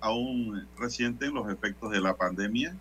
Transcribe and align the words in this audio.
Aún 0.00 0.66
resienten 0.78 1.34
los 1.34 1.50
efectos 1.50 1.90
de 1.90 2.00
la 2.00 2.14
pandemia. 2.14 2.76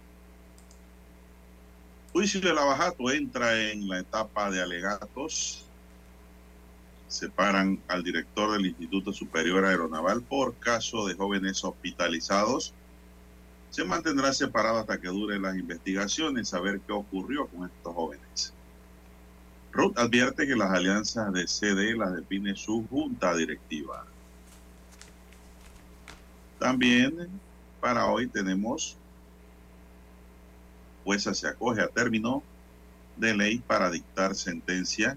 Juicio 2.13 2.39
de 2.41 2.53
Lavajato 2.53 3.11
entra 3.11 3.61
en 3.71 3.87
la 3.87 3.99
etapa 3.99 4.51
de 4.51 4.61
alegatos. 4.61 5.65
Separan 7.07 7.81
al 7.87 8.03
director 8.03 8.53
del 8.53 8.67
Instituto 8.67 9.13
Superior 9.13 9.65
Aeronaval 9.65 10.21
por 10.21 10.55
caso 10.55 11.07
de 11.07 11.15
jóvenes 11.15 11.63
hospitalizados. 11.63 12.73
Se 13.69 13.83
mantendrá 13.83 14.33
separado 14.33 14.79
hasta 14.79 14.99
que 14.99 15.07
duren 15.07 15.41
las 15.41 15.55
investigaciones, 15.55 16.53
a 16.53 16.59
ver 16.61 16.79
qué 16.81 16.93
ocurrió 16.93 17.47
con 17.47 17.69
estos 17.69 17.93
jóvenes. 17.93 18.53
Ruth 19.73 19.97
advierte 19.97 20.47
que 20.47 20.55
las 20.55 20.71
alianzas 20.71 21.33
de 21.33 21.47
CD 21.47 21.97
las 21.97 22.15
define 22.15 22.55
su 22.55 22.87
junta 22.87 23.35
directiva. 23.35 24.05
También 26.65 27.29
para 27.79 28.07
hoy 28.07 28.25
tenemos, 28.25 28.97
jueza 31.03 31.35
se 31.35 31.47
acoge 31.47 31.79
a 31.79 31.87
término 31.87 32.41
de 33.17 33.35
ley 33.35 33.59
para 33.59 33.91
dictar 33.91 34.33
sentencia 34.33 35.15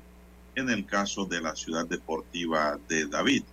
en 0.55 0.69
el 0.69 0.85
caso 0.85 1.25
de 1.25 1.41
la 1.41 1.57
ciudad 1.57 1.87
deportiva 1.87 2.79
de 2.87 3.07
David. 3.07 3.45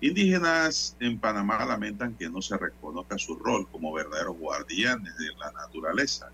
Indígenas 0.00 0.96
en 0.98 1.20
Panamá 1.20 1.62
lamentan 1.66 2.14
que 2.14 2.30
no 2.30 2.40
se 2.40 2.56
reconozca 2.56 3.18
su 3.18 3.36
rol 3.36 3.68
como 3.68 3.92
verdaderos 3.92 4.38
guardianes 4.38 5.14
de 5.18 5.26
la 5.38 5.52
naturaleza. 5.52 6.30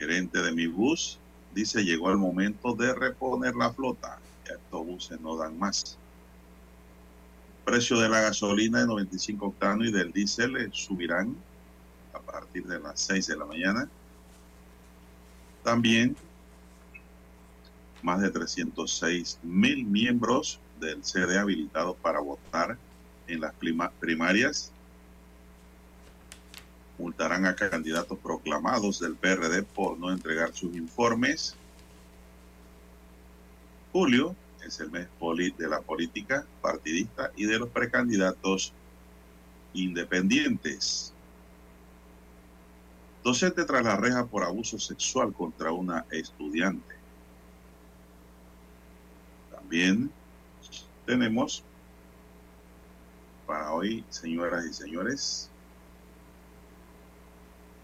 Gerente 0.00 0.42
de 0.42 0.50
mi 0.50 0.66
bus 0.66 1.20
dice 1.54 1.84
llegó 1.84 2.10
el 2.10 2.18
momento 2.18 2.74
de 2.74 2.92
reponer 2.92 3.54
la 3.54 3.72
flota. 3.72 4.18
Estos 4.46 4.84
buses 4.84 5.20
no 5.20 5.36
dan 5.36 5.56
más 5.56 5.96
precio 7.64 7.98
de 8.00 8.08
la 8.08 8.20
gasolina 8.20 8.80
de 8.80 8.86
95 8.86 9.46
octanos 9.46 9.86
y 9.86 9.92
del 9.92 10.12
diésel 10.12 10.70
subirán 10.72 11.36
a 12.12 12.20
partir 12.20 12.66
de 12.66 12.80
las 12.80 13.00
6 13.00 13.26
de 13.26 13.36
la 13.36 13.44
mañana. 13.44 13.88
También 15.62 16.16
más 18.02 18.20
de 18.20 18.30
306 18.30 19.38
mil 19.42 19.84
miembros 19.84 20.58
del 20.80 21.04
CD 21.04 21.38
habilitados 21.38 21.96
para 22.02 22.20
votar 22.20 22.76
en 23.28 23.40
las 23.40 23.54
primarias. 24.00 24.72
Multarán 26.98 27.46
a 27.46 27.54
candidatos 27.54 28.18
proclamados 28.18 28.98
del 29.00 29.14
PRD 29.14 29.62
por 29.62 29.98
no 29.98 30.10
entregar 30.10 30.52
sus 30.52 30.74
informes. 30.74 31.56
Julio, 33.92 34.34
es 34.66 34.80
el 34.80 34.90
mes 34.90 35.08
de 35.58 35.68
la 35.68 35.80
política 35.80 36.46
partidista 36.60 37.30
y 37.36 37.46
de 37.46 37.58
los 37.58 37.68
precandidatos 37.68 38.72
independientes. 39.74 41.12
Docente 43.22 43.64
tras 43.64 43.84
la 43.84 43.96
reja 43.96 44.26
por 44.26 44.42
abuso 44.42 44.78
sexual 44.78 45.32
contra 45.32 45.72
una 45.72 46.04
estudiante. 46.10 46.94
También 49.50 50.10
tenemos 51.06 51.62
para 53.46 53.72
hoy, 53.72 54.04
señoras 54.08 54.64
y 54.66 54.72
señores, 54.72 55.50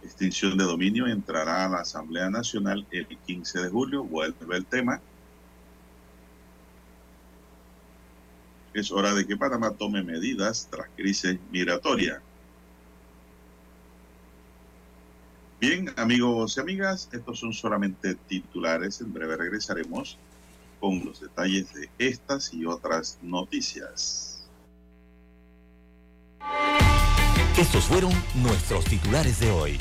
extinción 0.03 0.57
de 0.57 0.65
dominio 0.65 1.07
entrará 1.07 1.65
a 1.65 1.69
la 1.69 1.81
Asamblea 1.81 2.31
Nacional 2.31 2.87
el 2.91 3.07
15 3.07 3.61
de 3.61 3.69
julio, 3.69 4.05
vuelve 4.05 4.57
el 4.57 4.67
tema 4.67 5.01
es 8.75 8.91
hora 8.91 9.15
de 9.15 9.27
que 9.27 9.37
Panamá 9.37 9.71
tome 9.73 10.03
medidas 10.03 10.69
tras 10.71 10.89
crisis 10.97 11.39
migratoria. 11.51 12.23
Bien, 15.61 15.93
amigos 15.97 16.57
y 16.57 16.61
amigas, 16.61 17.09
estos 17.13 17.41
son 17.41 17.53
solamente 17.53 18.15
titulares. 18.15 19.01
En 19.01 19.13
breve 19.13 19.37
regresaremos 19.37 20.17
con 20.79 21.05
los 21.05 21.21
detalles 21.21 21.73
de 21.75 21.91
estas 21.99 22.55
y 22.55 22.65
otras 22.65 23.19
noticias. 23.23 24.49
Estos 27.59 27.85
fueron 27.87 28.13
nuestros 28.37 28.85
titulares 28.85 29.41
de 29.41 29.51
hoy. 29.51 29.79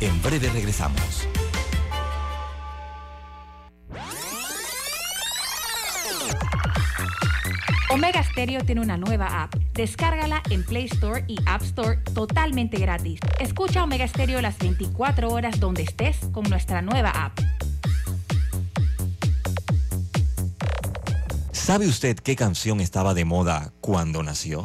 En 0.00 0.22
breve 0.22 0.48
regresamos. 0.48 1.28
Omega 7.90 8.22
Stereo 8.22 8.62
tiene 8.64 8.82
una 8.82 8.98
nueva 8.98 9.42
app. 9.42 9.54
Descárgala 9.72 10.42
en 10.50 10.62
Play 10.62 10.84
Store 10.92 11.24
y 11.26 11.38
App 11.46 11.62
Store 11.62 11.96
totalmente 12.14 12.76
gratis. 12.76 13.18
Escucha 13.40 13.82
Omega 13.82 14.06
Stereo 14.06 14.42
las 14.42 14.58
24 14.58 15.30
horas 15.30 15.58
donde 15.58 15.84
estés 15.84 16.18
con 16.32 16.44
nuestra 16.44 16.82
nueva 16.82 17.10
app. 17.10 17.38
¿Sabe 21.52 21.86
usted 21.86 22.18
qué 22.18 22.36
canción 22.36 22.80
estaba 22.80 23.14
de 23.14 23.24
moda 23.24 23.72
cuando 23.80 24.22
nació? 24.22 24.64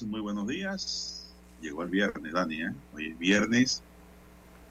Muy 0.00 0.20
buenos 0.20 0.46
días. 0.46 1.26
Llegó 1.60 1.82
el 1.82 1.90
viernes, 1.90 2.32
Dani, 2.32 2.62
¿eh? 2.62 2.72
Hoy 2.94 3.08
es 3.08 3.18
viernes 3.18 3.82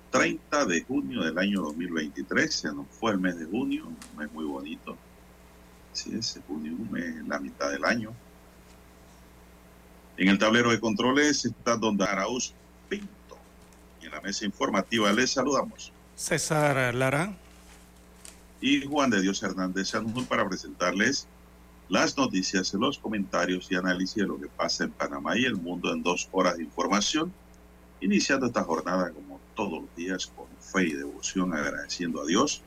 30 0.09 0.65
de 0.65 0.81
junio 0.81 1.23
del 1.23 1.37
año 1.37 1.61
2023. 1.61 2.51
Se 2.53 2.73
nos 2.73 2.87
fue 2.87 3.11
el 3.11 3.19
mes 3.19 3.37
de 3.37 3.45
junio, 3.45 3.85
un 3.85 4.17
mes 4.17 4.31
muy 4.33 4.45
bonito. 4.45 4.97
Sí, 5.93 6.15
es 6.17 6.39
junio, 6.47 6.73
un 6.73 6.91
mes, 6.91 7.27
la 7.27 7.39
mitad 7.39 7.69
del 7.69 7.85
año. 7.85 8.13
En 10.17 10.27
el 10.27 10.39
tablero 10.39 10.71
de 10.71 10.79
controles 10.79 11.45
está 11.45 11.77
Don 11.77 12.01
Arauz 12.01 12.53
Pinto. 12.89 13.37
Y 14.01 14.07
en 14.07 14.11
la 14.11 14.21
mesa 14.21 14.45
informativa 14.45 15.13
les 15.13 15.29
saludamos. 15.29 15.93
César 16.15 16.95
Lara. 16.95 17.37
Y 18.59 18.87
Juan 18.87 19.11
de 19.11 19.21
Dios 19.21 19.43
Hernández 19.43 19.89
Sanjur 19.89 20.25
para 20.25 20.49
presentarles 20.49 21.27
las 21.91 22.15
noticias, 22.15 22.73
los 22.73 22.97
comentarios 22.97 23.69
y 23.69 23.75
análisis 23.75 24.15
de 24.15 24.27
lo 24.27 24.39
que 24.39 24.47
pasa 24.47 24.85
en 24.85 24.91
Panamá 24.91 25.37
y 25.37 25.43
el 25.43 25.57
mundo 25.57 25.91
en 25.91 26.01
dos 26.01 26.29
horas 26.31 26.55
de 26.55 26.63
información, 26.63 27.33
iniciando 27.99 28.45
esta 28.45 28.63
jornada 28.63 29.11
como 29.11 29.41
todos 29.55 29.81
los 29.81 29.95
días 29.97 30.25
con 30.27 30.47
fe 30.57 30.87
y 30.87 30.93
devoción, 30.93 31.53
agradeciendo 31.53 32.21
a 32.21 32.25
Dios 32.25 32.61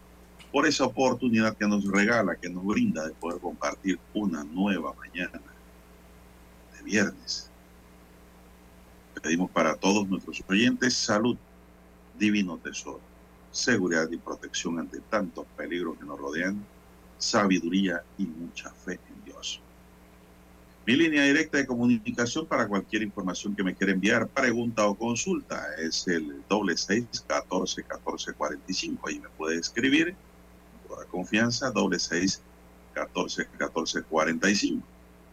por 0.53 0.67
esa 0.67 0.85
oportunidad 0.85 1.57
que 1.57 1.67
nos 1.67 1.91
regala, 1.91 2.37
que 2.37 2.51
nos 2.51 2.67
brinda 2.67 3.09
de 3.09 3.15
poder 3.15 3.41
compartir 3.41 3.99
una 4.13 4.45
nueva 4.45 4.93
mañana 4.93 5.41
de 6.77 6.83
viernes. 6.83 7.49
Pedimos 9.23 9.51
para 9.51 9.75
todos 9.75 10.07
nuestros 10.07 10.43
oyentes 10.51 10.93
salud, 10.93 11.39
divino 12.19 12.59
tesoro, 12.59 13.01
seguridad 13.51 14.07
y 14.11 14.19
protección 14.19 14.81
ante 14.81 15.01
tantos 15.01 15.47
peligros 15.57 15.97
que 15.97 16.05
nos 16.05 16.19
rodean 16.19 16.63
sabiduría 17.25 18.03
y 18.19 18.27
mucha 18.27 18.71
fe. 18.71 18.99
Mi 20.87 20.97
línea 20.97 21.25
directa 21.25 21.57
de 21.57 21.67
comunicación 21.67 22.47
para 22.47 22.69
cualquier 22.69 23.03
información 23.03 23.57
que 23.57 23.65
me 23.65 23.75
quiera 23.75 23.95
enviar, 23.95 24.29
pregunta 24.29 24.87
o 24.87 24.95
consulta 24.95 25.65
es 25.79 26.07
el 26.09 26.43
doble 26.47 26.77
seis 26.77 27.07
catorce 27.27 27.83
catorce 27.85 28.35
cuarenta 28.35 28.67
y 28.69 28.75
cinco. 28.75 29.09
Ahí 29.09 29.19
me 29.19 29.31
puede 29.31 29.59
escribir 29.59 30.15
con 30.83 30.89
toda 30.97 31.07
confianza, 31.07 31.71
doble 31.71 31.99
seis 31.99 32.43
catorce 32.93 33.47
catorce 33.57 34.03
cuarenta 34.03 34.51
y 34.51 34.55
cinco. 34.55 34.87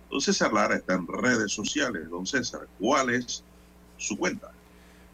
Don 0.10 0.22
César 0.22 0.54
Lara 0.54 0.78
está 0.78 0.94
en 0.94 1.06
redes 1.06 1.52
sociales. 1.52 2.10
Don 2.10 2.26
César, 2.26 2.70
¿cuál 2.80 3.10
es 3.10 3.44
su 3.98 4.18
cuenta? 4.18 4.51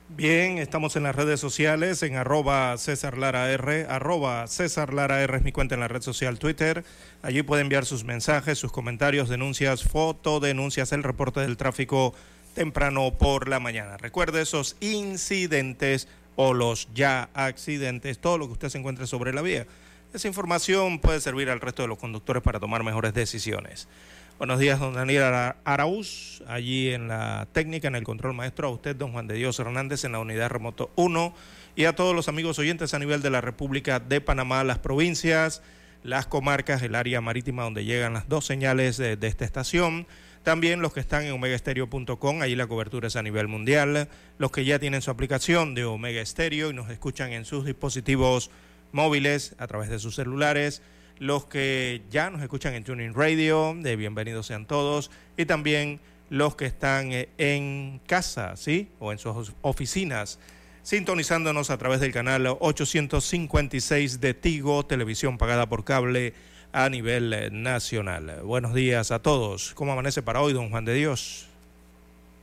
Bien, 0.10 0.58
estamos 0.58 0.96
en 0.96 1.04
las 1.04 1.18
redes 1.18 1.42
sociales, 1.42 2.02
en 2.02 2.16
arroba 2.16 2.78
César 2.78 3.18
Lara 3.18 3.52
R, 3.52 3.88
arroba 3.90 4.48
César 4.48 4.94
Lara 4.94 5.22
R 5.22 5.36
es 5.36 5.44
mi 5.44 5.52
cuenta 5.52 5.76
en 5.76 5.82
la 5.82 5.90
red 5.90 6.02
social 6.02 6.40
Twitter. 6.40 6.86
Allí 7.22 7.44
puede 7.44 7.62
enviar 7.62 7.86
sus 7.86 8.06
mensajes, 8.06 8.58
sus 8.58 8.72
comentarios, 8.72 9.28
denuncias, 9.28 9.84
fotodenuncias, 9.84 10.94
el 10.94 11.04
reporte 11.04 11.42
del 11.42 11.58
tráfico 11.58 12.16
temprano 12.56 13.18
por 13.18 13.50
la 13.50 13.60
mañana. 13.60 13.98
Recuerde 13.98 14.42
esos 14.42 14.78
incidentes 14.80 16.08
o 16.38 16.54
los 16.54 16.88
ya 16.94 17.30
accidentes, 17.34 18.20
todo 18.20 18.38
lo 18.38 18.48
que 18.48 18.54
usted 18.54 18.70
se 18.70 18.78
encuentre 18.78 19.08
sobre 19.08 19.34
la 19.34 19.42
vía. 19.42 19.68
Esa 20.14 20.30
información 20.30 21.00
puede 21.00 21.20
servir 21.20 21.50
al 21.50 21.60
resto 21.60 21.82
de 21.82 21.90
los 21.90 21.98
conductores 21.98 22.42
para 22.42 22.62
tomar 22.62 22.82
mejores 22.82 23.14
decisiones. 23.14 23.90
Buenos 24.38 24.60
días, 24.60 24.80
don 24.80 24.94
Daniel 24.94 25.24
Araúz, 25.64 26.44
allí 26.46 26.90
en 26.92 27.08
la 27.08 27.48
técnica, 27.54 27.88
en 27.88 27.96
el 27.96 28.04
control 28.04 28.36
maestro, 28.36 28.68
a 28.68 28.72
usted, 28.72 28.96
don 28.96 29.12
Juan 29.12 29.26
de 29.26 29.34
Dios 29.34 29.58
Hernández, 29.58 30.04
en 30.04 30.12
la 30.12 30.20
unidad 30.20 30.50
remoto 30.50 30.92
1, 30.96 31.34
y 31.76 31.86
a 31.86 31.96
todos 31.96 32.16
los 32.16 32.28
amigos 32.28 32.60
oyentes 32.60 32.94
a 32.94 33.00
nivel 33.00 33.24
de 33.24 33.32
la 33.32 33.42
República 33.42 34.00
de 34.00 34.22
Panamá, 34.22 34.64
las 34.64 34.78
provincias, 34.78 35.64
las 36.04 36.28
comarcas, 36.28 36.84
el 36.84 36.94
área 36.94 37.20
marítima 37.20 37.64
donde 37.64 37.84
llegan 37.84 38.14
las 38.14 38.30
dos 38.30 38.46
señales 38.46 38.98
de, 38.98 39.18
esta 39.20 39.44
estación. 39.44 40.06
También 40.44 40.84
los 40.84 40.94
que 40.94 41.00
están 41.00 41.24
en 41.24 41.32
omegaestereo.com, 41.32 42.44
allí 42.44 42.56
la 42.56 42.68
cobertura 42.68 43.08
es 43.08 43.16
a 43.16 43.24
nivel 43.24 43.48
mundial. 43.48 44.08
Los 44.38 44.52
que 44.52 44.66
ya 44.66 44.78
tienen 44.78 45.02
su 45.02 45.10
aplicación 45.10 45.74
de 45.74 45.86
Omega 45.86 46.22
Estéreo 46.22 46.70
y 46.70 46.76
nos 46.76 46.92
escuchan 46.92 47.32
en 47.32 47.44
sus 47.44 47.66
dispositivos 47.66 48.52
móviles 48.92 49.56
a 49.58 49.66
través 49.66 49.90
de 49.90 49.98
sus 49.98 50.14
celulares 50.14 50.84
los 51.20 51.46
que 51.46 52.04
ya 52.10 52.30
nos 52.30 52.42
escuchan 52.42 52.74
en 52.74 52.84
Tuning 52.84 53.14
Radio, 53.14 53.76
de 53.78 53.96
bienvenidos 53.96 54.48
sean 54.48 54.66
todos, 54.66 55.12
y 55.36 55.46
también 55.46 56.00
los 56.30 56.56
que 56.56 56.66
están 56.66 57.12
eh, 57.12 57.30
en 57.38 58.02
casa, 58.06 58.56
¿sí? 58.56 58.90
O 59.00 59.12
en 59.12 59.18
sus 59.18 59.54
oficinas, 59.62 60.40
sintonizándonos 60.84 61.70
a 61.70 61.78
través 61.78 62.00
del 62.00 62.12
canal 62.12 62.48
856 62.48 64.20
de 64.20 64.34
Tigo, 64.34 64.86
televisión 64.86 65.38
pagada 65.38 65.68
por 65.68 65.84
cable 65.84 66.34
a 66.72 66.90
nivel 66.90 67.34
eh, 67.34 67.50
nacional. 67.52 68.42
Buenos 68.44 68.74
días 68.74 69.12
a 69.12 69.20
todos. 69.20 69.74
¿Cómo 69.74 69.94
amanece 69.94 70.22
para 70.22 70.42
hoy, 70.42 70.54
don 70.54 70.70
Juan 70.70 70.86
de 70.86 70.94
Dios? 70.94 71.48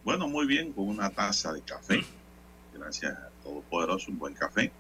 Bueno, 0.05 0.29
muy 0.29 0.47
bien, 0.47 0.73
con 0.73 0.89
una 0.89 1.11
taza 1.11 1.53
de 1.53 1.63
café. 1.63 2.03
Gracias 2.75 3.13
a 3.13 3.31
Todopoderoso, 3.43 4.11
un 4.11 4.19
buen 4.19 4.35
café. 4.35 4.71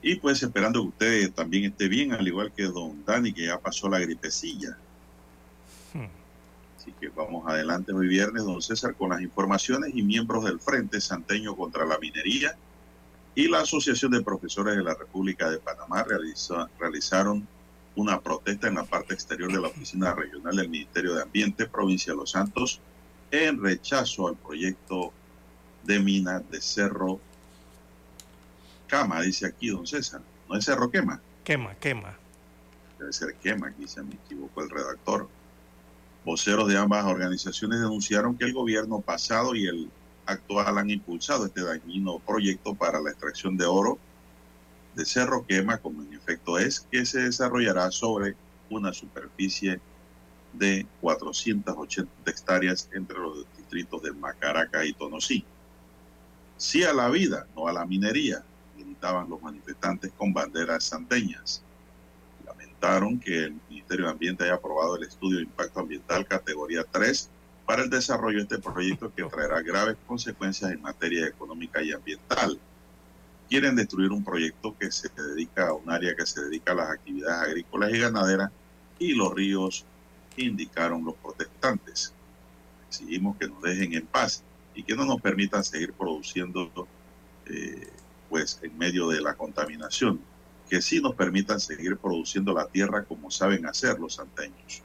Y 0.00 0.16
pues 0.16 0.42
esperando 0.42 0.82
que 0.82 0.88
usted 0.88 1.32
también 1.32 1.64
esté 1.64 1.88
bien, 1.88 2.12
al 2.12 2.26
igual 2.26 2.52
que 2.52 2.64
don 2.64 3.04
Dani, 3.04 3.32
que 3.32 3.46
ya 3.46 3.58
pasó 3.58 3.88
la 3.88 3.98
gripecilla. 3.98 4.76
Hmm. 5.92 6.06
Así 6.76 6.92
que 7.00 7.08
vamos 7.08 7.48
adelante 7.48 7.92
hoy 7.92 8.06
viernes, 8.06 8.44
don 8.44 8.62
César, 8.62 8.94
con 8.94 9.10
las 9.10 9.20
informaciones 9.20 9.90
y 9.94 10.02
miembros 10.02 10.44
del 10.44 10.60
Frente 10.60 11.00
Santeño 11.00 11.56
contra 11.56 11.84
la 11.84 11.98
Minería 11.98 12.56
y 13.34 13.48
la 13.48 13.60
Asociación 13.60 14.12
de 14.12 14.22
Profesores 14.22 14.76
de 14.76 14.82
la 14.82 14.94
República 14.94 15.50
de 15.50 15.58
Panamá 15.58 16.02
realiza, 16.04 16.68
realizaron 16.78 17.46
una 17.94 18.20
protesta 18.20 18.68
en 18.68 18.76
la 18.76 18.84
parte 18.84 19.14
exterior 19.14 19.52
de 19.52 19.60
la 19.60 19.68
Oficina 19.68 20.14
Regional 20.14 20.54
del 20.54 20.68
Ministerio 20.68 21.14
de 21.14 21.22
Ambiente, 21.22 21.66
provincia 21.66 22.12
de 22.12 22.18
Los 22.18 22.30
Santos, 22.30 22.80
en 23.30 23.60
rechazo 23.60 24.28
al 24.28 24.36
proyecto 24.36 25.12
de 25.84 25.98
mina 25.98 26.40
de 26.40 26.60
Cerro 26.60 27.20
Cama, 28.88 29.20
dice 29.20 29.46
aquí 29.46 29.68
don 29.68 29.86
César. 29.86 30.20
No 30.48 30.56
es 30.56 30.64
Cerro 30.64 30.90
Quema. 30.90 31.20
Quema, 31.44 31.74
quema. 31.76 32.16
Debe 32.98 33.12
ser 33.12 33.34
Quema, 33.36 33.68
aquí 33.68 33.86
se 33.86 34.02
me 34.02 34.14
equivocó 34.14 34.62
el 34.62 34.70
redactor. 34.70 35.28
Voceros 36.24 36.68
de 36.68 36.76
ambas 36.76 37.04
organizaciones 37.04 37.80
denunciaron 37.80 38.36
que 38.36 38.44
el 38.44 38.52
gobierno 38.52 39.00
pasado 39.00 39.54
y 39.54 39.66
el 39.66 39.90
actual 40.26 40.78
han 40.78 40.90
impulsado 40.90 41.46
este 41.46 41.62
dañino 41.62 42.18
proyecto 42.18 42.74
para 42.74 43.00
la 43.00 43.10
extracción 43.10 43.56
de 43.56 43.66
oro 43.66 43.98
de 44.94 45.04
Cerro 45.04 45.46
Quema, 45.46 45.78
como 45.78 46.02
en 46.02 46.12
efecto 46.12 46.58
es, 46.58 46.80
que 46.80 47.06
se 47.06 47.20
desarrollará 47.20 47.90
sobre 47.90 48.34
una 48.68 48.92
superficie 48.92 49.80
de 50.52 50.86
480 51.00 52.10
hectáreas 52.26 52.88
entre 52.92 53.18
los 53.18 53.46
distritos 53.56 54.02
de 54.02 54.12
Macaraca 54.12 54.84
y 54.84 54.92
Tonosí. 54.92 55.44
Sí 56.56 56.82
a 56.82 56.92
la 56.92 57.08
vida, 57.08 57.46
no 57.54 57.68
a 57.68 57.72
la 57.72 57.86
minería, 57.86 58.42
gritaban 58.98 59.30
los 59.30 59.40
manifestantes 59.40 60.12
con 60.16 60.32
banderas 60.32 60.84
santeñas. 60.84 61.62
Lamentaron 62.44 63.18
que 63.20 63.44
el 63.44 63.54
Ministerio 63.68 64.06
de 64.06 64.10
Ambiente 64.10 64.44
haya 64.44 64.54
aprobado 64.54 64.96
el 64.96 65.04
estudio 65.04 65.38
de 65.38 65.44
impacto 65.44 65.80
ambiental 65.80 66.26
categoría 66.26 66.84
3 66.90 67.30
para 67.64 67.82
el 67.82 67.90
desarrollo 67.90 68.38
de 68.38 68.42
este 68.42 68.58
proyecto 68.58 69.12
que 69.14 69.22
traerá 69.24 69.60
graves 69.62 69.96
consecuencias 70.06 70.72
en 70.72 70.82
materia 70.82 71.26
económica 71.26 71.82
y 71.82 71.92
ambiental. 71.92 72.58
Quieren 73.48 73.76
destruir 73.76 74.10
un 74.10 74.24
proyecto 74.24 74.76
que 74.76 74.90
se 74.90 75.08
dedica 75.10 75.68
a 75.68 75.74
un 75.74 75.90
área 75.90 76.14
que 76.14 76.26
se 76.26 76.42
dedica 76.42 76.72
a 76.72 76.76
las 76.76 76.90
actividades 76.90 77.48
agrícolas 77.48 77.92
y 77.92 77.98
ganaderas 77.98 78.50
y 78.98 79.14
los 79.14 79.32
ríos, 79.32 79.84
indicaron 80.36 81.04
los 81.04 81.14
protestantes. 81.16 82.12
Exigimos 82.88 83.36
que 83.36 83.48
nos 83.48 83.60
dejen 83.62 83.92
en 83.94 84.06
paz 84.06 84.42
y 84.74 84.82
que 84.82 84.94
no 84.94 85.04
nos 85.04 85.20
permitan 85.20 85.64
seguir 85.64 85.92
produciendo 85.92 86.70
eh, 87.46 87.88
pues 88.28 88.60
en 88.62 88.76
medio 88.76 89.08
de 89.08 89.20
la 89.20 89.34
contaminación, 89.34 90.20
que 90.68 90.82
sí 90.82 91.00
nos 91.00 91.14
permitan 91.14 91.60
seguir 91.60 91.96
produciendo 91.96 92.52
la 92.52 92.66
tierra 92.66 93.04
como 93.04 93.30
saben 93.30 93.66
hacer 93.66 93.98
los 93.98 94.14
santeños. 94.14 94.82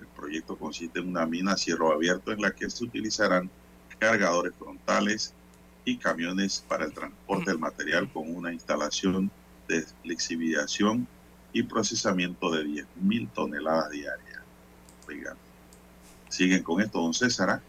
El 0.00 0.06
proyecto 0.08 0.56
consiste 0.56 0.98
en 0.98 1.08
una 1.08 1.26
mina 1.26 1.52
a 1.52 1.56
cielo 1.56 1.92
abierto 1.92 2.32
en 2.32 2.40
la 2.40 2.52
que 2.52 2.68
se 2.68 2.84
utilizarán 2.84 3.50
cargadores 3.98 4.52
frontales 4.58 5.32
y 5.84 5.96
camiones 5.96 6.64
para 6.66 6.84
el 6.84 6.92
transporte 6.92 7.50
del 7.50 7.58
material 7.58 8.12
con 8.12 8.34
una 8.34 8.52
instalación 8.52 9.30
de 9.68 9.84
lixiviación 10.04 11.06
y 11.52 11.62
procesamiento 11.62 12.50
de 12.50 12.64
10.000 12.64 13.32
toneladas 13.32 13.90
diarias. 13.90 14.40
Oigan, 15.06 15.36
siguen 16.28 16.62
con 16.62 16.80
esto, 16.80 17.00
don 17.00 17.14
César. 17.14 17.60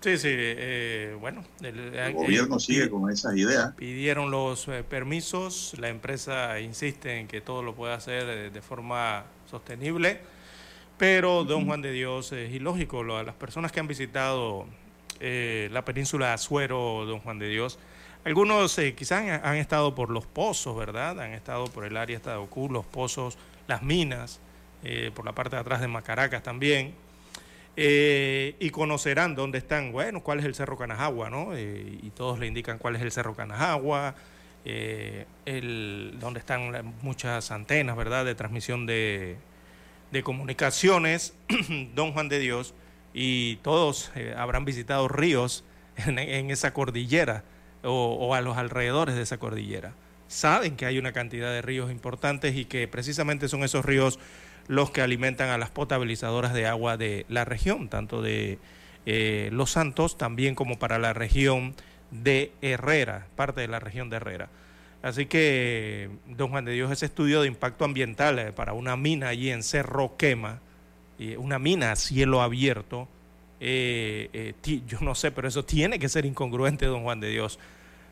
Sí, 0.00 0.16
sí, 0.16 0.28
eh, 0.30 1.16
bueno. 1.20 1.44
El, 1.60 1.94
el 1.94 2.12
gobierno 2.12 2.56
eh, 2.56 2.60
sigue 2.60 2.88
con 2.88 3.10
esas 3.10 3.36
ideas. 3.36 3.74
Pidieron 3.74 4.30
los 4.30 4.68
eh, 4.68 4.84
permisos, 4.88 5.74
la 5.78 5.88
empresa 5.88 6.60
insiste 6.60 7.18
en 7.18 7.26
que 7.26 7.40
todo 7.40 7.62
lo 7.62 7.74
pueda 7.74 7.94
hacer 7.94 8.52
de, 8.52 8.62
forma 8.62 9.24
sostenible, 9.50 10.20
pero 10.96 11.42
don 11.42 11.66
Juan 11.66 11.82
de 11.82 11.90
Dios 11.90 12.30
es 12.32 12.52
ilógico. 12.52 13.02
Lo, 13.02 13.20
las 13.22 13.34
personas 13.34 13.72
que 13.72 13.80
han 13.80 13.88
visitado 13.88 14.66
eh, 15.20 15.68
la 15.72 15.84
península 15.84 16.28
de 16.28 16.32
Azuero, 16.34 17.04
don 17.04 17.18
Juan 17.18 17.40
de 17.40 17.48
Dios, 17.48 17.78
algunos 18.24 18.78
eh, 18.78 18.94
quizás 18.94 19.22
han, 19.22 19.44
han, 19.44 19.56
estado 19.56 19.94
por 19.94 20.10
los 20.10 20.26
pozos, 20.26 20.76
¿verdad? 20.76 21.18
Han 21.20 21.32
estado 21.32 21.66
por 21.66 21.84
el 21.84 21.96
área 21.96 22.20
de 22.20 22.34
Ocú, 22.34 22.68
los 22.70 22.86
pozos, 22.86 23.36
las 23.66 23.82
minas, 23.82 24.40
eh, 24.84 25.10
por 25.12 25.24
la 25.24 25.32
parte 25.32 25.56
de 25.56 25.60
atrás 25.60 25.80
de 25.80 25.88
Macaracas 25.88 26.42
también. 26.42 26.94
Eh, 27.80 28.56
y 28.58 28.70
conocerán 28.70 29.36
dónde 29.36 29.58
están, 29.58 29.92
bueno, 29.92 30.20
cuál 30.20 30.40
es 30.40 30.44
el 30.46 30.56
Cerro 30.56 30.76
Canajagua, 30.76 31.30
¿no? 31.30 31.54
Eh, 31.54 32.00
y 32.02 32.10
todos 32.10 32.40
le 32.40 32.48
indican 32.48 32.76
cuál 32.76 32.96
es 32.96 33.02
el 33.02 33.12
Cerro 33.12 33.36
Canajagua, 33.36 34.16
eh, 34.64 35.26
el, 35.46 36.16
donde 36.18 36.40
están 36.40 36.96
muchas 37.02 37.52
antenas, 37.52 37.96
¿verdad?, 37.96 38.24
de 38.24 38.34
transmisión 38.34 38.84
de, 38.84 39.36
de 40.10 40.22
comunicaciones, 40.24 41.34
Don 41.94 42.12
Juan 42.14 42.28
de 42.28 42.40
Dios, 42.40 42.74
y 43.14 43.56
todos 43.62 44.10
eh, 44.16 44.34
habrán 44.36 44.64
visitado 44.64 45.06
ríos 45.06 45.62
en, 46.04 46.18
en 46.18 46.50
esa 46.50 46.74
cordillera 46.74 47.44
o, 47.84 48.16
o, 48.20 48.34
a 48.34 48.40
los 48.40 48.56
alrededores 48.56 49.14
de 49.14 49.22
esa 49.22 49.38
cordillera. 49.38 49.92
Saben 50.26 50.74
que 50.74 50.84
hay 50.84 50.98
una 50.98 51.12
cantidad 51.12 51.52
de 51.52 51.62
ríos 51.62 51.92
importantes 51.92 52.56
y 52.56 52.64
que 52.64 52.88
precisamente 52.88 53.48
son 53.48 53.62
esos 53.62 53.84
ríos 53.84 54.18
los 54.68 54.90
que 54.90 55.00
alimentan 55.00 55.48
a 55.48 55.58
las 55.58 55.70
potabilizadoras 55.70 56.52
de 56.52 56.66
agua 56.66 56.96
de 56.96 57.24
la 57.28 57.44
región, 57.44 57.88
tanto 57.88 58.22
de 58.22 58.58
eh, 59.06 59.48
Los 59.50 59.70
Santos 59.70 60.18
también 60.18 60.54
como 60.54 60.78
para 60.78 60.98
la 60.98 61.14
región 61.14 61.74
de 62.10 62.52
Herrera, 62.60 63.26
parte 63.34 63.62
de 63.62 63.68
la 63.68 63.80
región 63.80 64.10
de 64.10 64.16
Herrera. 64.16 64.50
Así 65.02 65.26
que, 65.26 66.10
don 66.26 66.50
Juan 66.50 66.66
de 66.66 66.72
Dios, 66.72 66.92
ese 66.92 67.06
estudio 67.06 67.40
de 67.40 67.48
impacto 67.48 67.84
ambiental 67.84 68.38
eh, 68.38 68.52
para 68.52 68.74
una 68.74 68.96
mina 68.96 69.28
allí 69.28 69.50
en 69.50 69.62
Cerro 69.62 70.16
Quema, 70.16 70.60
una 71.36 71.58
mina 71.58 71.90
a 71.90 71.96
cielo 71.96 72.42
abierto, 72.42 73.08
eh, 73.58 74.54
yo 74.86 75.00
no 75.00 75.16
sé, 75.16 75.32
pero 75.32 75.48
eso 75.48 75.64
tiene 75.64 75.98
que 75.98 76.08
ser 76.08 76.24
incongruente, 76.24 76.86
don 76.86 77.02
Juan 77.02 77.18
de 77.18 77.30
Dios. 77.30 77.58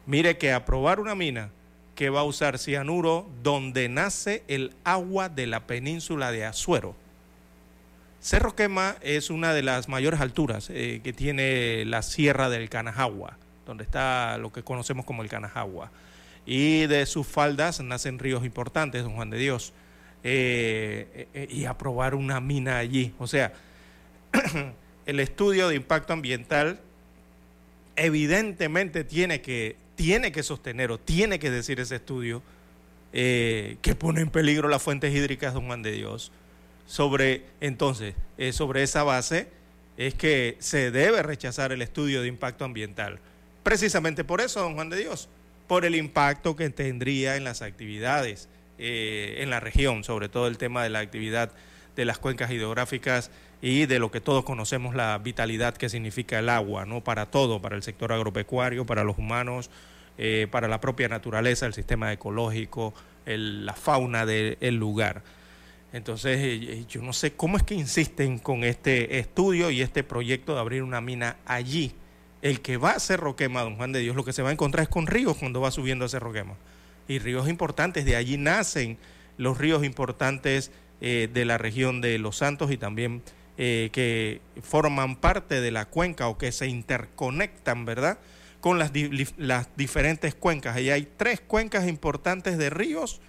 Mire 0.07 0.39
que 0.39 0.53
aprobar 0.53 0.99
una 0.99 1.15
mina 1.15 1.51
que 1.97 2.11
va 2.11 2.21
a 2.21 2.25
usar 2.25 2.59
cianuro 2.59 3.29
donde 3.43 3.89
nace 3.89 4.45
el 4.47 4.75
agua 4.85 5.29
de 5.29 5.47
la 5.49 5.67
península 5.67 6.31
de 6.31 6.45
Azuero. 6.45 6.95
Cerro 8.21 8.55
Quema 8.55 8.97
es 9.01 9.31
una 9.31 9.55
de 9.55 9.63
las 9.63 9.89
mayores 9.89 10.21
alturas 10.21 10.69
eh, 10.71 11.01
que 11.03 11.13
tiene 11.13 11.85
la 11.87 12.03
sierra 12.03 12.49
del 12.51 12.69
Canajagua, 12.69 13.39
donde 13.65 13.83
está 13.83 14.37
lo 14.39 14.53
que 14.53 14.63
conocemos 14.63 15.05
como 15.07 15.23
el 15.23 15.29
Canajagua. 15.29 15.91
Y 16.45 16.87
de 16.87 17.07
sus 17.07 17.27
faldas 17.27 17.81
nacen 17.81 18.19
ríos 18.19 18.45
importantes, 18.45 19.03
don 19.03 19.15
Juan 19.15 19.31
de 19.31 19.39
Dios. 19.39 19.73
Eh, 20.23 21.29
eh, 21.35 21.49
y 21.51 21.65
aprobar 21.65 22.15
una 22.15 22.41
mina 22.41 22.79
allí. 22.79 23.15
O 23.19 23.27
sea, 23.27 23.53
el 25.07 25.21
estudio 25.21 25.69
de 25.69 25.77
impacto 25.77 26.13
ambiental 26.13 26.81
evidentemente 27.95 29.05
tiene 29.05 29.41
que 29.41 29.77
tiene 29.97 30.31
que 30.31 30.43
sostener 30.43 30.93
o 30.93 30.99
tiene 30.99 31.39
que 31.39 31.51
decir 31.51 31.81
ese 31.81 31.97
estudio 31.97 32.43
eh, 33.13 33.79
que 33.83 33.95
pone 33.95 34.21
en 34.21 34.31
peligro 34.31 34.69
las 34.69 34.83
fuentes 34.83 35.15
hídricas 35.15 35.55
de 35.55 35.61
Juan 35.61 35.83
de 35.83 35.93
Dios. 35.93 36.31
Sobre, 36.87 37.45
entonces, 37.61 38.15
eh, 38.39 38.53
sobre 38.53 38.83
esa 38.83 39.03
base 39.03 39.49
es 39.97 40.15
que 40.15 40.57
se 40.61 40.91
debe 40.91 41.23
rechazar 41.23 41.73
el 41.73 41.83
estudio 41.83 42.23
de 42.23 42.29
impacto 42.29 42.65
ambiental. 42.65 43.19
Precisamente 43.63 44.23
por 44.23 44.41
eso, 44.41 44.61
don 44.61 44.75
Juan 44.75 44.91
de 44.91 44.99
Dios, 44.99 45.29
por 45.67 45.85
el 45.85 45.97
impacto 45.97 46.55
que 46.55 46.71
tendría 46.71 47.37
en 47.37 47.45
las 47.45 47.63
actividades 47.63 48.49
eh, 48.79 49.39
en 49.39 49.51
la 49.51 49.59
región, 49.59 50.05
sobre 50.05 50.29
todo 50.29 50.47
el 50.47 50.59
tema 50.59 50.83
de 50.83 50.91
la 50.91 51.01
actividad 51.01 51.51
de 51.97 52.05
las 52.05 52.19
cuencas 52.19 52.51
hidrográficas 52.51 53.31
y 53.63 53.87
de 53.87 53.99
lo 53.99 54.11
que 54.11 54.21
todos 54.21 54.45
conocemos 54.45 54.95
la 54.95 55.19
vitalidad 55.19 55.77
que 55.77 55.89
significa 55.89 56.39
el 56.39 56.49
agua, 56.49 56.85
¿no? 56.85 57.03
Para 57.03 57.27
todo, 57.27 57.61
para 57.61 57.77
el 57.77 57.83
sector 57.83 58.13
agropecuario, 58.13 58.85
para 58.85 59.05
los 59.05 59.19
humanos, 59.19 59.71
eh, 60.19 60.47
para 60.51 60.69
la 60.69 60.81
propia 60.81 61.09
naturaleza, 61.09 61.67
el 61.67 61.75
sistema 61.75 62.13
ecológico, 62.13 62.95
la 63.25 63.75
fauna 63.75 64.25
del 64.27 64.57
de, 64.61 64.73
lugar. 64.73 65.23
Entonces, 65.93 66.39
eh, 66.41 66.85
yo 66.89 67.03
no 67.03 67.13
sé 67.13 67.33
cómo 67.33 67.57
es 67.57 67.63
que 67.63 67.75
insisten 67.75 68.39
con 68.39 68.65
este 68.65 69.19
estudio 69.19 69.71
y 69.71 69.83
este 69.83 70.05
proyecto 70.05 70.55
de 70.55 70.61
abrir 70.61 70.83
una 70.83 71.01
mina 71.01 71.37
allí. 71.47 71.95
El 72.43 72.61
que 72.61 72.77
va 72.77 72.93
a 72.93 73.01
Cerro 73.01 73.35
Quema, 73.35 73.63
don 73.63 73.77
Juan 73.77 73.93
de 73.93 74.01
Dios, 74.01 74.15
lo 74.15 74.25
que 74.25 74.33
se 74.33 74.43
va 74.43 74.51
a 74.51 74.53
encontrar 74.53 74.85
es 74.85 74.89
con 74.89 75.07
ríos 75.07 75.37
cuando 75.39 75.61
va 75.61 75.71
subiendo 75.71 76.05
a 76.05 76.09
Cerro 76.09 76.33
Quema. 76.33 76.55
Y 77.09 77.19
ríos 77.19 77.49
importantes, 77.49 78.05
de 78.05 78.17
allí 78.17 78.37
nacen 78.37 78.99
los 79.39 79.59
ríos 79.59 79.85
importantes 79.85 80.71
eh, 81.01 81.29
de 81.33 81.45
la 81.45 81.59
región 81.59 82.01
de 82.01 82.19
Los 82.19 82.37
Santos 82.37 82.71
y 82.71 82.79
también 82.79 83.23
eh, 83.59 83.91
que 83.93 84.41
forman 84.63 85.17
parte 85.17 85.61
de 85.61 85.71
la 85.71 85.87
cuenca 85.87 86.29
o 86.29 86.39
que 86.39 86.53
se 86.53 86.67
interconectan, 86.67 87.85
¿verdad? 87.85 88.19
Con 88.61 88.79
las, 88.79 88.93
di 88.93 89.27
las 89.39 89.69
diferentes 89.77 90.35
cuencas. 90.35 90.77
Ahí 90.77 90.91
hay 90.91 91.09
tres 91.17 91.41
cuencas 91.41 91.87
importantes 91.87 92.59
de 92.59 92.71
ríos 92.71 93.21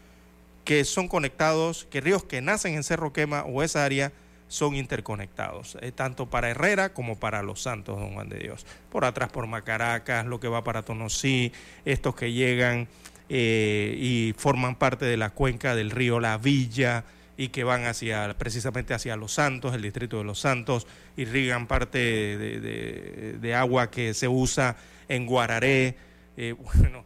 que 0.65 0.83
son 0.83 1.07
conectados, 1.07 1.87
que 1.89 2.01
ríos 2.01 2.23
que 2.25 2.41
nacen 2.41 2.75
en 2.75 2.83
Cerro 2.83 3.13
Quema 3.13 3.43
o 3.43 3.63
esa 3.63 3.85
área 3.85 4.11
son 4.49 4.75
interconectados, 4.75 5.77
eh, 5.81 5.91
tanto 5.91 6.29
para 6.29 6.49
Herrera 6.49 6.93
como 6.93 7.19
para 7.19 7.43
Los 7.43 7.61
Santos, 7.61 7.99
don 7.99 8.13
Juan 8.13 8.29
de 8.29 8.39
Dios. 8.39 8.65
Por 8.91 9.05
atrás 9.05 9.29
por 9.29 9.47
Macaracas, 9.47 10.25
lo 10.25 10.39
que 10.39 10.47
va 10.47 10.63
para 10.63 10.83
Tonosí, 10.83 11.51
estos 11.85 12.15
que 12.15 12.31
llegan 12.31 12.87
eh, 13.29 13.95
y 13.97 14.33
forman 14.37 14.75
parte 14.75 15.05
de 15.05 15.17
la 15.17 15.29
cuenca 15.29 15.75
del 15.75 15.91
río 15.91 16.19
La 16.19 16.37
Villa, 16.37 17.03
y 17.37 17.49
que 17.49 17.63
van 17.63 17.85
hacia 17.85 18.35
precisamente 18.37 18.95
hacia 18.95 19.15
Los 19.15 19.33
Santos, 19.33 19.75
el 19.75 19.83
distrito 19.83 20.17
de 20.17 20.23
Los 20.23 20.39
Santos, 20.39 20.87
irrigan 21.15 21.67
parte 21.67 21.99
de, 21.99 22.59
de, 22.59 23.37
de 23.39 23.55
agua 23.55 23.91
que 23.91 24.15
se 24.15 24.27
usa 24.27 24.75
en 25.07 25.27
Guararé. 25.27 25.95
Eh, 26.35 26.55
bueno, 26.75 27.03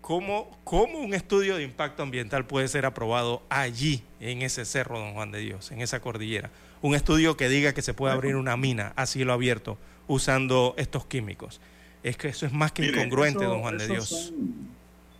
¿cómo, 0.00 0.56
¿cómo 0.64 1.00
un 1.00 1.14
estudio 1.14 1.56
de 1.56 1.64
impacto 1.64 2.04
ambiental 2.04 2.46
puede 2.46 2.68
ser 2.68 2.86
aprobado 2.86 3.42
allí, 3.48 4.04
en 4.20 4.42
ese 4.42 4.64
cerro, 4.64 5.00
don 5.00 5.14
Juan 5.14 5.32
de 5.32 5.40
Dios, 5.40 5.72
en 5.72 5.80
esa 5.80 6.00
cordillera? 6.00 6.50
Un 6.80 6.94
estudio 6.94 7.36
que 7.36 7.48
diga 7.48 7.74
que 7.74 7.82
se 7.82 7.92
puede 7.92 8.14
abrir 8.14 8.36
una 8.36 8.56
mina 8.56 8.92
a 8.96 9.06
cielo 9.06 9.32
abierto 9.32 9.78
usando 10.06 10.74
estos 10.76 11.06
químicos. 11.06 11.60
Es 12.02 12.16
que 12.16 12.28
eso 12.28 12.46
es 12.46 12.52
más 12.52 12.72
que 12.72 12.82
Mire, 12.82 12.98
incongruente, 12.98 13.44
eso, 13.44 13.52
don 13.52 13.62
Juan 13.62 13.78
de 13.78 13.86
Dios. 13.86 14.08
Son, 14.08 14.72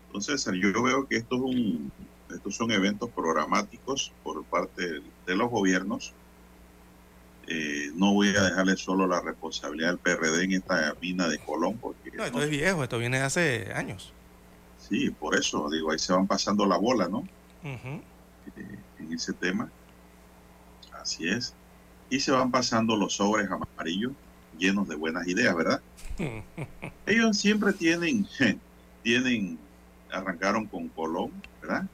entonces, 0.06 0.44
yo 0.60 0.82
veo 0.82 1.06
que 1.06 1.16
esto 1.16 1.36
es 1.36 1.40
un 1.40 1.92
estos 2.36 2.56
son 2.56 2.70
eventos 2.70 3.10
programáticos 3.10 4.12
por 4.22 4.44
parte 4.44 5.02
de 5.26 5.36
los 5.36 5.50
gobiernos. 5.50 6.12
Eh, 7.46 7.90
no 7.94 8.14
voy 8.14 8.28
a 8.28 8.42
dejarle 8.42 8.76
solo 8.76 9.06
la 9.06 9.20
responsabilidad 9.20 9.88
del 9.88 9.98
PRD 9.98 10.44
en 10.44 10.52
esta 10.52 10.94
mina 11.00 11.28
de 11.28 11.38
Colón. 11.38 11.78
Porque 11.78 12.10
no, 12.12 12.24
esto 12.24 12.38
no, 12.38 12.44
es 12.44 12.50
viejo, 12.50 12.82
esto 12.82 12.98
viene 12.98 13.18
de 13.18 13.24
hace 13.24 13.72
años. 13.74 14.12
Sí, 14.78 15.10
por 15.10 15.36
eso, 15.36 15.68
digo, 15.70 15.90
ahí 15.90 15.98
se 15.98 16.12
van 16.12 16.26
pasando 16.26 16.66
la 16.66 16.76
bola, 16.76 17.08
¿no? 17.08 17.18
Uh 17.18 17.68
-huh. 17.68 18.02
eh, 18.56 18.78
en 18.98 19.12
ese 19.12 19.32
tema. 19.32 19.70
Así 20.92 21.28
es. 21.28 21.54
Y 22.10 22.20
se 22.20 22.30
van 22.30 22.50
pasando 22.50 22.96
los 22.96 23.14
sobres 23.14 23.48
amarillos 23.50 24.12
llenos 24.58 24.88
de 24.88 24.94
buenas 24.94 25.26
ideas, 25.26 25.54
¿verdad? 25.54 25.80
Ellos 27.06 27.36
siempre 27.38 27.72
tienen, 27.72 28.26
tienen, 29.02 29.58
arrancaron 30.10 30.66
con 30.66 30.88
Colón, 30.88 31.32
¿verdad? 31.60 31.86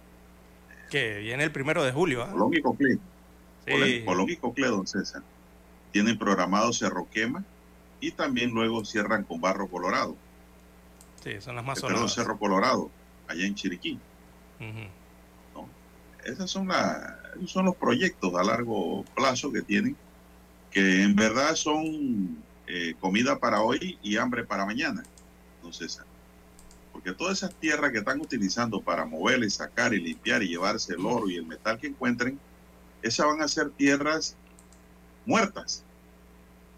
Que 0.91 1.19
viene 1.19 1.45
el 1.45 1.53
primero 1.53 1.83
de 1.85 1.93
julio. 1.93 2.25
¿eh? 2.25 2.31
Colón 2.31 2.55
y 2.55 2.61
Coclé. 2.61 2.99
Sí. 3.67 4.03
Colón 4.05 4.31
y 4.31 4.37
Coclé, 4.37 4.67
don 4.69 4.87
César. 4.87 5.23
Tienen 5.93 6.19
programado 6.19 6.73
Cerro 6.73 7.09
Quema 7.11 7.45
y 8.01 8.13
también 8.13 8.51
luego 8.51 8.85
cierran 8.85 9.25
con 9.25 9.41
Barro 9.41 9.69
Colorado. 9.69 10.17
Sí, 11.23 11.41
son 11.41 11.57
las 11.57 11.65
más 11.65 11.81
Perdón, 11.81 12.09
Cerro 12.09 12.39
Colorado, 12.39 12.91
allá 13.27 13.45
en 13.45 13.55
Chiriquí. 13.55 13.99
Uh 14.61 14.65
-huh. 14.65 14.89
¿No? 15.55 15.69
Esas 16.25 16.51
son 16.51 16.69
la, 16.69 17.19
son 17.47 17.67
los 17.67 17.77
proyectos 17.77 18.35
a 18.35 18.43
largo 18.45 19.05
plazo 19.15 19.53
que 19.53 19.63
tienen, 19.63 19.97
que 20.71 21.03
en 21.03 21.17
verdad 21.17 21.55
son 21.55 22.39
eh, 22.67 22.95
comida 23.01 23.39
para 23.39 23.63
hoy 23.63 23.99
y 24.03 24.17
hambre 24.17 24.45
para 24.45 24.65
mañana, 24.65 25.03
don 25.63 25.73
César. 25.73 26.07
Porque 26.99 27.13
todas 27.13 27.39
esas 27.39 27.55
tierras 27.55 27.93
que 27.93 27.99
están 27.99 28.21
utilizando 28.21 28.81
para 28.81 29.05
mover 29.05 29.45
y 29.45 29.51
sacar 29.51 29.95
y 29.95 30.01
limpiar 30.01 30.43
y 30.43 30.49
llevarse 30.49 30.95
el 30.95 31.07
oro 31.07 31.31
y 31.31 31.37
el 31.37 31.47
metal 31.47 31.79
que 31.79 31.87
encuentren, 31.87 32.41
esas 33.03 33.25
van 33.25 33.41
a 33.41 33.47
ser 33.47 33.71
tierras 33.71 34.35
muertas, 35.25 35.85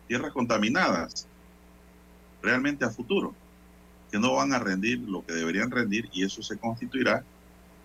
tierras 0.09 0.31
contaminadas, 0.33 1.27
realmente 2.43 2.85
a 2.85 2.91
futuro, 2.91 3.35
que 4.13 4.19
no 4.19 4.35
van 4.35 4.53
a 4.53 4.59
rendir 4.59 4.99
lo 4.99 5.25
que 5.25 5.33
deberían 5.33 5.71
rendir 5.71 6.11
y 6.13 6.23
eso 6.23 6.43
se 6.43 6.59
constituirá 6.59 7.25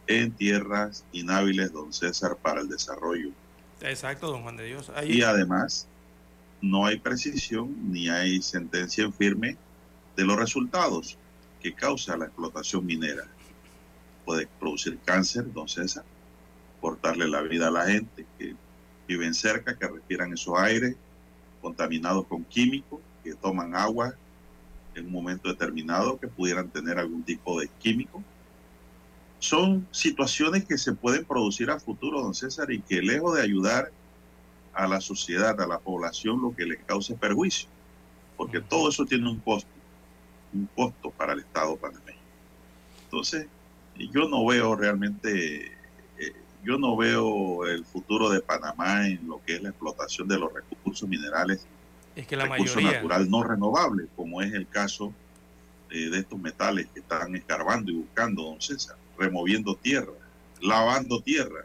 en 0.06 0.34
tierras 0.34 1.06
inhábiles, 1.14 1.72
don 1.72 1.94
César, 1.94 2.36
para 2.36 2.60
el 2.60 2.68
desarrollo. 2.68 3.30
Exacto, 3.80 4.30
don 4.30 4.44
Juan 4.44 4.58
de 4.58 4.66
Dios. 4.66 4.92
Y 5.08 5.22
además, 5.22 5.88
no 6.62 6.86
hay 6.86 7.00
precisión 7.00 7.94
ni 7.94 8.10
hay 8.10 8.42
sentencia 8.42 9.06
en 9.06 9.14
firme 9.14 9.56
de 10.18 10.26
los 10.26 10.36
resultados 10.36 11.18
que 11.66 11.74
causa 11.74 12.16
la 12.16 12.26
explotación 12.26 12.86
minera. 12.86 13.24
Puede 14.24 14.48
producir 14.60 15.00
cáncer, 15.04 15.52
don 15.52 15.68
César, 15.68 16.04
cortarle 16.80 17.28
la 17.28 17.42
vida 17.42 17.70
a 17.70 17.72
la 17.72 17.88
gente 17.88 18.28
que 18.38 18.54
viven 19.08 19.34
cerca, 19.34 19.76
que 19.76 19.88
respiran 19.88 20.32
esos 20.32 20.56
aires 20.60 20.96
contaminados 21.64 22.28
con 22.28 22.44
químicos, 22.44 23.00
que 23.24 23.34
toman 23.34 23.76
agua 23.76 24.14
en 24.94 25.08
un 25.08 25.12
momento 25.12 25.50
determinado, 25.50 26.20
que 26.20 26.28
pudieran 26.28 26.70
tener 26.70 27.00
algún 27.00 27.24
tipo 27.24 27.60
de 27.60 27.68
químico. 27.80 28.24
Son 29.40 29.88
situaciones 29.90 30.66
que 30.66 30.78
se 30.78 30.94
pueden 30.94 31.26
producir 31.26 31.72
a 31.72 31.80
futuro, 31.80 32.22
don 32.22 32.36
César, 32.36 32.72
y 32.72 32.80
que 32.80 33.02
lejos 33.02 33.38
de 33.38 33.42
ayudar 33.42 33.92
a 34.72 34.88
la 34.88 35.02
sociedad, 35.02 35.60
a 35.60 35.66
la 35.66 35.80
población, 35.80 36.44
lo 36.44 36.56
que 36.56 36.68
le 36.68 36.78
cause 36.78 37.16
perjuicio, 37.16 37.70
porque 38.38 38.62
todo 38.62 38.90
eso 38.90 39.04
tiene 39.04 39.28
un 39.28 39.40
costo, 39.40 39.75
un 40.56 40.70
costo 40.76 41.12
para 41.12 41.34
el 41.34 41.40
Estado 41.40 41.76
panameño. 41.76 42.18
Entonces, 43.04 43.48
yo 43.98 44.28
no 44.28 44.46
veo 44.46 44.76
realmente, 44.76 45.68
eh, 45.68 46.34
yo 46.64 46.78
no 46.78 46.96
veo 46.96 47.66
el 47.68 47.86
futuro 47.86 48.30
de 48.30 48.42
Panamá 48.42 49.08
en 49.08 49.28
lo 49.28 49.42
que 49.44 49.56
es 49.56 49.64
la 49.64 49.70
explotación 49.70 50.28
de 50.28 50.40
los 50.40 50.54
recursos 50.54 51.08
minerales, 51.08 51.66
es 52.16 52.28
que 52.28 52.36
la 52.36 52.46
recurso 52.46 52.76
mayoría... 52.76 53.00
natural 53.00 53.30
no 53.30 53.44
renovable, 53.44 54.08
como 54.16 54.42
es 54.42 54.54
el 54.54 54.68
caso 54.68 55.14
eh, 55.92 56.10
de 56.10 56.20
estos 56.20 56.40
metales 56.40 56.88
que 56.94 57.02
están 57.02 57.36
escarbando 57.36 57.92
y 57.92 57.96
buscando, 57.96 58.44
don 58.44 58.62
César, 58.62 58.96
removiendo 59.18 59.76
tierra, 59.76 60.14
lavando 60.62 61.22
tierra, 61.22 61.62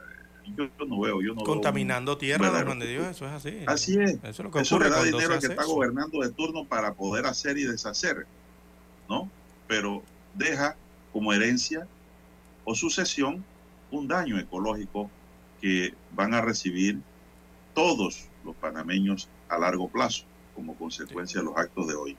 yo, 0.56 0.68
no 0.86 1.00
veo, 1.00 1.22
yo 1.22 1.34
no 1.34 1.42
Contaminando 1.42 2.18
tierra, 2.18 2.50
don 2.50 2.64
Juan 2.64 2.78
de 2.80 2.88
Dios, 2.88 3.06
eso 3.06 3.26
es 3.26 3.32
así. 3.32 3.62
Así 3.66 3.94
es. 3.98 4.14
Eso, 4.14 4.28
es 4.28 4.38
lo 4.40 4.50
que 4.50 4.60
eso 4.60 4.78
le 4.78 4.90
da 4.90 5.02
dinero 5.02 5.34
al 5.34 5.40
que 5.40 5.46
está 5.46 5.62
eso. 5.62 5.74
gobernando 5.74 6.20
de 6.20 6.30
turno 6.30 6.64
para 6.64 6.94
poder 6.94 7.26
hacer 7.26 7.56
y 7.58 7.64
deshacer, 7.64 8.26
¿no? 9.10 9.28
Pero 9.68 10.02
deja 10.34 10.76
como 11.12 11.32
herencia 11.34 11.86
o 12.64 12.74
sucesión 12.74 13.44
un 13.90 14.06
daño 14.08 14.38
ecológico 14.38 15.10
que 15.60 15.92
van 16.12 16.32
a 16.32 16.40
recibir 16.40 17.00
todos 17.74 18.28
los 18.44 18.54
panameños 18.56 19.28
a 19.48 19.58
largo 19.58 19.88
plazo 19.88 20.24
como 20.54 20.74
consecuencia 20.76 21.40
de 21.40 21.46
los 21.46 21.56
actos 21.56 21.88
de 21.88 21.94
hoy. 21.94 22.16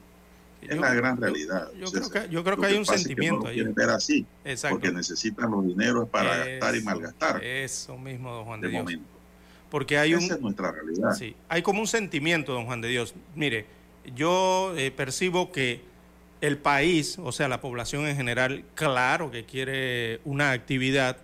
Es 0.62 0.76
Yo- 0.76 0.82
la 0.82 0.94
gran 0.94 1.18
realidad. 1.18 1.70
Yo, 1.80 1.88
creo 1.92 2.10
que, 2.12 2.30
yo 2.30 2.44
creo 2.44 2.56
Lo 2.58 2.62
que 2.62 2.68
hay 2.68 2.76
un 2.76 2.82
pasa 2.82 2.96
es 2.96 3.02
que 3.02 3.08
sentimiento 3.08 3.42
no 3.44 3.48
ahí. 3.48 3.56
quieren 3.56 3.74
ver 3.74 3.90
así, 3.90 4.26
Exacto. 4.46 4.76
porque 4.76 4.92
necesitan 4.92 5.50
los 5.50 5.66
dineros 5.66 6.08
para 6.10 6.38
gastar 6.46 6.76
y 6.76 6.82
malgastar 6.84 7.44
Eso 7.44 7.98
mismo, 7.98 8.32
don 8.32 8.46
Juan 8.46 8.62
de, 8.62 8.68
de 8.68 8.72
Dios. 8.74 8.84
momento. 8.84 9.08
Porque 9.72 9.98
hay 9.98 10.14
un, 10.14 10.22
Esa 10.22 10.36
es 10.36 10.42
nuestra 10.42 10.72
realidad. 10.72 11.14
Sí, 11.14 11.36
hay 11.48 11.62
como 11.64 11.80
un 11.80 11.88
sentimiento, 11.88 12.54
don 12.54 12.66
Juan 12.66 12.82
de 12.82 12.90
Dios. 12.90 13.16
Mire, 13.36 13.66
yo 14.16 14.74
eh, 14.78 14.92
percibo 14.92 15.52
que 15.52 15.82
el 16.42 16.58
país, 16.58 17.20
o 17.20 17.32
sea, 17.32 17.48
la 17.48 17.62
población 17.62 18.08
en 18.08 18.18
general, 18.18 18.66
claro 18.74 19.30
que 19.30 19.46
quiere 19.46 20.20
una 20.26 20.52
actividad 20.52 21.18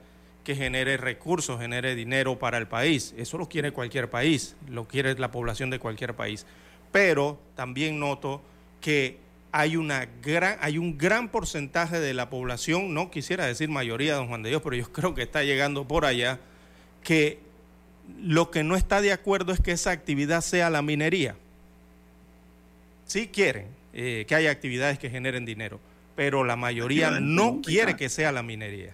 que 0.43 0.55
genere 0.55 0.95
recursos, 0.95 1.59
genere 1.59 1.95
dinero 1.95 2.37
para 2.37 2.59
el 2.59 2.67
país. 2.67 3.13
Eso 3.17 3.37
lo 3.39 3.49
quiere 3.49 3.71
cualquier 3.71 4.09
país, 4.09 4.55
lo 4.69 4.87
quiere 4.87 5.15
la 5.15 5.31
población 5.31 5.71
de 5.71 5.79
cualquier 5.79 6.15
país. 6.15 6.45
Pero 6.91 7.39
también 7.55 7.99
noto 7.99 8.41
que 8.79 9.17
hay, 9.51 9.75
una 9.75 10.07
gran, 10.21 10.57
hay 10.61 10.77
un 10.77 10.97
gran 10.97 11.29
porcentaje 11.29 11.99
de 11.99 12.13
la 12.13 12.29
población, 12.29 12.93
no 12.93 13.09
quisiera 13.09 13.47
decir 13.47 13.69
mayoría, 13.69 14.15
don 14.15 14.27
Juan 14.27 14.43
de 14.43 14.49
Dios, 14.49 14.61
pero 14.61 14.75
yo 14.75 14.91
creo 14.93 15.15
que 15.15 15.23
está 15.23 15.43
llegando 15.43 15.87
por 15.87 16.05
allá, 16.05 16.39
que 17.03 17.39
lo 18.21 18.51
que 18.51 18.63
no 18.63 18.75
está 18.75 19.01
de 19.01 19.11
acuerdo 19.11 19.51
es 19.51 19.59
que 19.59 19.71
esa 19.71 19.91
actividad 19.91 20.41
sea 20.41 20.69
la 20.69 20.83
minería. 20.83 21.35
Sí 23.05 23.27
quieren 23.27 23.76
eh, 23.99 24.25
que 24.27 24.35
haya 24.35 24.51
actividades 24.51 24.99
que 24.99 25.09
generen 25.09 25.43
dinero, 25.43 25.79
pero 26.15 26.43
la 26.43 26.55
mayoría 26.55 27.19
no 27.19 27.63
quiere 27.63 27.95
que 27.95 28.09
sea 28.09 28.31
la 28.31 28.43
minería. 28.43 28.93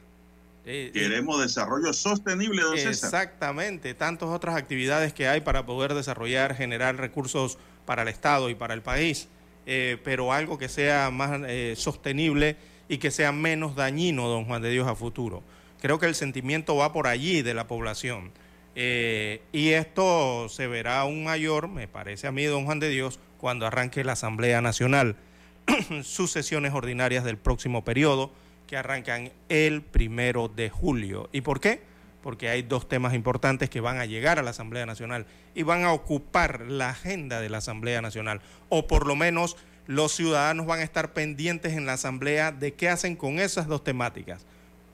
Eh, 0.66 0.92
Queremos 0.94 1.42
desarrollo 1.42 1.92
sostenible, 1.92 2.62
don 2.62 2.78
César. 2.78 3.10
Exactamente, 3.10 3.96
tantas 3.96 4.30
otras 4.30 4.56
actividades 4.56 5.12
que 5.12 5.28
hay 5.28 5.42
para 5.42 5.66
poder 5.66 5.94
desarrollar, 5.94 6.56
generar 6.56 6.96
recursos 6.96 7.58
para 7.86 8.04
el 8.04 8.08
Estado 8.08 8.50
y 8.50 8.56
para 8.56 8.74
el 8.74 8.82
país, 8.82 9.28
eh, 9.66 9.98
pero 10.06 10.32
algo 10.32 10.58
que 10.58 10.70
sea 10.70 11.12
más 11.12 11.42
sostenible 11.78 12.56
y 12.88 12.98
que 12.98 13.12
sea 13.12 13.34
menos 13.34 13.76
dañino, 13.76 14.30
don 14.30 14.46
Juan 14.46 14.62
de 14.62 14.70
Dios, 14.70 14.88
a 14.88 14.96
futuro. 14.96 15.44
Creo 15.82 16.00
que 16.00 16.06
el 16.06 16.16
sentimiento 16.16 16.78
va 16.78 16.94
por 16.94 17.08
allí 17.08 17.42
de 17.42 17.54
la 17.54 17.68
población. 17.68 18.32
Eh, 18.75 19.41
y 19.51 19.69
esto 19.69 20.49
se 20.49 20.67
verá 20.67 21.01
aún 21.01 21.23
mayor, 21.23 21.67
me 21.67 21.88
parece 21.88 22.27
a 22.27 22.31
mí, 22.31 22.43
don 22.45 22.65
Juan 22.65 22.79
de 22.79 22.89
Dios, 22.89 23.19
cuando 23.38 23.67
arranque 23.67 24.03
la 24.03 24.13
Asamblea 24.13 24.62
Nacional, 24.62 25.15
sus 26.03 26.31
sesiones 26.31 26.73
ordinarias 26.73 27.23
del 27.23 27.38
próximo 27.38 27.83
periodo, 27.83 28.31
que 28.67 28.77
arrancan 28.77 29.31
el 29.49 29.81
primero 29.81 30.47
de 30.47 30.69
julio. 30.69 31.29
¿Y 31.31 31.41
por 31.41 31.59
qué? 31.59 31.81
Porque 32.21 32.49
hay 32.49 32.62
dos 32.62 32.88
temas 32.88 33.13
importantes 33.13 33.69
que 33.69 33.81
van 33.81 33.99
a 33.99 34.05
llegar 34.05 34.39
a 34.39 34.43
la 34.43 34.51
Asamblea 34.51 34.86
Nacional 34.86 35.25
y 35.53 35.63
van 35.63 35.83
a 35.83 35.93
ocupar 35.93 36.62
la 36.62 36.89
agenda 36.89 37.41
de 37.41 37.49
la 37.49 37.57
Asamblea 37.57 38.01
Nacional. 38.01 38.41
O 38.69 38.88
por 38.88 39.05
lo 39.05 39.15
menos 39.15 39.57
los 39.86 40.13
ciudadanos 40.13 40.65
van 40.65 40.79
a 40.79 40.83
estar 40.83 41.13
pendientes 41.13 41.73
en 41.73 41.86
la 41.86 41.93
Asamblea 41.93 42.51
de 42.51 42.73
qué 42.73 42.89
hacen 42.89 43.15
con 43.15 43.39
esas 43.39 43.67
dos 43.67 43.83
temáticas. 43.83 44.45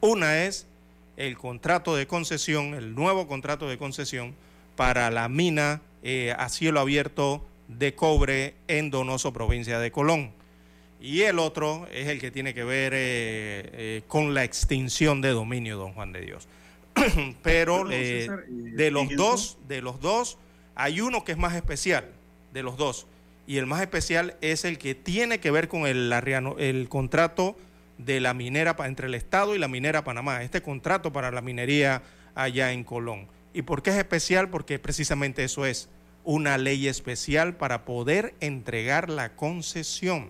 Una 0.02 0.44
es 0.44 0.68
el 1.20 1.38
contrato 1.38 1.98
de 1.98 2.08
concesión, 2.08 2.74
el 2.74 2.96
nuevo 2.96 3.28
contrato 3.28 3.68
de 3.68 3.78
concesión 3.78 4.34
para 4.78 5.12
la 5.12 5.28
mina 5.28 5.82
eh, 6.02 6.34
a 6.38 6.48
cielo 6.48 6.80
abierto 6.80 7.46
de 7.68 7.94
cobre 7.94 8.56
en 8.70 8.90
Donoso, 8.90 9.34
provincia 9.34 9.80
de 9.80 9.92
Colón. 9.92 10.32
Y 11.02 11.22
el 11.24 11.40
otro 11.40 11.88
es 11.92 12.08
el 12.08 12.22
que 12.22 12.32
tiene 12.32 12.54
que 12.54 12.64
ver 12.64 12.94
eh, 12.94 13.70
eh, 13.74 14.02
con 14.08 14.34
la 14.34 14.46
extinción 14.46 15.20
de 15.20 15.30
dominio, 15.30 15.78
don 15.78 15.92
Juan 15.92 16.14
de 16.14 16.22
Dios. 16.22 16.48
Pero 17.44 17.86
César, 17.90 18.46
de 18.48 18.90
los 18.90 19.10
dos, 19.10 19.58
de 19.68 19.82
los 19.82 20.00
dos, 20.00 20.38
hay 20.74 21.02
uno 21.02 21.26
que 21.26 21.34
es 21.34 21.38
más 21.38 21.54
especial, 21.54 22.06
de 22.54 22.64
los 22.64 22.78
dos. 22.78 23.08
Y 23.46 23.58
el 23.58 23.66
más 23.66 23.82
especial 23.82 24.38
es 24.40 24.64
el 24.64 24.78
que 24.78 24.96
tiene 24.96 25.42
que 25.42 25.52
ver 25.52 25.68
con 25.68 25.86
el, 25.86 26.10
la 26.10 26.20
el 26.20 26.88
contrato 26.88 27.58
de 28.00 28.20
la 28.20 28.34
minera 28.34 28.76
entre 28.80 29.08
el 29.08 29.14
Estado 29.14 29.56
y 29.56 29.60
la 29.60 29.68
minera 29.68 30.04
Panamá, 30.04 30.42
este 30.42 30.64
contrato 30.64 31.14
para 31.14 31.32
la 31.32 31.42
minería 31.42 32.02
allá 32.34 32.72
en 32.72 32.84
Colón. 32.84 33.28
¿Y 33.54 33.62
por 33.62 33.84
qué 33.84 33.92
es 33.92 33.98
especial? 33.98 34.50
Porque 34.50 34.80
precisamente 34.80 35.44
eso 35.44 35.66
es 35.66 35.90
una 36.24 36.58
ley 36.58 36.88
especial 36.88 37.56
para 37.56 37.86
poder 37.86 38.34
entregar 38.40 39.10
la 39.10 39.36
concesión. 39.36 40.30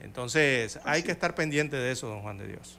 Entonces, 0.00 0.80
hay 0.84 1.02
que 1.02 1.12
es. 1.12 1.16
estar 1.16 1.34
pendiente 1.34 1.76
de 1.76 1.92
eso, 1.92 2.08
don 2.08 2.22
Juan 2.22 2.38
de 2.38 2.48
Dios. 2.48 2.78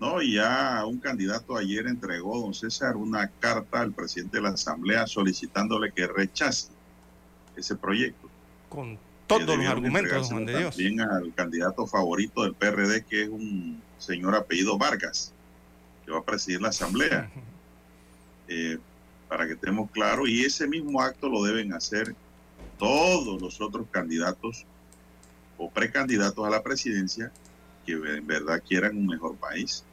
No, 0.00 0.20
y 0.20 0.34
ya 0.34 0.84
un 0.86 0.98
candidato 0.98 1.56
ayer 1.56 1.86
entregó, 1.86 2.40
don 2.40 2.54
César, 2.54 2.96
una 2.96 3.28
carta 3.40 3.80
al 3.80 3.92
presidente 3.92 4.36
de 4.36 4.42
la 4.42 4.50
Asamblea 4.50 5.06
solicitándole 5.06 5.92
que 5.92 6.06
rechace 6.06 6.68
ese 7.56 7.76
proyecto. 7.76 8.28
Con 8.68 8.98
todos 9.26 9.56
los 9.56 9.66
argumentos, 9.66 10.28
Juan 10.28 10.46
de 10.46 10.58
Dios. 10.58 10.76
También 10.76 11.00
al 11.00 11.34
candidato 11.34 11.86
favorito 11.86 12.42
del 12.42 12.54
PRD, 12.54 13.04
que 13.04 13.22
es 13.22 13.28
un 13.28 13.82
señor 13.98 14.34
apellido 14.34 14.78
Vargas, 14.78 15.32
que 16.04 16.12
va 16.12 16.18
a 16.18 16.24
presidir 16.24 16.60
la 16.60 16.68
Asamblea, 16.68 17.30
eh, 18.48 18.78
para 19.28 19.46
que 19.46 19.54
estemos 19.54 19.90
claros. 19.90 20.28
Y 20.28 20.44
ese 20.44 20.66
mismo 20.66 21.00
acto 21.00 21.28
lo 21.28 21.42
deben 21.42 21.72
hacer 21.72 22.14
todos 22.78 23.40
los 23.40 23.60
otros 23.60 23.86
candidatos 23.90 24.66
o 25.58 25.70
precandidatos 25.70 26.46
a 26.46 26.50
la 26.50 26.62
presidencia 26.62 27.32
que 27.86 27.92
en 27.92 28.26
verdad 28.26 28.62
quieran 28.66 28.96
un 28.96 29.06
mejor 29.06 29.36
país. 29.36 29.84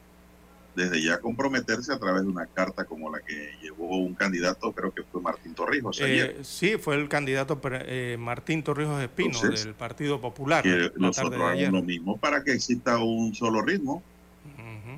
Desde 0.74 1.02
ya 1.02 1.18
comprometerse 1.20 1.92
a 1.92 1.98
través 1.98 2.22
de 2.22 2.28
una 2.28 2.46
carta 2.46 2.84
como 2.84 3.10
la 3.14 3.20
que 3.20 3.52
llevó 3.62 3.98
un 3.98 4.14
candidato, 4.14 4.72
creo 4.72 4.90
que 4.90 5.02
fue 5.02 5.20
Martín 5.20 5.54
Torrijos 5.54 6.00
ayer. 6.00 6.36
Eh, 6.38 6.44
sí, 6.44 6.76
fue 6.78 6.94
el 6.96 7.10
candidato 7.10 7.60
eh, 7.70 8.16
Martín 8.18 8.62
Torrijos 8.62 9.02
Espino 9.02 9.32
Entonces, 9.34 9.64
del 9.66 9.74
Partido 9.74 10.18
Popular. 10.20 10.62
que 10.62 10.90
nosotros 10.96 11.34
ayer. 11.42 11.66
hagamos 11.66 11.80
lo 11.82 11.86
mismo 11.86 12.16
para 12.16 12.42
que 12.42 12.52
exista 12.52 12.96
un 12.98 13.34
solo 13.34 13.60
ritmo. 13.62 14.02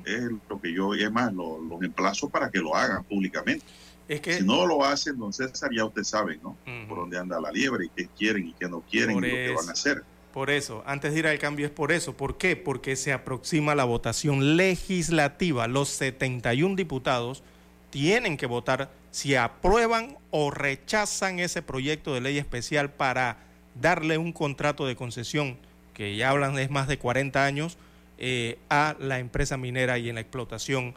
Es 0.05 0.21
lo 0.49 0.61
que 0.61 0.71
yo, 0.73 0.93
es 0.93 1.11
más, 1.11 1.33
lo- 1.33 1.59
los 1.61 1.81
emplazo 1.81 2.29
para 2.29 2.49
que 2.51 2.59
lo 2.59 2.75
hagan 2.75 3.03
públicamente. 3.03 3.65
Es 4.07 4.21
que 4.21 4.33
Si 4.37 4.43
no 4.43 4.65
lo 4.67 4.85
hacen, 4.85 5.17
don 5.17 5.33
César, 5.33 5.71
ya 5.75 5.83
usted 5.83 6.03
sabe, 6.03 6.37
¿no? 6.43 6.55
Por 6.87 6.99
dónde 6.99 7.17
anda 7.17 7.39
la 7.41 7.51
liebre 7.51 7.85
y 7.85 7.89
qué 7.89 8.07
quieren 8.17 8.47
y 8.47 8.53
qué 8.53 8.69
no 8.69 8.81
quieren 8.81 9.17
y 9.17 9.21
lo 9.21 9.35
que 9.35 9.53
van 9.57 9.69
a 9.69 9.71
hacer. 9.71 10.03
Por 10.35 10.49
eso, 10.49 10.83
antes 10.85 11.13
de 11.13 11.19
ir 11.19 11.27
al 11.27 11.39
cambio 11.39 11.65
es 11.65 11.71
por 11.71 11.93
eso. 11.93 12.17
¿Por 12.17 12.37
qué? 12.37 12.57
Porque 12.57 12.97
se 12.97 13.13
aproxima 13.13 13.73
la 13.73 13.85
votación 13.85 14.57
legislativa. 14.57 15.69
Los 15.69 15.87
71 15.87 16.75
diputados 16.75 17.41
tienen 17.89 18.35
que 18.35 18.45
votar 18.45 18.91
si 19.11 19.35
aprueban 19.35 20.17
o 20.31 20.51
rechazan 20.51 21.39
ese 21.39 21.61
proyecto 21.61 22.13
de 22.13 22.19
ley 22.19 22.37
especial 22.37 22.91
para 22.91 23.37
darle 23.81 24.17
un 24.17 24.33
contrato 24.33 24.85
de 24.85 24.97
concesión, 24.97 25.57
que 25.93 26.17
ya 26.17 26.31
hablan 26.31 26.55
de 26.55 26.67
más 26.67 26.89
de 26.89 26.97
40 26.97 27.45
años, 27.45 27.77
eh, 28.17 28.59
a 28.69 28.97
la 28.99 29.19
empresa 29.19 29.55
minera 29.55 29.99
y 29.99 30.09
en 30.09 30.15
la 30.15 30.21
explotación 30.21 30.95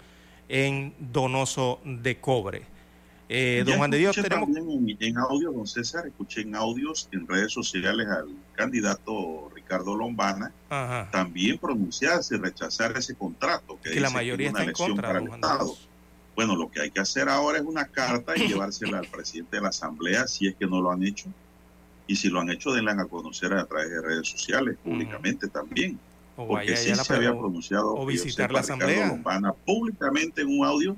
en 0.48 0.94
Donoso 0.98 1.78
de 1.84 2.18
Cobre. 2.18 2.62
Eh, 3.28 3.62
don 3.64 3.76
Juan 3.76 3.92
de 3.92 3.98
Dios, 3.98 4.16
tenemos... 4.16 4.52
también 4.52 4.68
en, 4.68 4.96
en 4.98 5.16
audio, 5.16 5.52
don 5.52 5.68
César, 5.68 6.08
escuché 6.08 6.40
en 6.40 6.56
audios 6.56 7.08
en 7.12 7.28
redes 7.28 7.52
sociales 7.52 8.08
al 8.08 8.30
candidato 8.58 9.50
Ricardo 9.54 9.94
Lombana 9.94 10.52
Ajá. 10.68 11.08
también 11.12 11.58
pronunciarse 11.58 12.34
y 12.34 12.38
rechazar 12.38 12.96
ese 12.96 13.14
contrato. 13.14 13.78
Que, 13.82 13.92
que 13.92 14.00
la 14.00 14.10
mayoría 14.10 14.48
es 14.48 14.52
una 14.52 14.62
está 14.62 14.62
en 14.62 14.68
elección 14.68 14.90
contra, 14.90 15.08
para 15.08 15.18
el 15.20 15.28
Estado. 15.28 15.76
Bueno, 16.34 16.56
lo 16.56 16.70
que 16.70 16.80
hay 16.80 16.90
que 16.90 17.00
hacer 17.00 17.28
ahora 17.28 17.58
es 17.58 17.64
una 17.64 17.86
carta 17.86 18.36
y 18.36 18.48
llevársela 18.48 18.98
al 18.98 19.06
presidente 19.06 19.56
de 19.56 19.62
la 19.62 19.68
Asamblea 19.68 20.26
si 20.26 20.48
es 20.48 20.56
que 20.56 20.66
no 20.66 20.80
lo 20.80 20.90
han 20.90 21.04
hecho. 21.04 21.28
Y 22.08 22.16
si 22.16 22.28
lo 22.28 22.40
han 22.40 22.50
hecho, 22.50 22.72
denla 22.72 22.92
a 22.92 23.04
conocer 23.04 23.52
a 23.52 23.64
través 23.66 23.90
de 23.90 24.00
redes 24.00 24.28
sociales, 24.28 24.76
públicamente 24.82 25.46
también. 25.48 25.98
O 26.36 26.48
Porque 26.48 26.76
sí 26.76 26.94
se 26.94 27.14
había 27.14 27.30
pronunciado 27.30 27.92
o 27.92 28.06
que 28.06 28.16
yo 28.16 28.24
visitar 28.24 28.50
la 28.50 28.62
Ricardo 28.62 28.84
Asamblea. 28.84 29.08
Lombana 29.08 29.52
públicamente 29.52 30.42
en 30.42 30.48
un 30.48 30.64
audio 30.64 30.96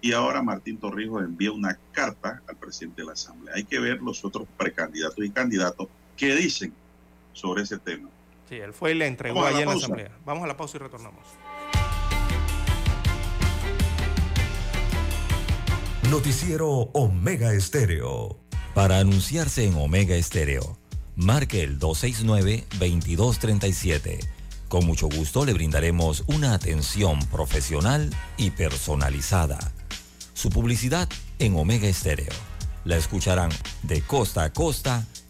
y 0.00 0.12
ahora 0.12 0.42
Martín 0.42 0.78
Torrijos 0.78 1.22
envía 1.22 1.52
una 1.52 1.78
carta 1.92 2.42
al 2.46 2.56
presidente 2.56 3.02
de 3.02 3.06
la 3.06 3.12
Asamblea. 3.12 3.54
Hay 3.56 3.64
que 3.64 3.78
ver 3.78 4.00
los 4.02 4.24
otros 4.24 4.46
precandidatos 4.56 5.24
y 5.24 5.30
candidatos 5.30 5.88
qué 6.16 6.34
dicen 6.34 6.72
sobre 7.38 7.62
ese 7.62 7.78
tema. 7.78 8.10
Sí, 8.48 8.56
él 8.56 8.72
fue 8.72 8.92
y 8.92 8.94
le 8.94 9.06
entregó 9.06 9.36
Vamos 9.36 9.48
a 9.48 9.52
la 9.52 9.56
allá 9.56 9.64
en 9.64 9.70
la 9.70 9.76
asamblea. 9.76 10.10
Vamos 10.24 10.44
a 10.44 10.46
la 10.46 10.56
pausa 10.56 10.76
y 10.76 10.80
retornamos. 10.80 11.24
Noticiero 16.10 16.68
Omega 16.94 17.52
Estéreo. 17.52 18.38
Para 18.74 18.98
anunciarse 18.98 19.66
en 19.66 19.74
Omega 19.74 20.16
Estéreo, 20.16 20.78
marque 21.16 21.62
el 21.62 21.78
269-2237. 21.78 24.26
Con 24.68 24.86
mucho 24.86 25.08
gusto 25.08 25.44
le 25.44 25.52
brindaremos 25.52 26.24
una 26.26 26.54
atención 26.54 27.18
profesional 27.26 28.08
y 28.38 28.48
personalizada. 28.50 29.58
Su 30.32 30.48
publicidad 30.48 31.06
en 31.38 31.54
Omega 31.56 31.88
Estéreo. 31.88 32.32
La 32.84 32.96
escucharán 32.96 33.50
de 33.82 34.00
costa 34.00 34.44
a 34.44 34.52
costa 34.52 35.04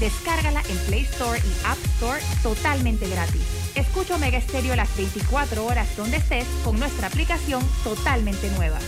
Descárgala 0.00 0.62
en 0.68 0.78
Play 0.86 1.02
Store 1.02 1.38
y 1.38 1.66
App 1.66 1.78
Store 1.96 2.20
totalmente 2.42 3.06
gratis. 3.08 3.42
Escucha 3.74 4.16
Omega 4.16 4.40
Stereo 4.40 4.74
las 4.74 4.96
24 4.96 5.64
horas 5.64 5.94
donde 5.96 6.16
estés 6.16 6.46
con 6.64 6.78
nuestra 6.78 7.08
aplicación 7.08 7.62
totalmente 7.84 8.50
nueva. 8.56 8.78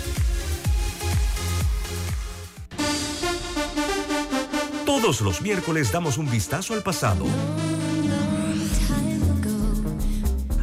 Todos 4.86 5.20
los 5.20 5.42
miércoles 5.42 5.92
damos 5.92 6.16
un 6.18 6.30
vistazo 6.30 6.74
al 6.74 6.82
pasado. 6.82 7.26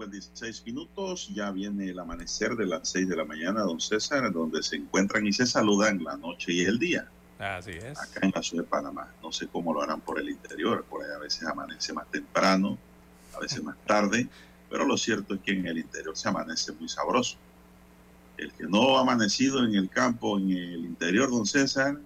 56 0.00 0.64
minutos, 0.64 1.28
ya 1.34 1.50
viene 1.50 1.90
el 1.90 1.98
amanecer 1.98 2.56
de 2.56 2.64
las 2.64 2.88
6 2.88 3.06
de 3.06 3.16
la 3.16 3.24
mañana, 3.26 3.60
don 3.60 3.80
César, 3.80 4.32
donde 4.32 4.62
se 4.62 4.76
encuentran 4.76 5.26
y 5.26 5.32
se 5.32 5.46
saludan 5.46 6.02
la 6.02 6.16
noche 6.16 6.52
y 6.52 6.62
el 6.62 6.78
día. 6.78 7.06
Así 7.38 7.72
es. 7.72 7.98
Acá 7.98 8.20
en 8.22 8.32
la 8.34 8.42
ciudad 8.42 8.64
de 8.64 8.70
Panamá. 8.70 9.12
No 9.22 9.30
sé 9.30 9.46
cómo 9.48 9.74
lo 9.74 9.82
harán 9.82 10.00
por 10.00 10.18
el 10.18 10.30
interior, 10.30 10.84
por 10.84 11.04
ahí 11.04 11.10
a 11.14 11.18
veces 11.18 11.46
amanece 11.46 11.92
más 11.92 12.10
temprano, 12.10 12.78
a 13.34 13.40
veces 13.40 13.62
más 13.62 13.76
tarde, 13.86 14.26
pero 14.70 14.86
lo 14.86 14.96
cierto 14.96 15.34
es 15.34 15.40
que 15.42 15.52
en 15.52 15.66
el 15.66 15.76
interior 15.76 16.16
se 16.16 16.28
amanece 16.28 16.72
muy 16.72 16.88
sabroso. 16.88 17.36
El 18.38 18.52
que 18.54 18.64
no 18.64 18.96
ha 18.96 19.02
amanecido 19.02 19.62
en 19.62 19.74
el 19.74 19.90
campo, 19.90 20.38
en 20.38 20.50
el 20.50 20.86
interior, 20.86 21.30
don 21.30 21.44
César, 21.44 21.98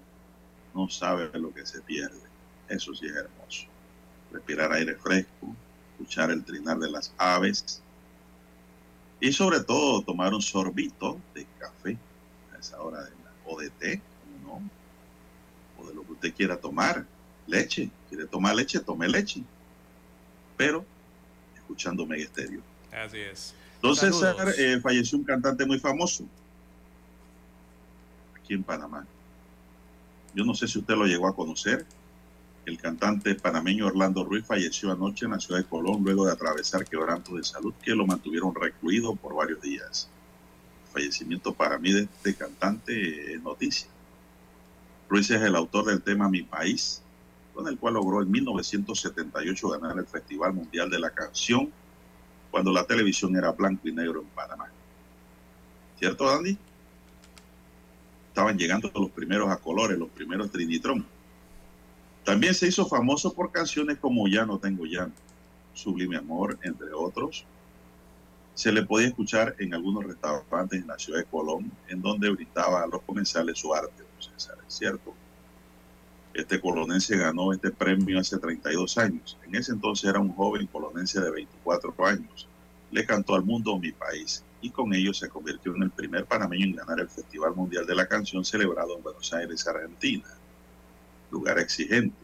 no 0.74 0.88
sabe 0.88 1.30
lo 1.38 1.54
que 1.54 1.64
se 1.64 1.80
pierde. 1.80 2.18
Eso 2.68 2.92
sí 2.92 3.07
es 3.07 3.14
hermoso. 3.14 3.66
Respirar 4.33 4.72
aire 4.72 4.96
fresco, 4.96 5.54
escuchar 5.92 6.33
el 6.33 6.44
trinar 6.44 6.78
de 6.78 6.90
las 6.90 7.14
aves, 7.18 7.83
y 9.24 9.32
sobre 9.32 9.60
todo 9.60 10.02
tomar 10.02 10.34
un 10.34 10.42
sorbito 10.42 11.18
de 11.34 11.46
café 11.58 11.96
a 12.54 12.58
esa 12.58 12.78
hora 12.82 13.02
de 13.04 13.08
la, 13.08 13.32
o 13.46 13.58
de 13.58 13.70
té, 13.70 14.02
¿no? 14.42 14.60
O 15.78 15.88
de 15.88 15.94
lo 15.94 16.04
que 16.04 16.12
usted 16.12 16.34
quiera 16.34 16.58
tomar, 16.58 17.06
leche, 17.46 17.88
quiere 18.10 18.26
tomar 18.26 18.54
leche, 18.54 18.80
tome 18.80 19.08
leche, 19.08 19.42
pero 20.58 20.84
escuchando 21.56 22.04
Mega 22.04 22.24
Estéreo. 22.24 22.60
Así 22.92 23.16
es. 23.16 23.54
Entonces 23.76 24.14
eh, 24.58 24.78
falleció 24.82 25.16
un 25.16 25.24
cantante 25.24 25.64
muy 25.64 25.78
famoso 25.78 26.26
aquí 28.38 28.52
en 28.52 28.62
Panamá. 28.62 29.06
Yo 30.34 30.44
no 30.44 30.54
sé 30.54 30.68
si 30.68 30.80
usted 30.80 30.96
lo 30.96 31.06
llegó 31.06 31.28
a 31.28 31.34
conocer. 31.34 31.87
El 32.66 32.79
cantante 32.79 33.35
panameño 33.35 33.87
Orlando 33.87 34.24
Ruiz 34.24 34.46
falleció 34.46 34.90
anoche 34.90 35.27
en 35.27 35.33
la 35.33 35.40
ciudad 35.40 35.61
de 35.61 35.66
Colón 35.66 36.03
luego 36.03 36.24
de 36.24 36.33
atravesar 36.33 36.87
quebrantos 36.87 37.37
de 37.37 37.44
salud 37.44 37.74
que 37.83 37.94
lo 37.94 38.07
mantuvieron 38.07 38.55
recluido 38.55 39.14
por 39.14 39.35
varios 39.35 39.61
días. 39.61 40.09
Fallecimiento 40.90 41.53
para 41.53 41.79
mí 41.79 41.92
de 41.92 42.03
este 42.05 42.35
cantante 42.35 43.35
es 43.35 43.42
noticia. 43.42 43.88
Ruiz 45.11 45.31
es 45.31 45.42
el 45.42 45.55
autor 45.57 45.85
del 45.85 46.00
tema 46.00 46.31
Mi 46.31 46.42
País, 46.42 47.03
con 47.53 47.68
el 47.68 47.79
cual 47.79 47.94
logró 47.94 48.22
en 48.22 48.31
1978 48.31 49.68
ganar 49.68 49.98
el 49.98 50.07
Festival 50.07 50.55
Mundial 50.55 50.88
de 50.88 50.98
la 50.98 51.11
Canción, 51.11 51.70
cuando 52.50 52.72
la 52.72 52.87
televisión 52.87 53.37
era 53.37 53.53
blanco 53.53 53.87
y 53.88 53.92
negro 53.92 54.22
en 54.22 54.29
Panamá. 54.29 54.70
¿Cierto, 55.98 56.31
Andy? 56.31 56.57
Estaban 58.29 58.57
llegando 58.57 58.90
los 58.94 59.11
primeros 59.11 59.50
a 59.50 59.59
colores, 59.59 59.98
los 59.98 60.09
primeros 60.09 60.50
Trinitron. 60.50 61.05
También 62.24 62.54
se 62.54 62.68
hizo 62.68 62.87
famoso 62.87 63.34
por 63.34 63.52
canciones 63.52 63.98
como 63.98 64.26
Ya 64.28 64.46
no 64.46 64.58
tengo 64.58 64.84
llanto, 64.87 65.20
Sublime 65.74 66.16
Amor, 66.16 66.58
entre 66.62 66.92
otros. 66.92 67.44
Se 68.54 68.72
le 68.72 68.84
podía 68.84 69.08
escuchar 69.08 69.54
en 69.58 69.74
algunos 69.74 70.04
restaurantes 70.04 70.80
en 70.80 70.87
la 70.87 70.98
ciudad 70.98 71.18
de 71.18 71.24
Colón, 71.26 71.70
en 71.88 72.00
donde 72.00 72.30
brindaba 72.30 72.82
a 72.82 72.87
los 72.87 73.02
comensales 73.02 73.58
su 73.58 73.74
arte, 73.74 74.04
¿es 74.18 74.48
cierto? 74.68 75.12
Este 76.32 76.60
colonense 76.60 77.16
ganó 77.16 77.52
este 77.52 77.70
premio 77.70 78.18
hace 78.18 78.38
32 78.38 78.98
años. 78.98 79.38
En 79.46 79.54
ese 79.54 79.70
entonces 79.70 80.10
era 80.10 80.18
un 80.18 80.32
joven 80.32 80.66
colonense 80.66 81.20
de 81.20 81.30
24 81.30 81.94
años. 82.06 82.48
Le 82.90 83.06
cantó 83.06 83.37
al 83.37 83.44
mundo 83.44 83.78
mi 83.78 83.92
país 83.92 84.42
y 84.60 84.70
con 84.70 84.92
ello 84.94 85.14
se 85.14 85.28
convirtió 85.28 85.76
en 85.76 85.84
el 85.84 85.90
primer 85.90 86.24
panameño 86.24 86.64
en 86.64 86.76
ganar 86.76 86.98
el 86.98 87.08
Festival 87.08 87.54
Mundial 87.54 87.87
de 87.87 87.94
la 87.94 88.08
Canción 88.08 88.44
celebrado 88.44 88.96
en 88.96 89.02
Buenos 89.04 89.32
Aires, 89.32 89.66
Argentina. 89.68 90.24
Lugar 91.30 91.58
exigente. 91.58 92.16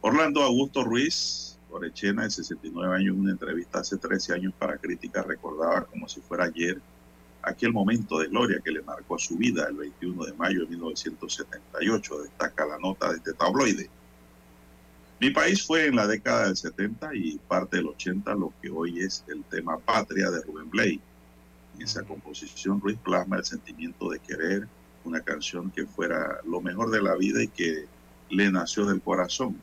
Orlando 0.00 0.42
Augusto 0.42 0.84
Ruiz, 0.84 1.58
Orechena, 1.70 2.24
de 2.24 2.30
69 2.30 2.96
años, 2.96 3.14
en 3.14 3.20
una 3.20 3.32
entrevista 3.32 3.80
hace 3.80 3.96
13 3.96 4.34
años 4.34 4.54
para 4.58 4.78
Crítica, 4.78 5.22
recordaba 5.22 5.84
como 5.84 6.08
si 6.08 6.20
fuera 6.20 6.44
ayer 6.44 6.80
aquel 7.42 7.72
momento 7.72 8.18
de 8.18 8.28
gloria 8.28 8.60
que 8.64 8.70
le 8.70 8.82
marcó 8.82 9.18
su 9.18 9.36
vida 9.36 9.66
el 9.68 9.76
21 9.76 10.24
de 10.24 10.32
mayo 10.34 10.60
de 10.60 10.66
1978, 10.68 12.22
destaca 12.22 12.66
la 12.66 12.78
nota 12.78 13.10
de 13.10 13.16
este 13.16 13.32
tabloide. 13.34 13.90
Mi 15.20 15.30
país 15.30 15.66
fue 15.66 15.86
en 15.86 15.96
la 15.96 16.06
década 16.06 16.46
del 16.46 16.56
70 16.56 17.14
y 17.14 17.38
parte 17.48 17.78
del 17.78 17.88
80 17.88 18.34
lo 18.34 18.52
que 18.62 18.70
hoy 18.70 19.00
es 19.00 19.24
el 19.26 19.42
tema 19.44 19.78
Patria 19.78 20.30
de 20.30 20.42
Rubén 20.42 20.70
Blake. 20.70 21.00
En 21.74 21.82
esa 21.82 22.04
composición 22.04 22.80
Ruiz 22.80 22.98
plasma 22.98 23.38
el 23.38 23.44
sentimiento 23.44 24.10
de 24.10 24.20
querer 24.20 24.68
una 25.08 25.20
canción 25.20 25.70
que 25.70 25.86
fuera 25.86 26.40
lo 26.44 26.60
mejor 26.60 26.90
de 26.90 27.02
la 27.02 27.16
vida 27.16 27.42
y 27.42 27.48
que 27.48 27.86
le 28.30 28.50
nació 28.50 28.86
del 28.86 29.00
corazón. 29.00 29.60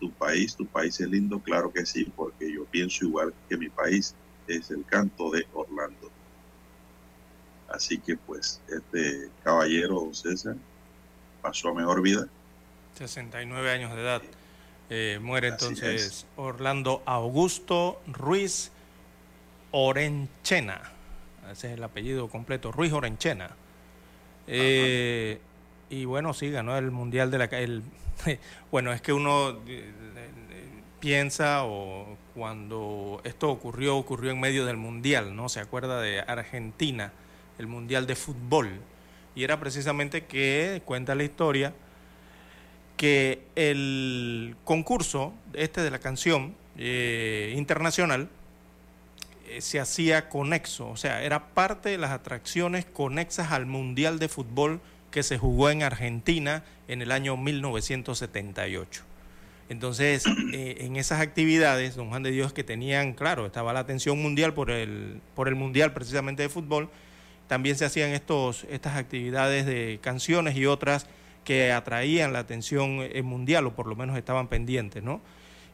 Tu 0.00 0.10
país, 0.12 0.56
tu 0.56 0.66
país 0.66 0.98
es 1.00 1.08
lindo, 1.08 1.40
claro 1.40 1.72
que 1.72 1.84
sí, 1.84 2.10
porque 2.16 2.50
yo 2.52 2.64
pienso 2.64 3.04
igual 3.04 3.34
que 3.48 3.56
mi 3.56 3.68
país 3.68 4.14
es 4.46 4.70
el 4.70 4.84
canto 4.86 5.30
de 5.30 5.46
Orlando. 5.52 6.10
Así 7.68 7.98
que 7.98 8.16
pues 8.16 8.60
este 8.68 9.30
caballero 9.44 10.12
César 10.12 10.56
pasó 11.42 11.68
a 11.68 11.74
mejor 11.74 12.02
vida. 12.02 12.26
69 12.94 13.70
años 13.70 13.94
de 13.94 14.00
edad. 14.02 14.22
Eh, 14.88 15.20
muere 15.22 15.48
entonces 15.48 16.26
Orlando 16.36 17.02
Augusto 17.06 18.00
Ruiz 18.08 18.72
Orenchena. 19.70 20.80
Ese 21.50 21.68
es 21.68 21.74
el 21.74 21.84
apellido 21.84 22.28
completo, 22.28 22.72
Ruiz 22.72 22.92
Orenchena. 22.92 23.56
Eh, 24.46 25.40
y 25.88 26.04
bueno, 26.04 26.32
sí, 26.34 26.50
ganó 26.50 26.76
el 26.76 26.90
Mundial 26.90 27.30
de 27.30 27.38
la... 27.38 27.44
El, 27.46 27.82
bueno, 28.70 28.92
es 28.92 29.00
que 29.00 29.12
uno 29.12 29.58
eh, 29.66 29.92
piensa 31.00 31.64
o 31.64 32.16
cuando 32.34 33.20
esto 33.24 33.50
ocurrió, 33.50 33.96
ocurrió 33.96 34.30
en 34.30 34.40
medio 34.40 34.66
del 34.66 34.76
Mundial, 34.76 35.34
¿no? 35.34 35.48
Se 35.48 35.60
acuerda 35.60 36.00
de 36.00 36.20
Argentina 36.20 37.12
el 37.58 37.66
Mundial 37.66 38.06
de 38.06 38.16
Fútbol. 38.16 38.70
Y 39.34 39.44
era 39.44 39.60
precisamente 39.60 40.24
que, 40.24 40.82
cuenta 40.84 41.14
la 41.14 41.24
historia, 41.24 41.72
que 42.96 43.42
el 43.54 44.56
concurso 44.64 45.32
este 45.54 45.82
de 45.82 45.90
la 45.90 46.00
canción 46.00 46.54
eh, 46.76 47.54
internacional 47.56 48.22
eh, 48.22 48.39
se 49.58 49.80
hacía 49.80 50.28
conexo, 50.28 50.88
o 50.88 50.96
sea, 50.96 51.22
era 51.22 51.48
parte 51.48 51.88
de 51.88 51.98
las 51.98 52.10
atracciones 52.10 52.84
conexas 52.84 53.52
al 53.52 53.66
Mundial 53.66 54.18
de 54.18 54.28
Fútbol 54.28 54.80
que 55.10 55.22
se 55.22 55.38
jugó 55.38 55.70
en 55.70 55.82
Argentina 55.82 56.62
en 56.88 57.02
el 57.02 57.12
año 57.12 57.36
1978. 57.36 59.02
Entonces, 59.68 60.24
eh, 60.52 60.78
en 60.80 60.96
esas 60.96 61.20
actividades, 61.20 61.94
don 61.94 62.08
Juan 62.08 62.22
de 62.22 62.32
Dios, 62.32 62.52
que 62.52 62.64
tenían, 62.64 63.12
claro, 63.12 63.46
estaba 63.46 63.72
la 63.72 63.80
atención 63.80 64.20
mundial 64.20 64.52
por 64.52 64.70
el, 64.70 65.20
por 65.34 65.48
el 65.48 65.54
Mundial 65.54 65.92
precisamente 65.92 66.42
de 66.42 66.48
fútbol, 66.48 66.90
también 67.46 67.76
se 67.76 67.84
hacían 67.84 68.10
estos, 68.10 68.64
estas 68.70 68.96
actividades 68.96 69.66
de 69.66 69.98
canciones 70.02 70.56
y 70.56 70.66
otras 70.66 71.06
que 71.44 71.72
atraían 71.72 72.32
la 72.32 72.40
atención 72.40 72.98
eh, 73.00 73.22
mundial 73.22 73.66
o 73.66 73.74
por 73.74 73.86
lo 73.86 73.96
menos 73.96 74.16
estaban 74.16 74.48
pendientes, 74.48 75.02
¿no? 75.02 75.20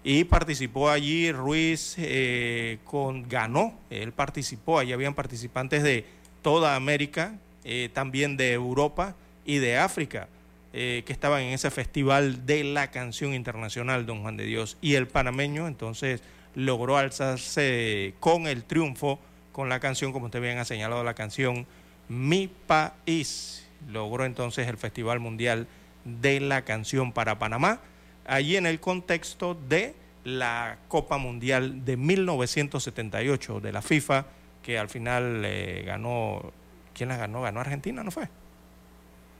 Y 0.08 0.22
participó 0.22 0.88
allí 0.88 1.32
Ruiz, 1.32 1.96
eh, 1.98 2.78
con, 2.84 3.28
ganó, 3.28 3.74
él 3.90 4.12
participó, 4.12 4.78
allí 4.78 4.92
habían 4.92 5.14
participantes 5.14 5.82
de 5.82 6.04
toda 6.42 6.76
América, 6.76 7.34
eh, 7.64 7.90
también 7.92 8.36
de 8.36 8.52
Europa 8.52 9.16
y 9.44 9.58
de 9.58 9.78
África, 9.78 10.28
que 10.72 11.04
estaban 11.08 11.40
en 11.40 11.54
ese 11.54 11.70
festival 11.70 12.44
de 12.44 12.62
la 12.62 12.90
canción 12.90 13.32
internacional, 13.32 14.04
don 14.04 14.20
Juan 14.20 14.36
de 14.36 14.44
Dios. 14.44 14.76
Y 14.82 14.94
el 14.94 15.08
panameño 15.08 15.66
entonces 15.66 16.20
logró 16.54 16.98
alzarse 16.98 18.14
con 18.20 18.46
el 18.46 18.62
triunfo 18.62 19.18
con 19.56 19.70
la 19.70 19.80
canción, 19.80 20.12
como 20.12 20.26
usted 20.26 20.42
bien 20.42 20.58
ha 20.58 20.66
señalado, 20.66 21.02
la 21.02 21.14
canción 21.14 21.66
Mi 22.10 22.46
País. 22.46 23.66
Logró 23.88 24.26
entonces 24.26 24.68
el 24.68 24.76
Festival 24.76 25.18
Mundial 25.18 25.66
de 26.04 26.40
la 26.40 26.60
Canción 26.62 27.10
para 27.10 27.38
Panamá, 27.38 27.80
allí 28.26 28.56
en 28.56 28.66
el 28.66 28.80
contexto 28.80 29.56
de 29.68 29.94
la 30.24 30.78
Copa 30.88 31.18
Mundial 31.18 31.84
de 31.84 31.96
1978 31.96 33.60
de 33.60 33.72
la 33.72 33.82
FIFA, 33.82 34.26
que 34.62 34.78
al 34.78 34.88
final 34.88 35.42
eh, 35.44 35.84
ganó, 35.86 36.52
¿quién 36.94 37.08
la 37.08 37.16
ganó? 37.16 37.42
Ganó 37.42 37.60
Argentina, 37.60 38.02
¿no 38.02 38.10
fue? 38.10 38.28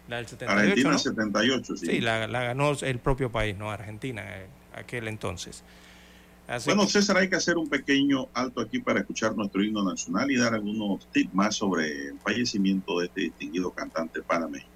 La 0.09 0.17
del 0.17 0.27
78. 0.29 0.61
Argentina 0.61 0.99
78, 0.99 1.77
sí. 1.77 1.87
Sí, 1.87 2.01
la, 2.01 2.27
ganó 2.27 2.73
el 2.73 2.99
propio 3.01 3.31
país, 3.33 3.57
¿no? 3.57 3.71
Argentina, 3.71 4.23
eh, 4.25 4.47
aquel 4.75 5.09
entonces 5.09 5.65
bueno, 6.65 6.87
César, 6.87 7.17
hay 7.17 7.29
que 7.29 7.37
hacer 7.37 7.57
un 7.57 7.69
pequeño 7.69 8.29
alto 8.33 8.61
aquí 8.61 8.79
para 8.79 9.01
escuchar 9.01 9.37
nuestro 9.37 9.63
himno 9.65 9.83
nacional 9.83 10.31
y 10.31 10.37
dar 10.37 10.55
algunos 10.55 11.07
tips 11.11 11.35
más 11.35 11.57
sobre 11.57 12.09
el 12.09 12.19
fallecimiento 12.21 13.01
de 13.01 13.07
este 13.07 13.21
distinguido 13.23 13.73
cantante 13.73 14.23
panameño. 14.23 14.76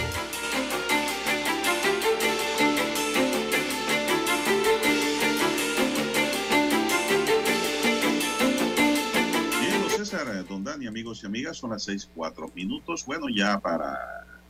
Son 11.53 11.71
las 11.71 11.83
seis, 11.83 12.09
cuatro 12.13 12.49
minutos. 12.55 13.05
Bueno, 13.05 13.27
ya 13.29 13.59
para 13.59 13.97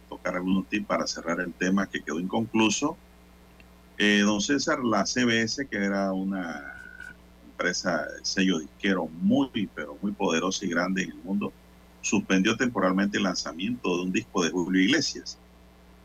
tocar 0.10 0.36
algunos 0.36 0.68
tips 0.68 0.86
para 0.88 1.08
cerrar 1.08 1.40
el 1.40 1.54
tema 1.54 1.88
que 1.88 2.02
quedó 2.02 2.20
inconcluso. 2.20 2.98
Eh, 3.98 4.22
don 4.22 4.42
César, 4.42 4.84
la 4.84 5.06
CBS, 5.06 5.68
que 5.68 5.78
era 5.78 6.12
una 6.12 6.74
empresa, 7.46 8.06
sello 8.24 8.60
disquero 8.60 9.08
muy, 9.08 9.70
pero 9.76 9.98
muy 10.02 10.12
poderosa 10.12 10.66
y 10.66 10.70
grande 10.70 11.04
en 11.04 11.12
el 11.12 11.18
mundo, 11.18 11.54
suspendió 12.02 12.58
temporalmente 12.58 13.18
el 13.18 13.24
lanzamiento 13.24 13.96
de 13.98 14.04
un 14.04 14.12
disco 14.12 14.44
de 14.44 14.50
Julio 14.50 14.82
Iglesias 14.82 15.38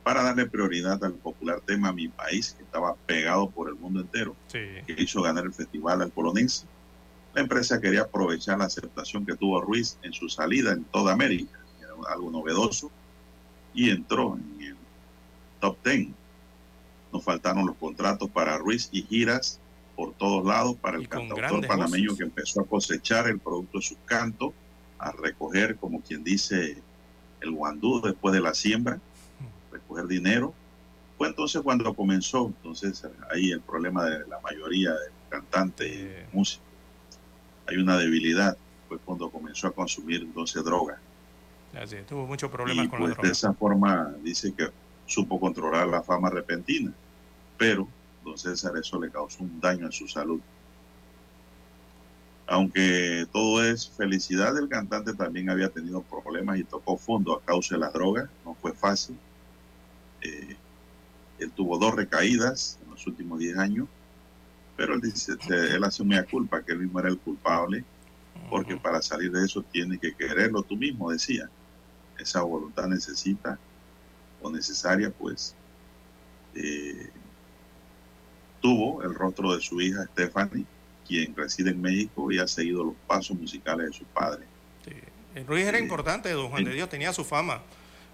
para 0.02 0.22
darle 0.22 0.46
prioridad 0.46 1.02
al 1.02 1.14
popular 1.14 1.60
tema 1.66 1.92
Mi 1.92 2.08
País, 2.08 2.54
que 2.56 2.62
estaba 2.62 2.94
pegado 3.06 3.50
por 3.50 3.68
el 3.68 3.74
mundo 3.74 4.00
entero, 4.02 4.36
Sí. 4.46 4.58
que 4.86 4.94
hizo 4.98 5.20
ganar 5.22 5.44
el 5.44 5.52
festival 5.52 6.02
al 6.02 6.10
polonense. 6.10 6.66
La 7.36 7.42
empresa 7.42 7.78
quería 7.78 8.00
aprovechar 8.00 8.56
la 8.56 8.64
aceptación 8.64 9.26
que 9.26 9.36
tuvo 9.36 9.60
Ruiz 9.60 9.98
en 10.00 10.14
su 10.14 10.26
salida 10.26 10.72
en 10.72 10.84
toda 10.84 11.12
América, 11.12 11.60
era 11.78 11.92
algo 12.10 12.30
novedoso, 12.30 12.90
y 13.74 13.90
entró 13.90 14.38
en 14.38 14.68
el 14.68 14.76
top 15.60 15.76
10. 15.84 16.08
Nos 17.12 17.22
faltaron 17.22 17.66
los 17.66 17.76
contratos 17.76 18.30
para 18.30 18.56
Ruiz 18.56 18.88
y 18.90 19.02
giras 19.02 19.60
por 19.94 20.14
todos 20.14 20.46
lados 20.46 20.76
para 20.76 20.96
el 20.96 21.10
cantautor 21.10 21.66
panameño 21.66 22.12
voces. 22.12 22.16
que 22.16 22.24
empezó 22.24 22.62
a 22.62 22.66
cosechar 22.66 23.28
el 23.28 23.38
producto 23.38 23.80
de 23.80 23.84
sus 23.84 23.98
cantos, 24.06 24.54
a 24.98 25.12
recoger, 25.12 25.76
como 25.76 26.00
quien 26.00 26.24
dice, 26.24 26.82
el 27.42 27.50
guandú 27.50 28.00
después 28.00 28.32
de 28.32 28.40
la 28.40 28.54
siembra, 28.54 28.98
recoger 29.70 30.06
dinero. 30.06 30.54
Fue 31.18 31.28
entonces 31.28 31.60
cuando 31.60 31.92
comenzó, 31.92 32.46
entonces 32.46 33.06
ahí 33.30 33.50
el 33.50 33.60
problema 33.60 34.06
de 34.06 34.26
la 34.26 34.40
mayoría 34.40 34.92
de 34.92 35.10
cantantes 35.28 35.86
y 35.86 35.98
Eh. 36.00 36.26
músicos. 36.32 36.65
Hay 37.68 37.76
una 37.76 37.96
debilidad, 37.96 38.56
fue 38.88 38.98
cuando 38.98 39.30
comenzó 39.30 39.68
a 39.68 39.72
consumir 39.72 40.22
entonces 40.22 40.64
droga. 40.64 40.98
Así 41.74 41.96
tuvo 42.08 42.26
muchos 42.26 42.50
problemas 42.50 42.86
y 42.86 42.88
con 42.88 43.00
la 43.00 43.06
pues 43.06 43.16
de 43.16 43.22
droga. 43.22 43.32
esa 43.32 43.52
forma 43.52 44.14
dice 44.22 44.52
que 44.54 44.70
supo 45.06 45.38
controlar 45.38 45.86
la 45.88 46.02
fama 46.02 46.30
repentina, 46.30 46.92
pero 47.58 47.88
don 48.24 48.38
César 48.38 48.76
eso 48.76 49.00
le 49.00 49.10
causó 49.10 49.42
un 49.42 49.60
daño 49.60 49.86
a 49.86 49.92
su 49.92 50.08
salud. 50.08 50.40
Aunque 52.48 53.26
todo 53.32 53.64
es 53.64 53.90
felicidad, 53.90 54.56
el 54.56 54.68
cantante 54.68 55.14
también 55.14 55.50
había 55.50 55.68
tenido 55.68 56.02
problemas 56.02 56.58
y 56.58 56.64
tocó 56.64 56.96
fondo 56.96 57.34
a 57.34 57.42
causa 57.42 57.74
de 57.74 57.80
las 57.80 57.92
drogas, 57.92 58.28
no 58.44 58.54
fue 58.54 58.72
fácil. 58.72 59.18
Eh, 60.22 60.56
él 61.38 61.50
tuvo 61.50 61.78
dos 61.78 61.94
recaídas 61.94 62.78
en 62.84 62.90
los 62.90 63.06
últimos 63.06 63.40
10 63.40 63.58
años, 63.58 63.88
pero 64.76 64.94
él 64.94 65.00
dice, 65.00 65.32
él 65.48 65.82
asume 65.84 66.16
la 66.16 66.24
culpa, 66.24 66.62
que 66.62 66.72
él 66.72 66.80
mismo 66.80 67.00
era 67.00 67.08
el 67.08 67.18
culpable, 67.18 67.84
porque 68.50 68.76
para 68.76 69.00
salir 69.02 69.32
de 69.32 69.44
eso 69.44 69.62
tiene 69.62 69.98
que 69.98 70.14
quererlo 70.14 70.62
tú 70.62 70.76
mismo, 70.76 71.10
decía. 71.10 71.48
Esa 72.18 72.42
voluntad 72.42 72.86
necesita 72.86 73.58
o 74.40 74.50
necesaria, 74.50 75.10
pues, 75.10 75.54
eh, 76.54 77.10
tuvo 78.60 79.02
el 79.02 79.14
rostro 79.14 79.54
de 79.54 79.60
su 79.60 79.80
hija 79.80 80.04
Stephanie, 80.12 80.64
quien 81.06 81.34
reside 81.34 81.70
en 81.70 81.80
México 81.80 82.30
y 82.30 82.38
ha 82.38 82.46
seguido 82.46 82.84
los 82.84 82.94
pasos 83.06 83.38
musicales 83.38 83.86
de 83.88 83.92
su 83.92 84.04
padre. 84.04 84.44
Sí. 84.84 84.92
Era 85.34 85.78
importante, 85.78 86.30
don 86.30 86.48
Juan 86.48 86.64
de 86.64 86.72
Dios, 86.72 86.88
tenía 86.88 87.12
su 87.12 87.24
fama. 87.24 87.62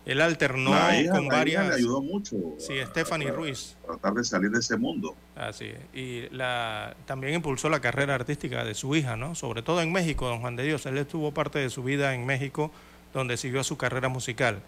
Él 0.04 0.20
alternó 0.20 0.72
con 1.12 1.28
varias. 1.28 1.68
le 1.68 1.74
ayudó 1.74 2.02
mucho. 2.02 2.36
Sí, 2.58 2.78
a- 2.80 2.86
Stephanie 2.86 3.28
a- 3.28 3.32
Ruiz. 3.32 3.76
a 3.84 3.86
tratar 3.92 4.14
de 4.14 4.24
salir 4.24 4.50
de 4.50 4.58
ese 4.58 4.76
mundo. 4.76 5.14
Así 5.36 5.66
es. 5.66 5.78
Y 5.94 6.28
la, 6.34 6.96
también 7.06 7.34
impulsó 7.34 7.68
la 7.68 7.80
carrera 7.80 8.14
artística 8.16 8.64
de 8.64 8.74
su 8.74 8.94
hija, 8.96 9.16
¿no? 9.16 9.34
Sobre 9.36 9.62
todo 9.62 9.80
en 9.80 9.92
México, 9.92 10.26
don 10.26 10.40
Juan 10.40 10.56
de 10.56 10.64
Dios. 10.64 10.84
Él 10.86 10.98
estuvo 10.98 11.32
parte 11.32 11.58
de 11.60 11.70
su 11.70 11.82
vida 11.84 12.14
en 12.14 12.26
México, 12.26 12.72
donde 13.14 13.36
siguió 13.36 13.62
su 13.62 13.76
carrera 13.76 14.08
musical. 14.08 14.60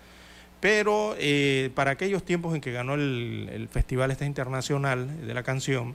Pero 0.61 1.15
eh, 1.19 1.71
para 1.75 1.91
aquellos 1.91 2.23
tiempos 2.25 2.55
en 2.55 2.61
que 2.61 2.73
ganó 2.73 2.95
el, 2.95 3.51
el 3.53 3.69
Festival 3.69 4.11
este 4.13 4.25
internacional 4.25 5.27
de 5.27 5.35
la 5.35 5.43
canción, 5.43 5.95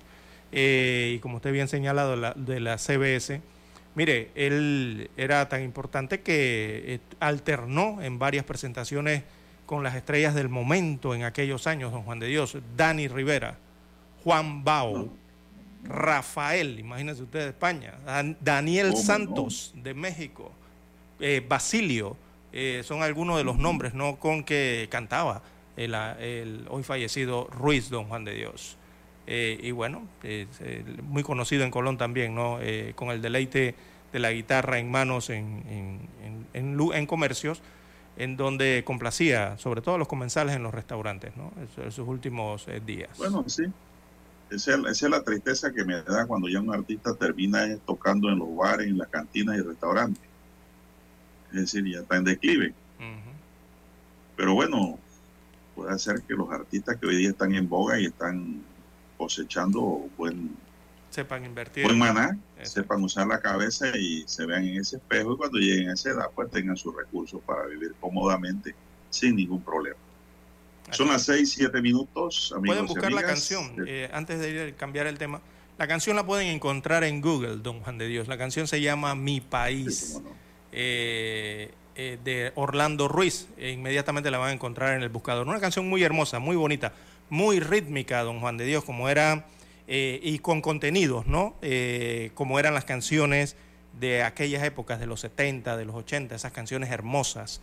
eh, 0.52 1.14
y 1.16 1.20
como 1.20 1.38
usted 1.38 1.52
bien 1.54 1.68
señalado, 1.68 2.16
la, 2.16 2.34
de 2.36 2.60
la 2.60 2.78
CBS, 2.78 3.42
mire, 3.96 4.32
él 4.36 5.10
era 5.18 5.48
tan 5.50 5.64
importante 5.64 6.22
que 6.22 6.84
eh, 6.96 7.00
alternó 7.20 8.02
en 8.02 8.20
varias 8.20 8.46
presentaciones 8.46 9.24
con 9.66 9.84
las 9.84 9.96
estrellas 9.96 10.34
del 10.36 10.50
momento 10.50 11.14
en 11.14 11.24
aquellos 11.24 11.68
años, 11.68 11.92
don 11.92 12.04
Juan 12.04 12.20
de 12.20 12.28
Dios, 12.28 12.58
Dani 12.76 13.08
Rivera, 13.08 13.58
Juan 14.24 14.64
Bao, 14.64 15.10
Rafael, 15.84 16.80
imagínense 16.80 17.24
usted 17.24 17.40
de 17.40 17.50
España, 17.50 17.94
Dan- 18.06 18.38
Daniel. 18.42 18.96
Santos 18.98 19.74
de 19.76 19.94
México, 19.94 20.52
eh, 21.20 21.46
Basilio, 21.48 22.18
eh, 22.52 22.82
son 22.84 23.04
algunos 23.04 23.38
de 23.38 23.44
los 23.44 23.58
nombres, 23.58 23.94
¿no? 23.94 24.18
Con 24.18 24.44
que 24.44 24.88
cantaba 24.92 25.42
el, 25.78 25.94
el 25.94 26.66
hoy 26.70 26.84
fallecido 26.84 27.48
Ruiz, 27.52 27.90
don 27.90 28.06
Juan 28.06 28.26
de 28.26 28.34
Dios. 28.34 28.76
Eh, 29.32 29.60
y 29.62 29.70
bueno, 29.70 30.02
eh, 30.24 30.48
muy 31.04 31.22
conocido 31.22 31.64
en 31.64 31.70
Colón 31.70 32.00
también, 32.00 32.34
¿no? 32.34 32.58
Eh, 32.62 32.94
con 32.96 33.10
el 33.12 33.22
deleite 33.22 33.76
de 34.12 34.18
la 34.18 34.32
guitarra 34.32 34.80
en 34.80 34.90
manos 34.90 35.30
en, 35.30 35.62
en, 35.70 36.00
en- 36.56 36.92
en 36.94 37.06
comercios, 37.06 37.62
en 38.18 38.38
donde 38.38 38.82
complacía 38.84 39.56
sobre 39.60 39.82
todo 39.82 39.96
a 39.96 39.98
los 40.00 40.08
comensales 40.08 40.56
en 40.56 40.64
los 40.64 40.74
restaurantes, 40.74 41.38
¿no? 41.38 41.54
En, 41.78 41.92
sus 41.92 42.08
últimos 42.08 42.68
eh, 42.68 42.82
días. 42.84 43.16
Bueno, 43.20 43.44
sí. 43.48 43.66
Esa 44.50 44.74
es, 44.74 44.80
esa 44.80 45.06
es 45.06 45.12
la 45.12 45.22
tristeza 45.22 45.72
que 45.72 45.86
me 45.86 46.02
da 46.02 46.26
cuando 46.26 46.50
ya 46.50 46.60
un 46.60 46.74
artista 46.74 47.14
termina 47.14 47.68
tocando 47.86 48.30
en 48.30 48.40
los 48.40 48.56
bares, 48.56 48.88
en 48.88 48.98
las 48.98 49.10
cantinas 49.10 49.60
y 49.60 49.62
restaurantes. 49.62 50.24
Es 51.54 51.60
decir, 51.62 51.86
ya 51.86 52.00
está 52.00 52.18
en 52.18 52.24
declive. 52.24 52.74
Pero 54.36 54.56
bueno, 54.56 54.98
puede 55.76 56.00
ser 56.00 56.24
que 56.24 56.34
los 56.34 56.50
artistas 56.52 56.98
que 56.98 57.06
hoy 57.06 57.18
día 57.18 57.30
están 57.30 57.54
en 57.54 57.70
boga 57.70 58.00
y 58.00 58.06
están 58.06 58.64
cosechando 59.20 60.08
buen, 60.18 60.56
Sepan 61.10 61.44
invertir. 61.44 61.84
buen 61.84 61.98
maná, 62.00 62.38
Exacto. 62.58 62.82
sepan 62.82 63.04
usar 63.04 63.28
la 63.28 63.40
cabeza 63.42 63.96
y 63.98 64.24
se 64.26 64.46
vean 64.46 64.66
en 64.66 64.80
ese 64.80 64.96
espejo 64.96 65.34
y 65.34 65.38
cuando 65.38 65.58
lleguen 65.60 65.90
a 65.90 65.94
esa 65.94 66.12
edad 66.12 66.28
pues 66.34 66.50
tengan 66.50 66.78
sus 66.78 66.96
recursos 66.96 67.42
para 67.46 67.66
vivir 67.66 67.94
cómodamente 68.00 68.74
sin 69.10 69.36
ningún 69.36 69.62
problema. 69.62 69.98
Son 70.92 71.08
las 71.10 71.24
seis, 71.24 71.52
siete 71.54 71.82
minutos, 71.82 72.52
amigos 72.56 72.78
Pueden 72.78 72.86
y 72.86 72.88
buscar 72.88 73.12
la 73.12 73.22
canción. 73.24 73.66
Eh, 73.86 74.06
eh, 74.06 74.10
antes 74.14 74.40
de 74.40 74.50
ir 74.50 74.74
a 74.74 74.78
cambiar 74.78 75.06
el 75.08 75.18
tema, 75.20 75.42
la 75.78 75.88
canción 75.88 76.16
la 76.16 76.26
pueden 76.26 76.48
encontrar 76.48 77.04
en 77.04 77.22
Google, 77.22 77.58
don 77.58 77.82
Juan 77.82 77.98
de 77.98 78.08
Dios. 78.08 78.28
La 78.28 78.38
canción 78.38 78.68
se 78.68 78.82
llama 78.82 79.14
Mi 79.16 79.40
País, 79.42 80.20
no. 80.24 80.30
eh, 80.72 81.72
eh, 81.96 82.18
de 82.24 82.52
Orlando 82.56 83.08
Ruiz. 83.08 83.48
E 83.58 83.72
inmediatamente 83.72 84.32
la 84.32 84.38
van 84.40 84.50
a 84.50 84.54
encontrar 84.54 84.96
en 84.96 85.04
el 85.04 85.10
buscador. 85.10 85.48
Una 85.48 85.60
canción 85.60 85.88
muy 85.88 86.02
hermosa, 86.04 86.40
muy 86.40 86.56
bonita, 86.56 86.94
muy 87.30 87.60
rítmica, 87.60 88.24
don 88.24 88.40
Juan 88.40 88.58
de 88.58 88.66
Dios, 88.66 88.84
como 88.84 89.10
era, 89.10 89.46
eh, 89.88 90.20
y 90.22 90.40
con 90.40 90.62
contenidos, 90.62 91.28
¿no? 91.28 91.56
Eh, 91.62 92.32
como 92.36 92.60
eran 92.60 92.74
las 92.74 92.86
canciones 92.86 93.56
de 94.00 94.24
aquellas 94.24 94.64
épocas, 94.64 95.00
de 95.00 95.08
los 95.08 95.22
70, 95.22 95.78
de 95.78 95.86
los 95.86 95.96
80, 95.96 96.36
esas 96.36 96.52
canciones 96.52 96.90
hermosas. 96.92 97.62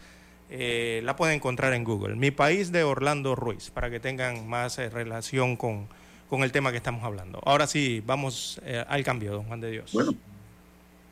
Eh, 0.51 1.01
la 1.05 1.17
pueden 1.17 1.37
encontrar 1.37 1.73
en 1.73 1.85
Google. 1.85 2.17
Mi 2.17 2.31
país 2.31 2.73
de 2.73 2.85
Orlando 2.85 3.35
Ruiz, 3.35 3.71
para 3.71 3.91
que 3.91 4.01
tengan 4.01 4.49
más 4.49 4.79
relación 4.79 5.57
con, 5.57 5.89
con 6.29 6.43
el 6.43 6.53
tema 6.53 6.71
que 6.71 6.77
estamos 6.77 7.05
hablando. 7.05 7.41
Ahora 7.45 7.67
sí, 7.67 8.03
vamos 8.05 8.61
al 8.89 9.05
cambio, 9.05 9.33
don 9.33 9.45
Juan 9.45 9.61
de 9.61 9.71
Dios. 9.71 9.93
Bueno, 9.93 10.13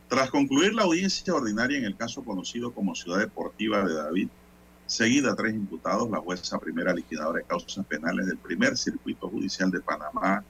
tras 0.09 0.30
concluir 0.30 0.74
la 0.74 0.82
audiencia 0.82 1.34
ordinaria 1.34 1.78
en 1.78 1.84
el 1.84 1.96
caso 1.96 2.22
conocido 2.24 2.72
como 2.72 2.94
Ciudad 2.94 3.18
Deportiva 3.18 3.84
de 3.84 3.94
David, 3.94 4.28
seguida 4.87 5.35
tres 5.35 5.55
imputados, 5.55 6.11
la 6.11 6.18
jueza 6.18 6.59
primera 6.59 6.93
liquidadora 6.93 7.39
de 7.39 7.45
causas 7.45 7.85
penales 7.87 8.26
del 8.26 8.39
primer 8.39 8.76
circuito 8.76 9.28
judicial 9.28 9.70
de 9.70 9.80
Panamá, 9.80 10.45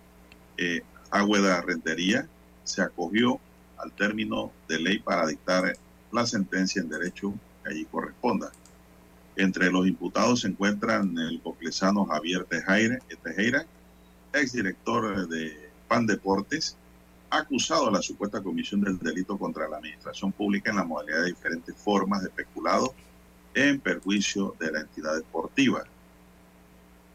eh, 0.56 0.82
Agüeda 1.10 1.60
Rentería, 1.62 2.28
se 2.64 2.82
acogió 2.82 3.38
al 3.78 3.92
término 3.92 4.52
de 4.68 4.80
ley 4.80 4.98
para 4.98 5.26
dictar 5.26 5.76
la 6.10 6.26
sentencia 6.26 6.80
en 6.80 6.88
derecho 6.88 7.34
que 7.62 7.70
allí 7.70 7.84
corresponda. 7.84 8.50
Entre 9.36 9.70
los 9.70 9.86
imputados 9.86 10.40
se 10.40 10.48
encuentran 10.48 11.16
el 11.18 11.40
coclesano 11.40 12.04
Javier 12.06 12.44
Tejera, 12.44 13.66
exdirector 14.32 15.28
de 15.28 15.70
PAN 15.88 16.06
Deportes, 16.06 16.76
acusado 17.30 17.88
a 17.88 17.92
la 17.92 18.02
supuesta 18.02 18.42
comisión 18.42 18.80
del 18.80 18.98
delito 18.98 19.36
contra 19.36 19.68
la 19.68 19.78
administración 19.78 20.30
pública 20.32 20.70
en 20.70 20.76
la 20.76 20.84
modalidad 20.84 21.22
de 21.22 21.26
diferentes 21.26 21.76
formas 21.76 22.22
de 22.22 22.30
peculado 22.30 22.94
en 23.54 23.80
perjuicio 23.80 24.54
de 24.58 24.72
la 24.72 24.80
entidad 24.80 25.16
deportiva. 25.16 25.84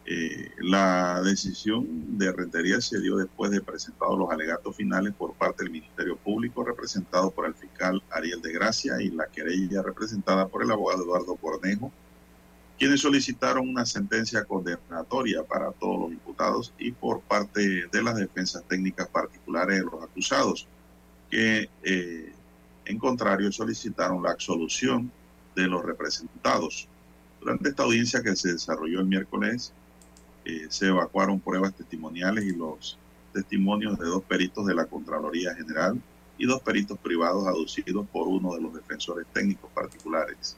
Eh, 0.05 0.51
la 0.61 1.21
decisión 1.21 2.17
de 2.17 2.31
Rentería 2.31 2.81
se 2.81 2.99
dio 2.99 3.17
después 3.17 3.51
de 3.51 3.61
presentados 3.61 4.17
los 4.17 4.31
alegatos 4.31 4.75
finales 4.75 5.13
por 5.13 5.33
parte 5.33 5.63
del 5.63 5.71
Ministerio 5.71 6.17
Público, 6.17 6.63
representado 6.63 7.29
por 7.29 7.45
el 7.45 7.53
fiscal 7.53 8.01
Ariel 8.09 8.41
de 8.41 8.53
Gracia 8.53 8.99
y 8.99 9.11
la 9.11 9.27
querella 9.27 9.83
representada 9.83 10.47
por 10.47 10.63
el 10.63 10.71
abogado 10.71 11.03
Eduardo 11.03 11.35
Cornejo, 11.35 11.91
quienes 12.79 13.01
solicitaron 13.01 13.69
una 13.69 13.85
sentencia 13.85 14.45
condenatoria 14.45 15.43
para 15.43 15.71
todos 15.73 15.99
los 15.99 16.11
imputados 16.11 16.73
y 16.79 16.91
por 16.91 17.19
parte 17.21 17.87
de 17.91 18.01
las 18.01 18.15
defensas 18.15 18.63
técnicas 18.67 19.07
particulares 19.09 19.77
de 19.77 19.83
los 19.83 20.01
acusados, 20.01 20.67
que 21.29 21.69
eh, 21.83 22.33
en 22.85 22.97
contrario 22.97 23.51
solicitaron 23.51 24.23
la 24.23 24.31
absolución 24.31 25.11
de 25.55 25.67
los 25.67 25.83
representados. 25.83 26.87
Durante 27.39 27.69
esta 27.69 27.83
audiencia 27.83 28.21
que 28.21 28.35
se 28.35 28.53
desarrolló 28.53 28.99
el 28.99 29.05
miércoles, 29.05 29.73
eh, 30.45 30.67
se 30.69 30.87
evacuaron 30.87 31.39
pruebas 31.39 31.73
testimoniales 31.73 32.45
y 32.45 32.55
los 32.55 32.97
testimonios 33.33 33.97
de 33.99 34.05
dos 34.05 34.23
peritos 34.23 34.65
de 34.65 34.75
la 34.75 34.85
Contraloría 34.85 35.55
General 35.55 35.99
y 36.37 36.45
dos 36.45 36.61
peritos 36.61 36.97
privados 36.97 37.47
aducidos 37.47 38.07
por 38.07 38.27
uno 38.27 38.55
de 38.55 38.61
los 38.61 38.73
defensores 38.73 39.27
técnicos 39.33 39.69
particulares. 39.71 40.57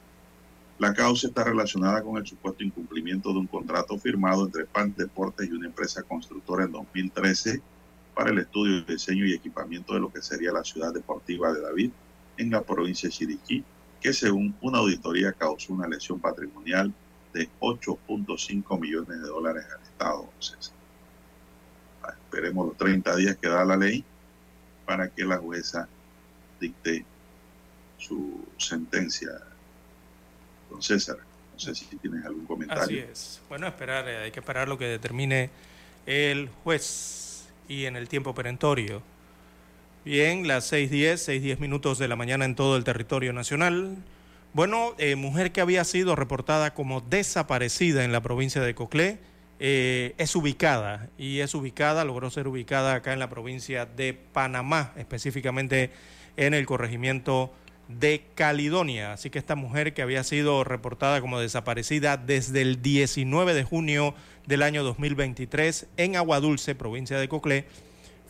La 0.78 0.94
causa 0.94 1.28
está 1.28 1.44
relacionada 1.44 2.02
con 2.02 2.16
el 2.16 2.26
supuesto 2.26 2.64
incumplimiento 2.64 3.32
de 3.32 3.40
un 3.40 3.46
contrato 3.46 3.98
firmado 3.98 4.46
entre 4.46 4.64
PAN 4.64 4.94
Deportes 4.96 5.48
y 5.48 5.52
una 5.52 5.66
empresa 5.66 6.02
constructora 6.02 6.64
en 6.64 6.72
2013 6.72 7.60
para 8.14 8.30
el 8.30 8.38
estudio, 8.38 8.82
diseño 8.82 9.26
y 9.26 9.32
equipamiento 9.32 9.94
de 9.94 10.00
lo 10.00 10.12
que 10.12 10.22
sería 10.22 10.52
la 10.52 10.64
ciudad 10.64 10.92
deportiva 10.92 11.52
de 11.52 11.60
David 11.60 11.90
en 12.36 12.50
la 12.50 12.62
provincia 12.62 13.08
de 13.08 13.14
Chiriquí, 13.14 13.64
que 14.02 14.12
según 14.12 14.54
una 14.60 14.78
auditoría 14.78 15.32
causó 15.32 15.72
una 15.72 15.86
lesión 15.86 16.18
patrimonial 16.18 16.92
de 17.32 17.48
8.5 17.60 18.80
millones 18.80 19.22
de 19.22 19.28
dólares 19.28 19.64
al 19.72 19.82
Estado. 19.82 20.28
Ah, 22.02 22.10
esperemos 22.10 22.66
los 22.66 22.76
30 22.76 23.16
días 23.16 23.36
que 23.36 23.48
da 23.48 23.64
la 23.64 23.76
ley 23.76 24.04
para 24.84 25.08
que 25.08 25.24
la 25.24 25.38
jueza 25.38 25.88
dicte 26.60 27.04
su 27.96 28.44
sentencia. 28.58 29.30
Don 30.68 30.82
César, 30.82 31.18
no 31.52 31.58
sé 31.58 31.74
si 31.74 31.84
tienes 31.96 32.24
algún 32.24 32.44
comentario. 32.44 32.82
Así 32.82 32.98
es. 32.98 33.40
Bueno, 33.48 33.68
esperar, 33.68 34.08
eh, 34.08 34.16
hay 34.18 34.32
que 34.32 34.40
esperar 34.40 34.68
lo 34.68 34.78
que 34.78 34.86
determine 34.86 35.50
el 36.06 36.48
juez 36.64 37.46
y 37.68 37.84
en 37.84 37.94
el 37.94 38.08
tiempo 38.08 38.34
perentorio. 38.34 39.02
Bien, 40.04 40.48
las 40.48 40.72
6.10, 40.72 41.40
6.10 41.40 41.58
minutos 41.60 41.96
de 41.96 42.08
la 42.08 42.16
mañana 42.16 42.44
en 42.44 42.56
todo 42.56 42.76
el 42.76 42.82
territorio 42.82 43.32
nacional. 43.32 43.94
Bueno, 44.52 44.96
eh, 44.98 45.14
mujer 45.14 45.52
que 45.52 45.60
había 45.60 45.84
sido 45.84 46.16
reportada 46.16 46.74
como 46.74 47.02
desaparecida 47.02 48.02
en 48.02 48.10
la 48.10 48.20
provincia 48.20 48.60
de 48.60 48.74
Coclé, 48.74 49.18
eh, 49.60 50.14
es 50.18 50.34
ubicada 50.34 51.08
y 51.18 51.38
es 51.38 51.54
ubicada, 51.54 52.04
logró 52.04 52.30
ser 52.30 52.48
ubicada 52.48 52.94
acá 52.94 53.12
en 53.12 53.20
la 53.20 53.30
provincia 53.30 53.86
de 53.86 54.12
Panamá, 54.12 54.92
específicamente 54.96 55.92
en 56.36 56.54
el 56.54 56.66
corregimiento 56.66 57.52
de 57.86 58.24
Caledonia. 58.34 59.12
Así 59.12 59.30
que 59.30 59.38
esta 59.38 59.54
mujer 59.54 59.94
que 59.94 60.02
había 60.02 60.24
sido 60.24 60.64
reportada 60.64 61.20
como 61.20 61.38
desaparecida 61.38 62.16
desde 62.16 62.60
el 62.62 62.82
19 62.82 63.54
de 63.54 63.62
junio 63.62 64.16
del 64.48 64.64
año 64.64 64.82
2023 64.82 65.86
en 65.96 66.16
Aguadulce, 66.16 66.74
provincia 66.74 67.20
de 67.20 67.28
Coclé, 67.28 67.66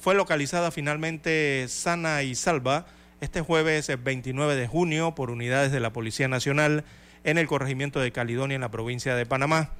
fue 0.02 0.16
localizada 0.16 0.72
finalmente 0.72 1.66
sana 1.68 2.24
y 2.24 2.34
salva 2.34 2.86
este 3.20 3.40
jueves 3.40 3.88
29 4.02 4.56
de 4.56 4.66
junio 4.66 5.14
por 5.14 5.30
unidades 5.30 5.70
de 5.70 5.78
la 5.78 5.92
Policía 5.92 6.26
Nacional 6.26 6.82
en 7.22 7.38
el 7.38 7.46
corregimiento 7.46 8.00
de 8.00 8.10
Caledonia 8.10 8.56
en 8.56 8.62
la 8.62 8.70
provincia 8.72 9.14
de 9.14 9.26
Panamá. 9.26 9.70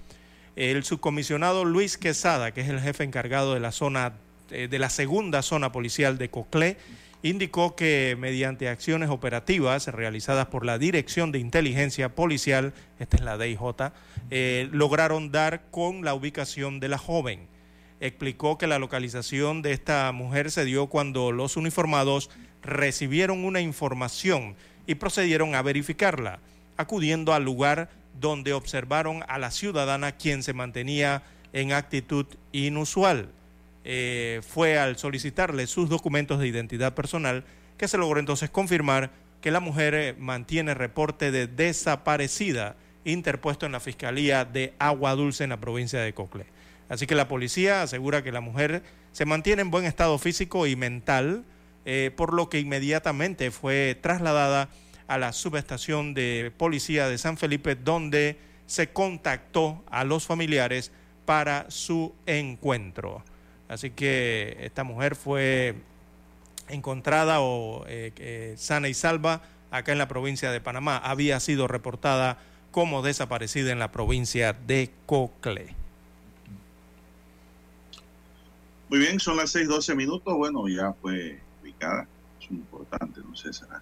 El 0.55 0.85
subcomisionado 0.85 1.65
Luis 1.65 1.99
Quesada, 1.99 2.53
que 2.53 2.61
es 2.61 2.69
el 2.69 2.79
jefe 2.79 3.03
encargado 3.03 3.53
de 3.53 3.59
la 3.59 3.73
zona 3.73 4.13
eh, 4.53 4.69
de 4.71 4.79
la 4.79 4.91
segunda 4.91 5.43
zona 5.43 5.73
policial 5.73 6.19
de 6.19 6.31
Coclé, 6.31 6.77
indicó 7.25 7.75
que 7.75 8.17
mediante 8.17 8.69
acciones 8.69 9.11
operativas 9.11 9.89
realizadas 9.89 10.47
por 10.47 10.65
la 10.65 10.79
Dirección 10.79 11.33
de 11.33 11.41
Inteligencia 11.41 12.15
Policial, 12.15 12.75
esta 13.01 13.17
es 13.17 13.25
la 13.25 13.39
DIJ, 13.39 13.59
eh, 14.31 14.69
lograron 14.71 15.33
dar 15.33 15.63
con 15.73 16.05
la 16.05 16.15
ubicación 16.15 16.79
de 16.79 16.91
la 16.91 16.99
joven. 16.99 17.49
Explicó 18.03 18.59
que 18.59 18.67
la 18.67 18.81
localización 18.81 19.63
de 19.63 19.71
esta 19.71 20.11
mujer 20.11 20.51
se 20.51 20.65
dio 20.65 20.89
cuando 20.89 21.31
los 21.31 21.57
uniformados 21.57 22.31
recibieron 22.61 23.45
una 23.45 23.61
información 23.61 24.57
y 24.89 24.97
procedieron 24.97 25.55
a 25.55 25.63
verificarla, 25.63 26.41
acudiendo 26.77 27.33
al 27.33 27.45
lugar 27.45 27.91
donde 28.21 28.55
observaron 28.55 29.23
a 29.29 29.39
la 29.39 29.53
ciudadana 29.53 30.17
quien 30.17 30.43
se 30.43 30.53
mantenía 30.53 31.23
en 31.53 31.71
actitud 31.71 32.27
inusual. 32.51 33.29
Eh, 33.85 34.41
fue 34.49 34.81
al 34.81 34.97
solicitarle 34.97 35.69
sus 35.69 35.89
documentos 35.89 36.41
de 36.41 36.49
identidad 36.49 36.95
personal 36.95 37.45
que 37.79 37.87
se 37.87 37.99
logró 37.99 38.19
entonces 38.19 38.51
confirmar 38.51 39.13
que 39.41 39.53
la 39.53 39.61
mujer 39.61 39.95
eh, 39.95 40.17
mantiene 40.19 40.75
reporte 40.75 41.31
de 41.31 41.47
desaparecida 41.47 42.75
interpuesto 43.05 43.65
en 43.65 43.71
la 43.71 43.79
Fiscalía 43.79 44.45
de 44.45 44.75
Agua 44.81 45.15
Dulce 45.15 45.45
en 45.45 45.51
la 45.51 45.61
provincia 45.61 46.01
de 46.01 46.13
Cocle. 46.13 46.47
Así 46.93 47.07
que 47.07 47.15
la 47.15 47.27
policía 47.27 47.81
asegura 47.81 48.23
que 48.23 48.33
la 48.33 48.43
mujer 48.43 48.83
se 49.13 49.25
mantiene 49.25 49.63
en 49.63 49.71
buen 49.71 49.87
estado 49.87 50.19
físico 50.19 50.67
y 50.67 50.77
mental, 50.77 51.43
eh, 51.87 52.11
por 52.15 52.35
lo 52.35 52.51
que 52.51 52.61
inmediatamente 52.61 53.51
fue 53.51 53.99
trasladada 53.99 54.69
a 55.07 55.17
la 55.17 55.33
subestación 55.33 56.13
de 56.13 56.53
policía 56.55 57.09
de 57.09 57.17
San 57.17 57.39
Felipe, 57.39 57.77
donde 57.77 58.37
se 58.67 58.91
contactó 58.91 59.83
a 59.91 60.05
los 60.05 60.27
familiares 60.27 60.93
para 61.25 61.65
su 61.71 62.15
encuentro. 62.27 63.25
Así 63.71 63.89
que 63.89 64.59
esta 64.61 64.85
mujer 64.85 65.17
fue 65.17 65.77
encontrada 66.69 67.41
o 67.41 67.87
eh, 67.89 68.13
eh, 68.19 68.55
sana 68.59 68.91
y 68.91 68.93
salva 68.93 69.41
acá 69.71 69.93
en 69.93 69.99
la 69.99 70.09
provincia 70.09 70.51
de 70.51 70.61
Panamá. 70.61 70.99
Había 70.99 71.41
sido 71.41 71.69
reportada 71.69 72.37
como 72.71 73.01
desaparecida 73.01 73.73
en 73.73 73.79
la 73.79 73.91
provincia 73.93 74.53
de 74.53 74.91
Cocle. 75.07 75.82
Muy 78.93 78.99
bien, 78.99 79.19
son 79.19 79.39
las 79.39 79.55
6:12 79.55 79.97
minutos. 79.97 80.35
Bueno, 80.37 80.69
ya 80.69 80.93
fue 80.93 81.41
es 81.65 82.51
muy 82.51 82.61
importante, 82.61 83.23
don 83.23 83.35
César. 83.35 83.81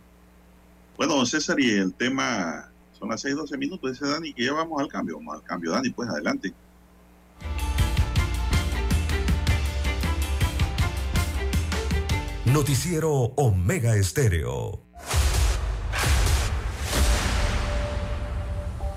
Bueno, 0.96 1.16
don 1.16 1.26
César, 1.26 1.58
y 1.58 1.68
el 1.70 1.92
tema 1.94 2.70
son 2.96 3.08
las 3.08 3.20
6, 3.22 3.34
12 3.34 3.58
minutos, 3.58 3.90
dice 3.90 4.06
Dani, 4.06 4.32
que 4.32 4.44
ya 4.44 4.52
vamos 4.52 4.80
al 4.80 4.86
cambio. 4.86 5.16
Vamos 5.16 5.34
al 5.34 5.42
cambio, 5.42 5.72
Dani, 5.72 5.90
pues 5.90 6.08
adelante. 6.08 6.54
Noticiero 12.44 13.10
Omega 13.10 13.96
Estéreo. 13.96 14.89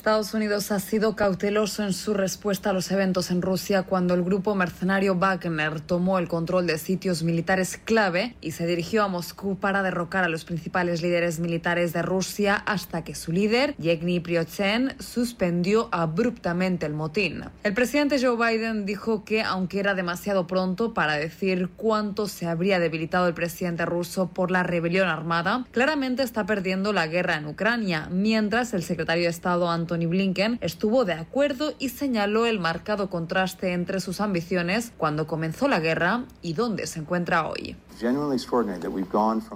Estados 0.00 0.32
Unidos 0.32 0.72
ha 0.72 0.80
sido 0.80 1.14
cauteloso 1.14 1.84
en 1.84 1.92
su 1.92 2.14
respuesta 2.14 2.70
a 2.70 2.72
los 2.72 2.90
eventos 2.90 3.30
en 3.30 3.42
Rusia 3.42 3.82
cuando 3.82 4.14
el 4.14 4.22
grupo 4.22 4.54
mercenario 4.54 5.14
Wagner 5.14 5.78
tomó 5.82 6.18
el 6.18 6.26
control 6.26 6.66
de 6.66 6.78
sitios 6.78 7.22
militares 7.22 7.76
clave 7.76 8.34
y 8.40 8.52
se 8.52 8.66
dirigió 8.66 9.02
a 9.02 9.08
Moscú 9.08 9.58
para 9.58 9.82
derrocar 9.82 10.24
a 10.24 10.30
los 10.30 10.46
principales 10.46 11.02
líderes 11.02 11.38
militares 11.38 11.92
de 11.92 12.00
Rusia 12.00 12.54
hasta 12.54 13.04
que 13.04 13.14
su 13.14 13.30
líder, 13.30 13.76
Yevgeny 13.76 14.20
Prigozhin, 14.20 14.94
suspendió 14.98 15.90
abruptamente 15.92 16.86
el 16.86 16.94
motín. 16.94 17.44
El 17.62 17.74
presidente 17.74 18.18
Joe 18.18 18.38
Biden 18.38 18.86
dijo 18.86 19.22
que 19.26 19.42
aunque 19.42 19.80
era 19.80 19.92
demasiado 19.92 20.46
pronto 20.46 20.94
para 20.94 21.16
decir 21.16 21.68
cuánto 21.76 22.26
se 22.26 22.46
habría 22.46 22.78
debilitado 22.78 23.28
el 23.28 23.34
presidente 23.34 23.84
ruso 23.84 24.30
por 24.30 24.50
la 24.50 24.62
rebelión 24.62 25.10
armada, 25.10 25.66
claramente 25.72 26.22
está 26.22 26.46
perdiendo 26.46 26.94
la 26.94 27.06
guerra 27.06 27.36
en 27.36 27.44
Ucrania, 27.44 28.08
mientras 28.10 28.72
el 28.72 28.82
secretario 28.82 29.24
de 29.24 29.28
Estado 29.28 29.68
Anthony 29.90 30.08
Blinken 30.08 30.58
estuvo 30.60 31.04
de 31.04 31.14
acuerdo 31.14 31.74
y 31.80 31.88
señaló 31.88 32.46
el 32.46 32.60
marcado 32.60 33.10
contraste 33.10 33.72
entre 33.72 33.98
sus 33.98 34.20
ambiciones 34.20 34.92
cuando 34.96 35.26
comenzó 35.26 35.66
la 35.66 35.80
guerra 35.80 36.26
y 36.42 36.52
dónde 36.52 36.86
se 36.86 37.00
encuentra 37.00 37.48
hoy. 37.48 37.76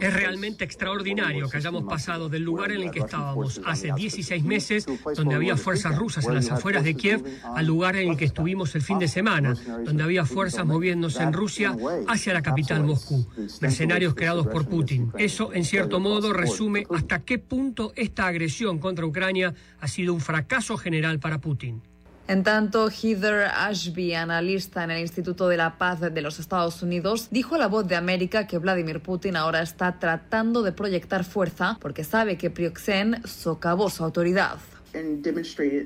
Es 0.01 0.15
realmente 0.15 0.65
extraordinario 0.65 1.49
que 1.49 1.57
hayamos 1.57 1.85
pasado 1.85 2.29
del 2.29 2.43
lugar 2.43 2.73
en 2.73 2.83
el 2.83 2.91
que 2.91 3.01
estábamos 3.01 3.61
hace 3.65 3.93
16 3.95 4.45
meses, 4.45 4.87
donde 5.17 5.35
había 5.35 5.57
fuerzas 5.57 5.97
rusas 5.97 6.27
en 6.27 6.35
las 6.35 6.51
afueras 6.51 6.85
de 6.85 6.95
Kiev, 6.95 7.25
al 7.55 7.67
lugar 7.67 7.97
en 7.97 8.11
el 8.11 8.17
que 8.17 8.25
estuvimos 8.25 8.75
el 8.75 8.83
fin 8.83 8.99
de 8.99 9.09
semana, 9.09 9.55
donde 9.85 10.03
había 10.03 10.25
fuerzas 10.25 10.67
moviéndose 10.67 11.23
en 11.23 11.33
Rusia 11.33 11.77
hacia 12.09 12.35
la 12.35 12.43
capital 12.43 12.85
Moscú, 12.85 13.27
mercenarios 13.61 14.15
creados 14.15 14.47
por 14.47 14.69
Putin. 14.69 15.13
Eso, 15.17 15.53
en 15.53 15.65
cierto 15.65 16.01
modo, 16.01 16.33
resume 16.33 16.87
hasta 16.95 17.21
qué 17.21 17.39
punto 17.39 17.93
esta 17.97 18.27
agresión 18.27 18.79
contra 18.79 19.07
Ucrania 19.07 19.55
ha 19.81 19.89
sido 19.89 20.13
un 20.13 20.21
fracaso 20.21 20.77
general 20.77 21.19
para 21.19 21.41
Putin. 21.41 21.83
En 22.27 22.43
tanto, 22.43 22.89
Heather 22.89 23.51
Ashby, 23.55 24.15
analista 24.15 24.83
en 24.83 24.91
el 24.91 25.01
Instituto 25.01 25.47
de 25.47 25.59
la 25.59 25.77
Paz 25.77 26.01
de 26.01 26.23
los 26.23 26.39
Estados 26.39 26.83
Unidos, 26.83 27.29
dijo 27.31 27.57
a 27.57 27.59
la 27.59 27.67
voz 27.67 27.87
de 27.87 27.97
América 27.97 28.47
que 28.47 28.57
Vladimir 28.57 29.01
Putin 29.01 29.37
ahora 29.37 29.61
está 29.61 29.99
tratando 29.99 30.63
de 30.63 30.73
proyectar 30.73 31.25
fuerza 31.25 31.77
porque 31.83 32.03
sabe 32.03 32.39
que 32.39 32.49
Prioxen 32.49 33.21
socavó 33.27 33.91
su 33.91 34.05
autoridad. 34.05 34.57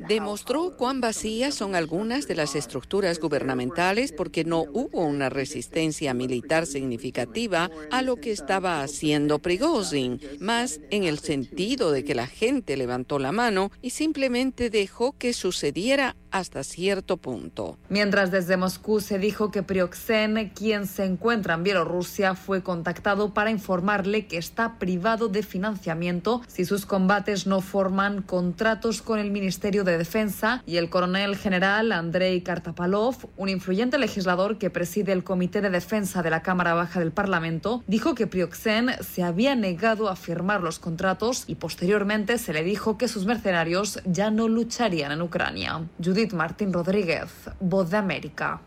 Demostró 0.08 0.76
cuán 0.76 1.00
vacías 1.00 1.54
son 1.54 1.74
algunas 1.74 2.28
de 2.28 2.34
las 2.34 2.54
estructuras 2.54 3.18
gubernamentales 3.18 4.12
porque 4.12 4.44
no 4.44 4.64
hubo 4.72 5.04
una 5.04 5.30
resistencia 5.30 6.12
militar 6.12 6.66
significativa 6.66 7.70
a 7.90 8.02
lo 8.02 8.16
que 8.16 8.32
estaba 8.32 8.82
haciendo 8.82 9.38
Prigozhin, 9.38 10.20
más 10.40 10.80
en 10.90 11.04
el 11.04 11.18
sentido 11.18 11.90
de 11.90 12.04
que 12.04 12.14
la 12.14 12.26
gente 12.26 12.76
levantó 12.76 13.18
la 13.18 13.32
mano 13.32 13.70
y 13.80 13.90
simplemente 13.90 14.70
dejó 14.70 15.16
que 15.16 15.32
sucediera 15.32 16.16
hasta 16.30 16.62
cierto 16.62 17.16
punto. 17.16 17.78
Mientras 17.88 18.30
desde 18.30 18.56
Moscú 18.56 19.00
se 19.00 19.18
dijo 19.18 19.50
que 19.50 19.62
Prioxen, 19.62 20.50
quien 20.54 20.86
se 20.86 21.04
encuentra 21.04 21.54
en 21.54 21.62
Bielorrusia, 21.62 22.34
fue 22.34 22.62
contactado 22.62 23.32
para 23.32 23.50
informarle 23.50 24.26
que 24.26 24.36
está 24.36 24.78
privado 24.78 25.28
de 25.28 25.42
financiamiento 25.42 26.42
si 26.46 26.64
sus 26.64 26.86
combates 26.86 27.46
no 27.46 27.60
forman 27.60 28.22
contratos 28.22 28.97
con 29.02 29.18
el 29.18 29.30
Ministerio 29.30 29.84
de 29.84 29.98
Defensa 29.98 30.62
y 30.66 30.76
el 30.76 30.90
coronel 30.90 31.36
general 31.36 31.92
Andrei 31.92 32.40
Kartapalov, 32.40 33.16
un 33.36 33.48
influyente 33.48 33.98
legislador 33.98 34.58
que 34.58 34.70
preside 34.70 35.12
el 35.12 35.24
Comité 35.24 35.60
de 35.60 35.70
Defensa 35.70 36.22
de 36.22 36.30
la 36.30 36.42
Cámara 36.42 36.74
Baja 36.74 37.00
del 37.00 37.12
Parlamento, 37.12 37.82
dijo 37.86 38.14
que 38.14 38.26
Prioxen 38.26 38.90
se 39.00 39.22
había 39.22 39.54
negado 39.54 40.08
a 40.08 40.16
firmar 40.16 40.62
los 40.62 40.78
contratos 40.78 41.44
y 41.46 41.56
posteriormente 41.56 42.38
se 42.38 42.52
le 42.52 42.62
dijo 42.62 42.98
que 42.98 43.08
sus 43.08 43.26
mercenarios 43.26 44.00
ya 44.04 44.30
no 44.30 44.48
lucharían 44.48 45.12
en 45.12 45.22
Ucrania. 45.22 45.82
Judith 46.02 46.32
Martín 46.32 46.72
Rodríguez, 46.72 47.28
Voz 47.60 47.90
de 47.90 47.96
América. 47.96 48.60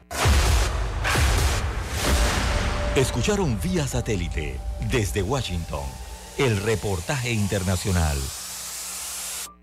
Escucharon 2.95 3.57
vía 3.63 3.88
satélite 3.88 4.59
desde 4.91 5.21
Washington 5.21 5.86
el 6.38 6.57
reportaje 6.57 7.32
internacional. 7.32 8.17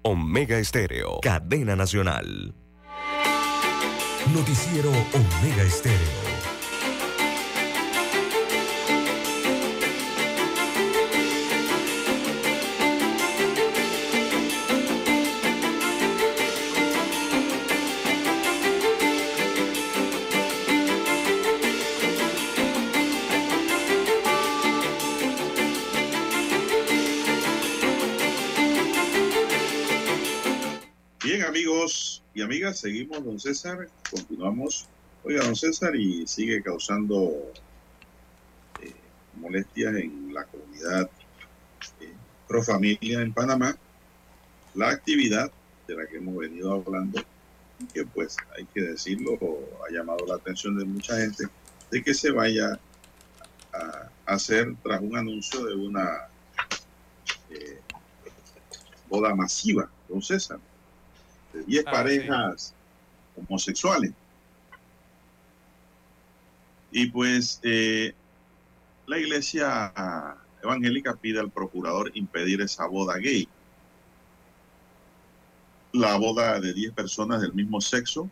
Omega 0.02 0.58
Estéreo, 0.58 1.20
cadena 1.20 1.74
nacional. 1.74 2.54
Noticiero 4.32 4.90
Omega 4.90 5.62
Estéreo. 5.64 6.37
Bien, 31.38 31.50
amigos 31.50 32.20
y 32.34 32.42
amigas, 32.42 32.80
seguimos, 32.80 33.24
don 33.24 33.38
César, 33.38 33.88
continuamos. 34.10 34.88
Oiga, 35.22 35.44
don 35.44 35.54
César, 35.54 35.94
y 35.94 36.26
sigue 36.26 36.60
causando 36.64 37.52
eh, 38.82 38.92
molestias 39.36 39.94
en 39.94 40.34
la 40.34 40.42
comunidad 40.46 41.08
eh, 42.00 42.12
pro 42.48 42.60
familia 42.60 43.20
en 43.22 43.32
Panamá 43.32 43.78
la 44.74 44.90
actividad 44.90 45.52
de 45.86 45.94
la 45.94 46.08
que 46.08 46.16
hemos 46.16 46.38
venido 46.38 46.72
hablando, 46.72 47.22
que 47.94 48.04
pues 48.04 48.36
hay 48.56 48.64
que 48.74 48.82
decirlo, 48.82 49.38
ha 49.88 49.92
llamado 49.92 50.26
la 50.26 50.34
atención 50.34 50.76
de 50.76 50.86
mucha 50.86 51.18
gente, 51.18 51.44
de 51.92 52.02
que 52.02 52.14
se 52.14 52.32
vaya 52.32 52.80
a 53.72 54.10
hacer 54.26 54.74
tras 54.82 55.00
un 55.00 55.16
anuncio 55.16 55.64
de 55.66 55.76
una 55.76 56.26
eh, 57.50 57.78
boda 59.08 59.36
masiva, 59.36 59.88
don 60.08 60.20
César 60.20 60.58
de 61.52 61.64
10 61.64 61.84
Ah, 61.86 61.90
parejas 61.90 62.74
homosexuales. 63.36 64.12
Y 66.90 67.06
pues 67.10 67.60
eh, 67.62 68.14
la 69.06 69.18
iglesia 69.18 69.92
evangélica 70.62 71.14
pide 71.14 71.40
al 71.40 71.50
procurador 71.50 72.10
impedir 72.14 72.60
esa 72.60 72.86
boda 72.86 73.16
gay. 73.18 73.48
La 75.92 76.16
boda 76.16 76.60
de 76.60 76.72
10 76.72 76.92
personas 76.92 77.40
del 77.40 77.52
mismo 77.54 77.80
sexo 77.80 78.30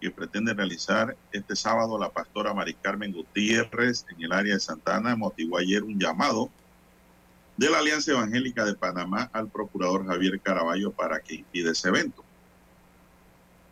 que 0.00 0.10
pretende 0.10 0.52
realizar 0.52 1.16
este 1.30 1.54
sábado 1.54 1.96
la 1.98 2.10
pastora 2.10 2.52
Mari 2.52 2.74
Carmen 2.74 3.12
Gutiérrez 3.12 4.04
en 4.10 4.24
el 4.24 4.32
área 4.32 4.54
de 4.54 4.60
Santana 4.60 5.14
motivó 5.14 5.58
ayer 5.58 5.82
un 5.84 5.98
llamado 5.98 6.50
de 7.56 7.70
la 7.70 7.78
Alianza 7.78 8.10
Evangélica 8.10 8.64
de 8.64 8.74
Panamá 8.74 9.30
al 9.32 9.48
procurador 9.48 10.04
Javier 10.06 10.40
Caraballo 10.40 10.90
para 10.90 11.20
que 11.20 11.36
impida 11.36 11.70
ese 11.70 11.88
evento. 11.88 12.21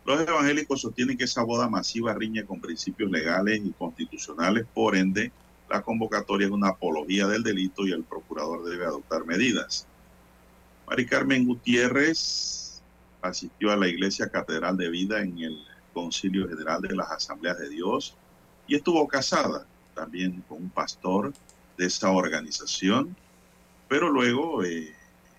Los 0.05 0.19
evangélicos 0.21 0.81
sostienen 0.81 1.17
que 1.17 1.25
esa 1.25 1.43
boda 1.43 1.69
masiva 1.69 2.13
riñe 2.13 2.45
con 2.45 2.59
principios 2.59 3.11
legales 3.11 3.61
y 3.63 3.71
constitucionales, 3.71 4.65
por 4.73 4.95
ende, 4.95 5.31
la 5.69 5.83
convocatoria 5.83 6.47
es 6.47 6.51
una 6.51 6.69
apología 6.69 7.27
del 7.27 7.43
delito 7.43 7.85
y 7.85 7.91
el 7.91 8.03
procurador 8.03 8.65
debe 8.65 8.85
adoptar 8.85 9.25
medidas. 9.25 9.87
Mari 10.87 11.05
Carmen 11.05 11.45
Gutiérrez 11.45 12.81
asistió 13.21 13.71
a 13.71 13.77
la 13.77 13.87
Iglesia 13.87 14.29
Catedral 14.29 14.75
de 14.75 14.89
Vida 14.89 15.21
en 15.21 15.39
el 15.39 15.57
Concilio 15.93 16.49
General 16.49 16.81
de 16.81 16.95
las 16.95 17.11
Asambleas 17.11 17.59
de 17.59 17.69
Dios 17.69 18.17
y 18.67 18.75
estuvo 18.75 19.07
casada 19.07 19.65
también 19.93 20.43
con 20.49 20.63
un 20.63 20.69
pastor 20.69 21.31
de 21.77 21.85
esa 21.85 22.11
organización, 22.11 23.15
pero 23.87 24.09
luego 24.09 24.63
eh, 24.63 24.93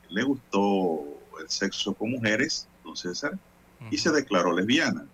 le 0.09 0.23
gustó 0.23 1.05
el 1.41 1.49
sexo 1.49 1.95
con 1.95 2.13
mujeres, 2.13 2.69
don 2.85 2.97
César, 2.97 3.39
y 3.91 3.99
se 3.99 4.11
declaró 4.11 4.53
lesbiana. 4.53 5.07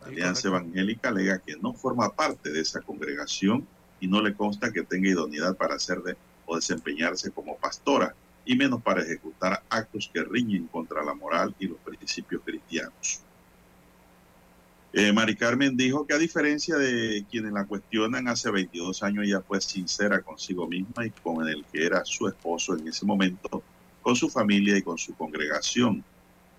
La 0.00 0.06
Alianza 0.08 0.48
Evangélica 0.48 1.08
alega 1.08 1.38
que 1.38 1.56
no 1.56 1.72
forma 1.72 2.10
parte 2.10 2.50
de 2.50 2.60
esa 2.60 2.80
congregación 2.80 3.66
y 4.00 4.06
no 4.06 4.20
le 4.20 4.34
consta 4.34 4.72
que 4.72 4.82
tenga 4.82 5.08
idoneidad 5.08 5.56
para 5.56 5.78
ser 5.78 6.02
de, 6.02 6.16
o 6.46 6.56
desempeñarse 6.56 7.30
como 7.30 7.56
pastora, 7.56 8.14
y 8.44 8.56
menos 8.56 8.82
para 8.82 9.02
ejecutar 9.02 9.62
actos 9.70 10.10
que 10.12 10.22
riñen 10.22 10.66
contra 10.66 11.02
la 11.02 11.14
moral 11.14 11.54
y 11.58 11.66
los 11.66 11.78
principios 11.78 12.42
cristianos. 12.44 13.20
Eh, 14.92 15.12
Mari 15.12 15.34
Carmen 15.34 15.76
dijo 15.76 16.06
que 16.06 16.14
a 16.14 16.18
diferencia 16.18 16.76
de 16.76 17.24
quienes 17.30 17.52
la 17.52 17.64
cuestionan, 17.64 18.28
hace 18.28 18.50
22 18.50 19.02
años 19.02 19.24
ella 19.24 19.40
fue 19.40 19.60
sincera 19.60 20.20
consigo 20.20 20.68
misma 20.68 21.06
y 21.06 21.10
con 21.10 21.48
el 21.48 21.64
que 21.72 21.84
era 21.84 22.04
su 22.04 22.28
esposo 22.28 22.76
en 22.76 22.86
ese 22.86 23.04
momento, 23.04 23.62
con 24.02 24.14
su 24.14 24.28
familia 24.28 24.76
y 24.76 24.82
con 24.82 24.98
su 24.98 25.14
congregación 25.16 26.04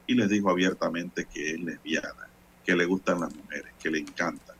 y 0.07 0.15
les 0.15 0.29
dijo 0.29 0.49
abiertamente 0.49 1.25
que 1.25 1.51
es 1.51 1.59
lesbiana, 1.59 2.27
que 2.63 2.75
le 2.75 2.85
gustan 2.85 3.21
las 3.21 3.35
mujeres, 3.35 3.73
que 3.79 3.89
le 3.89 3.99
encantan. 3.99 4.55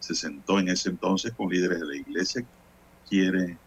Se 0.00 0.14
sentó 0.14 0.58
en 0.58 0.68
ese 0.68 0.90
entonces 0.90 1.32
con 1.32 1.48
líderes 1.48 1.80
de 1.80 1.86
la 1.86 1.96
iglesia, 1.96 2.44
quiere, 3.08 3.58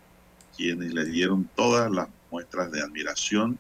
quienes 0.56 0.94
le 0.94 1.06
dieron 1.06 1.50
todas 1.56 1.92
las 1.92 2.08
muestras 2.32 2.72
de 2.72 2.82
admiración 2.82 3.58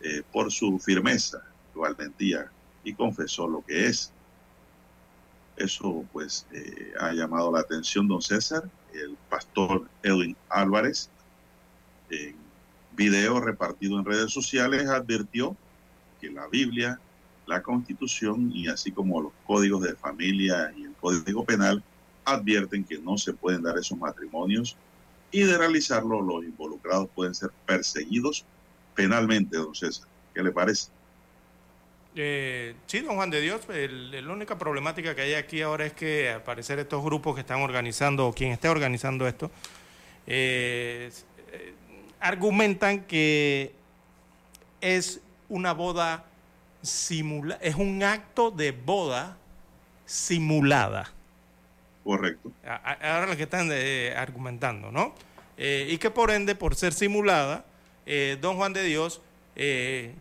eh, 0.00 0.22
por 0.32 0.50
su 0.52 0.78
firmeza, 0.78 1.42
su 1.72 1.80
valentía, 1.80 2.50
y 2.84 2.94
confesó 2.94 3.48
lo 3.48 3.64
que 3.64 3.86
es. 3.86 4.12
Eso 5.56 6.04
pues 6.12 6.46
eh, 6.52 6.92
ha 7.00 7.12
llamado 7.12 7.52
la 7.52 7.60
atención 7.60 8.06
don 8.06 8.22
César, 8.22 8.68
el 8.94 9.16
pastor 9.28 9.88
Edwin 10.02 10.36
Álvarez, 10.48 11.10
en 12.10 12.36
video 12.96 13.40
repartido 13.40 13.98
en 13.98 14.04
redes 14.04 14.32
sociales, 14.32 14.88
advirtió 14.88 15.56
que 16.20 16.30
la 16.30 16.46
Biblia 16.48 17.00
la 17.48 17.62
Constitución 17.62 18.50
y 18.54 18.68
así 18.68 18.92
como 18.92 19.22
los 19.22 19.32
códigos 19.46 19.82
de 19.82 19.96
familia 19.96 20.72
y 20.76 20.84
el 20.84 20.92
Código 21.00 21.44
Penal 21.44 21.82
advierten 22.24 22.84
que 22.84 22.98
no 22.98 23.16
se 23.16 23.32
pueden 23.32 23.62
dar 23.62 23.78
esos 23.78 23.98
matrimonios 23.98 24.76
y 25.30 25.42
de 25.42 25.56
realizarlo 25.56 26.20
los 26.20 26.44
involucrados 26.44 27.08
pueden 27.14 27.34
ser 27.34 27.50
perseguidos 27.66 28.44
penalmente, 28.94 29.56
don 29.56 29.74
César. 29.74 30.06
¿Qué 30.34 30.42
le 30.42 30.52
parece? 30.52 30.90
Eh, 32.14 32.74
sí, 32.86 33.00
don 33.00 33.16
Juan 33.16 33.30
de 33.30 33.40
Dios, 33.40 33.62
la 33.68 34.32
única 34.32 34.58
problemática 34.58 35.14
que 35.14 35.22
hay 35.22 35.34
aquí 35.34 35.62
ahora 35.62 35.86
es 35.86 35.92
que 35.94 36.30
al 36.30 36.42
parecer 36.42 36.78
estos 36.78 37.02
grupos 37.02 37.34
que 37.34 37.40
están 37.40 37.62
organizando, 37.62 38.26
o 38.26 38.32
quien 38.32 38.52
esté 38.52 38.68
organizando 38.68 39.26
esto, 39.26 39.50
eh, 40.26 41.10
eh, 41.52 41.74
argumentan 42.20 43.04
que 43.04 43.72
es 44.80 45.20
una 45.48 45.72
boda 45.72 46.27
simulada, 46.88 47.60
es 47.62 47.74
un 47.74 48.02
acto 48.02 48.50
de 48.50 48.72
boda 48.72 49.36
simulada. 50.04 51.12
Correcto. 52.02 52.50
Ahora 52.64 53.26
lo 53.26 53.36
que 53.36 53.42
están 53.42 53.68
eh, 53.70 54.14
argumentando, 54.16 54.90
¿no? 54.90 55.14
Eh, 55.58 55.88
y 55.90 55.98
que 55.98 56.10
por 56.10 56.30
ende, 56.30 56.54
por 56.54 56.74
ser 56.74 56.94
simulada, 56.94 57.66
eh, 58.06 58.38
don 58.40 58.56
Juan 58.56 58.72
de 58.72 58.82
Dios, 58.82 59.20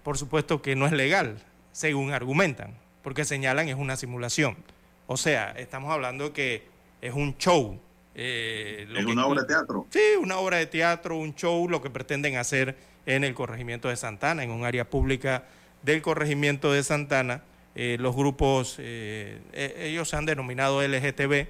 por 0.03 0.17
supuesto 0.17 0.61
que 0.61 0.75
no 0.75 0.87
es 0.87 0.91
legal, 0.91 1.37
según 1.71 2.11
argumentan, 2.11 2.73
porque 3.03 3.23
señalan 3.23 3.69
es 3.69 3.75
una 3.75 3.95
simulación. 3.95 4.57
O 5.05 5.15
sea, 5.15 5.51
estamos 5.51 5.93
hablando 5.93 6.33
que 6.33 6.63
es 7.01 7.13
un 7.13 7.37
show. 7.37 7.79
es 8.15 9.05
una 9.05 9.27
obra 9.27 9.41
de 9.41 9.47
teatro. 9.47 9.85
Sí, 9.91 10.01
una 10.19 10.37
obra 10.39 10.57
de 10.57 10.65
teatro, 10.65 11.15
un 11.17 11.35
show, 11.35 11.69
lo 11.69 11.81
que 11.81 11.91
pretenden 11.91 12.35
hacer 12.35 12.75
en 13.05 13.23
el 13.23 13.33
corregimiento 13.35 13.87
de 13.87 13.95
Santana, 13.95 14.43
en 14.43 14.51
un 14.51 14.65
área 14.65 14.89
pública 14.89 15.45
del 15.83 16.01
corregimiento 16.01 16.71
de 16.71 16.83
Santana. 16.83 17.43
Eh, 17.75 17.97
los 17.99 18.15
grupos, 18.15 18.77
eh, 18.79 19.39
e, 19.53 19.87
ellos 19.89 20.09
se 20.09 20.15
han 20.15 20.25
denominado 20.25 20.81
LGTB, 20.81 21.47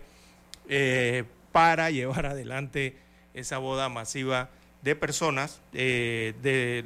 eh, 0.69 1.23
para 1.51 1.89
llevar 1.89 2.25
adelante 2.25 2.97
esa 3.33 3.57
boda 3.57 3.89
masiva 3.89 4.49
de 4.81 4.95
personas 4.95 5.61
de 5.71 6.85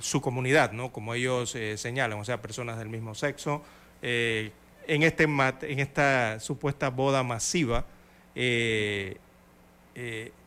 su 0.00 0.20
comunidad, 0.20 0.72
¿no? 0.72 0.92
como 0.92 1.14
ellos 1.14 1.56
señalan, 1.76 2.18
o 2.18 2.24
sea, 2.24 2.40
personas 2.40 2.78
del 2.78 2.88
mismo 2.88 3.14
sexo, 3.14 3.64
en, 4.00 4.52
este, 4.86 5.24
en 5.24 5.80
esta 5.80 6.38
supuesta 6.38 6.88
boda 6.88 7.22
masiva 7.22 7.84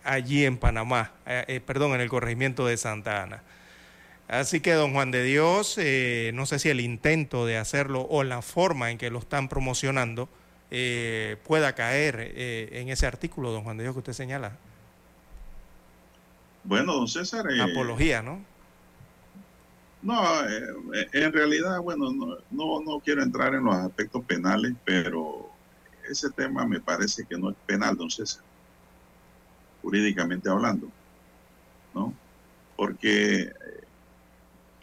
allí 0.03 0.45
en 0.45 0.57
Panamá, 0.57 1.11
eh, 1.25 1.45
eh, 1.47 1.59
perdón, 1.59 1.93
en 1.95 2.01
el 2.01 2.09
corregimiento 2.09 2.65
de 2.65 2.77
Santa 2.77 3.23
Ana. 3.23 3.43
Así 4.27 4.61
que, 4.61 4.73
don 4.73 4.93
Juan 4.93 5.11
de 5.11 5.23
Dios, 5.23 5.77
eh, 5.77 6.31
no 6.33 6.45
sé 6.45 6.59
si 6.59 6.69
el 6.69 6.79
intento 6.79 7.45
de 7.45 7.57
hacerlo 7.57 8.07
o 8.09 8.23
la 8.23 8.41
forma 8.41 8.89
en 8.91 8.97
que 8.97 9.09
lo 9.09 9.19
están 9.19 9.49
promocionando 9.49 10.29
pueda 11.43 11.75
caer 11.75 12.33
en 12.35 12.89
ese 12.89 13.05
artículo, 13.05 13.51
don 13.51 13.63
Juan 13.63 13.77
de 13.77 13.83
Dios, 13.83 13.93
que 13.93 13.99
usted 13.99 14.13
señala. 14.13 14.57
Bueno, 16.63 16.93
don 16.93 17.07
César. 17.07 17.45
Apología, 17.61 18.23
¿no? 18.23 18.43
No, 20.01 20.23
en 20.49 21.31
realidad, 21.31 21.79
bueno, 21.79 22.11
no, 22.11 22.37
no, 22.49 22.81
no 22.81 22.99
quiero 23.01 23.21
entrar 23.21 23.53
en 23.53 23.65
los 23.65 23.75
aspectos 23.75 24.25
penales, 24.25 24.73
pero 24.83 25.47
ese 26.09 26.31
tema 26.31 26.65
me 26.65 26.79
parece 26.79 27.23
que 27.23 27.37
no 27.37 27.51
es 27.51 27.55
penal, 27.67 27.95
don 27.95 28.09
César 28.09 28.43
jurídicamente 29.83 30.49
hablando, 30.49 30.87
¿no? 31.93 32.13
Porque 32.75 33.41
eh, 33.41 33.53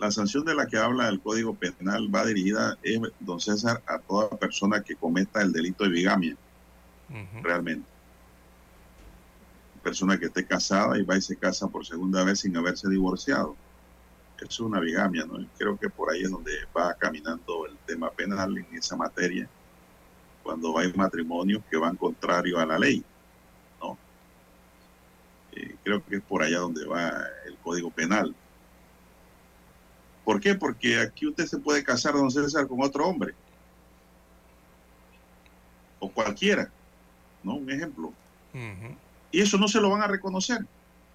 la 0.01 0.11
sanción 0.11 0.47
de 0.47 0.55
la 0.55 0.67
que 0.67 0.79
habla 0.79 1.09
el 1.09 1.21
Código 1.21 1.55
Penal 1.55 2.13
va 2.13 2.25
dirigida, 2.25 2.79
don 3.21 3.39
César, 3.39 3.83
a 3.87 3.99
toda 3.99 4.31
persona 4.31 4.83
que 4.83 4.97
cometa 4.97 5.43
el 5.43 5.53
delito 5.53 5.85
de 5.85 5.91
bigamia, 5.91 6.37
realmente. 7.43 7.87
Persona 9.83 10.19
que 10.19 10.27
esté 10.27 10.47
casada 10.47 10.99
y 10.99 11.03
va 11.03 11.19
y 11.19 11.21
se 11.21 11.37
casa 11.37 11.69
por 11.69 11.85
segunda 11.85 12.25
vez 12.25 12.41
sin 12.41 12.57
haberse 12.57 12.89
divorciado. 12.89 13.57
Eso 14.39 14.47
es 14.49 14.61
una 14.61 14.81
bigamia, 14.81 15.27
¿no? 15.27 15.47
Creo 15.59 15.79
que 15.79 15.91
por 15.91 16.11
ahí 16.11 16.23
es 16.23 16.31
donde 16.31 16.53
va 16.77 16.95
caminando 16.95 17.67
el 17.67 17.77
tema 17.87 18.11
penal 18.11 18.57
en 18.57 18.67
esa 18.73 18.97
materia, 18.97 19.47
cuando 20.43 20.79
hay 20.79 20.91
matrimonios 20.95 21.63
que 21.71 21.77
van 21.77 21.97
contrario 21.97 22.59
a 22.59 22.65
la 22.65 22.79
ley. 22.79 23.05
Eh, 25.53 25.77
creo 25.83 26.03
que 26.05 26.17
es 26.17 26.23
por 26.23 26.43
allá 26.43 26.61
donde 26.61 26.87
va 26.87 27.11
el 27.45 27.57
Código 27.57 27.91
Penal. 27.91 28.35
¿Por 30.31 30.41
qué? 30.41 30.55
Porque 30.55 30.97
aquí 30.97 31.27
usted 31.27 31.45
se 31.45 31.59
puede 31.59 31.83
casar, 31.83 32.13
don 32.13 32.31
César, 32.31 32.69
con 32.69 32.81
otro 32.81 33.05
hombre. 33.05 33.35
O 35.99 36.09
cualquiera. 36.09 36.71
¿No? 37.43 37.55
Un 37.55 37.69
ejemplo. 37.69 38.13
Y 39.33 39.41
eso 39.41 39.59
no 39.59 39.67
se 39.67 39.81
lo 39.81 39.91
van 39.91 40.03
a 40.03 40.07
reconocer. 40.07 40.65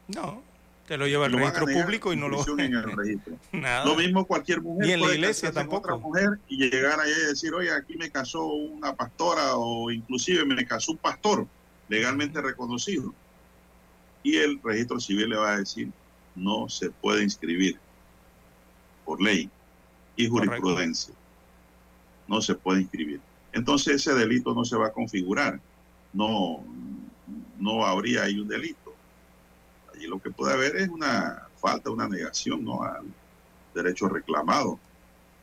No. 0.09 0.43
Te 0.85 0.97
lo 0.97 1.07
lleva 1.07 1.27
el 1.27 1.31
registro 1.31 1.65
público 1.65 2.11
y 2.11 2.17
no 2.17 2.27
lo 2.27 2.43
en 2.59 2.73
el 2.73 2.91
registro. 2.97 3.37
Lo 3.85 3.95
mismo 3.95 4.25
cualquier 4.25 4.61
mujer. 4.61 4.85
Ni 4.85 4.91
en 4.91 4.99
la 4.99 5.13
iglesia 5.13 5.49
tampoco. 5.49 5.93
Otra 5.93 5.95
mujer 5.95 6.37
y 6.49 6.69
llegar 6.69 6.99
allá 6.99 7.15
y 7.17 7.27
decir, 7.27 7.53
oye, 7.53 7.71
aquí 7.71 7.95
me 7.95 8.11
casó 8.11 8.45
una 8.45 8.97
pastora 8.97 9.55
o 9.55 9.91
inclusive 9.91 10.43
me 10.43 10.65
casó 10.65 10.91
un 10.91 10.97
pastor 10.97 11.47
legalmente 11.87 12.41
reconocido 12.41 13.13
y 14.23 14.35
el 14.35 14.59
registro 14.61 14.99
civil 14.99 15.29
le 15.29 15.37
va 15.37 15.53
a 15.53 15.59
decir 15.59 15.89
no 16.35 16.67
se 16.67 16.89
puede 16.89 17.23
inscribir 17.23 17.79
por 19.05 19.21
ley 19.21 19.49
y 20.15 20.27
jurisprudencia. 20.27 21.13
No 22.27 22.41
se 22.41 22.55
puede 22.55 22.81
inscribir. 22.81 23.21
Entonces 23.53 23.95
ese 23.95 24.13
delito 24.13 24.53
no 24.53 24.65
se 24.65 24.75
va 24.75 24.87
a 24.87 24.91
configurar. 24.93 25.59
No, 26.11 26.63
no 27.59 27.85
habría 27.85 28.23
ahí 28.23 28.39
un 28.39 28.47
delito. 28.47 28.93
Allí 29.93 30.07
lo 30.07 30.19
que 30.19 30.31
puede 30.31 30.53
haber 30.53 30.75
es 30.77 30.89
una 30.89 31.47
falta, 31.57 31.89
una 31.89 32.07
negación 32.07 32.63
¿no? 32.63 32.83
al 32.83 33.05
derecho 33.73 34.09
reclamado. 34.09 34.79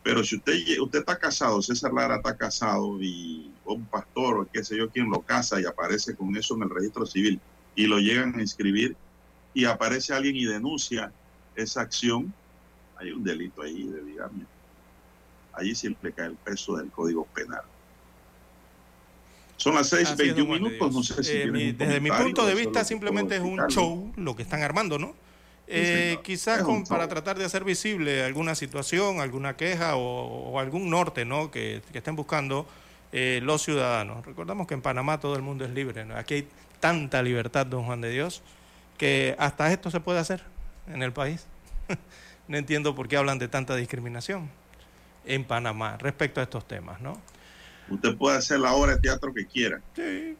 Pero 0.03 0.25
si 0.25 0.37
usted, 0.37 0.55
usted 0.81 0.99
está 1.01 1.17
casado, 1.19 1.63
César 1.63 1.93
Lara 1.93 2.17
está 2.17 2.37
casado 2.37 3.01
y 3.01 3.53
un 3.65 3.85
pastor 3.87 4.41
o 4.41 4.49
qué 4.53 4.65
sé 4.65 4.77
yo 4.77 4.91
quién 4.91 5.09
lo 5.09 5.21
casa 5.21 5.61
y 5.61 5.65
aparece 5.65 6.17
con 6.17 6.37
eso 6.37 6.57
en 6.57 6.65
el 6.65 6.71
registro 6.71 7.07
civil 7.07 7.41
y 7.77 7.87
lo 7.87 7.99
llegan 7.99 8.35
a 8.35 8.41
inscribir 8.41 8.97
y 9.55 9.65
aparece 9.65 10.13
alguien 10.13 10.37
y 10.37 10.45
denuncia 10.45 11.13
esa 11.55 11.83
acción, 11.83 12.35
hay 13.03 13.13
un 13.13 13.25
delito 13.25 13.63
ahí 13.63 13.85
de 13.85 14.01
bigamia. 14.01 14.47
Allí 15.53 15.75
siempre 15.75 16.13
cae 16.13 16.27
el 16.27 16.37
peso 16.37 16.77
del 16.77 16.91
Código 16.91 17.27
Penal. 17.27 17.63
Son 19.57 19.75
las 19.75 19.93
6:21 19.93 20.47
minutos, 20.47 20.93
no 20.93 21.03
sé 21.03 21.23
si 21.23 21.33
eh, 21.33 21.75
Desde 21.77 22.01
mi 22.01 22.11
punto 22.11 22.47
de 22.47 22.55
vista 22.55 22.85
simplemente 22.85 23.37
es 23.37 23.43
un 23.43 23.67
show 23.69 24.13
lo 24.17 24.35
que 24.35 24.43
están 24.43 24.63
armando, 24.63 24.99
¿no? 24.99 25.15
Eh, 25.69 26.19
quizás 26.23 26.65
para 26.89 27.09
tratar 27.09 27.39
de 27.39 27.45
hacer 27.45 27.65
visible 27.65 28.25
alguna 28.25 28.55
situación, 28.55 29.21
alguna 29.21 29.57
queja 29.57 29.97
o, 29.97 30.59
algún 30.59 30.91
norte 30.91 31.25
¿no? 31.25 31.51
que, 31.51 31.81
estén 31.95 32.17
buscando 32.17 32.67
eh, 33.13 33.41
los 33.43 33.63
ciudadanos. 33.63 34.27
Recordamos 34.27 34.67
que 34.67 34.75
en 34.75 34.83
Panamá 34.83 35.21
todo 35.21 35.35
el 35.35 35.43
mundo 35.43 35.65
es 35.65 35.71
libre. 35.71 36.05
¿no? 36.05 36.17
Aquí 36.17 36.35
hay 36.35 36.49
tanta 36.81 37.23
libertad, 37.23 37.65
don 37.65 37.85
Juan 37.85 38.03
de 38.03 38.11
Dios, 38.11 38.43
que 38.99 39.35
hasta 39.39 39.73
esto 39.73 39.91
se 39.91 40.01
puede 40.01 40.19
hacer 40.19 40.43
en 40.89 41.03
el 41.03 41.13
país. 41.13 41.47
no 42.49 42.57
entiendo 42.57 42.95
por 42.95 43.09
qué 43.09 43.17
hablan 43.17 43.39
de 43.39 43.49
tanta 43.49 43.77
discriminación 43.77 44.51
en 45.25 45.45
Panamá 45.45 45.97
respecto 45.99 46.41
a 46.41 46.45
estos 46.45 46.67
temas, 46.67 47.01
¿no? 47.01 47.21
Usted 47.89 48.17
puede 48.17 48.39
hacer 48.39 48.61
la 48.61 48.73
obra 48.75 48.95
de 48.95 49.01
teatro 49.01 49.33
que 49.33 49.47
quiera. 49.47 49.81
Sí. 49.95 50.37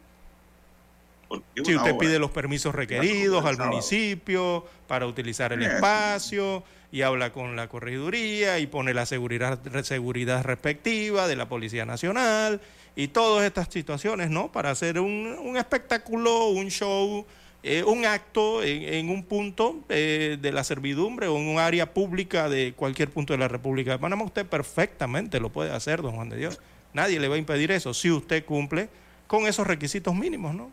Si 1.63 1.75
usted 1.75 1.97
pide 1.97 2.19
los 2.19 2.31
permisos 2.31 2.75
requeridos 2.75 3.43
al 3.45 3.57
municipio 3.57 4.65
para 4.87 5.07
utilizar 5.07 5.53
el 5.53 5.63
espacio 5.63 6.63
y 6.91 7.01
habla 7.01 7.33
con 7.33 7.55
la 7.55 7.67
correduría 7.69 8.59
y 8.59 8.67
pone 8.67 8.93
la 8.93 9.05
seguridad, 9.05 9.59
seguridad 9.83 10.43
respectiva 10.43 11.27
de 11.27 11.35
la 11.35 11.49
Policía 11.49 11.85
Nacional 11.85 12.61
y 12.95 13.07
todas 13.07 13.45
estas 13.45 13.67
situaciones, 13.71 14.29
¿no? 14.29 14.51
Para 14.51 14.69
hacer 14.69 14.99
un, 14.99 15.55
espectáculo, 15.57 16.49
un 16.49 16.69
show, 16.69 17.25
eh, 17.65 17.83
un 17.85 18.05
acto 18.05 18.61
en, 18.61 19.09
un 19.09 19.23
punto 19.23 19.85
eh, 19.87 20.37
de 20.41 20.51
la 20.51 20.65
servidumbre 20.65 21.27
o 21.27 21.37
en 21.37 21.47
un 21.47 21.59
área 21.59 21.93
pública 21.93 22.49
de 22.49 22.73
cualquier 22.73 23.09
punto 23.09 23.31
de 23.33 23.39
la 23.39 23.47
República 23.47 23.91
de 23.91 23.99
Panamá, 23.99 24.25
usted 24.25 24.45
perfectamente 24.45 25.39
lo 25.39 25.49
puede 25.49 25.71
hacer, 25.71 26.01
don 26.01 26.15
Juan 26.15 26.27
de 26.27 26.37
Dios. 26.37 26.59
Nadie 26.91 27.21
le 27.21 27.29
va 27.29 27.35
a 27.35 27.37
impedir 27.37 27.71
eso 27.71 27.93
si 27.93 28.11
usted 28.11 28.43
cumple 28.43 28.89
con 29.27 29.47
esos 29.47 29.65
requisitos 29.65 30.13
mínimos, 30.13 30.53
¿no? 30.53 30.71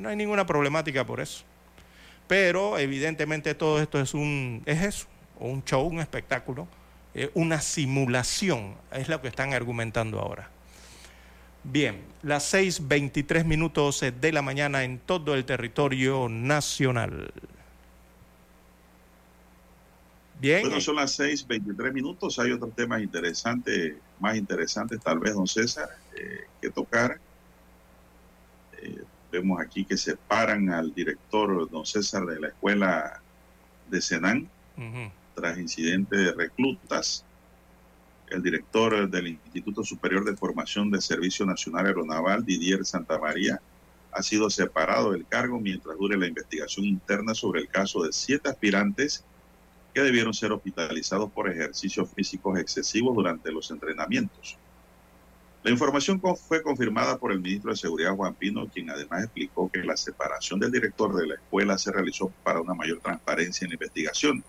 No 0.00 0.08
hay 0.08 0.16
ninguna 0.16 0.46
problemática 0.46 1.04
por 1.04 1.20
eso. 1.20 1.42
Pero 2.28 2.78
evidentemente 2.78 3.54
todo 3.54 3.80
esto 3.80 4.00
es 4.00 4.14
un 4.14 4.62
es 4.64 4.82
eso, 4.82 5.06
un 5.40 5.64
show, 5.64 5.84
un 5.86 5.98
espectáculo, 5.98 6.68
eh, 7.14 7.30
una 7.34 7.60
simulación, 7.60 8.76
es 8.92 9.08
lo 9.08 9.20
que 9.20 9.28
están 9.28 9.54
argumentando 9.54 10.20
ahora. 10.20 10.50
Bien, 11.64 12.00
las 12.22 12.54
6.23 12.54 13.44
minutos 13.44 14.00
de 14.00 14.32
la 14.32 14.42
mañana 14.42 14.84
en 14.84 14.98
todo 14.98 15.34
el 15.34 15.44
territorio 15.44 16.28
nacional. 16.28 17.32
Bien. 20.40 20.62
Bueno, 20.62 20.80
son 20.80 20.96
las 20.96 21.18
6.23 21.18 21.92
minutos. 21.92 22.38
Hay 22.38 22.52
otros 22.52 22.74
temas 22.74 23.02
interesantes, 23.02 23.94
más 24.20 24.36
interesantes 24.36 25.00
tal 25.00 25.18
vez, 25.18 25.34
don 25.34 25.48
César, 25.48 25.88
eh, 26.16 26.46
que 26.62 26.70
tocar. 26.70 27.18
Eh, 28.80 29.02
vemos 29.32 29.60
aquí 29.60 29.84
que 29.84 29.96
separan 29.96 30.70
al 30.70 30.94
director, 30.94 31.68
don 31.70 31.84
César, 31.84 32.24
de 32.24 32.40
la 32.40 32.48
escuela 32.48 33.20
de 33.90 34.00
Senán, 34.00 34.48
tras 35.34 35.58
incidente 35.58 36.16
de 36.16 36.32
reclutas 36.32 37.24
el 38.30 38.42
director 38.42 39.08
del 39.08 39.28
Instituto 39.28 39.84
Superior 39.84 40.24
de 40.24 40.36
Formación 40.36 40.90
de 40.90 41.00
Servicio 41.00 41.46
Nacional 41.46 41.86
Aeronaval, 41.86 42.44
Didier 42.44 42.84
Santamaría, 42.84 43.60
ha 44.12 44.22
sido 44.22 44.50
separado 44.50 45.12
del 45.12 45.26
cargo 45.26 45.60
mientras 45.60 45.96
dure 45.98 46.16
la 46.16 46.26
investigación 46.26 46.86
interna 46.86 47.34
sobre 47.34 47.60
el 47.60 47.68
caso 47.68 48.02
de 48.02 48.12
siete 48.12 48.48
aspirantes 48.48 49.24
que 49.94 50.02
debieron 50.02 50.34
ser 50.34 50.52
hospitalizados 50.52 51.30
por 51.30 51.50
ejercicios 51.50 52.08
físicos 52.14 52.58
excesivos 52.58 53.14
durante 53.14 53.52
los 53.52 53.70
entrenamientos. 53.70 54.56
La 55.64 55.70
información 55.72 56.20
fue 56.20 56.62
confirmada 56.62 57.18
por 57.18 57.32
el 57.32 57.40
ministro 57.40 57.72
de 57.72 57.76
Seguridad 57.76 58.14
Juan 58.14 58.34
Pino, 58.34 58.68
quien 58.68 58.90
además 58.90 59.24
explicó 59.24 59.68
que 59.70 59.82
la 59.82 59.96
separación 59.96 60.60
del 60.60 60.70
director 60.70 61.14
de 61.14 61.26
la 61.26 61.34
escuela 61.34 61.76
se 61.76 61.90
realizó 61.90 62.32
para 62.44 62.60
una 62.60 62.74
mayor 62.74 63.00
transparencia 63.00 63.64
en 63.64 63.70
la 63.70 63.74
investigación 63.74 64.44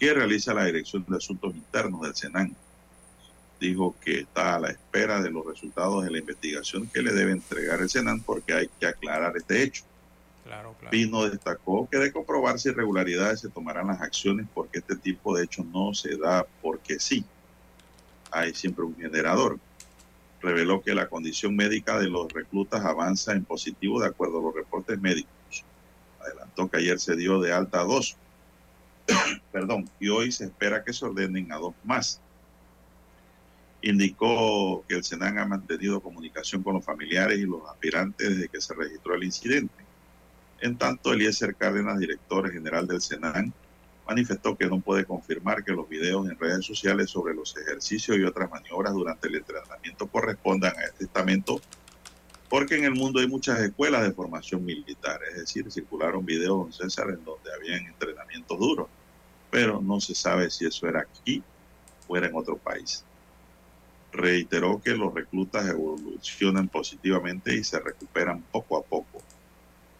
que 0.00 0.12
realiza 0.12 0.52
la 0.52 0.64
Dirección 0.64 1.04
de 1.08 1.16
Asuntos 1.16 1.54
Internos 1.54 2.02
del 2.02 2.16
Senan. 2.16 2.56
Dijo 3.62 3.94
que 4.04 4.18
está 4.18 4.56
a 4.56 4.58
la 4.58 4.70
espera 4.70 5.22
de 5.22 5.30
los 5.30 5.46
resultados 5.46 6.04
de 6.04 6.10
la 6.10 6.18
investigación 6.18 6.88
que 6.88 7.00
le 7.00 7.12
debe 7.12 7.30
entregar 7.30 7.80
el 7.80 7.88
Senan 7.88 8.18
porque 8.18 8.54
hay 8.54 8.68
que 8.80 8.86
aclarar 8.86 9.36
este 9.36 9.62
hecho. 9.62 9.84
Pino 10.90 11.28
destacó 11.28 11.88
que 11.88 11.98
de 11.98 12.10
comprobarse 12.10 12.70
irregularidades 12.70 13.38
se 13.38 13.50
tomarán 13.50 13.86
las 13.86 14.00
acciones 14.00 14.48
porque 14.52 14.80
este 14.80 14.96
tipo 14.96 15.36
de 15.36 15.44
hechos 15.44 15.64
no 15.66 15.94
se 15.94 16.16
da 16.16 16.44
porque 16.60 16.98
sí. 16.98 17.24
Hay 18.32 18.52
siempre 18.52 18.84
un 18.84 18.96
generador. 18.96 19.60
Reveló 20.40 20.82
que 20.82 20.92
la 20.92 21.08
condición 21.08 21.54
médica 21.54 22.00
de 22.00 22.08
los 22.08 22.32
reclutas 22.32 22.84
avanza 22.84 23.32
en 23.32 23.44
positivo 23.44 24.00
de 24.00 24.08
acuerdo 24.08 24.40
a 24.40 24.42
los 24.42 24.56
reportes 24.56 25.00
médicos. 25.00 25.64
Adelantó 26.20 26.68
que 26.68 26.78
ayer 26.78 26.98
se 26.98 27.14
dio 27.14 27.40
de 27.40 27.52
alta 27.52 27.82
a 27.82 27.84
dos. 27.84 28.16
Perdón, 29.52 29.88
y 30.00 30.08
hoy 30.08 30.32
se 30.32 30.46
espera 30.46 30.82
que 30.82 30.92
se 30.92 31.04
ordenen 31.04 31.52
a 31.52 31.58
dos 31.58 31.74
más. 31.84 32.20
Indicó 33.82 34.84
que 34.88 34.94
el 34.94 35.04
Senan 35.04 35.38
ha 35.38 35.46
mantenido 35.46 36.00
comunicación 36.00 36.62
con 36.62 36.74
los 36.74 36.84
familiares 36.84 37.38
y 37.38 37.42
los 37.42 37.68
aspirantes 37.68 38.28
desde 38.30 38.48
que 38.48 38.60
se 38.60 38.74
registró 38.74 39.14
el 39.14 39.24
incidente 39.24 39.82
en 40.62 40.78
tanto, 40.78 41.12
Eliezer 41.12 41.56
Cárdenas, 41.56 41.98
director 41.98 42.50
general 42.50 42.86
del 42.86 43.00
Senan, 43.00 43.52
manifestó 44.06 44.56
que 44.56 44.66
no 44.66 44.78
puede 44.80 45.04
confirmar 45.04 45.64
que 45.64 45.72
los 45.72 45.88
videos 45.88 46.28
en 46.30 46.38
redes 46.38 46.64
sociales 46.64 47.10
sobre 47.10 47.34
los 47.34 47.56
ejercicios 47.56 48.16
y 48.16 48.22
otras 48.22 48.48
maniobras 48.48 48.92
durante 48.92 49.26
el 49.26 49.34
entrenamiento 49.34 50.06
correspondan 50.06 50.76
a 50.76 50.84
este 50.84 51.04
estamento, 51.04 51.60
porque 52.48 52.76
en 52.76 52.84
el 52.84 52.92
mundo 52.92 53.18
hay 53.18 53.26
muchas 53.26 53.58
escuelas 53.58 54.02
de 54.02 54.12
formación 54.12 54.64
militar, 54.64 55.18
es 55.28 55.38
decir, 55.38 55.70
circularon 55.72 56.24
videos, 56.24 56.58
don 56.58 56.72
César, 56.72 57.08
en 57.08 57.24
donde 57.24 57.52
habían 57.52 57.84
entrenamientos 57.86 58.56
duros, 58.56 58.86
pero 59.50 59.80
no 59.82 60.00
se 60.00 60.14
sabe 60.14 60.48
si 60.48 60.64
eso 60.64 60.86
era 60.86 61.00
aquí 61.00 61.42
o 62.06 62.16
era 62.16 62.28
en 62.28 62.36
otro 62.36 62.56
país. 62.56 63.04
Reiteró 64.12 64.80
que 64.82 64.90
los 64.90 65.14
reclutas 65.14 65.66
evolucionan 65.68 66.68
positivamente 66.68 67.54
y 67.54 67.64
se 67.64 67.80
recuperan 67.80 68.42
poco 68.52 68.76
a 68.76 68.82
poco 68.82 69.22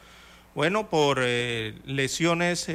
Bueno, 0.55 0.89
por 0.89 1.19
lesiones 1.19 2.67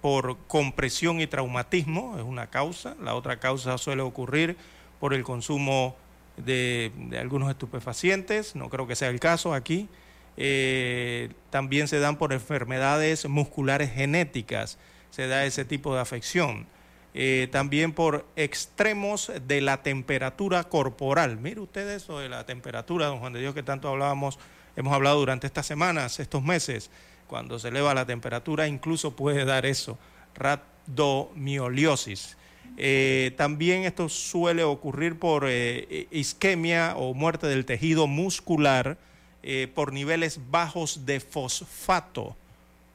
por 0.00 0.38
compresión 0.46 1.20
y 1.20 1.26
traumatismo, 1.26 2.16
es 2.16 2.22
una 2.22 2.48
causa. 2.48 2.94
La 3.02 3.14
otra 3.14 3.40
causa 3.40 3.76
suele 3.76 4.02
ocurrir 4.02 4.56
por 5.00 5.14
el 5.14 5.24
consumo 5.24 5.96
de, 6.44 6.92
algunos 7.18 7.50
estupefacientes, 7.50 8.54
no 8.54 8.68
creo 8.68 8.86
que 8.86 8.96
sea 8.96 9.08
el 9.08 9.20
caso 9.20 9.54
aquí. 9.54 9.88
Eh, 10.36 11.30
también 11.50 11.88
se 11.88 11.98
dan 11.98 12.16
por 12.16 12.32
enfermedades 12.32 13.28
musculares 13.28 13.92
genéticas, 13.92 14.78
se 15.10 15.26
da 15.26 15.44
ese 15.44 15.64
tipo 15.64 15.94
de 15.94 16.00
afección. 16.00 16.66
Eh, 17.14 17.48
también 17.50 17.92
por 17.92 18.26
extremos 18.36 19.32
de 19.46 19.60
la 19.60 19.82
temperatura 19.82 20.64
corporal. 20.64 21.38
Mire 21.38 21.60
usted 21.60 21.88
eso 21.88 22.20
de 22.20 22.28
la 22.28 22.46
temperatura, 22.46 23.06
don 23.06 23.18
Juan 23.18 23.32
de 23.32 23.40
Dios, 23.40 23.54
que 23.54 23.64
tanto 23.64 23.88
hablábamos, 23.88 24.38
hemos 24.76 24.92
hablado 24.92 25.18
durante 25.18 25.46
estas 25.46 25.66
semanas, 25.66 26.20
estos 26.20 26.42
meses, 26.42 26.90
cuando 27.26 27.58
se 27.58 27.68
eleva 27.68 27.94
la 27.94 28.06
temperatura, 28.06 28.66
incluso 28.66 29.14
puede 29.14 29.44
dar 29.44 29.66
eso, 29.66 29.98
rhabdomioliosis. 30.34 32.36
Eh, 32.76 33.32
también 33.36 33.84
esto 33.84 34.08
suele 34.08 34.62
ocurrir 34.62 35.18
por 35.18 35.44
eh, 35.46 36.06
isquemia 36.10 36.94
o 36.96 37.12
muerte 37.12 37.46
del 37.46 37.64
tejido 37.64 38.06
muscular 38.06 38.98
eh, 39.42 39.68
por 39.74 39.92
niveles 39.92 40.40
bajos 40.50 41.06
de 41.06 41.20
fosfato. 41.20 42.36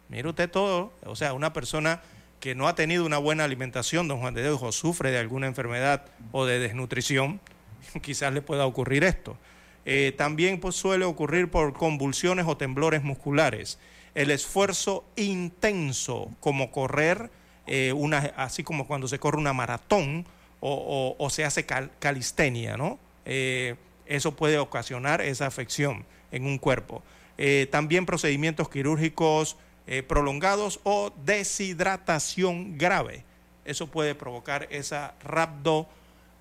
Mire 0.09 0.29
usted 0.29 0.49
todo, 0.49 0.93
o 1.05 1.15
sea, 1.15 1.33
una 1.33 1.53
persona 1.53 2.01
que 2.39 2.55
no 2.55 2.67
ha 2.67 2.75
tenido 2.75 3.05
una 3.05 3.17
buena 3.17 3.45
alimentación, 3.45 4.07
don 4.07 4.19
Juan 4.19 4.33
de 4.33 4.43
Dios, 4.43 4.61
o 4.61 4.71
sufre 4.71 5.11
de 5.11 5.17
alguna 5.17 5.47
enfermedad 5.47 6.05
o 6.31 6.45
de 6.45 6.59
desnutrición, 6.59 7.39
quizás 8.01 8.33
le 8.33 8.41
pueda 8.41 8.65
ocurrir 8.65 9.03
esto. 9.03 9.37
También 10.17 10.59
pues, 10.59 10.75
suele 10.75 11.05
ocurrir 11.05 11.51
por 11.51 11.73
convulsiones 11.73 12.45
o 12.47 12.57
temblores 12.57 13.03
musculares. 13.03 13.79
El 14.15 14.29
esfuerzo 14.29 15.05
intenso, 15.15 16.31
como 16.39 16.71
correr, 16.71 17.31
eh, 17.65 17.93
una, 17.93 18.19
así 18.35 18.63
como 18.63 18.85
cuando 18.85 19.07
se 19.07 19.19
corre 19.19 19.37
una 19.37 19.53
maratón 19.53 20.25
o, 20.65 21.27
se 21.29 21.43
hace 21.43 21.65
calistenia, 21.65 22.77
¿no? 22.77 22.97
Eh, 23.25 23.75
eso 24.05 24.35
puede 24.35 24.59
ocasionar 24.59 25.21
esa 25.21 25.45
afección 25.45 26.05
en 26.31 26.45
un 26.45 26.57
cuerpo. 26.57 27.03
Eh, 27.37 27.67
también 27.69 28.05
procedimientos 28.05 28.69
quirúrgicos 28.69 29.57
prolongados 30.07 30.79
o 30.83 31.11
deshidratación 31.25 32.77
grave. 32.77 33.25
Eso 33.65 33.87
puede 33.87 34.15
provocar 34.15 34.65
esa 34.71 35.15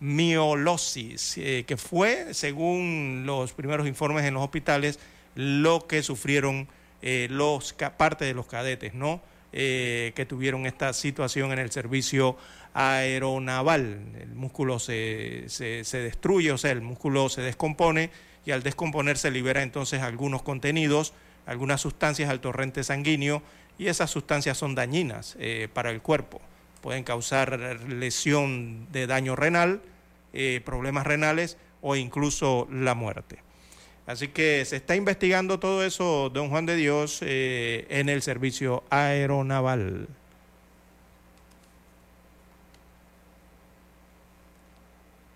rhabdomiolosis, 0.02 1.34
que 1.66 1.76
fue, 1.76 2.34
según 2.34 3.22
los 3.24 3.52
primeros 3.52 3.86
informes 3.86 4.24
en 4.24 4.34
los 4.34 4.42
hospitales, 4.42 4.98
lo 5.34 5.86
que 5.86 6.02
sufrieron 6.02 6.68
los, 7.02 7.74
parte 7.96 8.24
de 8.24 8.34
los 8.34 8.46
cadetes, 8.46 8.94
¿no? 8.94 9.22
Eh, 9.54 10.12
que 10.16 10.24
tuvieron 10.24 10.64
esta 10.64 10.94
situación 10.94 11.52
en 11.52 11.58
el 11.58 11.70
servicio 11.70 12.38
aeronaval. 12.72 14.00
El 14.18 14.34
músculo 14.34 14.78
se, 14.78 15.44
se, 15.48 15.98
destruye, 15.98 16.52
o 16.52 16.56
sea, 16.56 16.70
el 16.70 16.80
músculo 16.80 17.28
se 17.28 17.42
descompone 17.42 18.08
y 18.46 18.52
al 18.52 18.62
descomponerse 18.62 19.30
libera 19.30 19.62
entonces 19.62 20.00
algunos 20.00 20.40
contenidos, 20.40 21.12
algunas 21.44 21.82
sustancias 21.82 22.30
al 22.30 22.40
torrente 22.40 22.82
sanguíneo 22.82 23.42
y 23.76 23.88
esas 23.88 24.10
sustancias 24.10 24.56
son 24.56 24.74
dañinas 24.74 25.36
eh, 25.38 25.68
para 25.70 25.90
el 25.90 26.00
cuerpo. 26.00 26.40
Pueden 26.80 27.04
causar 27.04 27.58
lesión 27.90 28.90
de 28.90 29.06
daño 29.06 29.36
renal, 29.36 29.82
eh, 30.32 30.60
problemas 30.64 31.06
renales 31.06 31.58
o 31.80 31.96
incluso 31.96 32.68
la 32.70 32.94
muerte. 32.94 33.38
Así 34.06 34.28
que 34.28 34.64
se 34.64 34.76
está 34.76 34.96
investigando 34.96 35.60
todo 35.60 35.84
eso, 35.84 36.28
don 36.30 36.48
Juan 36.48 36.66
de 36.66 36.76
Dios, 36.76 37.20
eh, 37.22 37.86
en 37.88 38.08
el 38.08 38.22
servicio 38.22 38.82
aeronaval. 38.90 40.08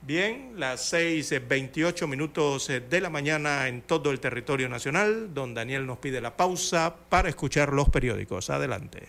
Bien, 0.03 0.53
las 0.57 0.93
6.28 0.93 2.07
minutos 2.07 2.69
de 2.69 3.01
la 3.01 3.11
mañana 3.11 3.67
en 3.67 3.83
todo 3.83 4.13
el 4.13 4.21
territorio 4.21 4.69
nacional. 4.69 5.35
Don 5.35 5.53
Daniel 5.53 5.85
nos 5.85 5.99
pide 5.99 6.21
la 6.21 6.37
pausa 6.37 6.95
para 7.09 7.29
escuchar 7.29 7.73
los 7.73 7.89
periódicos. 7.89 8.51
Adelante. 8.51 9.09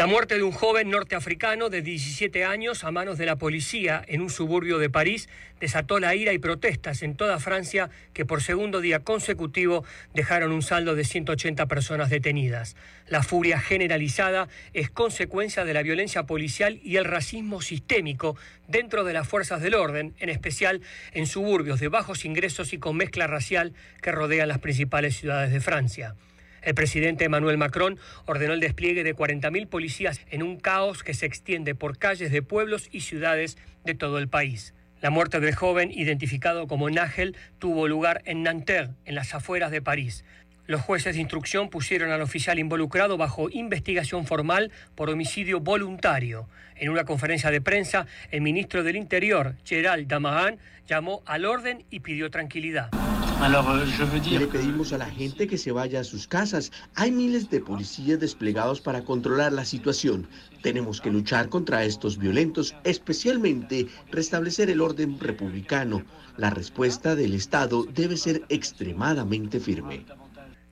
La 0.00 0.06
muerte 0.06 0.36
de 0.36 0.42
un 0.42 0.52
joven 0.52 0.88
norteafricano 0.88 1.68
de 1.68 1.82
17 1.82 2.46
años 2.46 2.84
a 2.84 2.90
manos 2.90 3.18
de 3.18 3.26
la 3.26 3.36
policía 3.36 4.02
en 4.08 4.22
un 4.22 4.30
suburbio 4.30 4.78
de 4.78 4.88
París 4.88 5.28
desató 5.60 6.00
la 6.00 6.14
ira 6.14 6.32
y 6.32 6.38
protestas 6.38 7.02
en 7.02 7.16
toda 7.16 7.38
Francia 7.38 7.90
que 8.14 8.24
por 8.24 8.42
segundo 8.42 8.80
día 8.80 9.00
consecutivo 9.00 9.84
dejaron 10.14 10.52
un 10.52 10.62
saldo 10.62 10.94
de 10.94 11.04
180 11.04 11.66
personas 11.66 12.08
detenidas. 12.08 12.76
La 13.08 13.22
furia 13.22 13.60
generalizada 13.60 14.48
es 14.72 14.88
consecuencia 14.88 15.66
de 15.66 15.74
la 15.74 15.82
violencia 15.82 16.22
policial 16.22 16.80
y 16.82 16.96
el 16.96 17.04
racismo 17.04 17.60
sistémico 17.60 18.38
dentro 18.68 19.04
de 19.04 19.12
las 19.12 19.28
fuerzas 19.28 19.60
del 19.60 19.74
orden, 19.74 20.14
en 20.18 20.30
especial 20.30 20.80
en 21.12 21.26
suburbios 21.26 21.78
de 21.78 21.88
bajos 21.88 22.24
ingresos 22.24 22.72
y 22.72 22.78
con 22.78 22.96
mezcla 22.96 23.26
racial 23.26 23.74
que 24.00 24.12
rodean 24.12 24.48
las 24.48 24.60
principales 24.60 25.14
ciudades 25.14 25.52
de 25.52 25.60
Francia. 25.60 26.14
El 26.62 26.74
presidente 26.74 27.24
Emmanuel 27.24 27.58
Macron 27.58 27.98
ordenó 28.26 28.52
el 28.52 28.60
despliegue 28.60 29.04
de 29.04 29.16
40.000 29.16 29.66
policías 29.68 30.20
en 30.30 30.42
un 30.42 30.58
caos 30.58 31.02
que 31.02 31.14
se 31.14 31.26
extiende 31.26 31.74
por 31.74 31.98
calles 31.98 32.30
de 32.30 32.42
pueblos 32.42 32.88
y 32.92 33.00
ciudades 33.00 33.56
de 33.84 33.94
todo 33.94 34.18
el 34.18 34.28
país. 34.28 34.74
La 35.00 35.08
muerte 35.08 35.40
del 35.40 35.54
joven, 35.54 35.90
identificado 35.90 36.66
como 36.66 36.90
Nagel, 36.90 37.34
tuvo 37.58 37.88
lugar 37.88 38.20
en 38.26 38.42
Nanterre, 38.42 38.90
en 39.06 39.14
las 39.14 39.34
afueras 39.34 39.70
de 39.70 39.80
París. 39.80 40.26
Los 40.70 40.82
jueces 40.82 41.16
de 41.16 41.20
instrucción 41.20 41.68
pusieron 41.68 42.12
al 42.12 42.22
oficial 42.22 42.60
involucrado 42.60 43.16
bajo 43.16 43.50
investigación 43.50 44.24
formal 44.24 44.70
por 44.94 45.10
homicidio 45.10 45.58
voluntario. 45.58 46.48
En 46.76 46.90
una 46.90 47.02
conferencia 47.02 47.50
de 47.50 47.60
prensa, 47.60 48.06
el 48.30 48.40
ministro 48.40 48.84
del 48.84 48.94
Interior, 48.94 49.56
Gerald 49.64 50.06
Damahan, 50.06 50.60
llamó 50.86 51.24
al 51.26 51.44
orden 51.44 51.84
y 51.90 51.98
pidió 51.98 52.30
tranquilidad. 52.30 52.88
Euh, 52.92 54.38
Le 54.38 54.46
pedimos 54.46 54.92
a 54.92 54.98
la 54.98 55.06
gente 55.06 55.48
que 55.48 55.58
se 55.58 55.72
vaya 55.72 55.98
a 55.98 56.04
sus 56.04 56.28
casas. 56.28 56.70
Hay 56.94 57.10
miles 57.10 57.50
de 57.50 57.58
policías 57.58 58.20
desplegados 58.20 58.80
para 58.80 59.02
controlar 59.02 59.52
la 59.52 59.64
situación. 59.64 60.28
Tenemos 60.62 61.00
que 61.00 61.10
luchar 61.10 61.48
contra 61.48 61.82
estos 61.82 62.16
violentos, 62.16 62.76
especialmente 62.84 63.88
restablecer 64.12 64.70
el 64.70 64.80
orden 64.80 65.18
republicano. 65.18 66.04
La 66.36 66.50
respuesta 66.50 67.16
del 67.16 67.34
Estado 67.34 67.86
debe 67.92 68.16
ser 68.16 68.42
extremadamente 68.48 69.58
firme. 69.58 70.06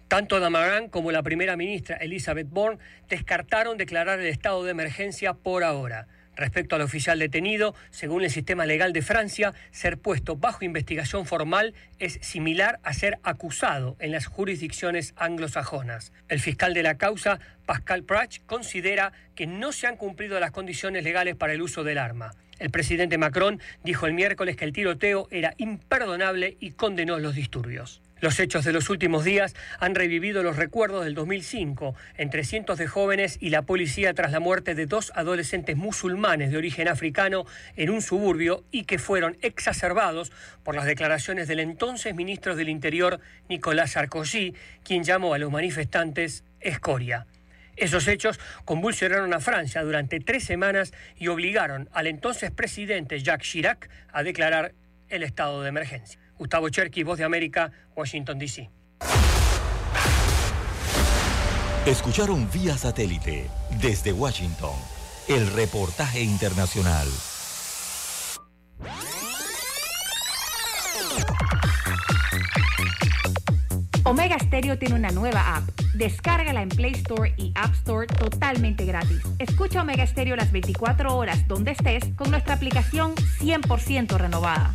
Tanto 0.09 0.41
Damarán 0.41 0.89
como 0.89 1.13
la 1.13 1.23
primera 1.23 1.55
ministra 1.55 1.97
Elizabeth 1.97 2.49
Bourne 2.49 2.79
descartaron 3.11 3.77
declarar 3.77 4.19
el 4.19 4.27
estado 4.27 4.65
de 4.65 4.71
emergencia 4.71 5.35
por 5.35 5.65
ahora. 5.65 6.07
Respecto 6.35 6.77
al 6.77 6.83
oficial 6.83 7.19
detenido, 7.19 7.75
según 7.91 8.23
el 8.23 8.31
sistema 8.31 8.65
legal 8.65 8.95
de 8.95 9.03
Francia, 9.03 9.53
ser 9.71 9.99
puesto 9.99 10.37
bajo 10.37 10.65
investigación 10.65 11.27
formal 11.27 11.75
es 11.99 12.19
similar 12.23 12.81
a 12.85 12.95
ser 12.95 13.19
acusado 13.23 13.97
en 13.99 14.13
las 14.13 14.25
jurisdicciones 14.25 15.13
anglosajonas. 15.17 16.13
El 16.29 16.41
fiscal 16.41 16.73
de 16.73 16.85
la 16.85 16.97
causa, 16.97 17.39
Pascal 17.67 18.03
Prach, 18.03 18.39
considera 18.47 19.13
que 19.35 19.47
no 19.47 19.73
se 19.73 19.89
han 19.89 19.97
cumplido 19.97 20.41
las 20.41 20.53
condiciones 20.53 21.05
legales 21.05 21.37
para 21.37 21.53
el 21.53 21.61
uso 21.61 21.85
del 21.85 21.99
arma. 21.99 22.31
El 22.59 22.71
presidente 22.71 23.19
Macron 23.19 23.61
dijo 23.85 24.07
el 24.07 24.15
miércoles 24.15 24.57
que 24.57 24.65
el 24.65 24.73
tiroteo 24.73 25.29
era 25.31 25.53
imperdonable 25.59 26.57
y 26.61 26.71
condenó 26.71 27.19
los 27.19 27.35
disturbios. 27.35 28.01
Los 28.21 28.41
hechos 28.41 28.65
de 28.65 28.73
los 28.73 28.91
últimos 28.91 29.23
días 29.23 29.55
han 29.79 29.95
revivido 29.95 30.43
los 30.43 30.57
recuerdos 30.57 31.05
del 31.05 31.15
2005 31.15 31.95
entre 32.17 32.43
cientos 32.43 32.77
de 32.77 32.89
jóvenes 32.89 33.39
y 33.41 33.51
la 33.51 33.63
policía 33.63 34.13
tras 34.13 34.33
la 34.33 34.41
muerte 34.41 34.75
de 34.75 34.87
dos 34.87 35.13
adolescentes 35.15 35.77
musulmanes 35.77 36.51
de 36.51 36.57
origen 36.57 36.89
africano 36.89 37.47
en 37.77 37.91
un 37.91 38.03
suburbio 38.03 38.65
y 38.73 38.85
que 38.85 38.99
fueron 38.99 39.37
exacerbados 39.41 40.33
por 40.65 40.75
las 40.75 40.85
declaraciones 40.85 41.47
del 41.47 41.61
entonces 41.61 42.13
ministro 42.17 42.57
del 42.57 42.69
Interior 42.69 43.21
Nicolás 43.49 43.93
Sarkozy, 43.93 44.53
quien 44.83 45.05
llamó 45.05 45.33
a 45.33 45.39
los 45.39 45.53
manifestantes 45.53 46.43
escoria. 46.61 47.27
Esos 47.77 48.09
hechos 48.09 48.41
convulsionaron 48.65 49.33
a 49.33 49.39
Francia 49.39 49.85
durante 49.85 50.19
tres 50.19 50.43
semanas 50.43 50.93
y 51.17 51.29
obligaron 51.29 51.89
al 51.93 52.09
entonces 52.09 52.51
presidente 52.51 53.21
Jacques 53.21 53.49
Chirac 53.49 53.89
a 54.13 54.25
declarar 54.25 54.75
el 55.09 55.23
estado 55.23 55.63
de 55.63 55.69
emergencia. 55.69 56.19
Gustavo 56.39 56.69
Cherky, 56.69 57.03
Voz 57.03 57.19
de 57.19 57.25
América, 57.25 57.71
Washington, 57.97 58.39
D.C. 58.39 58.71
Escucharon 61.87 62.49
vía 62.53 62.77
satélite 62.77 63.49
desde 63.81 64.13
Washington 64.13 64.75
el 65.29 65.51
reportaje 65.53 66.23
internacional. 66.23 67.07
Omega 74.05 74.39
Stereo 74.39 74.79
tiene 74.79 74.95
una 74.95 75.11
nueva 75.11 75.57
app. 75.57 75.69
Descárgala 75.95 76.63
en 76.63 76.71
Play 76.71 76.93
Store 76.93 77.35
y 77.37 77.53
App 77.55 77.75
Store 77.75 78.07
totalmente 78.07 78.87
gratis. 78.87 79.21
Escucha 79.39 79.83
Omega 79.83 80.07
Stereo 80.07 80.35
las 80.35 80.51
24 80.51 81.15
horas 81.15 81.47
donde 81.47 81.73
estés 81.73 82.05
con 82.17 82.31
nuestra 82.31 82.55
aplicación 82.55 83.15
100% 83.15 84.17
renovada. 84.17 84.75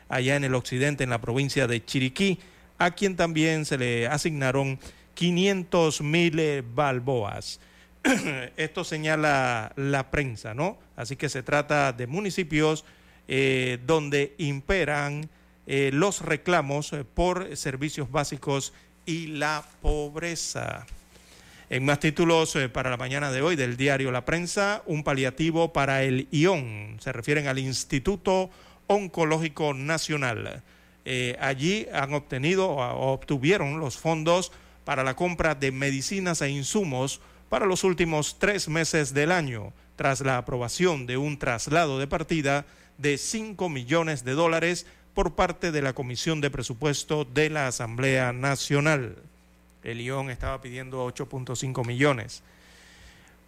allá 0.09 0.35
en 0.35 0.43
el 0.43 0.53
occidente, 0.53 1.05
en 1.05 1.09
la 1.11 1.21
provincia 1.21 1.65
de 1.65 1.83
Chiriquí, 1.83 2.39
a 2.77 2.91
quien 2.91 3.15
también 3.15 3.65
se 3.65 3.77
le 3.77 4.07
asignaron 4.07 4.77
500 5.13 6.01
mil 6.01 6.39
eh, 6.39 6.61
balboas. 6.75 7.61
Esto 8.57 8.83
señala 8.83 9.71
la 9.77 10.11
prensa, 10.11 10.53
¿no? 10.53 10.77
Así 10.97 11.15
que 11.15 11.29
se 11.29 11.41
trata 11.41 11.93
de 11.93 12.07
municipios 12.07 12.83
eh, 13.29 13.79
donde 13.85 14.35
imperan 14.39 15.29
eh, 15.73 15.89
los 15.93 16.19
reclamos 16.19 16.91
eh, 16.91 17.05
por 17.05 17.55
servicios 17.55 18.11
básicos 18.11 18.73
y 19.05 19.27
la 19.27 19.63
pobreza. 19.81 20.85
En 21.69 21.85
más 21.85 22.01
títulos 22.01 22.57
eh, 22.57 22.67
para 22.67 22.89
la 22.89 22.97
mañana 22.97 23.31
de 23.31 23.41
hoy 23.41 23.55
del 23.55 23.77
diario 23.77 24.11
La 24.11 24.25
Prensa, 24.25 24.83
un 24.85 25.05
paliativo 25.05 25.71
para 25.71 26.03
el 26.03 26.27
ION. 26.29 26.97
Se 26.99 27.13
refieren 27.13 27.47
al 27.47 27.57
Instituto 27.57 28.49
Oncológico 28.87 29.73
Nacional. 29.73 30.61
allí 31.39 31.87
han 31.93 32.13
obtenido 32.15 32.71
o 32.71 33.13
obtuvieron 33.13 33.79
los 33.79 33.95
fondos 33.95 34.51
para 34.83 35.05
la 35.05 35.15
compra 35.15 35.55
de 35.55 35.71
medicinas 35.71 36.41
e 36.41 36.49
insumos 36.49 37.21
para 37.47 37.65
los 37.65 37.85
últimos 37.85 38.39
tres 38.39 38.67
meses 38.67 39.13
del 39.13 39.31
año, 39.31 39.71
tras 39.95 40.19
la 40.19 40.37
aprobación 40.37 41.05
de 41.05 41.15
un 41.15 41.39
traslado 41.39 41.97
de 41.97 42.07
partida 42.07 42.65
de 42.97 43.17
5 43.17 43.69
millones 43.69 44.25
de 44.25 44.33
dólares 44.33 44.85
por 45.13 45.33
parte 45.33 45.71
de 45.71 45.81
la 45.81 45.93
Comisión 45.93 46.41
de 46.41 46.49
Presupuesto 46.49 47.25
de 47.25 47.49
la 47.49 47.67
Asamblea 47.67 48.31
Nacional. 48.31 49.17
El 49.83 49.97
León 49.97 50.29
estaba 50.29 50.61
pidiendo 50.61 51.05
8.5 51.07 51.85
millones. 51.85 52.43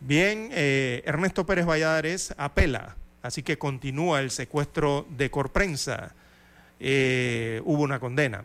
Bien, 0.02 0.50
eh, 0.52 1.02
Ernesto 1.06 1.46
Pérez 1.46 1.66
Valladares 1.66 2.34
apela, 2.38 2.96
así 3.22 3.44
que 3.44 3.58
continúa 3.58 4.20
el 4.20 4.32
secuestro 4.32 5.06
de 5.18 5.32
Corprensa. 5.32 6.14
Eh, 6.80 7.62
hubo 7.64 7.84
una 7.84 8.00
condena. 8.00 8.44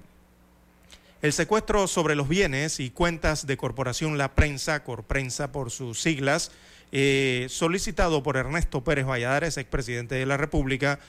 El 1.21 1.33
secuestro 1.33 1.89
sobre 1.89 2.15
los 2.15 2.29
bienes 2.29 2.79
y 2.79 2.91
cuentas 2.91 3.49
de 3.49 3.57
Corporación 3.57 4.19
La 4.19 4.35
Prensa, 4.35 4.85
Corprensa 4.85 5.51
por 5.51 5.73
sus 5.73 6.01
siglas, 6.01 6.53
eh, 6.93 7.47
solicitado 7.51 8.23
por 8.23 8.37
Ernesto 8.37 8.85
Pérez 8.85 9.05
Valladares, 9.05 9.57
expresidente 9.57 10.15
de 10.15 10.27
la 10.27 10.37
República, 10.37 11.01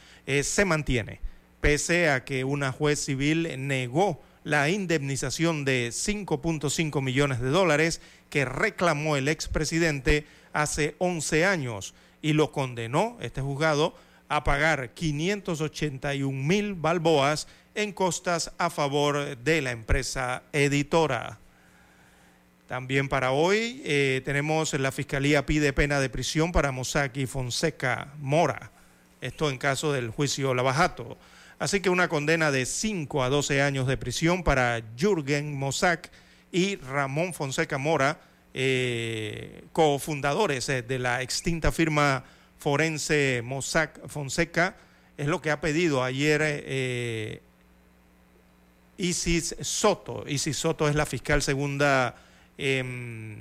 se 0.44 0.64
mantiene 0.64 1.20
pese 1.62 2.10
a 2.10 2.24
que 2.24 2.44
una 2.44 2.72
juez 2.72 3.00
civil 3.00 3.68
negó 3.68 4.22
la 4.44 4.70
indemnización 4.70 5.66
de 5.66 5.90
5.5 5.90 7.02
millones 7.02 7.40
de 7.42 7.50
dólares 7.50 8.02
que 8.30 8.46
reclamó 8.46 9.16
el 9.16 9.28
expresidente 9.28 10.26
hace 10.54 10.96
11 11.00 11.46
años 11.46 11.94
y 12.22 12.34
lo 12.34 12.52
condenó, 12.52 13.18
este 13.22 13.42
juzgado, 13.42 13.96
a 14.28 14.44
pagar 14.44 14.94
581 14.94 16.32
mil 16.32 16.76
balboas 16.76 17.48
en 17.76 17.92
costas 17.94 18.52
a 18.58 18.70
favor 18.70 19.38
de 19.38 19.62
la 19.62 19.72
empresa 19.72 20.44
editora. 20.54 21.40
También 22.68 23.10
para 23.10 23.32
hoy 23.32 23.82
eh, 23.84 24.22
tenemos 24.24 24.74
la 24.74 24.92
Fiscalía 24.92 25.46
pide 25.46 25.74
pena 25.74 26.00
de 26.00 26.10
prisión 26.10 26.52
para 26.52 26.72
Mossack 26.72 27.18
y 27.18 27.26
Fonseca 27.26 28.14
Mora. 28.20 28.72
Esto 29.22 29.50
en 29.50 29.58
caso 29.58 29.92
del 29.92 30.12
juicio 30.12 30.54
Lavajato. 30.54 31.18
Así 31.60 31.82
que 31.82 31.90
una 31.90 32.08
condena 32.08 32.52
de 32.52 32.66
5 32.66 33.22
a 33.22 33.30
12 33.30 33.62
años 33.62 33.86
de 33.86 33.98
prisión 33.98 34.44
para 34.44 34.82
Jürgen 34.98 35.60
Mossack 35.60 36.10
y 36.54 36.78
Ramón 36.78 37.34
Fonseca 37.34 37.78
Mora, 37.78 38.22
eh, 38.54 39.66
cofundadores 39.74 40.70
eh, 40.70 40.82
de 40.82 41.00
la 41.00 41.22
extinta 41.22 41.74
firma 41.74 42.24
forense 42.58 43.42
Mossack 43.44 44.08
Fonseca. 44.08 44.78
Es 45.18 45.28
lo 45.28 45.42
que 45.42 45.52
ha 45.52 45.60
pedido 45.60 46.02
ayer 46.02 46.42
eh, 46.44 47.42
Isis 48.98 49.54
Soto. 49.60 50.24
Isis 50.28 50.56
Soto 50.56 50.88
es 50.88 50.96
la 50.96 51.06
fiscal 51.06 51.42
segunda 51.42 52.16
em, 52.58 53.36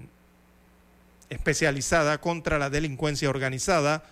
especializada 1.31 2.21
contra 2.21 2.59
la 2.59 2.69
delincuencia 2.69 3.31
organizada 3.31 4.03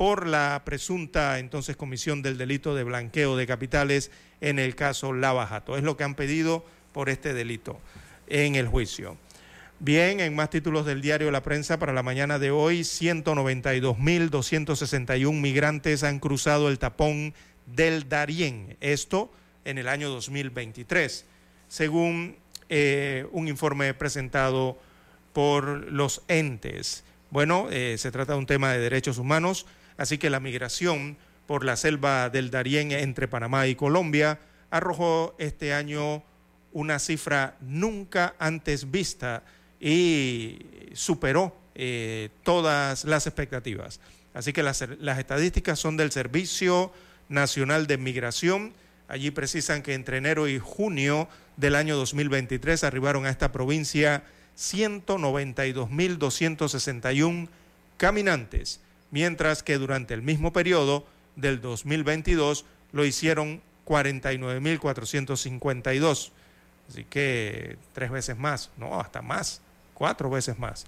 por 0.00 0.26
la 0.26 0.62
presunta 0.64 1.38
entonces 1.40 1.76
comisión 1.76 2.22
del 2.22 2.38
delito 2.38 2.74
de 2.74 2.84
blanqueo 2.84 3.36
de 3.36 3.46
capitales 3.46 4.10
en 4.40 4.58
el 4.58 4.74
caso 4.74 5.12
Lavajato. 5.12 5.76
Es 5.76 5.82
lo 5.82 5.98
que 5.98 6.04
han 6.04 6.14
pedido 6.14 6.64
por 6.94 7.10
este 7.10 7.34
delito 7.34 7.78
en 8.26 8.54
el 8.54 8.66
juicio. 8.66 9.18
Bien, 9.78 10.20
en 10.20 10.34
más 10.34 10.48
títulos 10.48 10.86
del 10.86 11.02
diario 11.02 11.30
La 11.30 11.42
Prensa 11.42 11.78
para 11.78 11.92
la 11.92 12.02
mañana 12.02 12.38
de 12.38 12.50
hoy, 12.50 12.80
192.261 12.80 15.38
migrantes 15.38 16.02
han 16.02 16.18
cruzado 16.18 16.70
el 16.70 16.78
tapón 16.78 17.34
del 17.66 18.08
Darién, 18.08 18.78
esto 18.80 19.30
en 19.66 19.76
el 19.76 19.86
año 19.86 20.08
2023, 20.08 21.26
según 21.68 22.36
eh, 22.70 23.26
un 23.32 23.48
informe 23.48 23.92
presentado 23.92 24.78
por 25.34 25.92
los 25.92 26.22
entes. 26.28 27.04
Bueno, 27.28 27.68
eh, 27.70 27.96
se 27.98 28.10
trata 28.10 28.32
de 28.32 28.38
un 28.38 28.46
tema 28.46 28.72
de 28.72 28.78
derechos 28.78 29.18
humanos 29.18 29.66
Así 30.00 30.16
que 30.16 30.30
la 30.30 30.40
migración 30.40 31.18
por 31.46 31.62
la 31.62 31.76
selva 31.76 32.30
del 32.30 32.50
Darién 32.50 32.90
entre 32.90 33.28
Panamá 33.28 33.66
y 33.66 33.74
Colombia 33.74 34.38
arrojó 34.70 35.34
este 35.36 35.74
año 35.74 36.22
una 36.72 36.98
cifra 36.98 37.58
nunca 37.60 38.34
antes 38.38 38.90
vista 38.90 39.42
y 39.78 40.58
superó 40.94 41.54
eh, 41.74 42.30
todas 42.44 43.04
las 43.04 43.26
expectativas. 43.26 44.00
Así 44.32 44.54
que 44.54 44.62
las, 44.62 44.82
las, 45.00 45.18
estadísticas 45.18 45.78
son 45.78 45.98
del 45.98 46.12
Servicio 46.12 46.94
Nacional 47.28 47.86
de 47.86 47.98
Migración. 47.98 48.72
Allí 49.06 49.30
precisan 49.30 49.82
que 49.82 49.92
entre 49.92 50.16
enero 50.16 50.48
y 50.48 50.58
junio 50.58 51.28
del 51.58 51.74
año 51.74 51.94
2023 51.96 52.84
arribaron 52.84 53.26
a 53.26 53.30
esta 53.30 53.52
provincia 53.52 54.22
192.261 54.56 57.48
caminantes 57.98 58.80
mientras 59.10 59.62
que 59.62 59.78
durante 59.78 60.12
el 60.14 60.22
mismo 60.22 60.52
periodo 60.52 61.06
del 61.36 61.60
2022 61.60 62.64
lo 62.92 63.04
hicieron 63.04 63.60
49.452. 63.86 66.30
Así 66.88 67.04
que 67.04 67.76
tres 67.92 68.10
veces 68.10 68.36
más, 68.36 68.70
no, 68.76 69.00
hasta 69.00 69.22
más, 69.22 69.60
cuatro 69.94 70.28
veces 70.30 70.58
más. 70.58 70.86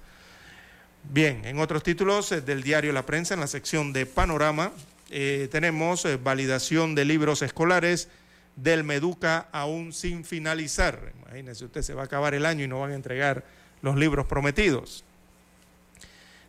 Bien, 1.05 1.45
en 1.45 1.59
otros 1.59 1.83
títulos 1.83 2.31
eh, 2.33 2.41
del 2.41 2.63
diario 2.63 2.93
La 2.93 3.05
Prensa, 3.05 3.35
en 3.35 3.41
la 3.41 3.47
sección 3.47 3.93
de 3.93 4.07
Panorama, 4.07 4.73
eh, 5.11 5.49
tenemos 5.51 6.05
eh, 6.05 6.17
validación 6.17 6.95
de 6.95 7.05
libros 7.05 7.43
escolares 7.43 8.09
del 8.57 8.85
Meduca 8.85 9.49
aún 9.53 9.93
sin 9.93 10.25
finalizar. 10.25 11.13
Imagínense, 11.23 11.65
usted 11.65 11.83
se 11.83 11.95
va 11.95 12.03
a 12.03 12.05
acabar 12.07 12.35
el 12.35 12.47
año 12.47 12.65
y 12.65 12.69
no 12.69 12.81
van 12.81 12.93
a 12.93 12.95
entregar 12.95 13.45
los 13.81 13.97
libros 13.97 14.27
prometidos. 14.27 15.05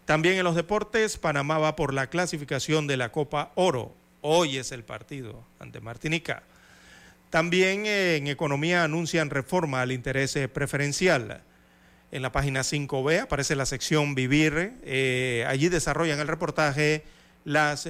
También 0.06 0.36
en 0.36 0.43
los 0.43 0.56
deportes, 0.56 1.18
Panamá 1.18 1.58
va 1.58 1.76
por 1.76 1.93
la 1.93 2.08
clasificación 2.08 2.88
de 2.88 2.97
la 2.97 3.12
Copa 3.12 3.51
Oro. 3.56 3.93
Hoy 4.22 4.58
es 4.58 4.72
el 4.72 4.84
partido 4.84 5.43
ante 5.60 5.80
Martinica. 5.82 6.43
También 7.30 7.86
eh, 7.86 8.18
en 8.18 8.28
economía 8.28 8.84
anuncian 8.84 9.30
reforma 9.30 9.82
al 9.82 9.91
interés 9.91 10.36
eh, 10.36 10.47
preferencial. 10.47 11.41
En 12.12 12.22
la 12.22 12.32
página 12.32 12.62
5B 12.62 13.22
aparece 13.22 13.56
la 13.56 13.66
sección 13.66 14.14
Vivir. 14.14 14.74
Eh, 14.84 15.45
allí 15.47 15.70
desarrollan 15.70 16.20
el 16.20 16.28
reportaje 16.28 17.04
las 17.43 17.88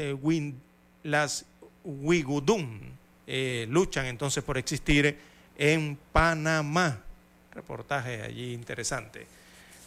las 1.03 1.45
Wigudum 1.83 2.79
eh, 3.27 3.67
luchan 3.69 4.05
entonces 4.05 4.43
por 4.43 4.57
existir 4.57 5.17
en 5.57 5.97
Panamá. 6.11 6.99
Reportaje 7.53 8.21
allí 8.21 8.53
interesante. 8.53 9.25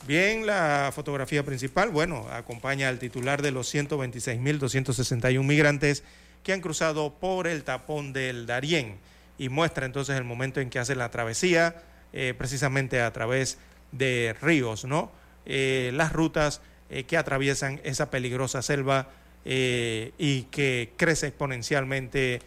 Bien, 0.07 0.46
la 0.46 0.92
fotografía 0.94 1.44
principal, 1.44 1.90
bueno, 1.90 2.28
acompaña 2.30 2.88
al 2.88 3.00
titular 3.00 3.42
de 3.42 3.50
los 3.50 3.74
126.261 3.74 5.42
migrantes 5.42 6.04
que 6.44 6.52
han 6.52 6.61
cruzado 6.61 7.14
por 7.14 7.48
el 7.48 7.64
tapón 7.64 8.12
del 8.12 8.46
Darién 8.46 8.98
y 9.36 9.48
muestra 9.48 9.84
entonces 9.84 10.16
el 10.16 10.22
momento 10.22 10.61
en 10.61 10.70
que 10.70 10.78
hace 10.78 10.94
la 10.94 11.11
travesía, 11.11 11.82
eh, 12.12 12.34
precisamente 12.38 13.00
a 13.00 13.12
través 13.12 13.59
de 13.90 14.36
ríos, 14.40 14.84
¿no? 14.84 15.11
Eh, 15.44 15.90
las 15.92 16.12
rutas 16.12 16.61
eh, 16.88 17.02
que 17.02 17.16
atraviesan 17.16 17.80
esa 17.82 18.09
peligrosa 18.09 18.62
selva 18.62 19.09
y 19.44 20.42
que 20.50 20.92
crece 20.96 21.28
exponencialmente 21.28 22.40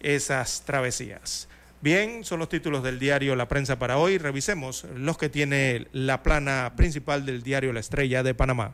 esas 0.00 0.62
travesías. 0.66 1.48
Bien, 1.84 2.24
son 2.24 2.38
los 2.38 2.48
títulos 2.48 2.82
del 2.82 2.98
diario 2.98 3.36
La 3.36 3.46
Prensa 3.46 3.78
para 3.78 3.98
hoy. 3.98 4.16
Revisemos 4.16 4.86
los 4.96 5.18
que 5.18 5.28
tiene 5.28 5.86
la 5.92 6.22
plana 6.22 6.72
principal 6.76 7.26
del 7.26 7.42
diario 7.42 7.74
La 7.74 7.80
Estrella 7.80 8.22
de 8.22 8.32
Panamá. 8.32 8.72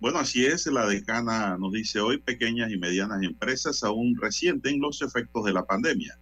Bueno, 0.00 0.18
así 0.18 0.44
es, 0.44 0.66
la 0.66 0.86
decana 0.86 1.56
nos 1.56 1.72
dice 1.72 2.00
hoy, 2.00 2.18
pequeñas 2.18 2.72
y 2.72 2.78
medianas 2.78 3.22
empresas 3.22 3.84
aún 3.84 4.16
resienten 4.20 4.80
los 4.80 5.02
efectos 5.02 5.44
de 5.44 5.52
la 5.52 5.66
pandemia. 5.66 6.18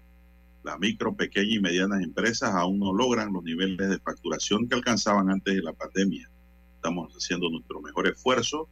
Las 0.62 0.78
micro, 0.78 1.14
pequeñas 1.14 1.54
y 1.54 1.60
medianas 1.60 2.02
empresas 2.02 2.54
aún 2.54 2.78
no 2.78 2.92
logran 2.92 3.32
los 3.32 3.42
niveles 3.42 3.88
de 3.88 3.98
facturación 3.98 4.68
que 4.68 4.74
alcanzaban 4.74 5.30
antes 5.30 5.54
de 5.54 5.62
la 5.62 5.72
pandemia. 5.72 6.28
Estamos 6.74 7.14
haciendo 7.14 7.48
nuestro 7.48 7.80
mejor 7.80 8.08
esfuerzo, 8.08 8.68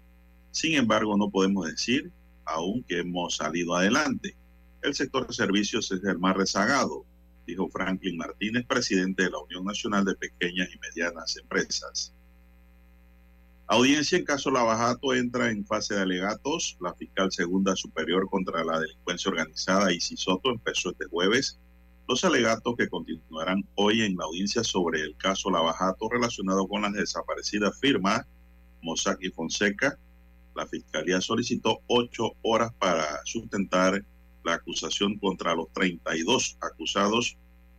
sin 0.51 0.75
embargo 0.75 1.17
no 1.17 1.31
podemos 1.31 1.67
decir 1.67 2.11
aún 2.45 2.83
que 2.83 2.99
hemos 2.99 3.37
salido 3.37 3.75
adelante 3.75 4.37
el 4.85 4.95
sector 4.95 5.27
de 5.27 5.33
servicios 5.33 5.91
es 5.91 6.05
el 6.05 6.19
más 6.19 6.37
rezagado, 6.37 7.07
dijo 7.47 7.69
Franklin 7.71 8.19
Martínez, 8.19 8.67
presidente 8.67 9.25
de 9.25 9.31
la 9.31 9.39
Unión 9.39 9.65
Nacional 9.65 10.05
de 10.05 10.15
Pequeñas 10.15 10.69
y 10.75 10.79
Medianas 10.79 11.37
Empresas. 11.39 12.13
Audiencia 13.67 14.19
en 14.19 14.27
caso 14.27 14.51
Lavajato 14.51 15.15
entra 15.15 15.51
en 15.51 15.65
fase 15.65 15.95
de 15.95 16.03
alegatos. 16.03 16.77
La 16.81 16.95
fiscal 16.95 17.33
segunda 17.33 17.75
superior 17.75 18.29
contra 18.29 18.63
la 18.63 18.79
delincuencia 18.79 19.31
organizada, 19.31 19.91
Isis 19.91 20.21
Soto, 20.21 20.51
empezó 20.51 20.91
este 20.91 21.07
jueves 21.07 21.59
los 22.07 22.23
alegatos 22.23 22.75
que 22.77 22.89
continuarán 22.89 23.67
hoy 23.77 24.03
en 24.03 24.19
la 24.19 24.25
audiencia 24.25 24.63
sobre 24.63 25.01
el 25.01 25.17
caso 25.17 25.51
Lavajato 25.51 26.11
relacionado 26.11 26.69
con 26.69 26.83
las 26.83 26.93
desaparecidas 26.93 27.81
firmas 27.81 28.27
Mossack 28.83 29.23
y 29.23 29.31
Fonseca. 29.31 29.99
La 30.55 30.67
fiscalía 30.67 31.23
solicitó 31.23 31.81
ocho 31.87 32.33
horas 32.43 32.71
para 32.79 33.25
sustentar 33.25 34.05
la 34.45 34.55
acusación 34.55 35.19
contra 35.19 35.55
los 35.55 35.73
32 35.73 36.59
acusados, 36.61 37.37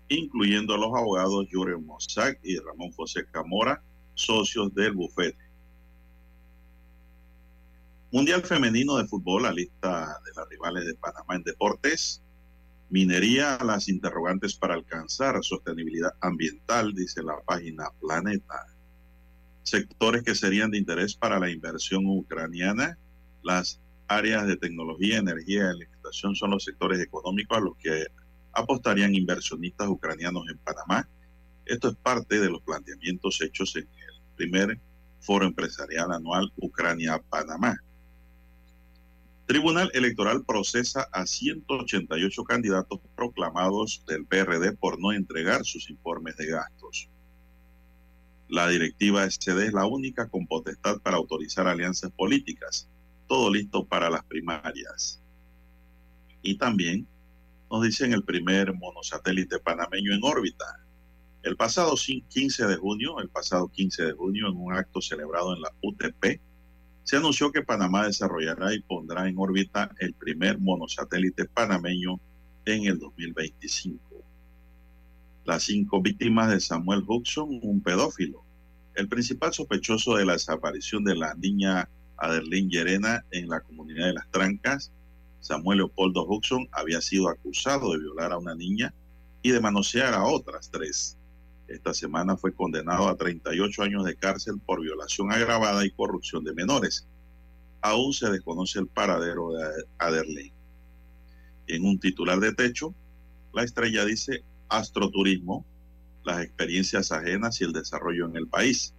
incluyendo 0.09 0.74
a 0.74 0.78
los 0.78 0.93
abogados 0.93 1.47
Yuri 1.49 1.78
Mossack 1.80 2.39
y 2.43 2.57
Ramón 2.57 2.91
José 2.91 3.26
Camora, 3.32 3.82
socios 4.16 4.74
del 4.74 4.93
bufete. 4.93 5.45
Mundial 8.11 8.43
Femenino 8.43 8.97
de 8.97 9.05
Fútbol, 9.05 9.43
la 9.43 9.51
lista 9.51 10.22
de 10.24 10.32
las 10.36 10.47
rivales 10.49 10.86
de 10.86 10.95
Panamá 10.95 11.36
en 11.36 11.43
deportes. 11.43 12.22
Minería, 12.89 13.57
las 13.63 13.89
interrogantes 13.89 14.55
para 14.55 14.76
alcanzar 14.76 15.43
sostenibilidad 15.43 16.13
ambiental, 16.22 16.93
dice 16.93 17.22
la 17.24 17.41
página 17.45 17.89
Planeta. 17.99 18.68
Sectores 19.63 20.24
que 20.24 20.36
serían 20.36 20.72
de 20.72 20.78
interés 20.78 21.16
para 21.16 21.39
la 21.39 21.49
inversión 21.49 22.05
ucraniana, 22.05 22.97
las 23.43 23.82
áreas 24.07 24.47
de 24.47 24.55
tecnología, 24.55 25.18
energía 25.18 25.72
son 26.12 26.36
los 26.51 26.64
sectores 26.64 26.99
económicos 26.99 27.58
a 27.58 27.62
los 27.62 27.78
que 27.78 28.06
apostarían 28.53 29.16
inversionistas 29.16 29.88
ucranianos 29.88 30.43
en 30.49 30.58
Panamá. 30.60 31.08
Esto 31.66 31.89
es 31.89 31.95
parte 31.95 32.39
de 32.39 32.49
los 32.49 32.62
planteamientos 32.62 33.41
hechos 33.41 33.76
en 33.76 33.84
el 33.84 34.22
primer 34.36 34.80
foro 35.20 35.45
empresarial 35.45 36.12
anual 36.12 36.51
Ucrania-Panamá. 36.58 37.78
Tribunal 39.47 39.91
Electoral 39.93 40.43
procesa 40.43 41.08
a 41.12 41.25
188 41.25 42.43
candidatos 42.43 43.00
proclamados 43.16 44.04
del 44.08 44.25
PRD 44.25 44.74
por 44.74 45.00
no 45.00 45.12
entregar 45.12 45.63
sus 45.66 45.89
informes 45.89 46.36
de 46.38 46.47
gastos. 46.47 47.09
La 48.47 48.67
directiva 48.70 49.29
SD 49.29 49.67
es 49.67 49.74
la 49.74 49.86
única 49.86 50.29
con 50.29 50.47
potestad 50.47 51.00
para 51.01 51.17
autorizar 51.17 51.67
alianzas 51.67 52.12
políticas 52.12 52.88
todo 53.28 53.51
listo 53.51 53.86
para 53.86 54.09
las 54.09 54.24
primarias. 54.25 55.21
Y 56.46 56.58
también 56.58 57.08
nos 57.72 57.82
dicen 57.82 58.13
el 58.13 58.24
primer 58.24 58.72
monosatélite 58.76 59.58
panameño 59.58 60.13
en 60.13 60.24
órbita. 60.24 60.66
El 61.42 61.58
pasado 61.58 61.96
15 61.96 62.67
de 62.67 62.76
junio, 62.76 63.20
el 63.20 63.30
pasado 63.30 63.67
15 63.67 64.04
de 64.04 64.12
junio, 64.13 64.47
en 64.47 64.55
un 64.55 64.72
acto 64.72 65.01
celebrado 65.01 65.55
en 65.55 65.62
la 65.62 65.72
UTP, 65.82 66.39
se 67.04 67.17
anunció 67.17 67.51
que 67.51 67.63
Panamá 67.63 68.05
desarrollará 68.05 68.76
y 68.76 68.80
pondrá 68.82 69.28
en 69.28 69.39
órbita 69.39 69.89
el 70.00 70.13
primer 70.13 70.59
monosatélite 70.59 71.46
panameño 71.46 72.20
en 72.66 72.86
el 72.86 73.00
2025. 73.00 74.00
Las 75.46 75.63
cinco 75.63 76.00
víctimas 76.00 76.51
de 76.51 76.59
Samuel 76.59 77.04
Huxon, 77.08 77.59
un 77.63 77.82
pedófilo, 77.82 78.43
el 78.93 79.08
principal 79.08 79.51
sospechoso 79.51 80.16
de 80.16 80.26
la 80.26 80.34
desaparición 80.34 81.04
de 81.04 81.16
la 81.16 81.34
niña 81.34 81.89
Aderlín 82.17 82.70
Llerena 82.70 83.26
en 83.32 83.50
la 83.50 83.62
comunidad 83.62 84.05
de 84.05 84.13
Las 84.13 84.30
Trancas. 84.30 84.92
Samuel 85.46 85.78
Leopoldo 85.78 86.26
Huxon 86.26 86.67
había 86.72 87.01
sido 87.01 87.30
acusado 87.30 87.92
de 87.92 88.00
violar 88.00 88.32
a 88.32 88.39
una 88.39 88.55
niña 88.55 88.96
y 89.43 89.51
de 89.51 89.59
manosear 89.59 90.16
a 90.16 90.26
otras 90.26 90.72
tres. 90.72 91.20
Esta 91.67 91.93
semana 91.93 92.36
fue 92.36 92.51
condenado 92.51 93.08
a 93.08 93.16
38 93.16 93.84
años 93.84 94.05
de 94.05 94.16
cárcel 94.16 94.59
por 94.66 94.82
violación 94.82 95.32
agravada 95.32 95.86
y 95.86 95.92
corrupción 95.92 96.43
de 96.43 96.55
menores. 96.55 97.08
Aún 97.82 98.12
se 98.13 98.32
desconoce 98.32 98.80
el 98.80 98.88
paradero 98.88 99.51
de 99.51 99.84
Aderlín. 100.00 100.51
En 101.67 101.86
un 101.86 102.00
titular 102.00 102.39
de 102.39 102.51
techo, 102.51 102.96
la 103.54 103.62
estrella 103.62 104.04
dice 104.04 104.43
astroturismo, 104.67 105.63
las 106.24 106.42
experiencias 106.42 107.12
ajenas 107.12 107.62
y 107.62 107.66
el 107.66 107.72
desarrollo 107.72 108.26
en 108.26 108.36
el 108.36 108.47
país. 108.47 108.96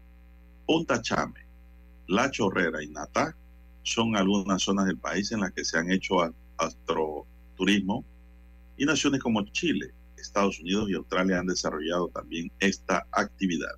Punta 0.65 1.03
Chame, 1.03 1.45
la 2.07 2.31
Chorrera 2.31 2.85
y 2.85 2.89
Natá 2.89 3.35
son 3.87 4.17
algunas 4.17 4.63
zonas 4.63 4.87
del 4.87 4.99
país 4.99 5.31
en 5.31 5.41
las 5.41 5.53
que 5.53 5.65
se 5.65 5.79
han 5.79 5.91
hecho 5.91 6.17
astroturismo 6.59 8.05
y 8.77 8.85
naciones 8.85 9.21
como 9.21 9.45
Chile, 9.45 9.95
Estados 10.17 10.59
Unidos 10.59 10.91
y 10.91 10.95
Australia 10.95 11.39
han 11.39 11.47
desarrollado 11.47 12.09
también 12.09 12.51
esta 12.59 13.07
actividad. 13.13 13.75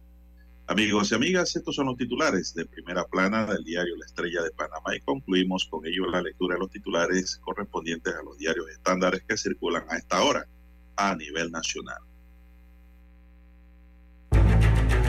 Amigos 0.67 1.13
y 1.13 1.15
amigas, 1.15 1.55
estos 1.55 1.77
son 1.77 1.87
los 1.87 1.97
titulares 1.97 2.55
de 2.55 2.65
primera 2.65 3.05
plana 3.05 3.47
del 3.47 3.63
diario 3.65 3.97
La 3.97 4.07
Estrella 4.07 4.43
de 4.43 4.51
Panamá 4.51 4.97
y 4.97 5.01
concluimos 5.01 5.67
con 5.71 5.87
ello 5.87 6.07
la 6.07 6.23
lectura 6.23 6.55
de 6.55 6.61
los 6.61 6.71
titulares 6.71 7.37
correspondientes 7.39 8.15
a 8.15 8.23
los 8.23 8.39
diarios 8.39 8.69
estándares 8.71 9.23
que 9.29 9.37
circulan 9.37 9.85
a 9.91 9.97
esta 9.99 10.23
hora 10.23 10.47
a 10.97 11.15
nivel 11.17 11.51
nacional. 11.51 12.08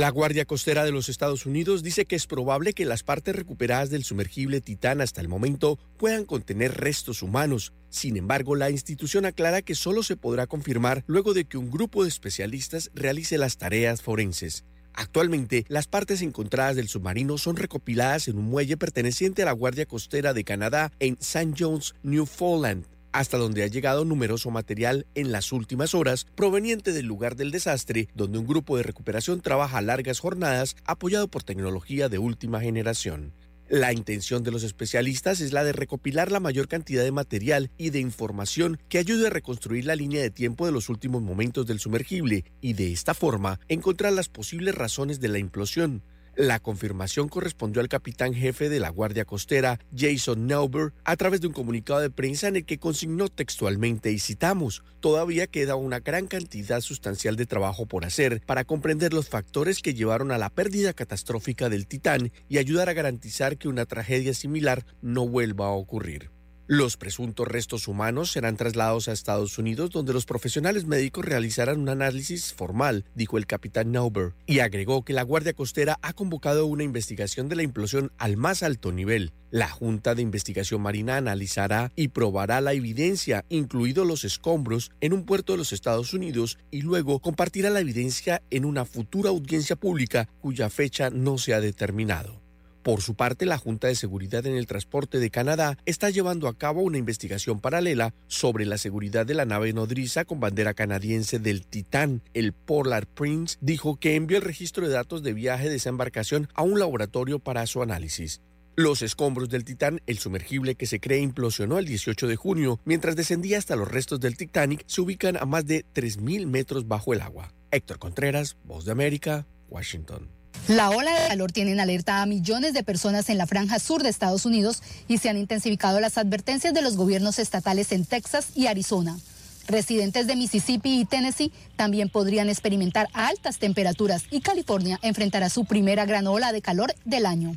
La 0.00 0.08
Guardia 0.08 0.46
Costera 0.46 0.86
de 0.86 0.92
los 0.92 1.10
Estados 1.10 1.44
Unidos 1.44 1.82
dice 1.82 2.06
que 2.06 2.16
es 2.16 2.26
probable 2.26 2.72
que 2.72 2.86
las 2.86 3.02
partes 3.02 3.36
recuperadas 3.36 3.90
del 3.90 4.02
sumergible 4.02 4.62
Titán 4.62 5.02
hasta 5.02 5.20
el 5.20 5.28
momento 5.28 5.78
puedan 5.98 6.24
contener 6.24 6.80
restos 6.80 7.22
humanos. 7.22 7.74
Sin 7.90 8.16
embargo, 8.16 8.56
la 8.56 8.70
institución 8.70 9.26
aclara 9.26 9.60
que 9.60 9.74
solo 9.74 10.02
se 10.02 10.16
podrá 10.16 10.46
confirmar 10.46 11.04
luego 11.06 11.34
de 11.34 11.44
que 11.44 11.58
un 11.58 11.70
grupo 11.70 12.02
de 12.02 12.08
especialistas 12.08 12.90
realice 12.94 13.36
las 13.36 13.58
tareas 13.58 14.00
forenses. 14.00 14.64
Actualmente, 14.94 15.66
las 15.68 15.86
partes 15.86 16.22
encontradas 16.22 16.76
del 16.76 16.88
submarino 16.88 17.36
son 17.36 17.56
recopiladas 17.56 18.26
en 18.28 18.38
un 18.38 18.46
muelle 18.46 18.78
perteneciente 18.78 19.42
a 19.42 19.44
la 19.44 19.52
Guardia 19.52 19.84
Costera 19.84 20.32
de 20.32 20.44
Canadá 20.44 20.92
en 20.98 21.18
St. 21.20 21.52
John's, 21.58 21.94
Newfoundland. 22.02 22.86
Hasta 23.12 23.38
donde 23.38 23.62
ha 23.62 23.66
llegado 23.66 24.04
numeroso 24.04 24.50
material 24.50 25.06
en 25.14 25.32
las 25.32 25.52
últimas 25.52 25.94
horas 25.94 26.26
proveniente 26.34 26.92
del 26.92 27.06
lugar 27.06 27.36
del 27.36 27.50
desastre, 27.50 28.08
donde 28.14 28.38
un 28.38 28.46
grupo 28.46 28.76
de 28.76 28.82
recuperación 28.82 29.40
trabaja 29.40 29.80
largas 29.80 30.20
jornadas 30.20 30.76
apoyado 30.84 31.28
por 31.28 31.42
tecnología 31.42 32.08
de 32.08 32.18
última 32.18 32.60
generación. 32.60 33.32
La 33.70 33.92
intención 33.92 34.42
de 34.42 34.50
los 34.50 34.64
especialistas 34.64 35.40
es 35.40 35.52
la 35.52 35.62
de 35.62 35.72
recopilar 35.72 36.32
la 36.32 36.40
mayor 36.40 36.66
cantidad 36.66 37.04
de 37.04 37.12
material 37.12 37.70
y 37.78 37.90
de 37.90 38.00
información 38.00 38.80
que 38.88 38.98
ayude 38.98 39.28
a 39.28 39.30
reconstruir 39.30 39.84
la 39.84 39.94
línea 39.94 40.20
de 40.20 40.30
tiempo 40.30 40.66
de 40.66 40.72
los 40.72 40.88
últimos 40.88 41.22
momentos 41.22 41.66
del 41.66 41.78
sumergible 41.78 42.44
y 42.60 42.72
de 42.72 42.90
esta 42.90 43.14
forma 43.14 43.60
encontrar 43.68 44.12
las 44.12 44.28
posibles 44.28 44.74
razones 44.74 45.20
de 45.20 45.28
la 45.28 45.38
implosión. 45.38 46.02
La 46.40 46.58
confirmación 46.58 47.28
correspondió 47.28 47.82
al 47.82 47.90
capitán 47.90 48.32
jefe 48.32 48.70
de 48.70 48.80
la 48.80 48.88
Guardia 48.88 49.26
Costera, 49.26 49.78
Jason 49.94 50.46
Neuber, 50.46 50.94
a 51.04 51.14
través 51.16 51.42
de 51.42 51.48
un 51.48 51.52
comunicado 51.52 52.00
de 52.00 52.08
prensa 52.08 52.48
en 52.48 52.56
el 52.56 52.64
que 52.64 52.78
consignó 52.78 53.28
textualmente 53.28 54.10
y 54.10 54.18
citamos, 54.18 54.82
todavía 55.00 55.48
queda 55.48 55.76
una 55.76 56.00
gran 56.00 56.28
cantidad 56.28 56.80
sustancial 56.80 57.36
de 57.36 57.44
trabajo 57.44 57.84
por 57.84 58.06
hacer 58.06 58.40
para 58.46 58.64
comprender 58.64 59.12
los 59.12 59.28
factores 59.28 59.82
que 59.82 59.92
llevaron 59.92 60.32
a 60.32 60.38
la 60.38 60.48
pérdida 60.48 60.94
catastrófica 60.94 61.68
del 61.68 61.86
Titán 61.86 62.32
y 62.48 62.56
ayudar 62.56 62.88
a 62.88 62.94
garantizar 62.94 63.58
que 63.58 63.68
una 63.68 63.84
tragedia 63.84 64.32
similar 64.32 64.86
no 65.02 65.28
vuelva 65.28 65.66
a 65.66 65.72
ocurrir. 65.72 66.30
Los 66.72 66.96
presuntos 66.96 67.48
restos 67.48 67.88
humanos 67.88 68.30
serán 68.30 68.56
trasladados 68.56 69.08
a 69.08 69.12
Estados 69.12 69.58
Unidos 69.58 69.90
donde 69.90 70.12
los 70.12 70.24
profesionales 70.24 70.84
médicos 70.84 71.24
realizarán 71.24 71.80
un 71.80 71.88
análisis 71.88 72.54
formal, 72.54 73.04
dijo 73.16 73.38
el 73.38 73.48
capitán 73.48 73.90
Nauber, 73.90 74.34
y 74.46 74.60
agregó 74.60 75.04
que 75.04 75.12
la 75.12 75.24
Guardia 75.24 75.52
Costera 75.52 75.98
ha 76.00 76.12
convocado 76.12 76.66
una 76.66 76.84
investigación 76.84 77.48
de 77.48 77.56
la 77.56 77.64
implosión 77.64 78.12
al 78.18 78.36
más 78.36 78.62
alto 78.62 78.92
nivel. 78.92 79.32
La 79.50 79.68
Junta 79.68 80.14
de 80.14 80.22
Investigación 80.22 80.80
Marina 80.80 81.16
analizará 81.16 81.90
y 81.96 82.06
probará 82.06 82.60
la 82.60 82.72
evidencia, 82.72 83.44
incluidos 83.48 84.06
los 84.06 84.22
escombros, 84.22 84.92
en 85.00 85.12
un 85.12 85.24
puerto 85.24 85.54
de 85.54 85.58
los 85.58 85.72
Estados 85.72 86.14
Unidos 86.14 86.56
y 86.70 86.82
luego 86.82 87.18
compartirá 87.18 87.70
la 87.70 87.80
evidencia 87.80 88.42
en 88.48 88.64
una 88.64 88.84
futura 88.84 89.30
audiencia 89.30 89.74
pública 89.74 90.28
cuya 90.40 90.70
fecha 90.70 91.10
no 91.10 91.36
se 91.36 91.52
ha 91.52 91.60
determinado. 91.60 92.39
Por 92.82 93.02
su 93.02 93.14
parte, 93.14 93.44
la 93.44 93.58
Junta 93.58 93.88
de 93.88 93.94
Seguridad 93.94 94.46
en 94.46 94.56
el 94.56 94.66
Transporte 94.66 95.18
de 95.18 95.30
Canadá 95.30 95.76
está 95.84 96.08
llevando 96.08 96.48
a 96.48 96.56
cabo 96.56 96.80
una 96.80 96.96
investigación 96.96 97.60
paralela 97.60 98.14
sobre 98.26 98.64
la 98.64 98.78
seguridad 98.78 99.26
de 99.26 99.34
la 99.34 99.44
nave 99.44 99.74
nodriza 99.74 100.24
con 100.24 100.40
bandera 100.40 100.72
canadiense 100.72 101.38
del 101.38 101.66
Titán. 101.66 102.22
El 102.32 102.54
Polar 102.54 103.06
Prince 103.06 103.58
dijo 103.60 103.96
que 103.96 104.16
envió 104.16 104.38
el 104.38 104.44
registro 104.44 104.88
de 104.88 104.94
datos 104.94 105.22
de 105.22 105.34
viaje 105.34 105.68
de 105.68 105.76
esa 105.76 105.90
embarcación 105.90 106.48
a 106.54 106.62
un 106.62 106.78
laboratorio 106.78 107.38
para 107.38 107.66
su 107.66 107.82
análisis. 107.82 108.40
Los 108.76 109.02
escombros 109.02 109.50
del 109.50 109.64
Titán, 109.64 110.00
el 110.06 110.18
sumergible 110.18 110.74
que 110.74 110.86
se 110.86 111.00
cree 111.00 111.20
implosionó 111.20 111.78
el 111.78 111.84
18 111.84 112.26
de 112.28 112.36
junio, 112.36 112.80
mientras 112.86 113.14
descendía 113.14 113.58
hasta 113.58 113.76
los 113.76 113.88
restos 113.88 114.20
del 114.20 114.38
Titanic, 114.38 114.84
se 114.86 115.02
ubican 115.02 115.36
a 115.36 115.44
más 115.44 115.66
de 115.66 115.84
3.000 115.94 116.46
metros 116.46 116.88
bajo 116.88 117.12
el 117.12 117.20
agua. 117.20 117.52
Héctor 117.72 117.98
Contreras, 117.98 118.56
Voz 118.64 118.86
de 118.86 118.92
América, 118.92 119.46
Washington. 119.68 120.39
La 120.68 120.90
ola 120.90 121.12
de 121.12 121.28
calor 121.28 121.50
tiene 121.50 121.72
en 121.72 121.80
alerta 121.80 122.22
a 122.22 122.26
millones 122.26 122.74
de 122.74 122.84
personas 122.84 123.28
en 123.28 123.38
la 123.38 123.46
franja 123.46 123.78
sur 123.78 124.02
de 124.02 124.08
Estados 124.08 124.46
Unidos 124.46 124.82
y 125.08 125.18
se 125.18 125.28
han 125.28 125.36
intensificado 125.36 125.98
las 125.98 126.16
advertencias 126.16 126.72
de 126.72 126.82
los 126.82 126.96
gobiernos 126.96 127.38
estatales 127.38 127.90
en 127.92 128.04
Texas 128.04 128.48
y 128.54 128.66
Arizona. 128.66 129.18
Residentes 129.66 130.26
de 130.26 130.36
Mississippi 130.36 131.00
y 131.00 131.04
Tennessee 131.04 131.52
también 131.76 132.08
podrían 132.08 132.48
experimentar 132.48 133.08
altas 133.12 133.58
temperaturas 133.58 134.24
y 134.30 134.40
California 134.40 134.98
enfrentará 135.02 135.48
su 135.48 135.64
primera 135.64 136.06
gran 136.06 136.26
ola 136.26 136.52
de 136.52 136.62
calor 136.62 136.94
del 137.04 137.26
año. 137.26 137.56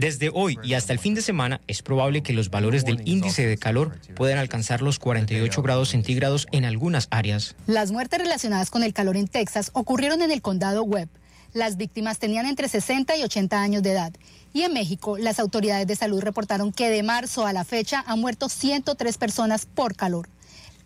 Desde 0.00 0.30
hoy 0.32 0.58
y 0.62 0.74
hasta 0.74 0.92
el 0.92 0.98
fin 0.98 1.14
de 1.14 1.22
semana 1.22 1.60
es 1.66 1.82
probable 1.82 2.22
que 2.22 2.32
los 2.32 2.50
valores 2.50 2.84
del 2.84 3.02
índice 3.06 3.46
de 3.46 3.56
calor 3.56 3.98
puedan 4.14 4.38
alcanzar 4.38 4.82
los 4.82 4.98
48 4.98 5.62
grados 5.62 5.90
centígrados 5.90 6.46
en 6.52 6.64
algunas 6.64 7.08
áreas. 7.10 7.56
Las 7.66 7.90
muertes 7.90 8.20
relacionadas 8.20 8.70
con 8.70 8.82
el 8.82 8.92
calor 8.92 9.16
en 9.16 9.28
Texas 9.28 9.70
ocurrieron 9.72 10.22
en 10.22 10.30
el 10.30 10.42
condado 10.42 10.82
Webb. 10.82 11.08
Las 11.52 11.76
víctimas 11.76 12.18
tenían 12.18 12.46
entre 12.46 12.68
60 12.68 13.16
y 13.16 13.24
80 13.24 13.60
años 13.60 13.82
de 13.82 13.92
edad. 13.92 14.12
Y 14.52 14.62
en 14.62 14.72
México, 14.72 15.18
las 15.18 15.40
autoridades 15.40 15.86
de 15.86 15.96
salud 15.96 16.20
reportaron 16.20 16.72
que 16.72 16.90
de 16.90 17.02
marzo 17.02 17.46
a 17.46 17.52
la 17.52 17.64
fecha 17.64 18.04
han 18.06 18.20
muerto 18.20 18.48
103 18.48 19.18
personas 19.18 19.66
por 19.66 19.96
calor. 19.96 20.28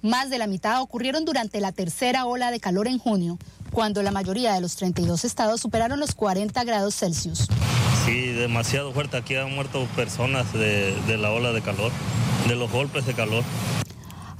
Más 0.01 0.29
de 0.29 0.39
la 0.39 0.47
mitad 0.47 0.83
ocurrieron 0.83 1.25
durante 1.25 1.61
la 1.61 1.73
tercera 1.73 2.27
ola 2.27 2.51
de 2.51 2.61
calor 2.61 2.89
en 2.89 2.99
junio, 2.99 3.39
cuando 3.75 4.05
la 4.05 4.13
mayoría 4.13 4.55
de 4.55 4.61
los 4.61 4.77
32 4.77 5.25
estados 5.25 5.61
superaron 5.61 5.99
los 5.99 6.15
40 6.15 6.63
grados 6.63 6.95
Celsius. 6.95 7.49
Sí, 8.07 8.29
demasiado 8.29 8.93
fuerte. 8.93 9.17
Aquí 9.17 9.35
han 9.35 9.53
muerto 9.53 9.87
personas 9.97 10.53
de, 10.53 10.95
de 11.09 11.19
la 11.19 11.33
ola 11.33 11.53
de 11.53 11.61
calor, 11.61 11.91
de 12.47 12.55
los 12.55 12.71
golpes 12.71 13.05
de 13.05 13.15
calor. 13.15 13.43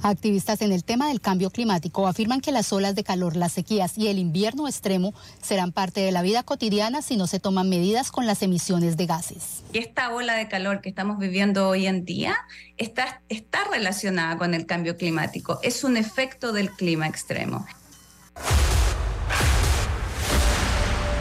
Activistas 0.01 0.61
en 0.61 0.71
el 0.71 0.83
tema 0.83 1.09
del 1.09 1.19
cambio 1.19 1.49
climático 1.49 2.07
afirman 2.07 2.39
que 2.39 2.51
las 2.51 2.71
olas 2.71 2.95
de 2.95 3.03
calor, 3.03 3.35
las 3.35 3.51
sequías 3.51 3.97
y 3.97 4.07
el 4.07 4.19
invierno 4.19 4.67
extremo 4.67 5.13
serán 5.41 5.71
parte 5.71 5.99
de 5.99 6.11
la 6.11 6.21
vida 6.21 6.43
cotidiana 6.43 7.01
si 7.01 7.17
no 7.17 7.27
se 7.27 7.39
toman 7.39 7.67
medidas 7.67 8.11
con 8.11 8.27
las 8.27 8.41
emisiones 8.41 8.95
de 8.97 9.05
gases. 9.05 9.63
Esta 9.73 10.13
ola 10.13 10.35
de 10.35 10.47
calor 10.47 10.79
que 10.79 10.89
estamos 10.89 11.17
viviendo 11.17 11.67
hoy 11.67 11.87
en 11.87 12.05
día 12.05 12.37
está, 12.77 13.21
está 13.29 13.65
relacionada 13.69 14.37
con 14.37 14.53
el 14.53 14.65
cambio 14.65 14.95
climático. 14.95 15.59
Es 15.61 15.83
un 15.83 15.97
efecto 15.97 16.53
del 16.53 16.69
clima 16.71 17.07
extremo. 17.07 17.65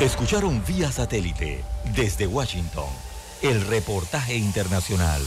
Escucharon 0.00 0.60
vía 0.66 0.90
satélite 0.90 1.64
desde 1.94 2.26
Washington 2.26 2.88
el 3.42 3.64
reportaje 3.64 4.34
internacional. 4.34 5.22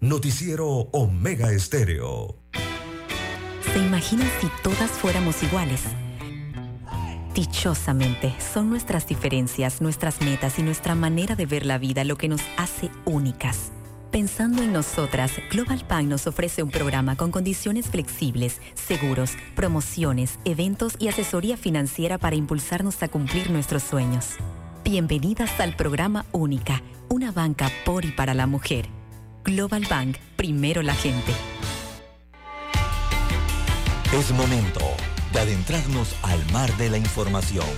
Noticiero 0.00 0.66
Omega 0.92 1.52
Estéreo. 1.52 2.36
¿Se 3.74 3.78
imaginan 3.78 4.26
si 4.40 4.48
todas 4.62 4.90
fuéramos 4.90 5.42
iguales? 5.42 5.82
Dichosamente, 7.34 8.34
son 8.40 8.70
nuestras 8.70 9.06
diferencias, 9.06 9.82
nuestras 9.82 10.22
metas 10.22 10.58
y 10.58 10.62
nuestra 10.62 10.94
manera 10.94 11.36
de 11.36 11.44
ver 11.44 11.66
la 11.66 11.76
vida 11.76 12.04
lo 12.04 12.16
que 12.16 12.28
nos 12.28 12.40
hace 12.56 12.88
únicas. 13.04 13.70
Pensando 14.10 14.64
en 14.64 14.72
nosotras, 14.72 15.30
Global 15.52 15.84
Bank 15.88 16.06
nos 16.08 16.26
ofrece 16.26 16.64
un 16.64 16.70
programa 16.70 17.14
con 17.14 17.30
condiciones 17.30 17.86
flexibles, 17.86 18.60
seguros, 18.74 19.36
promociones, 19.54 20.40
eventos 20.44 20.94
y 20.98 21.06
asesoría 21.06 21.56
financiera 21.56 22.18
para 22.18 22.34
impulsarnos 22.34 23.00
a 23.04 23.08
cumplir 23.08 23.50
nuestros 23.52 23.84
sueños. 23.84 24.30
Bienvenidas 24.82 25.60
al 25.60 25.76
programa 25.76 26.26
Única, 26.32 26.82
una 27.08 27.30
banca 27.30 27.70
por 27.84 28.04
y 28.04 28.10
para 28.10 28.34
la 28.34 28.48
mujer. 28.48 28.88
Global 29.44 29.86
Bank, 29.88 30.16
primero 30.34 30.82
la 30.82 30.94
gente. 30.94 31.32
Es 34.12 34.32
momento 34.32 34.80
de 35.32 35.38
adentrarnos 35.38 36.16
al 36.22 36.44
mar 36.50 36.76
de 36.78 36.90
la 36.90 36.98
información. 36.98 37.68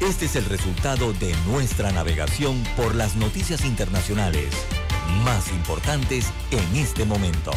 Este 0.00 0.24
es 0.24 0.36
el 0.36 0.46
resultado 0.46 1.12
de 1.12 1.34
nuestra 1.46 1.92
navegación 1.92 2.62
por 2.78 2.94
las 2.94 3.14
noticias 3.14 3.62
internacionales 3.66 4.54
más 5.24 5.50
importantes 5.50 6.26
en 6.50 6.76
este 6.76 7.04
momento. 7.04 7.52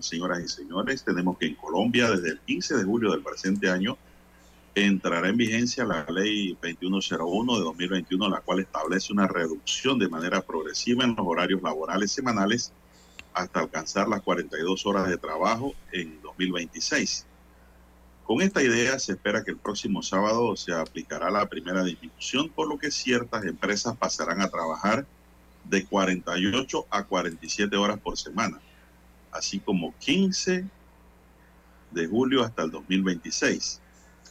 Señoras 0.00 0.44
y 0.44 0.48
señores, 0.48 1.04
tenemos 1.04 1.38
que 1.38 1.46
en 1.46 1.54
Colombia, 1.54 2.10
desde 2.10 2.30
el 2.30 2.40
15 2.40 2.76
de 2.76 2.84
julio 2.84 3.10
del 3.10 3.22
presente 3.22 3.70
año, 3.70 3.96
entrará 4.74 5.28
en 5.28 5.36
vigencia 5.36 5.84
la 5.84 6.06
ley 6.08 6.56
2101 6.62 7.58
de 7.58 7.64
2021, 7.64 8.28
la 8.28 8.40
cual 8.40 8.60
establece 8.60 9.12
una 9.12 9.26
reducción 9.26 9.98
de 9.98 10.08
manera 10.08 10.40
progresiva 10.40 11.04
en 11.04 11.14
los 11.16 11.26
horarios 11.26 11.62
laborales 11.62 12.12
semanales 12.12 12.72
hasta 13.34 13.60
alcanzar 13.60 14.08
las 14.08 14.22
42 14.22 14.86
horas 14.86 15.08
de 15.08 15.16
trabajo 15.16 15.74
en 15.92 16.20
2026. 16.22 17.26
Con 18.24 18.42
esta 18.42 18.62
idea 18.62 18.98
se 18.98 19.12
espera 19.12 19.42
que 19.42 19.52
el 19.52 19.56
próximo 19.56 20.02
sábado 20.02 20.54
se 20.56 20.74
aplicará 20.74 21.30
la 21.30 21.46
primera 21.46 21.82
disminución, 21.82 22.50
por 22.50 22.68
lo 22.68 22.78
que 22.78 22.90
ciertas 22.90 23.44
empresas 23.44 23.96
pasarán 23.96 24.42
a 24.42 24.50
trabajar 24.50 25.06
de 25.64 25.84
48 25.86 26.86
a 26.90 27.04
47 27.04 27.76
horas 27.76 27.98
por 27.98 28.18
semana, 28.18 28.60
así 29.32 29.60
como 29.60 29.94
15 29.98 30.64
de 31.90 32.06
julio 32.06 32.44
hasta 32.44 32.62
el 32.62 32.70
2026, 32.70 33.80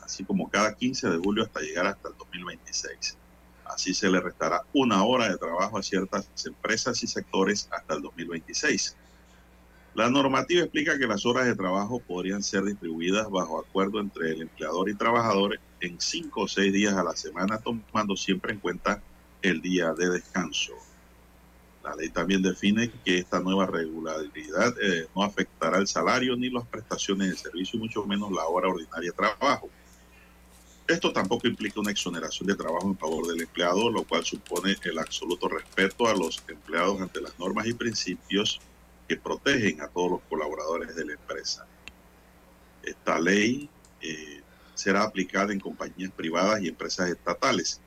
así 0.02 0.24
como 0.24 0.50
cada 0.50 0.74
15 0.74 1.10
de 1.10 1.18
julio 1.18 1.44
hasta 1.44 1.62
llegar 1.62 1.88
hasta 1.88 2.10
el 2.10 2.16
2026. 2.18 3.18
Así 3.66 3.94
se 3.94 4.10
le 4.10 4.20
restará 4.22 4.62
una 4.74 5.04
hora 5.04 5.30
de 5.30 5.38
trabajo 5.38 5.78
a 5.78 5.84
ciertas 5.84 6.30
empresas 6.46 7.04
y 7.04 7.08
sectores 7.08 7.68
hasta 7.72 7.96
el 7.96 8.02
2026. 8.02 8.96
La 9.94 10.10
normativa 10.10 10.62
explica 10.62 10.98
que 10.98 11.08
las 11.08 11.26
horas 11.26 11.48
de 11.48 11.56
trabajo 11.56 12.00
podrían 12.00 12.44
ser 12.44 12.64
distribuidas 12.64 13.30
bajo 13.30 13.60
acuerdo 13.60 14.00
entre 14.00 14.32
el 14.32 14.44
empleador 14.44 14.90
y 14.90 14.96
trabajadores 14.96 15.60
en 15.80 16.00
cinco 16.00 16.42
o 16.42 16.48
seis 16.48 16.72
días 16.72 16.94
a 16.94 17.04
la 17.04 17.16
semana, 17.16 17.58
tomando 17.58 18.16
siempre 18.16 18.54
en 18.54 18.60
cuenta 18.60 19.02
el 19.42 19.60
día 19.60 19.94
de 19.94 20.10
descanso. 20.10 20.74
La 21.88 21.96
ley 21.96 22.10
también 22.10 22.42
define 22.42 22.92
que 23.06 23.20
esta 23.20 23.40
nueva 23.40 23.66
regularidad 23.66 24.76
eh, 24.82 25.08
no 25.16 25.24
afectará 25.24 25.78
el 25.78 25.88
salario 25.88 26.36
ni 26.36 26.50
las 26.50 26.68
prestaciones 26.68 27.30
de 27.30 27.38
servicio, 27.38 27.80
mucho 27.80 28.06
menos 28.06 28.30
la 28.30 28.46
hora 28.46 28.68
ordinaria 28.68 29.10
de 29.12 29.16
trabajo. 29.16 29.70
Esto 30.86 31.14
tampoco 31.14 31.48
implica 31.48 31.80
una 31.80 31.92
exoneración 31.92 32.46
de 32.48 32.56
trabajo 32.56 32.88
en 32.88 32.98
favor 32.98 33.28
del 33.28 33.42
empleado, 33.42 33.90
lo 33.90 34.04
cual 34.04 34.26
supone 34.26 34.76
el 34.84 35.00
absoluto 35.00 35.48
respeto 35.48 36.08
a 36.08 36.14
los 36.14 36.44
empleados 36.50 37.00
ante 37.00 37.22
las 37.22 37.40
normas 37.40 37.66
y 37.68 37.74
principios 37.74 38.60
que 39.08 39.16
protegen 39.16 39.80
a 39.82 39.88
todos 39.88 40.12
los 40.12 40.22
colaboradores 40.30 40.94
de 40.94 41.06
la 41.06 41.14
empresa. 41.14 41.66
Esta 42.84 43.18
ley 43.18 43.70
eh, 44.02 44.42
será 44.74 45.04
aplicada 45.04 45.54
en 45.54 45.62
compañías 45.62 46.12
privadas 46.12 46.62
y 46.62 46.68
empresas 46.68 47.10
estatales. 47.10 47.80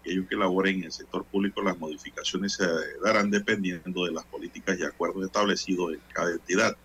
Aquellos 0.00 0.28
que 0.28 0.36
laboren 0.36 0.76
en 0.78 0.84
el 0.84 0.92
sector 0.92 1.24
público, 1.24 1.62
las 1.62 1.78
modificaciones 1.78 2.54
se 2.54 2.66
darán 3.02 3.30
dependiendo 3.30 4.04
de 4.04 4.12
las 4.12 4.24
políticas 4.24 4.78
y 4.78 4.84
acuerdos 4.84 5.24
establecidos 5.24 5.92
en 5.92 6.00
cada 6.12 6.32
entidad. 6.32 6.76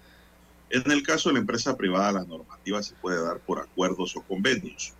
En 0.69 0.91
el 0.91 1.03
caso 1.03 1.29
de 1.29 1.33
la 1.33 1.39
empresa 1.39 1.77
privada, 1.77 2.11
la 2.11 2.25
normativa 2.25 2.81
se 2.83 2.95
puede 2.95 3.23
dar 3.23 3.39
por 3.39 3.59
acuerdos 3.59 4.15
o 4.15 4.21
convenios. 4.21 4.93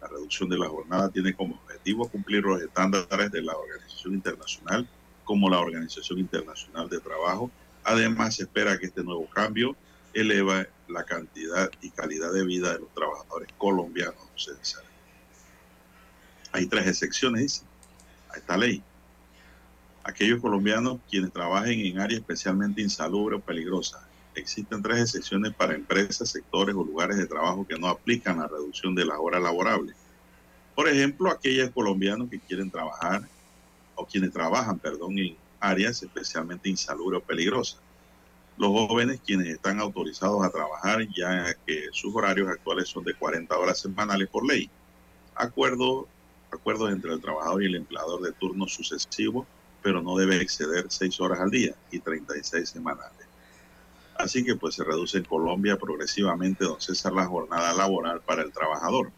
La 0.00 0.08
reducción 0.08 0.48
de 0.48 0.58
la 0.58 0.68
jornada 0.68 1.10
tiene 1.10 1.34
como 1.34 1.54
objetivo 1.56 2.08
cumplir 2.08 2.42
los 2.42 2.60
estándares 2.60 3.30
de 3.30 3.42
la 3.42 3.54
Organización 3.54 4.14
Internacional 4.14 4.88
como 5.24 5.48
la 5.48 5.60
Organización 5.60 6.18
Internacional 6.18 6.88
de 6.88 6.98
Trabajo 6.98 7.50
Además, 7.84 8.36
se 8.36 8.44
espera 8.44 8.78
que 8.78 8.86
este 8.86 9.02
nuevo 9.02 9.26
cambio 9.30 9.76
eleva 10.12 10.66
la 10.88 11.04
cantidad 11.04 11.70
y 11.80 11.90
calidad 11.90 12.32
de 12.32 12.44
vida 12.44 12.72
de 12.72 12.80
los 12.80 12.94
trabajadores 12.94 13.48
colombianos. 13.56 14.16
Hay 16.52 16.66
tres 16.66 16.86
excepciones 16.86 17.64
a 18.32 18.38
esta 18.38 18.56
ley. 18.56 18.82
Aquellos 20.02 20.40
colombianos 20.40 20.98
quienes 21.08 21.32
trabajen 21.32 21.80
en 21.80 22.00
áreas 22.00 22.20
especialmente 22.20 22.82
insalubres 22.82 23.38
o 23.38 23.42
peligrosas. 23.42 24.02
Existen 24.34 24.82
tres 24.82 25.00
excepciones 25.00 25.52
para 25.54 25.74
empresas, 25.74 26.30
sectores 26.30 26.74
o 26.74 26.84
lugares 26.84 27.16
de 27.18 27.26
trabajo 27.26 27.66
que 27.66 27.78
no 27.78 27.88
aplican 27.88 28.38
la 28.38 28.48
reducción 28.48 28.94
de 28.94 29.04
la 29.04 29.18
hora 29.18 29.38
laborable. 29.38 29.92
Por 30.74 30.88
ejemplo, 30.88 31.30
aquellos 31.30 31.70
colombianos 31.70 32.30
que 32.30 32.40
quieren 32.40 32.70
trabajar 32.70 33.28
o 33.94 34.06
quienes 34.06 34.32
trabajan, 34.32 34.78
perdón, 34.78 35.18
en 35.18 35.36
áreas 35.60 36.02
especialmente 36.02 36.68
insalubres 36.68 37.20
o 37.20 37.24
peligrosas. 37.24 37.80
Los 38.56 38.70
jóvenes 38.70 39.20
quienes 39.24 39.48
están 39.48 39.80
autorizados 39.80 40.44
a 40.44 40.50
trabajar 40.50 41.06
ya 41.14 41.54
que 41.66 41.88
sus 41.92 42.14
horarios 42.14 42.48
actuales 42.48 42.88
son 42.88 43.04
de 43.04 43.14
40 43.14 43.56
horas 43.56 43.78
semanales 43.78 44.28
por 44.28 44.46
ley. 44.46 44.70
Acuerdo, 45.34 46.08
acuerdos 46.52 46.92
entre 46.92 47.12
el 47.12 47.20
trabajador 47.20 47.62
y 47.62 47.66
el 47.66 47.76
empleador 47.76 48.22
de 48.22 48.32
turno 48.32 48.66
sucesivo, 48.66 49.46
pero 49.82 50.02
no 50.02 50.16
debe 50.16 50.40
exceder 50.40 50.86
6 50.88 51.20
horas 51.20 51.40
al 51.40 51.50
día 51.50 51.74
y 51.90 52.00
36 52.00 52.68
semanales. 52.68 53.26
Así 54.16 54.44
que 54.44 54.54
pues 54.54 54.74
se 54.74 54.84
reduce 54.84 55.18
en 55.18 55.24
Colombia 55.24 55.78
progresivamente, 55.78 56.64
don 56.64 56.80
César, 56.80 57.12
la 57.12 57.26
jornada 57.26 57.72
laboral 57.72 58.20
para 58.20 58.42
el 58.42 58.52
trabajador. 58.52 59.10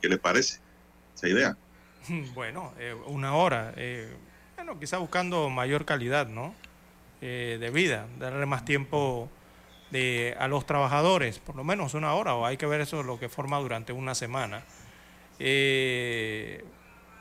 ¿Qué 0.00 0.08
le 0.08 0.18
parece 0.18 0.60
esa 1.14 1.28
idea? 1.28 1.56
Bueno, 2.34 2.72
eh, 2.78 2.94
una 3.06 3.34
hora. 3.34 3.72
Eh, 3.76 4.14
bueno, 4.54 4.78
quizá 4.78 4.98
buscando 4.98 5.50
mayor 5.50 5.84
calidad, 5.84 6.28
¿no? 6.28 6.54
Eh, 7.20 7.56
de 7.58 7.70
vida, 7.70 8.06
darle 8.18 8.46
más 8.46 8.64
tiempo 8.64 9.28
de, 9.90 10.36
a 10.38 10.48
los 10.48 10.66
trabajadores, 10.66 11.38
por 11.38 11.56
lo 11.56 11.64
menos 11.64 11.94
una 11.94 12.14
hora, 12.14 12.34
o 12.34 12.44
hay 12.44 12.56
que 12.56 12.66
ver 12.66 12.80
eso 12.80 13.02
lo 13.02 13.18
que 13.18 13.28
forma 13.28 13.58
durante 13.58 13.92
una 13.92 14.14
semana. 14.14 14.62
Eh, 15.38 16.64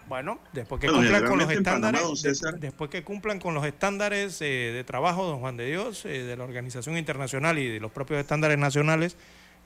bueno, 0.08 0.40
después 0.54 0.80
que 0.80 0.88
cumplan 0.88 1.26
con 1.26 1.40
los 1.40 1.52
estándares, 1.52 2.02
después 2.60 2.90
que 2.90 3.04
cumplan 3.04 3.40
con 3.40 3.54
los 3.54 3.66
estándares 3.66 4.40
eh, 4.42 4.72
de 4.74 4.84
trabajo, 4.84 5.26
don 5.26 5.40
Juan 5.40 5.58
de 5.58 5.66
Dios, 5.66 6.04
de 6.04 6.36
la 6.38 6.44
Organización 6.44 6.98
Internacional 6.98 7.58
y 7.58 7.68
de 7.68 7.80
los 7.80 7.92
propios 7.92 8.20
estándares 8.20 8.58
nacionales 8.58 9.18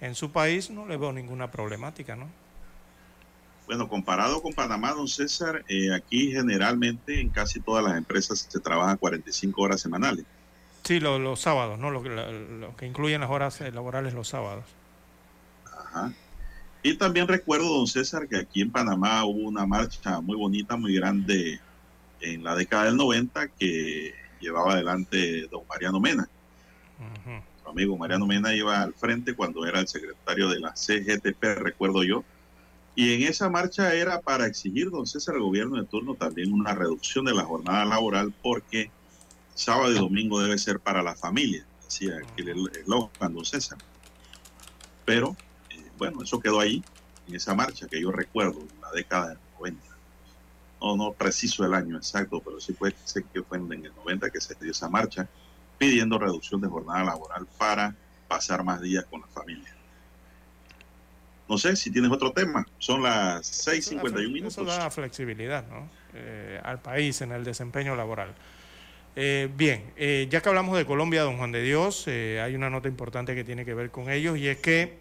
en 0.01 0.15
su 0.15 0.31
país, 0.31 0.69
no 0.69 0.85
le 0.85 0.97
veo 0.97 1.11
ninguna 1.11 1.51
problemática, 1.51 2.15
¿no? 2.15 2.27
Bueno, 3.69 3.88
comparado 3.88 4.41
con 4.41 4.53
Panamá, 4.53 4.93
don 4.93 5.07
César, 5.07 5.63
eh, 5.67 5.93
aquí 5.93 6.31
generalmente 6.31 7.19
en 7.21 7.30
casi 7.30 7.59
todas 7.59 7.84
las 7.84 7.95
empresas 7.97 8.47
se 8.49 8.59
trabaja 8.59 8.97
45 8.97 9.61
horas 9.61 9.80
semanales. 9.80 10.26
Sí, 10.84 10.99
los 10.99 11.39
sábados, 11.39 11.77
¿no? 11.77 11.91
Lo, 11.91 12.01
que 12.76 12.88
incluyen 12.88 13.21
las 13.21 13.30
horas 13.30 13.61
eh, 13.61 13.71
laborales 13.71 14.15
los 14.15 14.27
sábados. 14.27 14.65
Ajá. 15.65 16.11
Y 16.81 16.95
también 16.95 17.27
recuerdo, 17.27 17.77
don 17.77 17.88
César, 17.88 18.27
que 18.27 18.38
aquí 18.38 18.61
en 18.61 18.72
Panamá 18.72 19.26
hubo 19.26 19.47
una 19.47 19.65
marcha 19.65 20.22
muy 20.22 20.38
bonita, 20.38 20.77
muy 20.77 20.95
grande 20.95 21.60
en 22.22 22.43
la 22.43 22.56
década 22.56 22.85
del 22.85 22.97
90 22.97 23.49
que 23.49 24.14
llevaba 24.39 24.73
adelante 24.73 25.47
don 25.51 25.64
Mariano 25.68 25.99
Mena. 25.99 26.30
Su 27.64 27.69
amigo 27.69 27.97
Mariano 27.97 28.26
Mena 28.26 28.56
iba 28.56 28.81
al 28.81 28.93
frente 28.93 29.34
cuando 29.34 29.65
era 29.65 29.80
el 29.80 29.88
secretario 29.88 30.49
de 30.49 30.60
la 30.60 30.73
CGTP, 30.73 31.60
recuerdo 31.60 32.03
yo 32.03 32.23
y 32.99 33.14
en 33.14 33.23
esa 33.30 33.49
marcha 33.49 33.93
era 33.93 34.19
para 34.19 34.45
exigir, 34.45 34.89
don 34.89 35.07
César, 35.07 35.35
al 35.35 35.41
gobierno 35.41 35.77
de 35.77 35.85
turno 35.85 36.15
también 36.15 36.51
una 36.51 36.76
reducción 36.76 37.23
de 37.23 37.34
la 37.34 37.45
jornada 37.45 37.85
laboral 37.85 38.34
porque 38.41 38.91
sábado 39.53 39.89
y 39.93 39.97
domingo 39.97 40.41
debe 40.41 40.57
ser 40.57 40.81
para 40.81 41.01
la 41.01 41.15
familia, 41.15 41.65
decía 41.81 42.18
el 42.35 42.69
eslogan, 42.77 43.34
don 43.34 43.45
César. 43.45 43.77
Pero, 45.06 45.38
bueno, 45.99 46.23
eso 46.23 46.39
quedó 46.39 46.59
ahí, 46.59 46.84
en 47.27 47.35
esa 47.35 47.53
marcha 47.53 47.88
que 47.88 48.01
yo 48.01 48.11
recuerdo, 48.11 48.61
en 48.61 48.81
la 48.81 48.91
década 48.91 49.30
del 49.30 49.38
90. 49.59 49.84
No, 50.81 50.95
no 50.95 51.11
preciso 51.11 51.65
el 51.65 51.73
año 51.73 51.97
exacto, 51.97 52.41
pero 52.43 52.59
sí 52.59 52.73
fue, 52.73 52.95
sé 53.03 53.23
que 53.31 53.43
fue 53.43 53.57
en 53.57 53.71
el 53.71 53.93
90 53.93 54.30
que 54.31 54.41
se 54.41 54.55
dio 54.55 54.71
esa 54.71 54.89
marcha 54.89 55.27
pidiendo 55.77 56.17
reducción 56.17 56.61
de 56.61 56.67
jornada 56.67 57.03
laboral 57.03 57.45
para 57.57 57.93
pasar 58.27 58.63
más 58.63 58.81
días 58.81 59.05
con 59.05 59.21
la 59.21 59.27
familia. 59.27 59.76
No 61.49 61.57
sé 61.57 61.76
si 61.76 61.91
tienes 61.91 62.11
otro 62.11 62.31
tema. 62.31 62.65
Son 62.77 63.01
las 63.01 63.67
6.51 63.67 64.31
minutos. 64.31 64.53
Eso 64.53 64.65
da 64.65 64.89
flexibilidad 64.91 65.67
¿no? 65.67 65.89
Eh, 66.13 66.61
al 66.63 66.80
país 66.80 67.21
en 67.21 67.31
el 67.31 67.43
desempeño 67.43 67.95
laboral. 67.95 68.35
Eh, 69.15 69.49
bien, 69.57 69.91
eh, 69.97 70.27
ya 70.30 70.41
que 70.41 70.49
hablamos 70.49 70.77
de 70.77 70.85
Colombia, 70.85 71.23
don 71.23 71.38
Juan 71.38 71.51
de 71.51 71.63
Dios, 71.63 72.07
hay 72.07 72.53
una 72.53 72.69
nota 72.69 72.88
importante 72.88 73.34
que 73.34 73.43
tiene 73.43 73.65
que 73.65 73.73
ver 73.73 73.89
con 73.89 74.09
ellos 74.11 74.38
y 74.38 74.47
es 74.47 74.59
que 74.59 74.99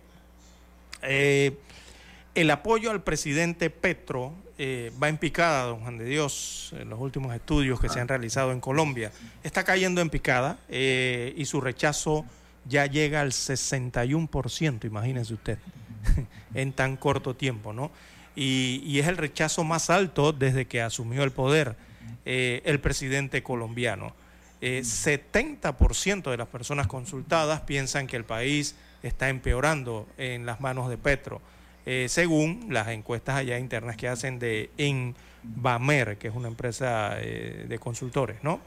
el 1.03 2.51
apoyo 2.51 2.91
al 2.91 3.03
presidente 3.03 3.71
Petro 3.71 4.35
va 4.61 5.09
en 5.09 5.19
picada, 5.19 5.65
don 5.65 5.81
Juan 5.81 5.99
de 5.99 6.05
Dios, 6.05 6.75
en 6.79 6.89
los 6.91 6.99
últimos 7.01 7.35
estudios 7.35 7.81
que 7.81 7.89
se 7.89 8.01
han 8.01 8.09
realizado 8.09 8.53
en 8.53 8.61
Colombia. 8.61 9.13
Está 9.43 9.65
cayendo 9.65 10.01
en 10.01 10.11
picada 10.11 10.59
y 10.69 11.45
su 11.45 11.61
rechazo 11.61 12.25
ya 12.65 12.87
llega 12.87 13.21
al 13.21 13.33
61%, 13.33 14.85
imagínense 14.85 15.35
usted. 15.35 15.59
en 16.55 16.73
tan 16.73 16.97
corto 16.97 17.35
tiempo, 17.35 17.73
¿no? 17.73 17.91
Y, 18.35 18.99
es 18.99 19.09
el 19.09 19.17
rechazo 19.17 19.65
más 19.65 19.91
alto 19.91 20.33
desde 20.33 20.67
que 20.67 20.81
asumió 20.81 21.25
el 21.25 21.33
poder 21.33 21.77
eh, 22.25 22.63
el 22.65 22.81
presidente 22.81 23.43
colombiano. 23.43 24.15
70% 24.61 26.27
eh, 26.27 26.31
de 26.31 26.37
las 26.37 26.49
personas 26.49 26.87
consultadas 26.87 27.63
piensan 27.63 28.07
que 28.07 28.17
el 28.17 28.25
país 28.25 28.77
está 29.03 29.29
empeorando 29.29 30.07
en 30.17 30.47
las 30.47 30.61
manos 30.61 30.89
de 30.89 30.99
Petro, 30.99 31.41
eh, 31.87 32.07
según 32.09 32.67
las 32.71 32.89
encuestas 32.89 33.37
allá 33.37 33.59
internas 33.59 33.97
que 33.97 34.09
hacen 34.09 34.39
de 34.39 34.71
Envamer, 34.77 36.19
que 36.19 36.29
es 36.29 36.35
una 36.35 36.49
empresa 36.49 37.15
de 37.15 37.79
consultores, 37.81 38.43
¿no? 38.43 38.61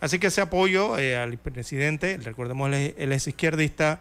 Así 0.00 0.18
que 0.18 0.28
ese 0.28 0.40
apoyo 0.40 0.94
al 0.94 1.36
presidente, 1.38 2.18
recordemos, 2.22 2.72
él 2.72 3.12
es 3.12 3.26
izquierdista, 3.26 4.00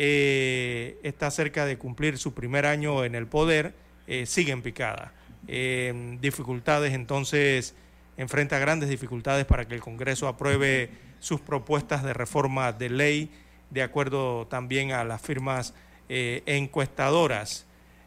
eh, 0.00 1.00
está 1.02 1.28
cerca 1.28 1.66
de 1.66 1.76
cumplir 1.76 2.18
su 2.18 2.32
primer 2.32 2.66
año 2.66 3.04
en 3.04 3.16
el 3.16 3.26
poder, 3.26 3.74
eh, 4.06 4.26
sigue 4.26 4.52
en 4.52 4.62
picada. 4.62 5.12
Eh, 5.48 6.16
dificultades, 6.20 6.94
entonces, 6.94 7.74
enfrenta 8.16 8.60
grandes 8.60 8.90
dificultades 8.90 9.44
para 9.44 9.66
que 9.66 9.74
el 9.74 9.80
Congreso 9.80 10.28
apruebe 10.28 10.90
sus 11.18 11.40
propuestas 11.40 12.04
de 12.04 12.14
reforma 12.14 12.70
de 12.72 12.90
ley, 12.90 13.30
de 13.70 13.82
acuerdo 13.82 14.46
también 14.46 14.92
a 14.92 15.04
las 15.04 15.20
firmas 15.20 15.74
encuestadoras 16.08 17.66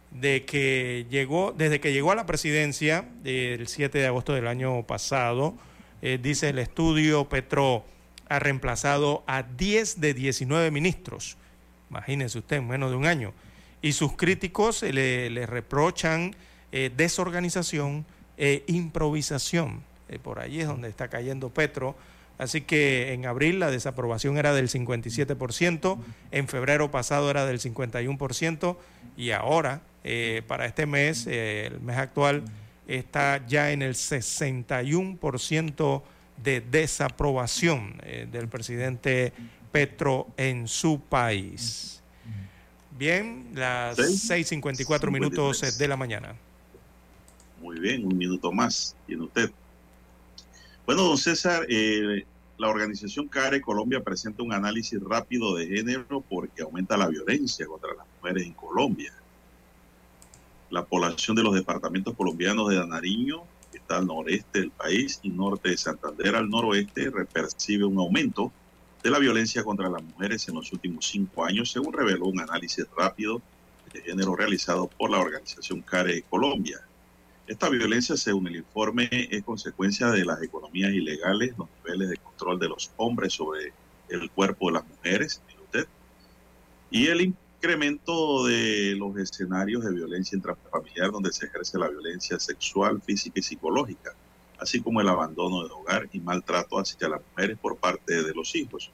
de 0.09 0.43
que 0.43 1.05
llegó, 1.09 1.53
desde 1.55 1.79
que 1.79 1.93
llegó 1.93 2.11
a 2.11 2.15
la 2.15 2.25
presidencia 2.25 3.05
el 3.23 3.67
7 3.67 3.99
de 3.99 4.07
agosto 4.07 4.33
del 4.33 4.47
año 4.47 4.81
pasado, 4.87 5.55
dice 6.01 6.49
el 6.49 6.57
estudio, 6.57 7.29
Petro 7.29 7.85
ha 8.27 8.39
reemplazado 8.39 9.23
a 9.27 9.43
10 9.43 10.01
de 10.01 10.13
19 10.15 10.71
ministros 10.71 11.37
Imagínese 11.91 12.39
usted, 12.39 12.55
en 12.57 12.69
menos 12.69 12.89
de 12.89 12.95
un 12.95 13.05
año. 13.05 13.33
Y 13.81 13.91
sus 13.91 14.13
críticos 14.13 14.81
le, 14.81 15.29
le 15.29 15.45
reprochan 15.45 16.33
desorganización 16.71 18.05
e 18.37 18.63
improvisación. 18.67 19.83
por 20.23 20.39
ahí 20.39 20.61
es 20.61 20.67
donde 20.67 20.87
está 20.87 21.09
cayendo 21.09 21.49
Petro 21.49 21.97
Así 22.41 22.61
que 22.61 23.13
en 23.13 23.25
abril 23.27 23.59
la 23.59 23.69
desaprobación 23.69 24.39
era 24.39 24.51
del 24.51 24.67
57%, 24.67 25.99
en 26.31 26.47
febrero 26.47 26.89
pasado 26.89 27.29
era 27.29 27.45
del 27.45 27.59
51% 27.59 28.77
y 29.15 29.29
ahora, 29.29 29.83
eh, 30.03 30.41
para 30.47 30.65
este 30.65 30.87
mes, 30.87 31.27
eh, 31.27 31.67
el 31.67 31.79
mes 31.81 31.97
actual, 31.97 32.43
está 32.87 33.45
ya 33.45 33.71
en 33.71 33.83
el 33.83 33.93
61% 33.93 36.01
de 36.43 36.61
desaprobación 36.61 38.01
eh, 38.01 38.27
del 38.31 38.47
presidente 38.47 39.33
Petro 39.71 40.25
en 40.35 40.67
su 40.67 40.99
país. 40.99 42.01
Bien, 42.97 43.51
las 43.53 43.99
6.54 43.99 45.11
minutos 45.11 45.77
de 45.77 45.87
la 45.87 45.95
mañana. 45.95 46.33
Muy 47.61 47.79
bien, 47.79 48.03
un 48.03 48.17
minuto 48.17 48.51
más 48.51 48.95
tiene 49.05 49.25
usted. 49.25 49.51
Bueno, 50.85 51.03
don 51.03 51.17
César, 51.17 51.65
eh, 51.69 52.25
la 52.61 52.69
organización 52.69 53.27
CARE 53.27 53.59
Colombia 53.59 54.03
presenta 54.03 54.43
un 54.43 54.53
análisis 54.53 55.01
rápido 55.01 55.55
de 55.55 55.65
género 55.65 56.23
porque 56.29 56.61
aumenta 56.61 56.95
la 56.95 57.07
violencia 57.07 57.65
contra 57.65 57.89
las 57.95 58.05
mujeres 58.15 58.45
en 58.45 58.53
Colombia. 58.53 59.11
La 60.69 60.85
población 60.85 61.35
de 61.35 61.41
los 61.41 61.55
departamentos 61.55 62.15
colombianos 62.15 62.69
de 62.69 62.85
Nariño, 62.85 63.41
que 63.71 63.79
está 63.79 63.97
al 63.97 64.05
noreste 64.05 64.59
del 64.59 64.69
país, 64.69 65.19
y 65.23 65.31
norte 65.31 65.69
de 65.69 65.77
Santander 65.77 66.35
al 66.35 66.51
noroeste, 66.51 67.09
percibe 67.33 67.85
un 67.85 67.97
aumento 67.97 68.51
de 69.01 69.09
la 69.09 69.17
violencia 69.17 69.63
contra 69.63 69.89
las 69.89 70.03
mujeres 70.03 70.47
en 70.47 70.53
los 70.53 70.71
últimos 70.71 71.07
cinco 71.07 71.43
años, 71.43 71.71
según 71.71 71.91
reveló 71.91 72.27
un 72.27 72.41
análisis 72.41 72.85
rápido 72.95 73.41
de 73.91 74.03
género 74.03 74.35
realizado 74.35 74.85
por 74.85 75.09
la 75.09 75.17
organización 75.17 75.81
CARE 75.81 76.21
Colombia. 76.29 76.79
Esta 77.47 77.69
violencia, 77.69 78.15
según 78.15 78.47
el 78.47 78.57
informe, 78.57 79.09
es 79.11 79.43
consecuencia 79.43 80.07
de 80.07 80.23
las 80.23 80.41
economías 80.41 80.91
ilegales, 80.93 81.53
los 81.57 81.67
niveles 81.83 82.09
de 82.09 82.17
control 82.17 82.59
de 82.59 82.69
los 82.69 82.91
hombres 82.97 83.33
sobre 83.33 83.73
el 84.09 84.29
cuerpo 84.31 84.67
de 84.67 84.73
las 84.73 84.87
mujeres, 84.87 85.41
y 86.89 87.07
el 87.07 87.21
incremento 87.21 88.45
de 88.45 88.95
los 88.97 89.15
escenarios 89.17 89.83
de 89.85 89.93
violencia 89.93 90.35
intrafamiliar 90.35 91.11
donde 91.11 91.31
se 91.31 91.45
ejerce 91.45 91.79
la 91.79 91.87
violencia 91.87 92.37
sexual, 92.37 93.01
física 93.01 93.39
y 93.39 93.43
psicológica, 93.43 94.13
así 94.59 94.81
como 94.81 94.99
el 94.99 95.07
abandono 95.07 95.63
del 95.63 95.71
hogar 95.71 96.09
y 96.11 96.19
maltrato 96.19 96.77
hacia 96.77 97.07
las 97.07 97.21
mujeres 97.29 97.57
por 97.57 97.77
parte 97.77 98.23
de 98.23 98.33
los 98.33 98.53
hijos 98.55 98.91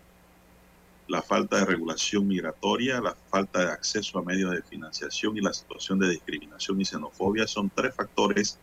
la 1.08 1.22
falta 1.22 1.60
de 1.60 1.66
regulación 1.66 2.28
migratoria, 2.28 3.00
la 3.00 3.16
falta 3.30 3.66
de 3.66 3.72
acceso 3.72 4.20
a 4.20 4.24
medios 4.24 4.52
de 4.52 4.62
financiación 4.62 5.38
y 5.38 5.42
la 5.42 5.54
situación 5.54 6.00
de 6.00 6.10
discriminación 6.10 6.80
y 6.82 6.86
xenofobia 6.86 7.48
son 7.48 7.72
tres 7.74 7.96
factores 7.96 8.60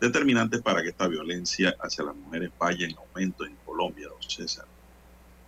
determinantes 0.00 0.60
para 0.60 0.82
que 0.82 0.88
esta 0.88 1.06
violencia 1.06 1.74
hacia 1.80 2.04
las 2.04 2.16
mujeres 2.16 2.50
vaya 2.58 2.86
en 2.86 2.96
aumento 2.96 3.46
en 3.46 3.54
Colombia, 3.64 4.08
don 4.08 4.22
César. 4.22 4.66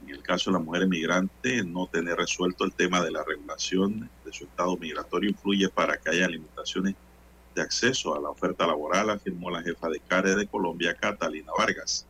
En 0.05 0.11
el 0.11 0.23
caso 0.23 0.51
de 0.51 0.59
la 0.59 0.65
mujer 0.65 0.87
migrante, 0.87 1.65
no 1.65 1.89
tener 1.89 2.17
resuelto 2.17 2.65
el 2.65 2.73
tema 2.73 3.03
de 3.03 3.11
la 3.11 3.25
regulación 3.25 4.09
de 4.25 4.33
su 4.33 4.45
estado 4.45 4.77
migratorio 4.77 5.31
influye 5.31 5.69
para 5.69 5.97
que 5.97 6.11
haya 6.11 6.29
limitaciones 6.29 6.95
de 7.57 7.63
acceso 7.63 8.15
a 8.15 8.21
la 8.21 8.31
oferta 8.31 8.67
laboral, 8.67 9.11
afirmó 9.11 9.51
la 9.51 9.63
jefa 9.63 9.89
de 9.89 9.99
CARE 9.99 10.37
de 10.37 10.47
Colombia, 10.47 10.95
Catalina 10.95 11.51
Vargas 11.59 12.07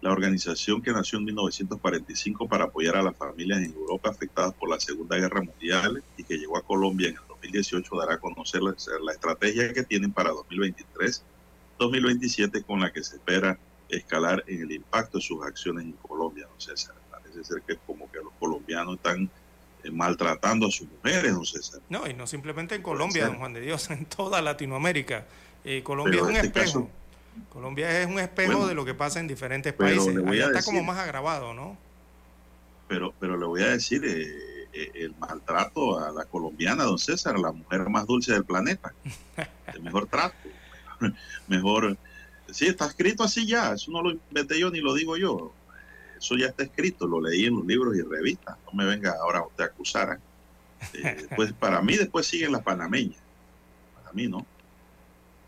la 0.00 0.12
organización 0.12 0.80
que 0.80 0.92
nació 0.92 1.18
en 1.18 1.24
1945 1.26 2.48
para 2.48 2.64
apoyar 2.64 2.96
a 2.96 3.02
las 3.02 3.14
familias 3.16 3.58
en 3.58 3.72
Europa 3.72 4.08
afectadas 4.10 4.54
por 4.54 4.70
la 4.70 4.78
Segunda 4.78 5.16
Guerra 5.16 5.42
Mundial 5.42 6.04
y 6.16 6.22
que 6.24 6.38
llegó 6.38 6.56
a 6.56 6.62
Colombia 6.62 7.08
en 7.08 7.16
el 7.16 7.22
2018 7.28 7.96
dará 7.96 8.14
a 8.14 8.18
conocer 8.18 8.62
la, 8.62 8.76
estrategia 9.12 9.72
que 9.72 9.82
tienen 9.82 10.12
para 10.12 10.30
2023-2027 10.30 12.64
con 12.64 12.78
la 12.80 12.92
que 12.92 13.02
se 13.02 13.16
espera 13.16 13.58
escalar 13.88 14.44
en 14.46 14.62
el 14.62 14.70
impacto 14.72 15.18
de 15.18 15.24
sus 15.24 15.44
acciones 15.44 15.84
en 15.84 15.90
Colombia. 15.92 16.46
No 16.52 16.60
César, 16.60 16.94
parece 17.10 17.42
ser 17.42 17.62
que 17.62 17.76
como 17.86 18.12
que 18.12 18.18
los 18.18 18.34
colombianos 18.38 18.96
están 18.96 19.28
eh, 19.82 19.90
maltratando 19.90 20.68
a 20.68 20.70
sus 20.70 20.86
mujeres, 20.88 21.32
don 21.32 21.44
César. 21.44 21.80
No, 21.88 22.06
y 22.06 22.14
no 22.14 22.28
simplemente 22.28 22.76
en 22.76 22.82
Colombia, 22.82 23.26
don 23.26 23.38
Juan 23.38 23.52
de 23.52 23.62
Dios, 23.62 23.90
en 23.96 24.06
toda 24.06 24.40
Latinoamérica. 24.42 25.26
Eh, 25.64 25.82
Colombia 25.82 26.20
es 26.20 26.22
un 26.22 26.36
este 26.36 26.46
espejo. 26.46 26.88
Colombia 27.48 28.00
es 28.00 28.06
un 28.06 28.18
espejo 28.18 28.66
de 28.66 28.74
lo 28.74 28.84
que 28.84 28.94
pasa 28.94 29.20
en 29.20 29.28
diferentes 29.28 29.72
países. 29.72 30.16
Está 30.16 30.62
como 30.62 30.82
más 30.82 30.98
agravado, 30.98 31.54
¿no? 31.54 31.76
Pero, 32.88 33.14
pero 33.20 33.36
le 33.36 33.44
voy 33.44 33.62
a 33.62 33.68
decir, 33.68 34.02
eh, 34.04 34.58
eh, 34.72 34.90
el 34.94 35.14
maltrato 35.18 35.98
a 35.98 36.10
la 36.12 36.24
colombiana, 36.24 36.84
don 36.84 36.98
César, 36.98 37.38
la 37.38 37.52
mujer 37.52 37.88
más 37.88 38.06
dulce 38.06 38.32
del 38.32 38.44
planeta. 38.44 38.92
el 39.74 39.82
mejor 39.82 40.06
trato. 40.06 40.36
Mejor. 41.48 41.96
Sí, 42.50 42.66
está 42.66 42.86
escrito 42.86 43.24
así 43.24 43.46
ya. 43.46 43.72
Eso 43.72 43.90
no 43.90 44.02
lo 44.02 44.10
inventé 44.10 44.58
yo 44.58 44.70
ni 44.70 44.80
lo 44.80 44.94
digo 44.94 45.16
yo. 45.16 45.52
Eso 46.18 46.36
ya 46.36 46.46
está 46.46 46.64
escrito. 46.64 47.06
Lo 47.06 47.20
leí 47.20 47.46
en 47.46 47.54
los 47.56 47.66
libros 47.66 47.96
y 47.96 48.02
revistas. 48.02 48.56
No 48.66 48.72
me 48.72 48.84
venga 48.84 49.14
ahora 49.20 49.42
usted 49.42 49.64
a 49.64 49.66
acusar. 49.66 50.20
¿eh? 50.94 51.28
pues 51.36 51.52
para 51.52 51.80
mí 51.82 51.96
después 51.96 52.26
siguen 52.26 52.52
las 52.52 52.62
panameñas. 52.62 53.20
Para 53.94 54.12
mí 54.12 54.26
no. 54.26 54.44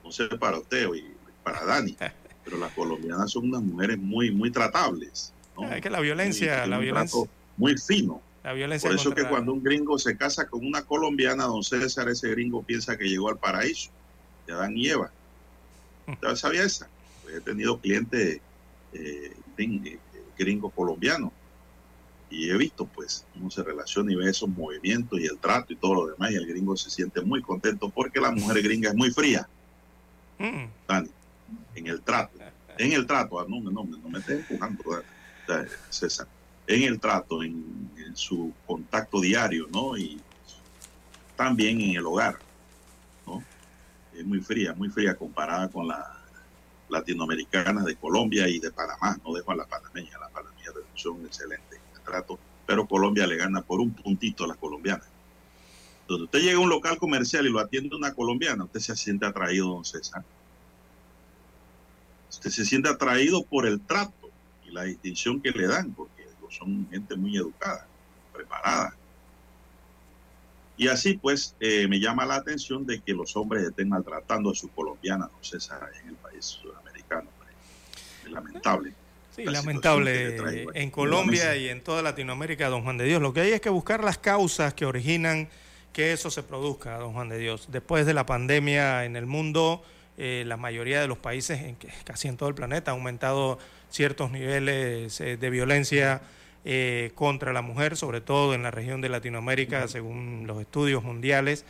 No 0.04 0.12
sé 0.12 0.26
para 0.28 0.58
usted. 0.58 0.88
Y 0.94 1.09
para 1.42 1.64
Dani. 1.64 1.96
Pero 2.44 2.58
las 2.58 2.72
colombianas 2.72 3.30
son 3.30 3.48
unas 3.48 3.62
mujeres 3.62 3.98
muy, 3.98 4.30
muy 4.30 4.50
tratables. 4.50 5.32
Es 5.72 5.80
que 5.80 5.90
la 5.90 6.00
violencia, 6.00 6.66
la 6.66 6.78
violencia. 6.78 7.20
Muy 7.56 7.76
fino. 7.76 8.22
La 8.42 8.54
violencia 8.54 8.88
Por 8.88 8.98
eso 8.98 9.14
que 9.14 9.24
cuando 9.24 9.52
un 9.52 9.62
gringo 9.62 9.98
se 9.98 10.16
casa 10.16 10.46
con 10.46 10.64
una 10.64 10.82
colombiana, 10.82 11.44
don 11.44 11.62
César, 11.62 12.08
ese 12.08 12.30
gringo 12.30 12.62
piensa 12.62 12.96
que 12.96 13.04
llegó 13.04 13.28
al 13.28 13.36
paraíso, 13.36 13.90
de 14.46 14.54
Adán 14.54 14.76
y 14.76 14.88
Eva. 14.88 15.10
¿Usted 16.06 16.34
sabía 16.36 16.64
esa? 16.64 16.88
Pues 17.22 17.36
he 17.36 17.40
tenido 17.42 17.78
clientes 17.78 18.40
eh, 18.94 19.36
eh, 19.58 19.98
gringos 20.38 20.72
colombianos 20.74 21.32
y 22.30 22.48
he 22.48 22.56
visto, 22.56 22.86
pues, 22.86 23.26
cómo 23.34 23.50
se 23.50 23.62
relaciona 23.62 24.12
y 24.12 24.16
ve 24.16 24.30
esos 24.30 24.48
movimientos 24.48 25.20
y 25.20 25.26
el 25.26 25.38
trato 25.38 25.72
y 25.72 25.76
todo 25.76 25.94
lo 25.94 26.06
demás, 26.06 26.30
y 26.30 26.36
el 26.36 26.46
gringo 26.46 26.76
se 26.76 26.88
siente 26.88 27.20
muy 27.20 27.42
contento 27.42 27.90
porque 27.90 28.20
la 28.20 28.30
mujer 28.30 28.62
gringa 28.62 28.88
es 28.88 28.96
muy 28.96 29.10
fría. 29.10 29.46
Mm. 30.38 30.64
Dani 30.88 31.10
en 31.74 31.86
el 31.86 32.02
trato, 32.02 32.38
en 32.78 32.92
el 32.92 33.06
trato, 33.06 33.40
ah, 33.40 33.46
no, 33.48 33.60
no, 33.60 33.84
no 33.84 34.08
me 34.08 34.18
estés 34.18 34.40
empujando, 34.40 35.02
César, 35.88 36.26
en 36.66 36.82
el 36.82 37.00
trato, 37.00 37.42
en, 37.42 37.90
su 38.14 38.52
contacto 38.66 39.20
diario, 39.20 39.68
¿no? 39.72 39.96
Y 39.96 40.20
también 41.36 41.80
en 41.80 41.96
el 41.96 42.04
hogar, 42.04 42.38
¿no? 43.24 43.42
Es 44.12 44.26
muy 44.26 44.40
fría, 44.40 44.74
muy 44.74 44.88
fría 44.88 45.14
comparada 45.14 45.68
con 45.68 45.86
las 45.86 46.04
latinoamericanas 46.88 47.84
de 47.84 47.94
Colombia 47.94 48.48
y 48.48 48.58
de 48.58 48.72
Panamá, 48.72 49.16
no 49.24 49.32
dejo 49.32 49.52
a 49.52 49.56
la 49.56 49.66
panameña, 49.66 50.18
las 50.18 50.30
panameñas 50.32 50.74
son 50.94 51.24
excelentes 51.24 51.78
en 51.78 51.96
el 51.96 52.02
trato, 52.02 52.36
pero 52.66 52.88
Colombia 52.88 53.28
le 53.28 53.36
gana 53.36 53.62
por 53.62 53.78
un 53.78 53.92
puntito 53.92 54.44
a 54.44 54.48
las 54.48 54.56
colombianas. 54.56 55.06
Donde 56.08 56.24
usted 56.24 56.40
llega 56.40 56.58
a 56.58 56.60
un 56.60 56.68
local 56.68 56.98
comercial 56.98 57.46
y 57.46 57.50
lo 57.50 57.60
atiende 57.60 57.94
una 57.94 58.12
colombiana, 58.12 58.64
usted 58.64 58.80
se 58.80 58.96
siente 58.96 59.24
atraído, 59.24 59.68
don 59.68 59.84
César 59.84 60.24
usted 62.30 62.50
se 62.50 62.64
siente 62.64 62.88
atraído 62.88 63.44
por 63.44 63.66
el 63.66 63.80
trato 63.80 64.30
y 64.66 64.70
la 64.70 64.84
distinción 64.84 65.40
que 65.42 65.50
le 65.50 65.66
dan, 65.66 65.92
porque 65.92 66.20
son 66.50 66.88
gente 66.90 67.16
muy 67.16 67.36
educada, 67.36 67.86
preparada. 68.32 68.94
Y 70.76 70.88
así 70.88 71.14
pues 71.14 71.54
eh, 71.60 71.86
me 71.88 72.00
llama 72.00 72.24
la 72.24 72.36
atención 72.36 72.86
de 72.86 73.00
que 73.00 73.12
los 73.12 73.36
hombres 73.36 73.64
estén 73.64 73.88
maltratando 73.88 74.50
a 74.50 74.54
sus 74.54 74.70
colombianas, 74.70 75.28
no 75.30 75.44
sé, 75.44 75.58
en 76.02 76.08
el 76.08 76.14
país 76.16 76.44
sudamericano. 76.44 77.28
Es 78.24 78.30
lamentable. 78.30 78.94
Sí, 79.34 79.44
lamentable 79.44 80.66
en 80.74 80.90
Colombia 80.90 81.56
y 81.56 81.68
en 81.68 81.82
toda 81.82 82.02
Latinoamérica, 82.02 82.68
don 82.68 82.82
Juan 82.82 82.98
de 82.98 83.04
Dios. 83.04 83.22
Lo 83.22 83.32
que 83.32 83.40
hay 83.42 83.52
es 83.52 83.60
que 83.60 83.68
buscar 83.68 84.02
las 84.02 84.18
causas 84.18 84.74
que 84.74 84.86
originan 84.86 85.48
que 85.92 86.12
eso 86.12 86.30
se 86.30 86.42
produzca, 86.42 86.96
don 86.98 87.12
Juan 87.12 87.28
de 87.28 87.38
Dios. 87.38 87.68
Después 87.70 88.06
de 88.06 88.14
la 88.14 88.26
pandemia 88.26 89.04
en 89.04 89.16
el 89.16 89.26
mundo, 89.26 89.82
eh, 90.22 90.44
la 90.44 90.58
mayoría 90.58 91.00
de 91.00 91.08
los 91.08 91.16
países, 91.16 91.62
en 91.62 91.76
que, 91.76 91.88
casi 92.04 92.28
en 92.28 92.36
todo 92.36 92.50
el 92.50 92.54
planeta, 92.54 92.90
ha 92.90 92.94
aumentado 92.94 93.58
ciertos 93.88 94.30
niveles 94.30 95.18
eh, 95.18 95.38
de 95.38 95.48
violencia 95.48 96.20
eh, 96.66 97.12
contra 97.14 97.54
la 97.54 97.62
mujer, 97.62 97.96
sobre 97.96 98.20
todo 98.20 98.52
en 98.52 98.62
la 98.62 98.70
región 98.70 99.00
de 99.00 99.08
Latinoamérica, 99.08 99.88
según 99.88 100.44
los 100.46 100.60
estudios 100.60 101.02
mundiales. 101.02 101.64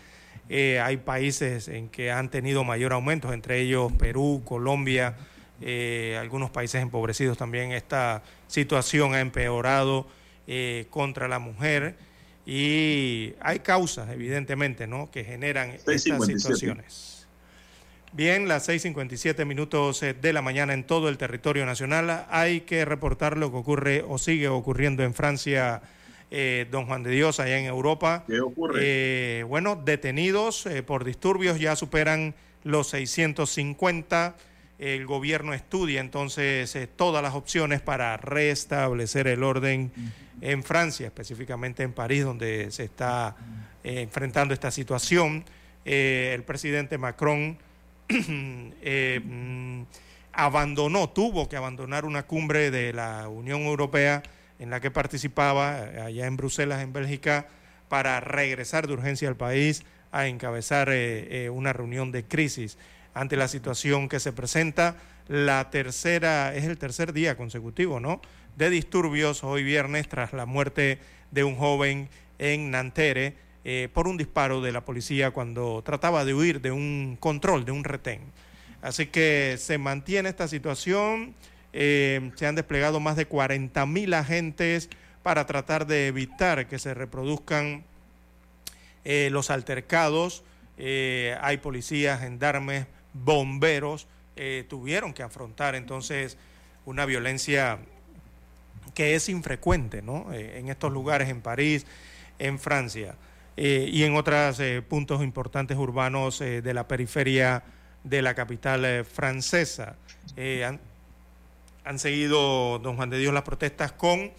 hay 0.50 0.96
países 0.96 1.68
en 1.68 1.88
que 1.90 2.10
han 2.10 2.28
tenido 2.28 2.64
mayor 2.64 2.92
aumento, 2.92 3.32
entre 3.32 3.60
ellos 3.60 3.92
Perú, 3.92 4.42
Colombia, 4.44 5.14
algunos 6.18 6.50
países 6.50 6.82
empobrecidos 6.82 7.38
también. 7.38 7.70
Esta 7.70 8.24
situación 8.48 9.14
ha 9.14 9.20
empeorado 9.20 10.08
contra 10.90 11.28
la 11.28 11.38
mujer 11.38 11.94
y 12.44 13.32
hay 13.40 13.60
causas, 13.60 14.10
evidentemente, 14.10 14.88
¿no? 14.88 15.08
que 15.08 15.22
generan 15.22 15.70
estas 15.70 16.02
situaciones. 16.02 17.19
Bien, 18.12 18.48
las 18.48 18.68
6.57 18.68 19.46
minutos 19.46 20.02
eh, 20.02 20.14
de 20.14 20.32
la 20.32 20.42
mañana 20.42 20.74
en 20.74 20.84
todo 20.84 21.08
el 21.08 21.16
territorio 21.16 21.64
nacional. 21.64 22.26
Hay 22.30 22.62
que 22.62 22.84
reportar 22.84 23.36
lo 23.36 23.50
que 23.50 23.56
ocurre 23.56 24.04
o 24.06 24.18
sigue 24.18 24.48
ocurriendo 24.48 25.04
en 25.04 25.14
Francia 25.14 25.80
eh, 26.32 26.68
don 26.70 26.86
Juan 26.86 27.02
de 27.02 27.10
Dios, 27.10 27.40
allá 27.40 27.58
en 27.58 27.66
Europa. 27.66 28.22
¿Qué 28.26 28.40
ocurre? 28.40 28.80
Eh, 28.82 29.42
bueno, 29.42 29.74
detenidos 29.74 30.64
eh, 30.66 30.84
por 30.84 31.04
disturbios 31.04 31.58
ya 31.58 31.74
superan 31.74 32.34
los 32.62 32.90
650. 32.90 34.36
El 34.78 35.06
gobierno 35.06 35.54
estudia 35.54 36.00
entonces 36.00 36.78
todas 36.94 37.22
las 37.22 37.34
opciones 37.34 37.80
para 37.80 38.16
restablecer 38.16 39.26
el 39.26 39.42
orden 39.42 39.90
en 40.40 40.62
Francia, 40.62 41.06
específicamente 41.06 41.82
en 41.82 41.92
París, 41.92 42.24
donde 42.24 42.70
se 42.70 42.84
está 42.84 43.36
enfrentando 43.84 44.54
esta 44.54 44.70
situación. 44.70 45.44
el 45.84 46.42
presidente 46.44 46.96
Macron 46.96 47.58
mm, 49.24 49.82
abandonó, 50.32 51.10
tuvo 51.10 51.48
que 51.48 51.56
abandonar 51.56 52.04
una 52.04 52.24
cumbre 52.24 52.70
de 52.70 52.92
la 52.92 53.28
Unión 53.28 53.62
Europea 53.62 54.22
en 54.58 54.70
la 54.70 54.80
que 54.80 54.90
participaba 54.90 55.78
eh, 55.80 56.00
allá 56.00 56.26
en 56.26 56.36
Bruselas, 56.36 56.82
en 56.82 56.92
Bélgica, 56.92 57.46
para 57.88 58.20
regresar 58.20 58.86
de 58.86 58.92
urgencia 58.92 59.28
al 59.28 59.36
país 59.36 59.84
a 60.12 60.26
encabezar 60.26 60.90
eh, 60.90 61.44
eh, 61.44 61.50
una 61.50 61.72
reunión 61.72 62.12
de 62.12 62.24
crisis 62.24 62.78
ante 63.14 63.36
la 63.36 63.48
situación 63.48 64.08
que 64.08 64.20
se 64.20 64.32
presenta. 64.32 64.96
La 65.28 65.70
tercera, 65.70 66.54
es 66.54 66.64
el 66.64 66.76
tercer 66.78 67.12
día 67.12 67.36
consecutivo, 67.36 68.00
¿no? 68.00 68.20
De 68.56 68.68
disturbios 68.68 69.44
hoy 69.44 69.62
viernes 69.62 70.08
tras 70.08 70.32
la 70.32 70.44
muerte 70.44 70.98
de 71.30 71.44
un 71.44 71.56
joven 71.56 72.08
en 72.38 72.70
Nanterre 73.62 73.88
por 73.92 74.08
un 74.08 74.16
disparo 74.16 74.60
de 74.60 74.72
la 74.72 74.84
policía 74.84 75.32
cuando 75.32 75.82
trataba 75.84 76.24
de 76.24 76.34
huir 76.34 76.60
de 76.60 76.72
un 76.72 77.16
control, 77.20 77.64
de 77.64 77.72
un 77.72 77.84
retén. 77.84 78.20
Así 78.82 79.06
que 79.06 79.56
se 79.58 79.78
mantiene 79.78 80.30
esta 80.30 80.48
situación. 80.48 81.34
Eh, 81.72 82.32
se 82.34 82.46
han 82.46 82.54
desplegado 82.54 83.00
más 83.00 83.16
de 83.16 83.26
40 83.26 83.84
mil 83.86 84.14
agentes 84.14 84.88
para 85.22 85.46
tratar 85.46 85.86
de 85.86 86.06
evitar 86.08 86.66
que 86.66 86.78
se 86.78 86.94
reproduzcan 86.94 87.84
eh, 89.04 89.28
los 89.30 89.50
altercados. 89.50 90.42
Eh, 90.78 91.36
hay 91.42 91.58
policías, 91.58 92.20
gendarmes, 92.20 92.86
bomberos, 93.12 94.06
tuvieron 94.68 95.12
que 95.12 95.22
afrontar 95.22 95.74
entonces 95.74 96.38
una 96.86 97.04
violencia 97.04 97.78
que 98.94 99.14
es 99.14 99.28
infrecuente 99.28 100.00
¿no? 100.00 100.32
en 100.32 100.70
estos 100.70 100.90
lugares, 100.90 101.28
en 101.28 101.42
París, 101.42 101.84
en 102.38 102.58
Francia 102.58 103.16
y 103.56 104.04
en 104.04 104.16
otros 104.16 104.60
puntos 104.88 105.22
importantes 105.22 105.76
urbanos 105.76 106.38
de 106.38 106.74
la 106.74 106.88
periferia 106.88 107.62
de 108.04 108.22
la 108.22 108.34
capital 108.34 109.04
francesa 109.04 109.96
han 111.84 111.98
seguido, 111.98 112.78
don 112.78 112.96
Juan 112.96 113.10
de 113.10 113.18
Dios, 113.18 113.32
las 113.34 113.42
protestas 113.42 113.92
con 113.92 114.30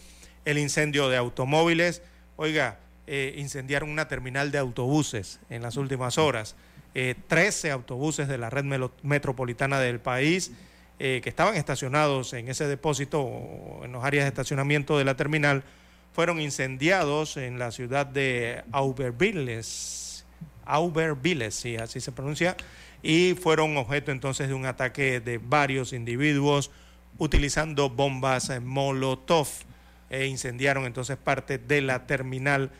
el 0.45 0.57
incendio 0.57 1.09
de 1.09 1.17
automóviles. 1.17 2.01
Oiga, 2.35 2.79
eh, 3.07 3.33
incendiaron 3.37 3.89
una 3.89 4.07
terminal 4.07 4.51
de 4.51 4.57
autobuses 4.57 5.39
en 5.49 5.61
las 5.61 5.77
últimas 5.77 6.17
horas. 6.17 6.55
Eh, 6.93 7.15
13 7.27 7.71
autobuses 7.71 8.27
de 8.27 8.37
la 8.37 8.49
red 8.49 8.65
metropolitana 9.03 9.79
del 9.79 9.99
país 9.99 10.51
eh, 10.99 11.21
que 11.23 11.29
estaban 11.29 11.55
estacionados 11.55 12.33
en 12.33 12.49
ese 12.49 12.67
depósito 12.67 13.21
o 13.21 13.85
en 13.85 13.91
los 13.91 14.03
áreas 14.03 14.25
de 14.25 14.29
estacionamiento 14.29 14.97
de 14.97 15.05
la 15.05 15.15
terminal 15.15 15.63
fueron 16.13 16.41
incendiados 16.41 17.37
en 17.37 17.59
la 17.59 17.71
ciudad 17.71 18.05
de 18.05 18.63
Aubervilles, 18.71 20.25
Aubervilles, 20.65 21.55
sí, 21.55 21.77
así 21.77 21.99
se 21.99 22.11
pronuncia, 22.11 22.55
y 23.01 23.33
fueron 23.33 23.77
objeto 23.77 24.11
entonces 24.11 24.47
de 24.47 24.53
un 24.53 24.65
ataque 24.65 25.19
de 25.19 25.37
varios 25.37 25.93
individuos 25.93 26.71
utilizando 27.17 27.89
bombas 27.89 28.51
Molotov 28.61 29.47
e 30.09 30.25
incendiaron 30.27 30.85
entonces 30.85 31.17
parte 31.17 31.57
de 31.57 31.81
la 31.81 32.05
terminal 32.05 32.71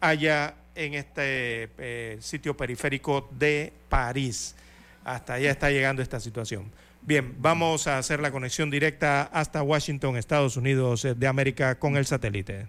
allá 0.00 0.54
en 0.74 0.94
este 0.94 1.70
eh, 1.78 2.18
sitio 2.20 2.56
periférico 2.56 3.28
de 3.32 3.72
París. 3.88 4.56
Hasta 5.04 5.34
allá 5.34 5.50
está 5.50 5.70
llegando 5.70 6.02
esta 6.02 6.20
situación. 6.20 6.70
Bien, 7.02 7.34
vamos 7.38 7.86
a 7.86 7.98
hacer 7.98 8.20
la 8.20 8.30
conexión 8.30 8.70
directa 8.70 9.22
hasta 9.32 9.62
Washington, 9.62 10.16
Estados 10.16 10.56
Unidos 10.56 11.06
de 11.16 11.26
América 11.26 11.78
con 11.78 11.96
el 11.96 12.04
satélite. 12.04 12.68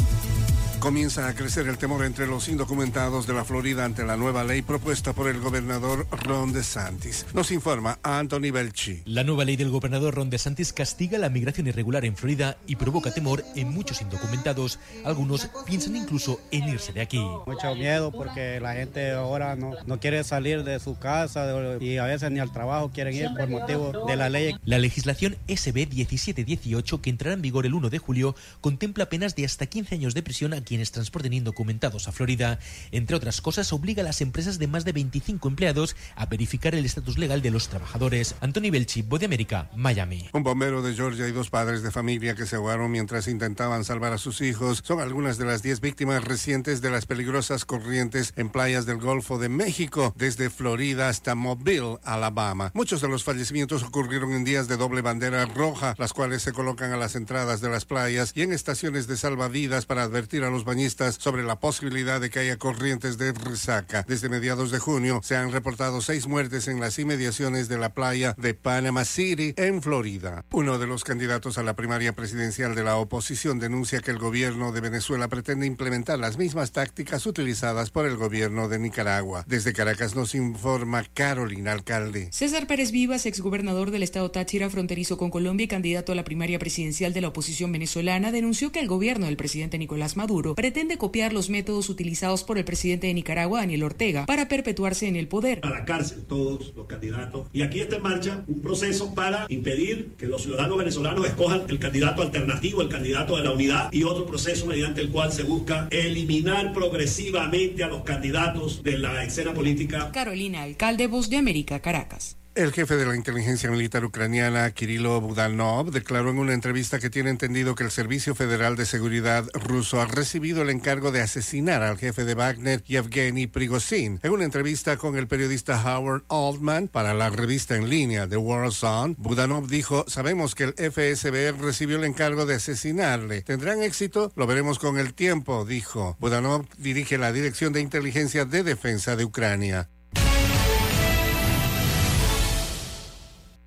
Comienza 0.81 1.27
a 1.27 1.35
crecer 1.35 1.67
el 1.67 1.77
temor 1.77 2.03
entre 2.03 2.25
los 2.25 2.49
indocumentados 2.49 3.27
de 3.27 3.35
la 3.35 3.45
Florida 3.45 3.85
ante 3.85 4.03
la 4.03 4.17
nueva 4.17 4.43
ley 4.43 4.63
propuesta 4.63 5.13
por 5.13 5.29
el 5.29 5.39
gobernador 5.39 6.07
Ron 6.09 6.53
DeSantis. 6.53 7.27
Nos 7.35 7.51
informa 7.51 7.99
Anthony 8.01 8.49
Belchi. 8.51 9.03
La 9.05 9.23
nueva 9.23 9.45
ley 9.45 9.57
del 9.57 9.69
gobernador 9.69 10.15
Ron 10.15 10.31
DeSantis 10.31 10.73
castiga 10.73 11.19
la 11.19 11.29
migración 11.29 11.67
irregular 11.67 12.03
en 12.03 12.17
Florida 12.17 12.57
y 12.65 12.77
provoca 12.77 13.13
temor 13.13 13.43
en 13.55 13.69
muchos 13.69 14.01
indocumentados. 14.01 14.79
Algunos 15.05 15.49
piensan 15.67 15.95
incluso 15.95 16.41
en 16.49 16.69
irse 16.69 16.93
de 16.93 17.01
aquí. 17.01 17.23
Mucho 17.45 17.75
miedo 17.75 18.11
porque 18.11 18.59
la 18.59 18.73
gente 18.73 19.11
ahora 19.11 19.55
no, 19.55 19.73
no 19.85 19.99
quiere 19.99 20.23
salir 20.23 20.63
de 20.63 20.79
su 20.79 20.97
casa 20.97 21.45
y 21.79 21.97
a 21.97 22.05
veces 22.05 22.31
ni 22.31 22.39
al 22.39 22.51
trabajo 22.51 22.89
quieren 22.91 23.13
ir 23.13 23.29
por 23.37 23.47
motivo 23.47 24.07
de 24.07 24.15
la 24.15 24.29
ley. 24.29 24.55
La 24.65 24.79
legislación 24.79 25.37
SB 25.47 25.89
1718 25.89 27.01
que 27.03 27.11
entrará 27.11 27.35
en 27.35 27.43
vigor 27.43 27.67
el 27.67 27.75
1 27.75 27.91
de 27.91 27.99
julio 27.99 28.35
contempla 28.61 29.09
penas 29.09 29.35
de 29.35 29.45
hasta 29.45 29.67
15 29.67 29.93
años 29.93 30.15
de 30.15 30.23
prisión 30.23 30.55
a 30.55 30.70
quienes 30.71 30.93
transporten 30.93 31.33
indocumentados 31.33 32.07
a 32.07 32.13
Florida. 32.13 32.57
Entre 32.91 33.13
otras 33.13 33.41
cosas, 33.41 33.73
obliga 33.73 34.03
a 34.03 34.05
las 34.05 34.21
empresas 34.21 34.57
de 34.57 34.67
más 34.67 34.85
de 34.85 34.93
25 34.93 35.49
empleados 35.49 35.97
a 36.15 36.27
verificar 36.27 36.73
el 36.75 36.85
estatus 36.85 37.17
legal 37.17 37.41
de 37.41 37.51
los 37.51 37.67
trabajadores. 37.67 38.35
Anthony 38.39 38.71
Belchi, 38.71 39.01
Voz 39.01 39.19
de 39.19 39.25
América, 39.25 39.69
Miami. 39.75 40.29
Un 40.31 40.43
bombero 40.43 40.81
de 40.81 40.95
Georgia 40.95 41.27
y 41.27 41.33
dos 41.33 41.49
padres 41.49 41.83
de 41.83 41.91
familia 41.91 42.35
que 42.35 42.45
se 42.45 42.55
ahogaron 42.55 42.89
mientras 42.89 43.27
intentaban 43.27 43.83
salvar 43.83 44.13
a 44.13 44.17
sus 44.17 44.39
hijos 44.39 44.81
son 44.85 45.01
algunas 45.01 45.37
de 45.37 45.43
las 45.43 45.61
10 45.61 45.81
víctimas 45.81 46.23
recientes 46.23 46.79
de 46.79 46.89
las 46.89 47.05
peligrosas 47.05 47.65
corrientes 47.65 48.31
en 48.37 48.49
playas 48.49 48.85
del 48.85 48.99
Golfo 48.99 49.39
de 49.39 49.49
México, 49.49 50.13
desde 50.15 50.49
Florida 50.49 51.09
hasta 51.09 51.35
Mobile, 51.35 51.97
Alabama. 52.05 52.71
Muchos 52.73 53.01
de 53.01 53.09
los 53.09 53.25
fallecimientos 53.25 53.83
ocurrieron 53.83 54.31
en 54.31 54.45
días 54.45 54.69
de 54.69 54.77
doble 54.77 55.01
bandera 55.01 55.45
roja, 55.47 55.95
las 55.97 56.13
cuales 56.13 56.43
se 56.43 56.53
colocan 56.53 56.93
a 56.93 56.97
las 56.97 57.17
entradas 57.17 57.59
de 57.59 57.69
las 57.69 57.83
playas 57.83 58.31
y 58.35 58.43
en 58.43 58.53
estaciones 58.53 59.07
de 59.07 59.17
salvavidas 59.17 59.85
para 59.85 60.03
advertir 60.03 60.45
a 60.45 60.49
bañistas 60.63 61.15
sobre 61.19 61.43
la 61.43 61.59
posibilidad 61.59 62.21
de 62.21 62.29
que 62.29 62.39
haya 62.39 62.57
corrientes 62.57 63.17
de 63.17 63.33
resaca. 63.33 64.05
Desde 64.07 64.29
mediados 64.29 64.71
de 64.71 64.79
junio 64.79 65.21
se 65.23 65.35
han 65.35 65.51
reportado 65.51 66.01
seis 66.01 66.27
muertes 66.27 66.67
en 66.67 66.79
las 66.79 66.99
inmediaciones 66.99 67.69
de 67.69 67.77
la 67.77 67.93
playa 67.93 68.35
de 68.37 68.53
Panama 68.53 69.05
City, 69.05 69.53
en 69.57 69.81
Florida. 69.81 70.45
Uno 70.51 70.77
de 70.77 70.87
los 70.87 71.03
candidatos 71.03 71.57
a 71.57 71.63
la 71.63 71.75
primaria 71.75 72.13
presidencial 72.13 72.75
de 72.75 72.83
la 72.83 72.97
oposición 72.97 73.59
denuncia 73.59 74.01
que 74.01 74.11
el 74.11 74.17
gobierno 74.17 74.71
de 74.71 74.81
Venezuela 74.81 75.27
pretende 75.27 75.65
implementar 75.65 76.19
las 76.19 76.37
mismas 76.37 76.71
tácticas 76.71 77.25
utilizadas 77.25 77.89
por 77.89 78.05
el 78.05 78.17
gobierno 78.17 78.67
de 78.69 78.79
Nicaragua. 78.79 79.43
Desde 79.47 79.73
Caracas 79.73 80.15
nos 80.15 80.35
informa 80.35 81.03
Carolina 81.13 81.71
Alcalde. 81.71 82.29
César 82.31 82.67
Pérez 82.67 82.91
Vivas, 82.91 83.25
exgobernador 83.25 83.91
del 83.91 84.03
estado 84.03 84.31
Táchira, 84.31 84.69
fronterizo 84.69 85.17
con 85.17 85.29
Colombia 85.29 85.65
y 85.65 85.67
candidato 85.67 86.11
a 86.11 86.15
la 86.15 86.23
primaria 86.23 86.59
presidencial 86.59 87.13
de 87.13 87.21
la 87.21 87.29
oposición 87.29 87.71
venezolana, 87.71 88.31
denunció 88.31 88.71
que 88.71 88.79
el 88.79 88.87
gobierno 88.87 89.25
del 89.25 89.37
presidente 89.37 89.77
Nicolás 89.77 90.17
Maduro 90.17 90.50
pretende 90.55 90.97
copiar 90.97 91.33
los 91.33 91.49
métodos 91.49 91.89
utilizados 91.89 92.43
por 92.43 92.57
el 92.57 92.65
presidente 92.65 93.07
de 93.07 93.13
Nicaragua, 93.13 93.59
Daniel 93.59 93.83
Ortega, 93.83 94.25
para 94.25 94.47
perpetuarse 94.47 95.07
en 95.07 95.15
el 95.15 95.27
poder. 95.27 95.59
A 95.63 95.69
la 95.69 95.85
cárcel 95.85 96.23
todos 96.27 96.73
los 96.75 96.87
candidatos. 96.87 97.47
Y 97.53 97.61
aquí 97.61 97.79
está 97.79 97.97
en 97.97 98.03
marcha 98.03 98.43
un 98.47 98.61
proceso 98.61 99.13
para 99.13 99.45
impedir 99.49 100.13
que 100.17 100.27
los 100.27 100.43
ciudadanos 100.43 100.77
venezolanos 100.77 101.25
escojan 101.25 101.63
el 101.67 101.79
candidato 101.79 102.21
alternativo, 102.21 102.81
el 102.81 102.89
candidato 102.89 103.37
de 103.37 103.43
la 103.43 103.51
unidad, 103.51 103.91
y 103.91 104.03
otro 104.03 104.25
proceso 104.25 104.65
mediante 104.65 105.01
el 105.01 105.09
cual 105.09 105.31
se 105.31 105.43
busca 105.43 105.87
eliminar 105.91 106.73
progresivamente 106.73 107.83
a 107.83 107.87
los 107.87 108.03
candidatos 108.03 108.83
de 108.83 108.97
la 108.97 109.23
escena 109.23 109.53
política. 109.53 110.11
Carolina, 110.11 110.63
alcalde 110.63 111.07
Voz 111.07 111.29
de 111.29 111.37
América, 111.37 111.79
Caracas. 111.79 112.40
El 112.53 112.73
jefe 112.73 112.97
de 112.97 113.05
la 113.05 113.15
inteligencia 113.15 113.71
militar 113.71 114.03
ucraniana, 114.03 114.69
Kirilo 114.71 115.21
Budanov, 115.21 115.89
declaró 115.89 116.31
en 116.31 116.37
una 116.37 116.53
entrevista 116.53 116.99
que 116.99 117.09
tiene 117.09 117.29
entendido 117.29 117.75
que 117.75 117.85
el 117.85 117.91
Servicio 117.91 118.35
Federal 118.35 118.75
de 118.75 118.85
Seguridad 118.85 119.45
ruso 119.53 120.01
ha 120.01 120.05
recibido 120.05 120.61
el 120.61 120.69
encargo 120.69 121.13
de 121.13 121.21
asesinar 121.21 121.81
al 121.81 121.97
jefe 121.97 122.25
de 122.25 122.35
Wagner, 122.35 122.83
Yevgeny 122.83 123.47
Prigozhin. 123.47 124.19
En 124.21 124.33
una 124.33 124.43
entrevista 124.43 124.97
con 124.97 125.17
el 125.17 125.27
periodista 125.27 125.81
Howard 125.81 126.23
Altman 126.27 126.89
para 126.89 127.13
la 127.13 127.29
revista 127.29 127.77
en 127.77 127.89
línea 127.89 128.27
The 128.27 128.35
World 128.35 128.73
Zone, 128.73 129.15
Budanov 129.17 129.69
dijo, 129.69 130.03
sabemos 130.09 130.53
que 130.53 130.65
el 130.65 130.73
FSB 130.73 131.57
recibió 131.57 131.99
el 131.99 132.03
encargo 132.03 132.45
de 132.45 132.55
asesinarle. 132.55 133.43
¿Tendrán 133.43 133.81
éxito? 133.81 134.33
Lo 134.35 134.45
veremos 134.45 134.77
con 134.77 134.99
el 134.99 135.13
tiempo, 135.13 135.63
dijo. 135.63 136.17
Budanov 136.19 136.67
dirige 136.77 137.17
la 137.17 137.31
Dirección 137.31 137.71
de 137.71 137.79
Inteligencia 137.79 138.43
de 138.43 138.63
Defensa 138.63 139.15
de 139.15 139.23
Ucrania. 139.23 139.87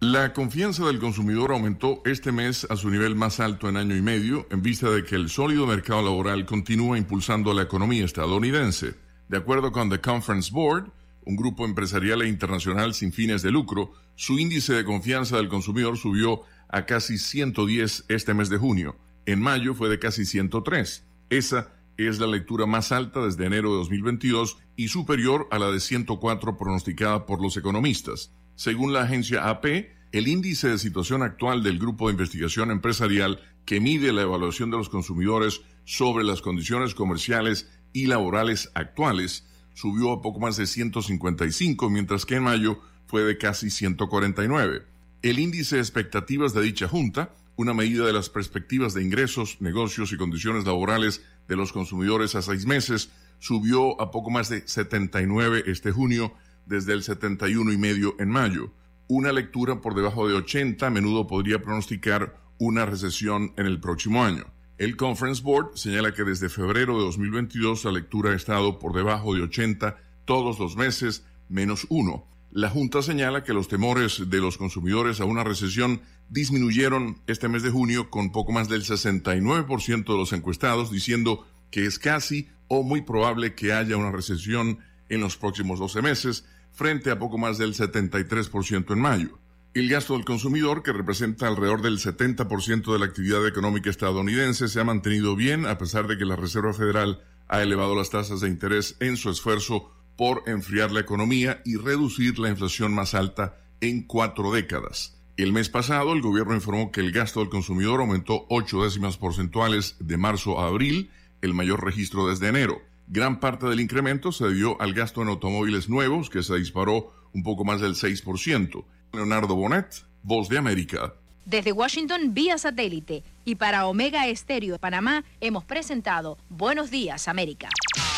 La 0.07 0.35
confianza 0.35 0.85
del 0.85 0.99
consumidor 0.99 1.53
aumentó 1.53 2.03
este 2.05 2.31
mes 2.31 2.67
a 2.69 2.77
su 2.77 2.91
nivel 2.91 3.17
más 3.17 3.41
alto 3.41 3.71
en 3.71 3.79
año 3.79 3.97
y 3.97 4.03
medio 4.03 4.47
en 4.51 4.61
vista 4.61 4.91
de 4.91 5.03
que 5.03 5.15
el 5.15 5.31
sólido 5.31 5.67
mercado 5.67 6.03
laboral 6.03 6.45
continúa 6.45 6.99
impulsando 6.99 7.55
la 7.55 7.63
economía 7.63 8.05
estadounidense. 8.05 8.97
De 9.31 9.39
acuerdo 9.39 9.73
con 9.73 9.89
The 9.89 10.03
Conference 10.03 10.53
Board, 10.53 10.93
un 11.25 11.37
grupo 11.37 11.65
empresarial 11.65 12.21
e 12.21 12.29
internacional 12.29 12.93
sin 12.93 13.15
fines 13.15 13.41
de 13.41 13.51
lucro, 13.51 13.95
su 14.15 14.39
índice 14.39 14.75
de 14.75 14.85
confianza 14.85 15.39
del 15.39 15.49
consumidor 15.49 15.97
subió 15.97 16.43
a 16.69 16.85
casi 16.85 17.17
110 17.17 18.05
este 18.09 18.35
mes 18.35 18.51
de 18.51 18.59
junio. 18.59 18.99
En 19.25 19.41
mayo 19.41 19.73
fue 19.73 19.89
de 19.89 19.99
casi 19.99 20.27
103. 20.27 21.03
Esa 21.31 21.73
es 21.97 22.19
la 22.19 22.27
lectura 22.27 22.67
más 22.67 22.93
alta 22.93 23.25
desde 23.25 23.47
enero 23.47 23.71
de 23.71 23.79
2022 23.79 24.59
y 24.77 24.89
superior 24.89 25.49
a 25.51 25.59
la 25.59 25.71
de 25.71 25.81
104 25.81 26.59
pronosticada 26.59 27.25
por 27.25 27.41
los 27.41 27.57
economistas. 27.57 28.33
Según 28.55 28.93
la 28.93 29.03
agencia 29.03 29.49
AP, 29.49 29.94
el 30.15 30.29
índice 30.29 30.69
de 30.69 30.79
situación 30.79 31.25
actual 31.25 31.65
del 31.65 31.81
Grupo 31.81 32.07
de 32.07 32.13
Investigación 32.13 32.71
Empresarial 32.71 33.41
que 33.65 33.81
mide 33.81 34.13
la 34.13 34.23
evaluación 34.23 34.71
de 34.71 34.77
los 34.77 34.89
consumidores 34.89 35.63
sobre 35.85 36.23
las 36.23 36.41
condiciones 36.41 36.95
comerciales 36.95 37.69
y 37.93 38.07
laborales 38.07 38.71
actuales 38.75 39.45
subió 39.75 40.13
a 40.13 40.23
poco 40.23 40.39
más 40.39 40.57
de 40.57 40.69
155, 40.69 41.91
mientras 41.91 42.27
que 42.27 42.37
en 42.37 42.45
mayo 42.45 42.79
fue 43.09 43.25
de 43.25 43.37
casi 43.39 43.71
149. 43.71 44.83
El 45.23 45.41
índice 45.41 45.77
de 45.77 45.83
expectativas 45.83 46.55
de 46.55 46.63
dicha 46.63 46.87
junta, 46.87 47.35
una 47.57 47.75
medida 47.75 48.07
de 48.07 48.13
las 48.13 48.31
perspectivas 48.31 48.95
de 48.95 49.03
ingresos, 49.03 49.57
negocios 49.59 50.13
y 50.13 50.17
condiciones 50.17 50.65
laborales 50.65 51.25
de 51.49 51.57
los 51.57 51.73
consumidores 51.73 52.37
a 52.37 52.43
seis 52.43 52.67
meses, 52.67 53.11
subió 53.41 54.01
a 54.01 54.13
poco 54.13 54.31
más 54.31 54.49
de 54.49 54.63
79 54.65 55.65
este 55.67 55.91
junio, 55.91 56.33
desde 56.67 56.93
el 56.93 57.03
71 57.03 57.73
y 57.73 57.79
medio 57.79 58.15
en 58.21 58.29
mayo. 58.29 58.71
Una 59.07 59.33
lectura 59.33 59.83
por 59.83 59.95
debajo 59.95 60.27
de 60.27 60.35
80 60.35 60.87
a 60.87 60.91
menudo 60.91 61.27
podría 61.27 61.61
pronosticar 61.61 62.41
una 62.59 62.87
recesión 62.87 63.53
en 63.59 63.67
el 63.67 63.79
próximo 63.79 64.25
año. 64.25 64.47
El 64.79 64.97
Conference 64.97 65.43
Board 65.43 65.77
señala 65.77 66.15
que 66.15 66.25
desde 66.25 66.49
febrero 66.49 66.97
de 66.97 67.05
2022 67.05 67.85
la 67.85 67.93
lectura 67.93 68.31
ha 68.31 68.35
estado 68.35 68.79
por 68.79 68.95
debajo 68.95 69.35
de 69.35 69.43
80 69.43 69.99
todos 70.25 70.59
los 70.59 70.77
meses, 70.77 71.27
menos 71.51 71.87
uno. 71.91 72.27
La 72.51 72.71
Junta 72.71 73.03
señala 73.03 73.45
que 73.45 73.53
los 73.53 73.69
temores 73.69 74.31
de 74.31 74.39
los 74.39 74.57
consumidores 74.57 75.21
a 75.21 75.27
una 75.27 75.45
recesión 75.45 76.01
disminuyeron 76.31 77.21
este 77.27 77.49
mes 77.49 77.63
de 77.63 77.71
junio 77.71 78.09
con 78.09 78.33
poco 78.33 78.53
más 78.53 78.71
del 78.71 78.85
69% 78.85 80.05
de 80.05 80.17
los 80.17 80.33
encuestados 80.33 80.91
diciendo 80.91 81.47
que 81.71 81.85
es 81.85 81.99
casi 81.99 82.49
o 82.69 82.83
muy 82.83 83.03
probable 83.03 83.55
que 83.55 83.75
haya 83.75 83.99
una 83.99 84.13
recesión 84.13 84.79
en 85.11 85.21
los 85.21 85.37
próximos 85.37 85.79
12 85.79 86.01
meses, 86.01 86.47
frente 86.75 87.11
a 87.11 87.19
poco 87.19 87.39
más 87.39 87.57
del 87.57 87.75
73% 87.75 88.93
en 88.93 89.01
mayo. 89.01 89.39
El 89.73 89.89
gasto 89.89 90.15
del 90.15 90.25
consumidor, 90.25 90.83
que 90.83 90.93
representa 90.93 91.49
alrededor 91.49 91.83
del 91.83 91.99
70% 91.99 92.93
de 92.93 92.99
la 92.99 93.07
actividad 93.07 93.47
económica 93.47 93.91
estadounidense, 93.91 94.69
se 94.69 94.81
ha 94.81 94.85
mantenido 94.85 95.35
bien 95.35 95.67
a 95.67 95.79
pesar 95.79 96.07
de 96.07 96.19
que 96.19 96.25
la 96.25 96.37
Reserva 96.37 96.73
Federal 96.73 97.25
ha 97.49 97.63
elevado 97.63 97.97
las 97.97 98.11
tasas 98.11 98.41
de 98.41 98.49
interés 98.49 98.97
en 99.01 99.17
su 99.17 99.31
esfuerzo 99.31 99.91
por 100.17 100.43
enfriar 100.47 100.93
la 100.93 101.01
economía 101.01 101.61
y 101.65 101.77
reducir 101.77 102.39
la 102.39 102.51
inflación 102.51 102.95
más 102.95 103.15
alta 103.15 103.57
en 103.81 104.03
cuatro 104.03 104.53
décadas. 104.53 105.17
El 105.37 105.53
mes 105.53 105.69
pasado, 105.69 106.13
el 106.13 106.23
gobierno 106.23 106.55
informó 106.55 106.93
que 106.93 107.01
el 107.01 107.11
gasto 107.11 107.41
del 107.41 107.49
consumidor 107.49 108.01
aumentó 108.01 108.47
ocho 108.49 108.85
décimas 108.85 109.17
porcentuales 109.17 109.97
de 109.99 110.17
marzo 110.17 110.61
a 110.61 110.69
abril, 110.69 111.11
el 111.43 111.55
mayor 111.55 111.85
registro 111.85 112.29
desde 112.29 112.49
enero. 112.49 112.81
Gran 113.07 113.39
parte 113.39 113.67
del 113.67 113.81
incremento 113.81 114.33
se 114.33 114.47
debió 114.47 114.81
al 114.81 114.95
gasto 114.95 115.23
en 115.23 115.29
automóviles 115.29 115.89
nuevos, 115.89 116.31
que 116.31 116.43
se 116.43 116.57
disparó 116.57 117.13
un 117.33 117.43
poco 117.43 117.65
más 117.65 117.81
del 117.81 117.95
6%. 117.95 118.85
Leonardo 119.13 119.55
Bonet, 119.55 120.05
Voz 120.23 120.49
de 120.49 120.59
América. 120.59 121.15
Desde 121.45 121.73
Washington 121.73 122.33
vía 122.33 122.57
satélite 122.57 123.23
y 123.45 123.57
para 123.57 123.87
Omega 123.87 124.27
Estéreo 124.27 124.73
de 124.73 124.79
Panamá 124.79 125.25
hemos 125.41 125.65
presentado 125.65 126.39
Buenos 126.49 126.91
Días 126.91 127.29
América. 127.29 127.69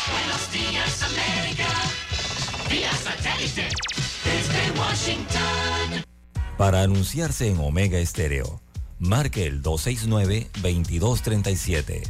Buenos 0.09 0.49
días, 0.53 1.03
América. 1.03 1.67
Vía 2.69 2.93
satélite. 2.93 3.67
Desde 4.23 4.71
Washington. 4.79 6.05
Para 6.57 6.83
anunciarse 6.83 7.49
en 7.49 7.59
Omega 7.59 7.99
Estéreo, 7.99 8.61
marque 8.99 9.45
el 9.45 9.61
269-2237. 9.61 12.09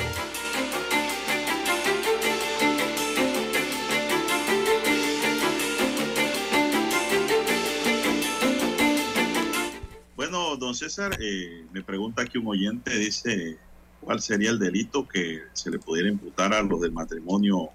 Eh, 11.19 11.65
me 11.71 11.81
pregunta 11.81 12.21
aquí 12.21 12.37
un 12.37 12.47
oyente, 12.47 12.95
dice, 12.95 13.57
¿cuál 14.01 14.21
sería 14.21 14.51
el 14.51 14.59
delito 14.59 15.07
que 15.07 15.41
se 15.53 15.71
le 15.71 15.79
pudiera 15.79 16.09
imputar 16.09 16.53
a 16.53 16.61
los 16.61 16.81
del 16.81 16.91
matrimonio 16.91 17.69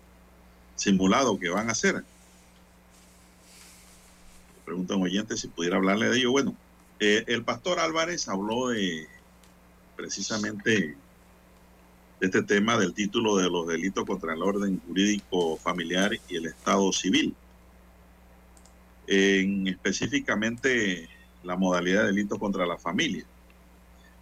simulado 0.77 1.39
que 1.39 1.48
van 1.48 1.69
a 1.69 1.73
hacer? 1.73 1.97
Me 1.97 2.05
pregunta 4.65 4.94
un 4.94 5.03
oyente 5.03 5.36
si 5.36 5.48
pudiera 5.48 5.77
hablarle 5.77 6.09
de 6.09 6.19
ello. 6.19 6.31
Bueno, 6.31 6.55
eh, 7.01 7.24
el 7.27 7.43
pastor 7.43 7.81
Álvarez 7.81 8.28
habló 8.28 8.69
de 8.69 9.07
precisamente 9.97 10.97
de 12.20 12.27
este 12.27 12.43
tema 12.43 12.78
del 12.78 12.94
título 12.94 13.36
de 13.36 13.51
los 13.51 13.66
delitos 13.66 14.05
contra 14.05 14.35
el 14.35 14.43
orden 14.43 14.81
jurídico 14.86 15.57
familiar 15.57 16.12
y 16.28 16.36
el 16.36 16.47
Estado 16.47 16.93
civil. 16.93 17.35
En 19.07 19.66
específicamente 19.69 21.09
la 21.42 21.56
modalidad 21.56 22.02
de 22.02 22.08
delito 22.08 22.38
contra 22.38 22.66
la 22.66 22.78
familia. 22.78 23.24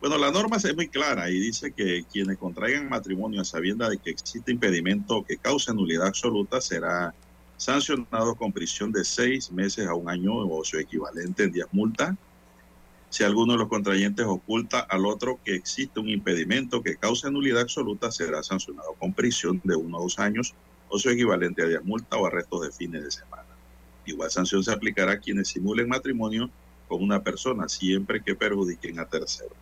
Bueno, 0.00 0.18
la 0.18 0.30
norma 0.30 0.58
es 0.58 0.76
muy 0.76 0.88
clara 0.88 1.30
y 1.30 1.40
dice 1.40 1.72
que 1.72 2.04
quienes 2.12 2.36
contraigan 2.36 2.90
matrimonio 2.90 3.40
a 3.40 3.44
sabienda 3.44 3.88
de 3.88 3.96
que 3.96 4.10
existe 4.10 4.52
impedimento 4.52 5.24
que 5.24 5.38
cause 5.38 5.72
nulidad 5.72 6.08
absoluta 6.08 6.60
será 6.60 7.14
sancionado 7.56 8.34
con 8.34 8.52
prisión 8.52 8.92
de 8.92 9.04
seis 9.04 9.50
meses 9.50 9.86
a 9.86 9.94
un 9.94 10.10
año 10.10 10.36
o 10.36 10.62
su 10.64 10.78
equivalente 10.78 11.44
en 11.44 11.52
días 11.52 11.68
multa. 11.72 12.16
Si 13.08 13.24
alguno 13.24 13.52
de 13.52 13.60
los 13.60 13.68
contrayentes 13.68 14.26
oculta 14.26 14.80
al 14.80 15.06
otro 15.06 15.40
que 15.42 15.54
existe 15.54 16.00
un 16.00 16.10
impedimento 16.10 16.82
que 16.82 16.96
cause 16.96 17.30
nulidad 17.30 17.62
absoluta, 17.62 18.10
será 18.10 18.42
sancionado 18.42 18.92
con 18.98 19.14
prisión 19.14 19.60
de 19.64 19.76
uno 19.76 19.96
a 19.96 20.02
dos 20.02 20.18
años 20.18 20.52
o 20.88 20.98
su 20.98 21.08
equivalente 21.08 21.62
a 21.62 21.66
días 21.66 21.84
multa 21.84 22.18
o 22.18 22.26
arrestos 22.26 22.60
de 22.60 22.72
fines 22.72 23.04
de 23.04 23.10
semana. 23.10 23.48
Igual 24.04 24.30
sanción 24.30 24.62
se 24.62 24.72
aplicará 24.72 25.12
a 25.12 25.18
quienes 25.18 25.48
simulen 25.48 25.88
matrimonio 25.88 26.50
con 26.88 27.02
una 27.02 27.22
persona 27.22 27.68
siempre 27.68 28.22
que 28.22 28.34
perjudiquen 28.34 28.98
a 28.98 29.06
terceros. 29.06 29.56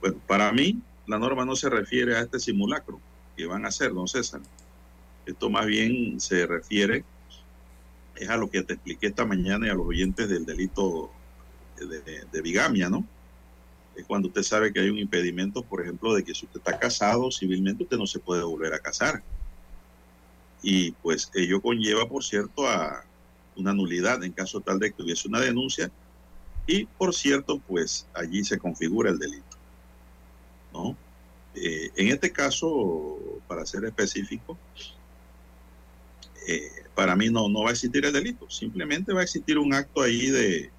Bueno, 0.00 0.20
para 0.26 0.52
mí 0.52 0.80
la 1.06 1.18
norma 1.18 1.44
no 1.44 1.56
se 1.56 1.70
refiere 1.70 2.16
a 2.16 2.20
este 2.20 2.38
simulacro 2.38 3.00
que 3.36 3.46
van 3.46 3.64
a 3.64 3.68
hacer, 3.68 3.92
don 3.92 4.08
César. 4.08 4.40
Esto 5.24 5.50
más 5.50 5.66
bien 5.66 6.20
se 6.20 6.46
refiere 6.46 7.04
es 8.16 8.28
a 8.28 8.36
lo 8.36 8.50
que 8.50 8.62
te 8.62 8.74
expliqué 8.74 9.08
esta 9.08 9.26
mañana 9.26 9.66
y 9.66 9.70
a 9.70 9.74
los 9.74 9.86
oyentes 9.86 10.28
del 10.28 10.46
delito 10.46 11.10
de, 11.78 12.24
de 12.32 12.42
bigamia, 12.42 12.88
¿no? 12.88 13.06
Es 13.94 14.04
cuando 14.04 14.28
usted 14.28 14.42
sabe 14.42 14.72
que 14.72 14.80
hay 14.80 14.90
un 14.90 14.98
impedimento, 14.98 15.62
por 15.62 15.82
ejemplo, 15.82 16.14
de 16.14 16.22
que 16.22 16.34
si 16.34 16.44
usted 16.46 16.60
está 16.60 16.78
casado 16.78 17.30
civilmente, 17.30 17.82
usted 17.82 17.96
no 17.96 18.06
se 18.06 18.18
puede 18.18 18.42
volver 18.42 18.74
a 18.74 18.78
casar. 18.78 19.22
Y 20.62 20.92
pues 20.92 21.30
ello 21.34 21.62
conlleva, 21.62 22.06
por 22.08 22.22
cierto, 22.22 22.68
a 22.68 23.04
una 23.56 23.72
nulidad 23.72 24.22
en 24.22 24.32
caso 24.32 24.60
tal 24.60 24.78
de 24.78 24.92
que 24.92 25.02
hubiese 25.02 25.28
una 25.28 25.40
denuncia. 25.40 25.90
Y 26.66 26.84
por 26.84 27.14
cierto, 27.14 27.58
pues 27.60 28.06
allí 28.14 28.44
se 28.44 28.58
configura 28.58 29.10
el 29.10 29.18
delito. 29.18 29.56
¿no? 30.72 30.96
Eh, 31.54 31.90
en 31.96 32.08
este 32.08 32.32
caso, 32.32 33.18
para 33.46 33.64
ser 33.64 33.84
específico, 33.84 34.58
eh, 36.46 36.70
para 36.94 37.16
mí 37.16 37.28
no, 37.30 37.48
no 37.48 37.62
va 37.62 37.70
a 37.70 37.72
existir 37.72 38.04
el 38.04 38.12
delito. 38.12 38.50
Simplemente 38.50 39.12
va 39.12 39.20
a 39.20 39.24
existir 39.24 39.58
un 39.58 39.72
acto 39.72 40.02
ahí 40.02 40.30
de, 40.30 40.70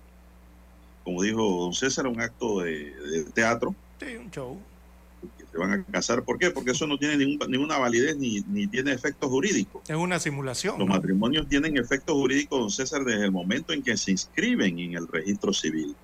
como 1.04 1.24
dijo 1.24 1.42
don 1.42 1.74
César, 1.74 2.08
un 2.08 2.22
acto 2.22 2.60
de, 2.60 2.94
de 2.94 3.24
teatro. 3.32 3.76
Sí, 4.00 4.16
un 4.18 4.30
show. 4.30 4.62
Se 5.58 5.62
van 5.62 5.72
a 5.80 5.84
casar. 5.92 6.24
¿Por 6.24 6.38
qué? 6.38 6.52
Porque 6.52 6.72
eso 6.72 6.86
no 6.86 7.00
tiene 7.00 7.18
ningún- 7.18 7.50
ninguna 7.50 7.80
validez 7.80 8.16
ni, 8.18 8.42
ni 8.42 8.68
tiene 8.68 8.92
efectos 8.94 9.28
jurídicos. 9.30 9.82
Es 9.90 9.96
una 9.96 10.20
simulación. 10.20 10.78
Los 10.78 10.88
¿no? 10.88 10.94
matrimonios 10.94 11.48
tienen 11.50 11.78
efectos 11.78 12.14
jurídicos, 12.16 12.60
don 12.60 12.70
César, 12.70 13.04
desde 13.04 13.26
el 13.26 13.32
momento 13.32 13.74
en 13.74 13.82
que 13.82 13.98
se 13.98 14.12
inscriben 14.12 14.78
en 14.78 14.94
el 14.94 15.08
registro 15.08 15.52
civil. 15.54 15.96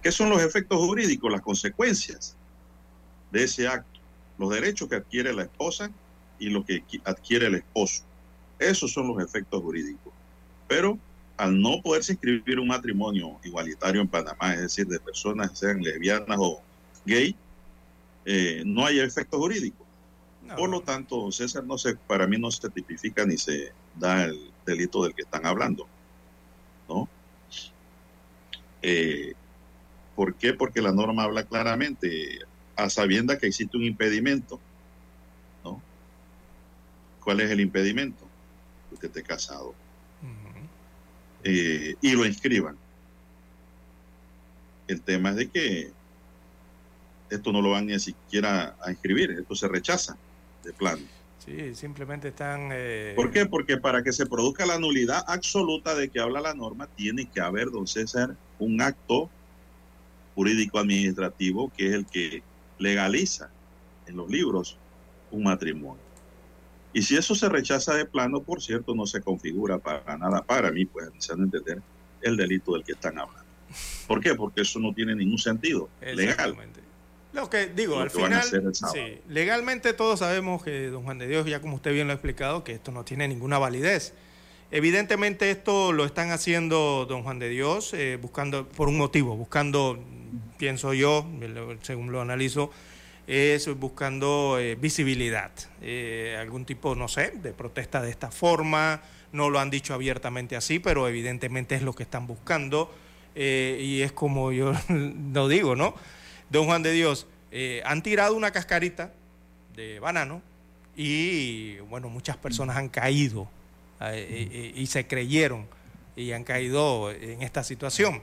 ¿Qué 0.00 0.12
son 0.12 0.30
los 0.30 0.40
efectos 0.42 0.78
jurídicos? 0.78 1.30
Las 1.32 1.40
consecuencias 1.40 2.36
de 3.32 3.42
ese 3.44 3.66
acto. 3.66 3.98
Los 4.38 4.50
derechos 4.50 4.88
que 4.88 4.94
adquiere 4.96 5.32
la 5.32 5.42
esposa 5.42 5.90
y 6.38 6.48
lo 6.50 6.64
que 6.64 6.84
qui- 6.86 7.02
adquiere 7.04 7.46
el 7.48 7.56
esposo. 7.56 8.04
Esos 8.60 8.92
son 8.92 9.08
los 9.08 9.22
efectos 9.22 9.60
jurídicos. 9.60 10.12
Pero 10.68 10.98
al 11.36 11.60
no 11.60 11.82
poderse 11.82 12.12
inscribir 12.12 12.60
un 12.60 12.68
matrimonio 12.68 13.38
igualitario 13.42 14.00
en 14.02 14.08
Panamá, 14.08 14.54
es 14.54 14.60
decir, 14.60 14.86
de 14.86 15.00
personas 15.00 15.58
sean 15.58 15.82
lesbianas 15.82 16.36
o 16.38 16.62
gay, 17.04 17.34
eh, 18.24 18.62
no 18.64 18.86
hay 18.86 19.00
efecto 19.00 19.38
jurídico. 19.38 19.86
Por 20.56 20.68
lo 20.68 20.80
tanto, 20.80 21.16
don 21.16 21.32
César, 21.32 21.64
no 21.64 21.78
se, 21.78 21.94
para 21.94 22.26
mí 22.26 22.36
no 22.36 22.50
se 22.50 22.68
tipifica 22.70 23.24
ni 23.24 23.36
se 23.36 23.72
da 23.96 24.24
el 24.24 24.50
delito 24.66 25.04
del 25.04 25.14
que 25.14 25.22
están 25.22 25.46
hablando. 25.46 25.86
¿No? 26.88 27.08
Eh, 28.82 29.34
¿Por 30.16 30.34
qué? 30.34 30.52
Porque 30.52 30.82
la 30.82 30.92
norma 30.92 31.22
habla 31.22 31.44
claramente, 31.44 32.40
a 32.74 32.90
sabienda 32.90 33.38
que 33.38 33.46
existe 33.46 33.76
un 33.76 33.84
impedimento. 33.84 34.58
¿No? 35.64 35.80
¿Cuál 37.22 37.40
es 37.40 37.50
el 37.50 37.60
impedimento? 37.60 38.26
Que 38.88 38.94
usted 38.94 39.08
esté 39.08 39.22
casado. 39.22 39.74
Eh, 41.44 41.94
y 42.00 42.12
lo 42.12 42.26
inscriban. 42.26 42.76
El 44.88 45.00
tema 45.00 45.30
es 45.30 45.36
de 45.36 45.48
que 45.48 45.92
esto 47.30 47.52
no 47.52 47.62
lo 47.62 47.70
van 47.70 47.86
ni 47.86 47.98
siquiera 47.98 48.76
a 48.84 48.90
inscribir, 48.90 49.30
esto 49.30 49.54
se 49.54 49.68
rechaza 49.68 50.16
de 50.64 50.72
plano. 50.72 51.02
Sí, 51.44 51.74
simplemente 51.74 52.28
están... 52.28 52.68
eh, 52.72 53.14
¿Por 53.16 53.30
qué? 53.30 53.46
Porque 53.46 53.78
para 53.78 54.02
que 54.02 54.12
se 54.12 54.26
produzca 54.26 54.66
la 54.66 54.78
nulidad 54.78 55.24
absoluta 55.26 55.94
de 55.94 56.10
que 56.10 56.20
habla 56.20 56.40
la 56.40 56.54
norma, 56.54 56.86
tiene 56.86 57.30
que 57.30 57.40
haber, 57.40 57.70
don 57.70 57.86
César, 57.86 58.36
un 58.58 58.82
acto 58.82 59.30
jurídico 60.34 60.78
administrativo 60.78 61.72
que 61.76 61.86
es 61.86 61.92
el 61.94 62.06
que 62.06 62.42
legaliza 62.78 63.50
en 64.06 64.16
los 64.16 64.28
libros 64.28 64.76
un 65.30 65.44
matrimonio. 65.44 66.02
Y 66.92 67.02
si 67.02 67.16
eso 67.16 67.34
se 67.34 67.48
rechaza 67.48 67.94
de 67.94 68.04
plano, 68.04 68.42
por 68.42 68.60
cierto, 68.60 68.94
no 68.94 69.06
se 69.06 69.20
configura 69.20 69.78
para 69.78 70.18
nada 70.18 70.42
para 70.42 70.72
mí, 70.72 70.86
pues, 70.86 71.08
se 71.18 71.32
han 71.32 71.38
de 71.38 71.44
entender 71.44 71.82
el 72.20 72.36
delito 72.36 72.74
del 72.74 72.84
que 72.84 72.92
están 72.92 73.18
hablando. 73.18 73.48
¿Por 74.08 74.20
qué? 74.20 74.34
Porque 74.34 74.62
eso 74.62 74.80
no 74.80 74.92
tiene 74.92 75.14
ningún 75.14 75.38
sentido 75.38 75.88
legal. 76.00 76.56
Lo 77.32 77.48
que 77.48 77.66
digo, 77.66 77.96
Lo 77.96 78.02
al 78.02 78.10
que 78.10 78.22
final, 78.22 78.72
sí, 78.72 79.20
legalmente 79.28 79.92
todos 79.92 80.18
sabemos 80.18 80.62
que, 80.64 80.88
don 80.88 81.04
Juan 81.04 81.18
de 81.18 81.28
Dios, 81.28 81.46
ya 81.46 81.60
como 81.60 81.76
usted 81.76 81.92
bien 81.92 82.08
lo 82.08 82.12
ha 82.12 82.14
explicado, 82.14 82.64
que 82.64 82.72
esto 82.72 82.90
no 82.90 83.04
tiene 83.04 83.28
ninguna 83.28 83.58
validez. 83.58 84.14
Evidentemente 84.72 85.50
esto 85.50 85.92
lo 85.92 86.04
están 86.04 86.30
haciendo, 86.30 87.06
don 87.08 87.22
Juan 87.22 87.38
de 87.38 87.48
Dios, 87.48 87.92
eh, 87.94 88.18
buscando, 88.20 88.68
por 88.68 88.88
un 88.88 88.96
motivo, 88.96 89.36
buscando, 89.36 89.98
pienso 90.58 90.92
yo, 90.92 91.24
según 91.82 92.10
lo 92.10 92.20
analizo, 92.20 92.70
es 93.28 93.68
buscando 93.78 94.58
eh, 94.58 94.74
visibilidad, 94.74 95.52
eh, 95.82 96.36
algún 96.40 96.64
tipo, 96.64 96.96
no 96.96 97.06
sé, 97.06 97.32
de 97.42 97.52
protesta 97.52 98.02
de 98.02 98.10
esta 98.10 98.32
forma, 98.32 99.02
no 99.32 99.50
lo 99.50 99.60
han 99.60 99.70
dicho 99.70 99.94
abiertamente 99.94 100.56
así, 100.56 100.80
pero 100.80 101.08
evidentemente 101.08 101.76
es 101.76 101.82
lo 101.82 101.92
que 101.92 102.02
están 102.02 102.26
buscando, 102.26 102.92
y 103.36 104.02
es 104.02 104.10
como 104.10 104.50
yo 104.50 104.72
lo 105.32 105.48
digo, 105.48 105.76
¿no? 105.76 105.94
Don 106.50 106.66
Juan 106.66 106.82
de 106.82 106.92
Dios, 106.92 107.28
eh, 107.52 107.80
han 107.84 108.02
tirado 108.02 108.34
una 108.34 108.50
cascarita 108.50 109.12
de 109.76 110.00
banano 110.00 110.42
y, 110.96 111.78
bueno, 111.88 112.08
muchas 112.08 112.36
personas 112.36 112.76
han 112.76 112.88
caído 112.88 113.48
eh, 114.00 114.48
eh, 114.52 114.72
y 114.74 114.86
se 114.86 115.06
creyeron 115.06 115.66
y 116.16 116.32
han 116.32 116.42
caído 116.42 117.12
en 117.12 117.42
esta 117.42 117.62
situación. 117.62 118.20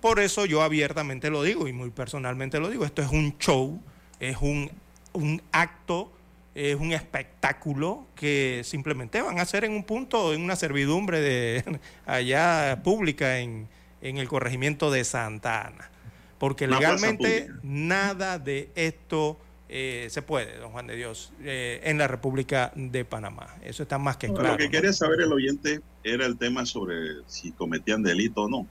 Por 0.00 0.18
eso 0.18 0.44
yo 0.44 0.62
abiertamente 0.62 1.30
lo 1.30 1.44
digo 1.44 1.68
y 1.68 1.72
muy 1.72 1.90
personalmente 1.90 2.58
lo 2.58 2.68
digo, 2.68 2.84
esto 2.84 3.00
es 3.00 3.10
un 3.10 3.38
show, 3.38 3.80
es 4.18 4.36
un, 4.40 4.70
un 5.12 5.40
acto, 5.52 6.12
es 6.56 6.74
un 6.74 6.92
espectáculo 6.92 8.06
que 8.16 8.62
simplemente 8.64 9.22
van 9.22 9.38
a 9.38 9.42
hacer 9.42 9.64
en 9.64 9.72
un 9.72 9.84
punto, 9.84 10.34
en 10.34 10.42
una 10.42 10.56
servidumbre 10.56 11.20
de 11.20 11.80
allá 12.06 12.80
pública 12.82 13.38
en, 13.38 13.68
en 14.02 14.18
el 14.18 14.28
corregimiento 14.28 14.90
de 14.90 15.04
Santa 15.04 15.68
Ana. 15.68 15.90
Porque 16.38 16.66
legalmente 16.66 17.50
nada 17.62 18.38
de 18.38 18.70
esto 18.74 19.38
eh, 19.68 20.06
se 20.10 20.22
puede, 20.22 20.56
don 20.58 20.70
Juan 20.70 20.86
de 20.86 20.96
Dios, 20.96 21.32
eh, 21.42 21.80
en 21.84 21.98
la 21.98 22.08
República 22.08 22.72
de 22.74 23.04
Panamá. 23.04 23.56
Eso 23.62 23.82
está 23.82 23.98
más 23.98 24.16
que 24.16 24.28
claro. 24.28 24.52
Lo 24.52 24.56
que 24.56 24.64
¿no? 24.64 24.70
quería 24.70 24.92
saber 24.92 25.20
el 25.20 25.32
oyente 25.32 25.80
era 26.02 26.24
el 26.24 26.38
tema 26.38 26.64
sobre 26.64 26.96
si 27.26 27.52
cometían 27.52 28.02
delito 28.02 28.42
o 28.42 28.48
no. 28.48 28.66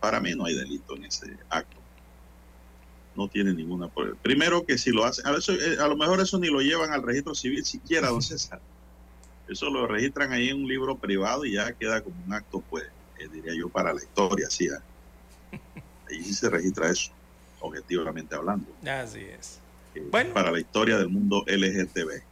Para 0.00 0.20
mí 0.20 0.34
no 0.34 0.46
hay 0.46 0.54
delito 0.54 0.96
en 0.96 1.04
ese 1.04 1.36
acto. 1.50 1.76
No 3.14 3.28
tiene 3.28 3.52
ninguna. 3.52 3.88
prueba. 3.88 4.16
Primero 4.22 4.64
que 4.64 4.78
si 4.78 4.90
lo 4.90 5.04
hacen, 5.04 5.26
a, 5.26 5.32
veces, 5.32 5.60
eh, 5.60 5.76
a 5.82 5.88
lo 5.88 5.96
mejor 5.96 6.20
eso 6.20 6.38
ni 6.38 6.48
lo 6.48 6.60
llevan 6.60 6.92
al 6.92 7.02
registro 7.02 7.34
civil 7.34 7.64
siquiera, 7.64 8.08
don 8.08 8.22
César. 8.22 8.60
Eso 9.48 9.68
lo 9.70 9.86
registran 9.86 10.32
ahí 10.32 10.48
en 10.50 10.58
un 10.58 10.68
libro 10.68 10.96
privado 10.96 11.44
y 11.44 11.54
ya 11.54 11.72
queda 11.72 12.00
como 12.00 12.16
un 12.24 12.32
acto, 12.32 12.62
pues, 12.70 12.84
eh, 13.18 13.28
diría 13.32 13.54
yo, 13.54 13.68
para 13.68 13.92
la 13.92 14.00
historia, 14.00 14.48
sí. 14.48 14.68
ah. 16.08 16.14
Ahí 16.14 16.24
sí 16.24 16.34
se 16.34 16.50
registra 16.50 16.90
eso, 16.90 17.10
objetivamente 17.60 18.34
hablando. 18.34 18.66
Así 18.82 19.20
es. 19.20 19.58
Eh, 19.94 20.00
Para 20.32 20.50
la 20.50 20.60
historia 20.60 20.96
del 20.98 21.08
mundo 21.08 21.44
LGTB. 21.46 22.22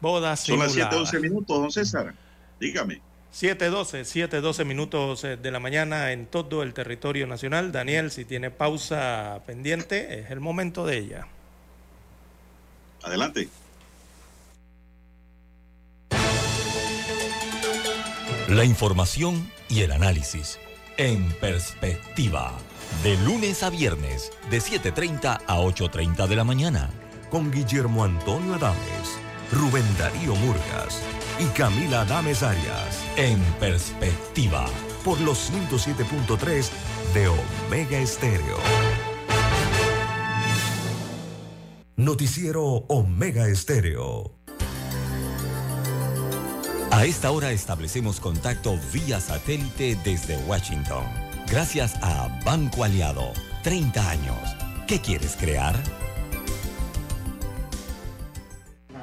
Bodas 0.00 0.40
Son 0.40 0.58
las 0.58 0.72
simuladas. 0.72 1.12
7:11 1.12 1.20
minutos, 1.20 1.58
don 1.58 1.72
César. 1.72 2.14
Dígame. 2.60 3.00
7.12, 3.32 4.04
7.12 4.30 4.64
minutos 4.64 5.24
eh, 5.24 5.36
de 5.36 5.50
la 5.50 5.60
mañana 5.60 6.12
en 6.12 6.26
todo 6.26 6.62
el 6.62 6.72
territorio 6.72 7.26
nacional. 7.26 7.70
Daniel, 7.70 8.10
si 8.10 8.24
tiene 8.24 8.50
pausa 8.50 9.42
pendiente, 9.46 10.20
es 10.20 10.30
el 10.30 10.40
momento 10.40 10.86
de 10.86 10.98
ella. 10.98 11.26
Adelante. 13.02 13.48
La 18.48 18.64
información 18.64 19.50
y 19.68 19.82
el 19.82 19.92
análisis 19.92 20.58
en 20.96 21.30
perspectiva. 21.32 22.56
De 23.02 23.16
lunes 23.18 23.62
a 23.62 23.70
viernes, 23.70 24.32
de 24.50 24.58
7.30 24.58 25.40
a 25.46 25.58
8.30 25.58 26.26
de 26.26 26.36
la 26.36 26.44
mañana. 26.44 26.90
Con 27.30 27.50
Guillermo 27.50 28.04
Antonio 28.04 28.54
Adames, 28.54 29.18
Rubén 29.52 29.84
Darío 29.98 30.34
Murgas 30.36 31.02
y 31.38 31.44
Camila 31.56 32.02
Adames 32.02 32.42
Arias. 32.42 33.04
En 33.16 33.40
perspectiva. 33.60 34.66
Por 35.04 35.20
los 35.20 35.50
107.3 35.50 36.68
de 37.14 37.28
Omega 37.28 37.98
Estéreo. 37.98 38.56
Noticiero 41.96 42.64
Omega 42.88 43.48
Estéreo. 43.48 44.36
A 46.90 47.04
esta 47.04 47.30
hora 47.30 47.52
establecemos 47.52 48.20
contacto 48.20 48.78
vía 48.92 49.20
satélite 49.20 49.98
desde 50.02 50.36
Washington. 50.46 51.25
Gracias 51.50 51.94
a 52.02 52.28
Banco 52.44 52.82
Aliado. 52.82 53.32
30 53.62 54.10
años. 54.10 54.56
¿Qué 54.86 55.00
quieres 55.00 55.36
crear? 55.36 55.76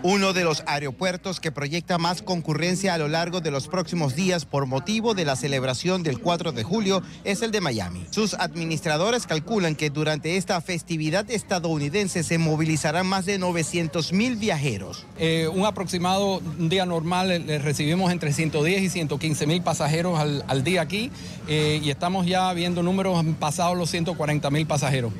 Uno 0.05 0.33
de 0.33 0.43
los 0.43 0.63
aeropuertos 0.65 1.39
que 1.39 1.53
proyecta 1.53 1.97
más 1.97 2.21
concurrencia 2.21 2.93
a 2.93 2.97
lo 2.97 3.07
largo 3.07 3.39
de 3.39 3.51
los 3.51 3.69
próximos 3.69 4.17
días 4.17 4.43
por 4.43 4.65
motivo 4.65 5.13
de 5.13 5.23
la 5.23 5.37
celebración 5.37 6.03
del 6.03 6.19
4 6.19 6.51
de 6.51 6.61
julio 6.61 7.01
es 7.23 7.41
el 7.41 7.51
de 7.51 7.61
Miami. 7.61 8.05
Sus 8.09 8.33
administradores 8.33 9.25
calculan 9.25 9.75
que 9.75 9.89
durante 9.89 10.35
esta 10.35 10.59
festividad 10.59 11.31
estadounidense 11.31 12.23
se 12.23 12.37
movilizarán 12.37 13.07
más 13.07 13.25
de 13.25 13.39
900 13.39 14.11
mil 14.11 14.35
viajeros. 14.35 15.05
Eh, 15.19 15.47
un 15.47 15.65
aproximado, 15.65 16.39
un 16.39 16.67
día 16.67 16.85
normal, 16.85 17.31
eh, 17.31 17.59
recibimos 17.59 18.11
entre 18.11 18.33
110 18.33 18.81
y 18.81 18.89
115 18.89 19.47
mil 19.47 19.61
pasajeros 19.61 20.19
al, 20.19 20.63
día 20.65 20.81
aquí 20.81 21.11
eh, 21.47 21.79
y 21.81 21.89
estamos 21.89 22.25
ya 22.25 22.51
viendo 22.51 22.83
números 22.83 23.23
pasados 23.39 23.77
los 23.77 23.89
140 23.89 24.49
mil 24.49 24.67
pasajeros. 24.67 25.13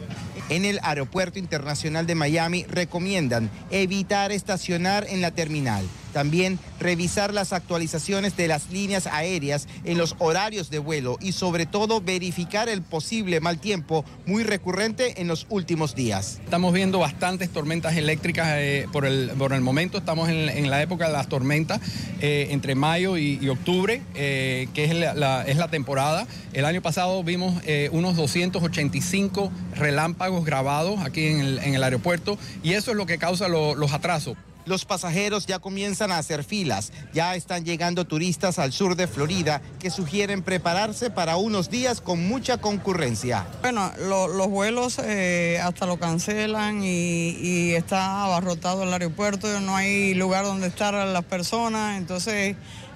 En 0.54 0.66
el 0.66 0.80
Aeropuerto 0.84 1.40
Internacional 1.40 2.06
de 2.06 2.14
Miami 2.14 2.64
recomiendan 2.66 3.50
evitar 3.72 4.32
estacionar 4.32 5.04
en 5.10 5.20
la 5.20 5.32
terminal. 5.32 5.84
También 6.14 6.60
revisar 6.80 7.34
las 7.34 7.52
actualizaciones 7.53 8.38
de 8.38 8.48
las 8.48 8.69
líneas 8.72 9.07
aéreas 9.07 9.68
en 9.84 9.98
los 9.98 10.15
horarios 10.19 10.69
de 10.69 10.80
vuelo 10.80 11.18
y 11.19 11.34
sobre 11.34 11.65
todo 11.65 12.02
verificar 12.02 12.69
el 12.69 12.81
posible 12.81 13.40
mal 13.40 13.60
tiempo 13.60 14.06
muy 14.26 14.44
recurrente 14.44 15.22
en 15.22 15.27
los 15.27 15.48
últimos 15.49 15.95
días. 15.95 16.40
Estamos 16.44 16.73
viendo 16.73 16.99
bastantes 16.99 17.49
tormentas 17.49 17.95
eléctricas 17.98 18.48
eh, 18.57 18.88
por, 18.91 19.06
el, 19.06 19.31
momento. 19.61 19.98
Estamos 19.98 20.30
en, 20.30 20.69
la 20.69 20.81
época 20.81 21.07
de 21.07 21.14
las 21.14 21.27
tormentas 21.27 21.81
eh, 22.22 22.48
entre 22.52 22.76
mayo 22.76 23.18
y, 23.18 23.49
octubre, 23.49 24.02
eh, 24.15 24.68
que 24.73 24.85
es 24.85 24.95
la, 24.95 25.68
temporada. 25.69 26.27
El 26.53 26.65
año 26.65 26.81
pasado 26.81 27.23
vimos 27.23 27.61
unos 27.91 28.15
285 28.15 29.52
relámpagos 29.76 30.45
grabados 30.45 30.99
aquí 31.02 31.26
en 31.26 31.73
el, 31.73 31.84
aeropuerto 31.84 32.38
y 32.61 32.73
eso 32.73 32.91
es 32.91 32.98
lo 32.98 33.06
que 33.06 33.18
causa 33.18 33.48
lo- 33.48 33.76
los 33.76 33.94
atrasos. 33.94 34.38
Los 34.65 34.85
pasajeros 34.85 35.45
ya 35.45 35.60
comienzan 35.60 36.11
a 36.11 36.18
hacer 36.18 36.44
filas. 36.44 36.91
Ya 37.14 37.35
están 37.35 37.65
llegando 37.65 38.06
turistas 38.06 38.60
al 38.60 38.72
sur 38.72 38.95
de 38.95 39.07
Florida 39.07 39.61
que 39.80 39.90
sugieren 39.90 40.41
prepararse 40.44 41.10
para 41.10 41.35
unos 41.38 41.69
días 41.69 41.99
con 42.02 42.27
mucha 42.27 42.57
concurrencia. 42.57 43.45
Bueno, 43.61 43.91
lo- 44.07 44.27
los 44.27 44.48
vuelos 44.48 44.99
eh, 45.03 45.60
hasta 45.64 45.85
lo 45.85 45.98
cancelan 45.98 46.84
y, 46.84 47.30
y 47.41 47.72
está 47.76 48.23
abarrotado 48.23 48.84
el 48.84 48.94
aeropuerto, 48.94 49.60
no 49.60 49.76
hay 49.76 50.14
lugar 50.14 50.45
donde 50.45 50.68
estar 50.68 50.94
las 50.94 51.23
personas, 51.26 51.98
entonces 51.98 52.56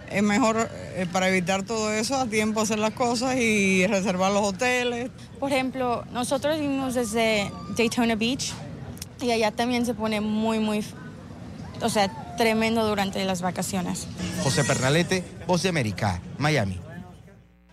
es 0.10 0.24
mejor 0.24 0.70
eh, 0.96 1.06
para 1.12 1.28
evitar 1.28 1.64
todo 1.64 1.92
eso 1.92 2.16
a 2.16 2.26
tiempo 2.28 2.62
hacer 2.62 2.80
las 2.80 2.94
cosas 2.94 3.36
y 3.36 3.86
reservar 3.88 4.32
los 4.32 4.42
hoteles. 4.42 5.10
Por 5.40 5.52
ejemplo, 5.52 6.06
nosotros 6.14 6.60
vimos 6.60 6.94
desde 6.96 7.52
Daytona 7.76 8.16
Beach 8.16 8.54
y 9.22 9.32
allá 9.32 9.52
también 9.52 9.86
se 9.86 9.94
pone 9.94 10.22
muy, 10.22 10.60
muy, 10.60 10.86
o 11.82 11.90
sea, 11.90 12.36
tremendo 12.38 12.88
durante 12.88 13.24
las 13.26 13.42
vacaciones. 13.42 14.08
José 14.44 14.64
Pernalete, 14.64 15.24
Voz 15.46 15.64
de 15.64 15.70
América, 15.70 16.22
Miami. 16.38 16.80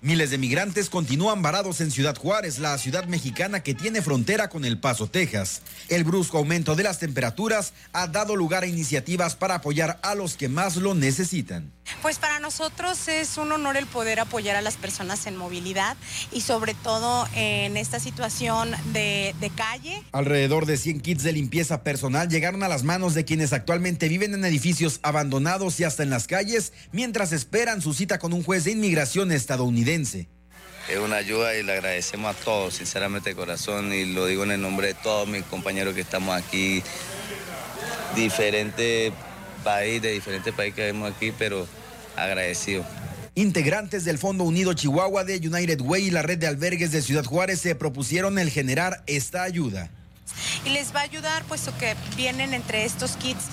Miles 0.04 0.28
de 0.28 0.36
migrantes 0.36 0.90
continúan 0.90 1.40
varados 1.40 1.80
en 1.80 1.90
Ciudad 1.90 2.14
Juárez, 2.14 2.58
la 2.58 2.76
ciudad 2.76 3.06
mexicana 3.06 3.62
que 3.62 3.72
tiene 3.72 4.02
frontera 4.02 4.50
con 4.50 4.66
El 4.66 4.78
Paso, 4.78 5.06
Texas. 5.06 5.62
El 5.88 6.04
brusco 6.04 6.36
aumento 6.36 6.76
de 6.76 6.82
las 6.82 6.98
temperaturas 6.98 7.72
ha 7.94 8.06
dado 8.06 8.36
lugar 8.36 8.64
a 8.64 8.66
iniciativas 8.66 9.34
para 9.34 9.54
apoyar 9.54 9.98
a 10.02 10.14
los 10.14 10.36
que 10.36 10.50
más 10.50 10.76
lo 10.76 10.94
necesitan. 10.94 11.72
Pues 12.02 12.18
para 12.18 12.38
nosotros 12.38 13.08
es 13.08 13.38
un 13.38 13.52
honor 13.52 13.76
el 13.78 13.86
poder 13.86 14.20
apoyar 14.20 14.56
a 14.56 14.62
las 14.62 14.76
personas 14.76 15.26
en 15.26 15.36
movilidad 15.36 15.96
y 16.32 16.42
sobre 16.42 16.74
todo 16.74 17.26
en 17.34 17.76
esta 17.76 17.98
situación 17.98 18.72
de, 18.92 19.34
de 19.40 19.50
calle. 19.50 20.02
Alrededor 20.12 20.66
de 20.66 20.76
100 20.76 21.00
kits 21.00 21.22
de 21.22 21.32
limpieza 21.32 21.82
personal 21.82 22.28
llegaron 22.28 22.62
a 22.62 22.68
las 22.68 22.84
manos 22.84 23.14
de 23.14 23.24
quienes 23.24 23.54
actualmente 23.54 24.08
viven 24.08 24.34
en 24.34 24.44
edificios 24.44 25.00
abandonados 25.02 25.80
y 25.80 25.84
hasta 25.84 26.02
en 26.02 26.10
las 26.10 26.26
calles 26.26 26.72
mientras 26.92 27.32
esperan 27.32 27.80
su 27.80 27.94
cita 27.94 28.18
con 28.18 28.34
un 28.34 28.42
juez 28.42 28.64
de 28.64 28.72
inmigración 28.72 29.32
estadounidense. 29.32 29.93
Es 29.94 30.98
una 30.98 31.16
ayuda 31.16 31.54
y 31.56 31.62
le 31.62 31.72
agradecemos 31.72 32.34
a 32.34 32.38
todos, 32.38 32.74
sinceramente 32.74 33.30
de 33.30 33.36
corazón, 33.36 33.92
y 33.92 34.04
lo 34.04 34.26
digo 34.26 34.44
en 34.44 34.50
el 34.50 34.60
nombre 34.60 34.88
de 34.88 34.94
todos 34.94 35.26
mis 35.28 35.42
compañeros 35.44 35.94
que 35.94 36.02
estamos 36.02 36.36
aquí, 36.36 36.82
diferentes 38.14 39.12
países, 39.62 40.02
de 40.02 40.12
diferentes 40.12 40.52
países 40.52 40.74
que 40.74 40.82
vemos 40.82 41.10
aquí, 41.10 41.32
pero 41.38 41.66
agradecidos. 42.16 42.84
Integrantes 43.36 44.04
del 44.04 44.18
Fondo 44.18 44.44
Unido 44.44 44.74
Chihuahua 44.74 45.24
de 45.24 45.36
United 45.36 45.80
Way 45.80 46.06
y 46.06 46.10
la 46.10 46.22
red 46.22 46.38
de 46.38 46.46
albergues 46.46 46.92
de 46.92 47.02
Ciudad 47.02 47.24
Juárez 47.24 47.60
se 47.60 47.74
propusieron 47.74 48.38
el 48.38 48.50
generar 48.50 49.02
esta 49.06 49.42
ayuda. 49.42 49.90
Y 50.64 50.70
les 50.70 50.94
va 50.94 51.00
a 51.00 51.04
ayudar 51.04 51.44
puesto 51.44 51.76
que 51.78 51.96
vienen 52.16 52.54
entre 52.54 52.84
estos 52.84 53.12
kits 53.16 53.44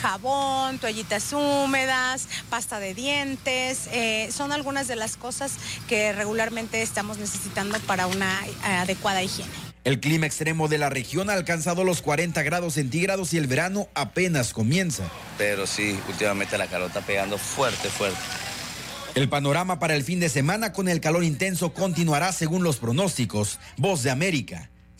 jabón, 0.00 0.78
toallitas 0.78 1.32
húmedas, 1.32 2.28
pasta 2.50 2.80
de 2.80 2.92
dientes. 2.92 3.88
eh, 3.92 4.28
son 4.32 4.52
algunas 4.52 4.88
de 4.88 4.96
las 4.96 5.16
cosas 5.16 5.52
que 5.88 6.12
regularmente 6.12 6.82
estamos 6.82 7.18
necesitando 7.18 7.78
para 7.80 8.08
una 8.08 8.44
eh, 8.46 8.66
adecuada 8.66 9.22
higiene. 9.22 9.52
El 9.84 10.00
clima 10.00 10.26
extremo 10.26 10.68
de 10.68 10.78
la 10.78 10.90
región 10.90 11.30
ha 11.30 11.32
alcanzado 11.32 11.82
los 11.82 12.02
40 12.02 12.42
grados 12.42 12.74
centígrados 12.74 13.32
y 13.32 13.38
el 13.38 13.46
verano 13.46 13.88
apenas 13.94 14.52
comienza. 14.52 15.04
Pero 15.38 15.66
sí, 15.66 15.98
últimamente 16.08 16.56
la 16.58 16.68
calor 16.68 16.88
está 16.88 17.00
pegando 17.00 17.38
fuerte, 17.38 17.88
fuerte. 17.88 18.18
El 19.14 19.28
panorama 19.28 19.78
para 19.78 19.94
el 19.94 20.04
fin 20.04 20.20
de 20.20 20.28
semana 20.28 20.72
con 20.72 20.88
el 20.88 21.00
calor 21.00 21.22
intenso 21.22 21.74
continuará 21.74 22.32
según 22.32 22.62
los 22.62 22.78
pronósticos. 22.78 23.58
Voz 23.76 24.02
de 24.02 24.10
América, 24.10 24.70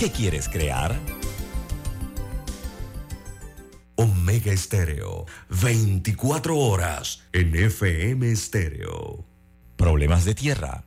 ¿Qué 0.00 0.10
quieres 0.10 0.48
crear? 0.48 0.98
Omega 3.96 4.50
Estéreo, 4.50 5.26
24 5.62 6.56
horas 6.56 7.24
en 7.34 7.54
FM 7.54 8.32
Estéreo. 8.32 9.26
Problemas 9.76 10.24
de 10.24 10.34
tierra, 10.34 10.84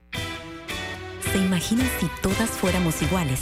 ¿Se 1.31 1.37
imaginan 1.37 1.87
si 1.99 2.09
todas 2.21 2.49
fuéramos 2.49 3.01
iguales? 3.01 3.41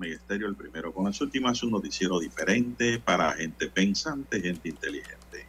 Megesterio, 0.00 0.48
el 0.48 0.56
primero 0.56 0.92
con 0.92 1.04
las 1.04 1.20
últimas, 1.20 1.62
un 1.62 1.70
noticiero 1.70 2.18
diferente 2.18 2.98
para 2.98 3.32
gente 3.34 3.68
pensante, 3.68 4.40
gente 4.40 4.70
inteligente. 4.70 5.46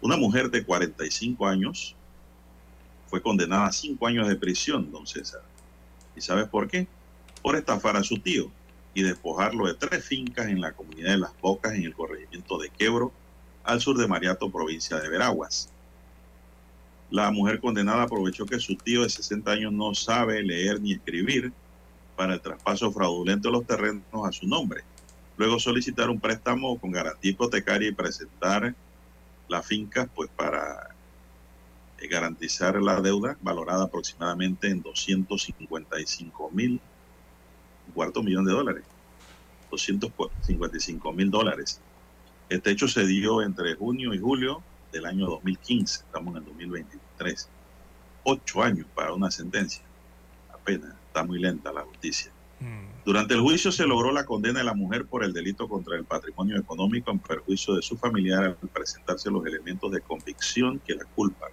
Una 0.00 0.16
mujer 0.16 0.50
de 0.50 0.64
45 0.64 1.46
años 1.46 1.94
fue 3.06 3.22
condenada 3.22 3.66
a 3.66 3.72
5 3.72 4.06
años 4.06 4.26
de 4.26 4.36
prisión, 4.36 4.90
don 4.90 5.06
César. 5.06 5.42
¿Y 6.16 6.20
sabes 6.20 6.48
por 6.48 6.66
qué? 6.66 6.88
Por 7.42 7.56
estafar 7.56 7.96
a 7.96 8.02
su 8.02 8.18
tío 8.18 8.50
y 8.94 9.02
despojarlo 9.02 9.66
de 9.66 9.74
tres 9.74 10.04
fincas 10.04 10.48
en 10.48 10.60
la 10.60 10.72
comunidad 10.72 11.10
de 11.10 11.18
Las 11.18 11.40
Bocas, 11.40 11.74
en 11.74 11.84
el 11.84 11.94
corregimiento 11.94 12.58
de 12.58 12.70
Quebro, 12.70 13.12
al 13.64 13.80
sur 13.80 13.98
de 13.98 14.08
Mariato, 14.08 14.50
provincia 14.50 14.98
de 14.98 15.08
Veraguas. 15.08 15.68
La 17.10 17.30
mujer 17.30 17.60
condenada 17.60 18.04
aprovechó 18.04 18.46
que 18.46 18.58
su 18.58 18.76
tío 18.76 19.02
de 19.02 19.10
60 19.10 19.50
años 19.50 19.72
no 19.72 19.94
sabe 19.94 20.42
leer 20.42 20.80
ni 20.80 20.92
escribir 20.94 21.52
para 22.16 22.34
el 22.34 22.40
traspaso 22.40 22.92
fraudulento 22.92 23.48
de 23.48 23.52
los 23.52 23.66
terrenos 23.66 24.04
a 24.24 24.32
su 24.32 24.46
nombre. 24.46 24.82
Luego 25.36 25.58
solicitar 25.58 26.10
un 26.10 26.20
préstamo 26.20 26.78
con 26.78 26.92
garantía 26.92 27.32
hipotecaria 27.32 27.88
y 27.88 27.92
presentar 27.92 28.74
las 29.48 29.66
fincas 29.66 30.08
pues 30.14 30.30
para 30.30 30.94
eh, 31.98 32.08
garantizar 32.08 32.80
la 32.80 33.00
deuda 33.00 33.36
valorada 33.42 33.84
aproximadamente 33.84 34.68
en 34.68 34.82
255 34.82 36.50
mil, 36.52 36.80
cuarto 37.94 38.22
millón 38.22 38.44
de 38.44 38.52
dólares, 38.52 38.84
255 39.70 41.12
mil 41.12 41.30
dólares. 41.30 41.80
Este 42.48 42.70
hecho 42.70 42.88
se 42.88 43.06
dio 43.06 43.42
entre 43.42 43.74
junio 43.74 44.14
y 44.14 44.18
julio 44.18 44.62
del 44.92 45.06
año 45.06 45.26
2015, 45.26 46.04
estamos 46.04 46.36
en 46.36 46.42
el 46.42 46.48
2023. 46.48 47.48
Ocho 48.24 48.62
años 48.62 48.86
para 48.94 49.12
una 49.12 49.30
sentencia, 49.30 49.82
apenas, 50.52 50.94
está 51.14 51.22
muy 51.22 51.38
lenta 51.38 51.72
la 51.72 51.82
justicia. 51.82 52.32
Durante 53.04 53.34
el 53.34 53.40
juicio 53.40 53.70
se 53.70 53.86
logró 53.86 54.10
la 54.10 54.24
condena 54.24 54.58
de 54.60 54.64
la 54.64 54.74
mujer 54.74 55.06
por 55.06 55.22
el 55.22 55.32
delito 55.32 55.68
contra 55.68 55.96
el 55.96 56.04
patrimonio 56.04 56.58
económico 56.58 57.12
en 57.12 57.20
perjuicio 57.20 57.74
de 57.74 57.82
su 57.82 57.96
familiar 57.96 58.42
al 58.42 58.56
presentarse 58.56 59.30
los 59.30 59.46
elementos 59.46 59.92
de 59.92 60.00
convicción 60.00 60.80
que 60.84 60.94
la 60.94 61.04
culpan. 61.04 61.50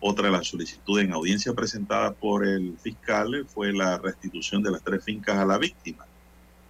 Otra 0.00 0.26
de 0.26 0.32
las 0.32 0.48
solicitudes 0.48 1.04
en 1.04 1.12
audiencia 1.12 1.52
presentada 1.52 2.12
por 2.12 2.44
el 2.44 2.76
fiscal 2.78 3.46
fue 3.46 3.72
la 3.72 3.98
restitución 3.98 4.62
de 4.62 4.72
las 4.72 4.82
tres 4.82 5.04
fincas 5.04 5.36
a 5.36 5.44
la 5.44 5.58
víctima, 5.58 6.04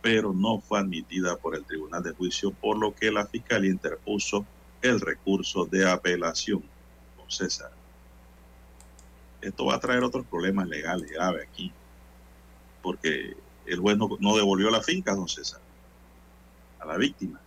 pero 0.03 0.35
no 0.35 0.61
fue 0.61 0.81
admitida 0.81 1.37
por 1.37 1.55
el 1.55 1.65
Tribunal 1.65 2.03
de 2.03 2.13
Juicio, 2.13 2.51
por 2.51 2.77
lo 2.77 2.95
que 2.95 3.11
la 3.11 3.27
fiscalía 3.27 3.71
interpuso 3.71 4.45
el 4.83 5.01
recurso 5.01 5.65
de 5.65 5.89
apelación. 5.89 6.63
Don 7.17 7.31
César, 7.31 7.71
esto 9.41 9.67
va 9.67 9.77
a 9.77 9.81
traer 9.81 10.03
otros 10.03 10.27
problemas 10.27 10.69
legales 10.69 11.11
graves 11.11 11.47
aquí, 11.49 11.73
porque 12.83 13.37
el 13.67 13.79
juez 13.79 13.97
no, 13.97 14.09
no 14.21 14.37
devolvió 14.37 14.71
la 14.71 14.83
finca, 14.83 15.15
don 15.15 15.29
César, 15.29 15.61
a 16.81 16.87
la 16.87 16.97
víctima. 16.97 17.41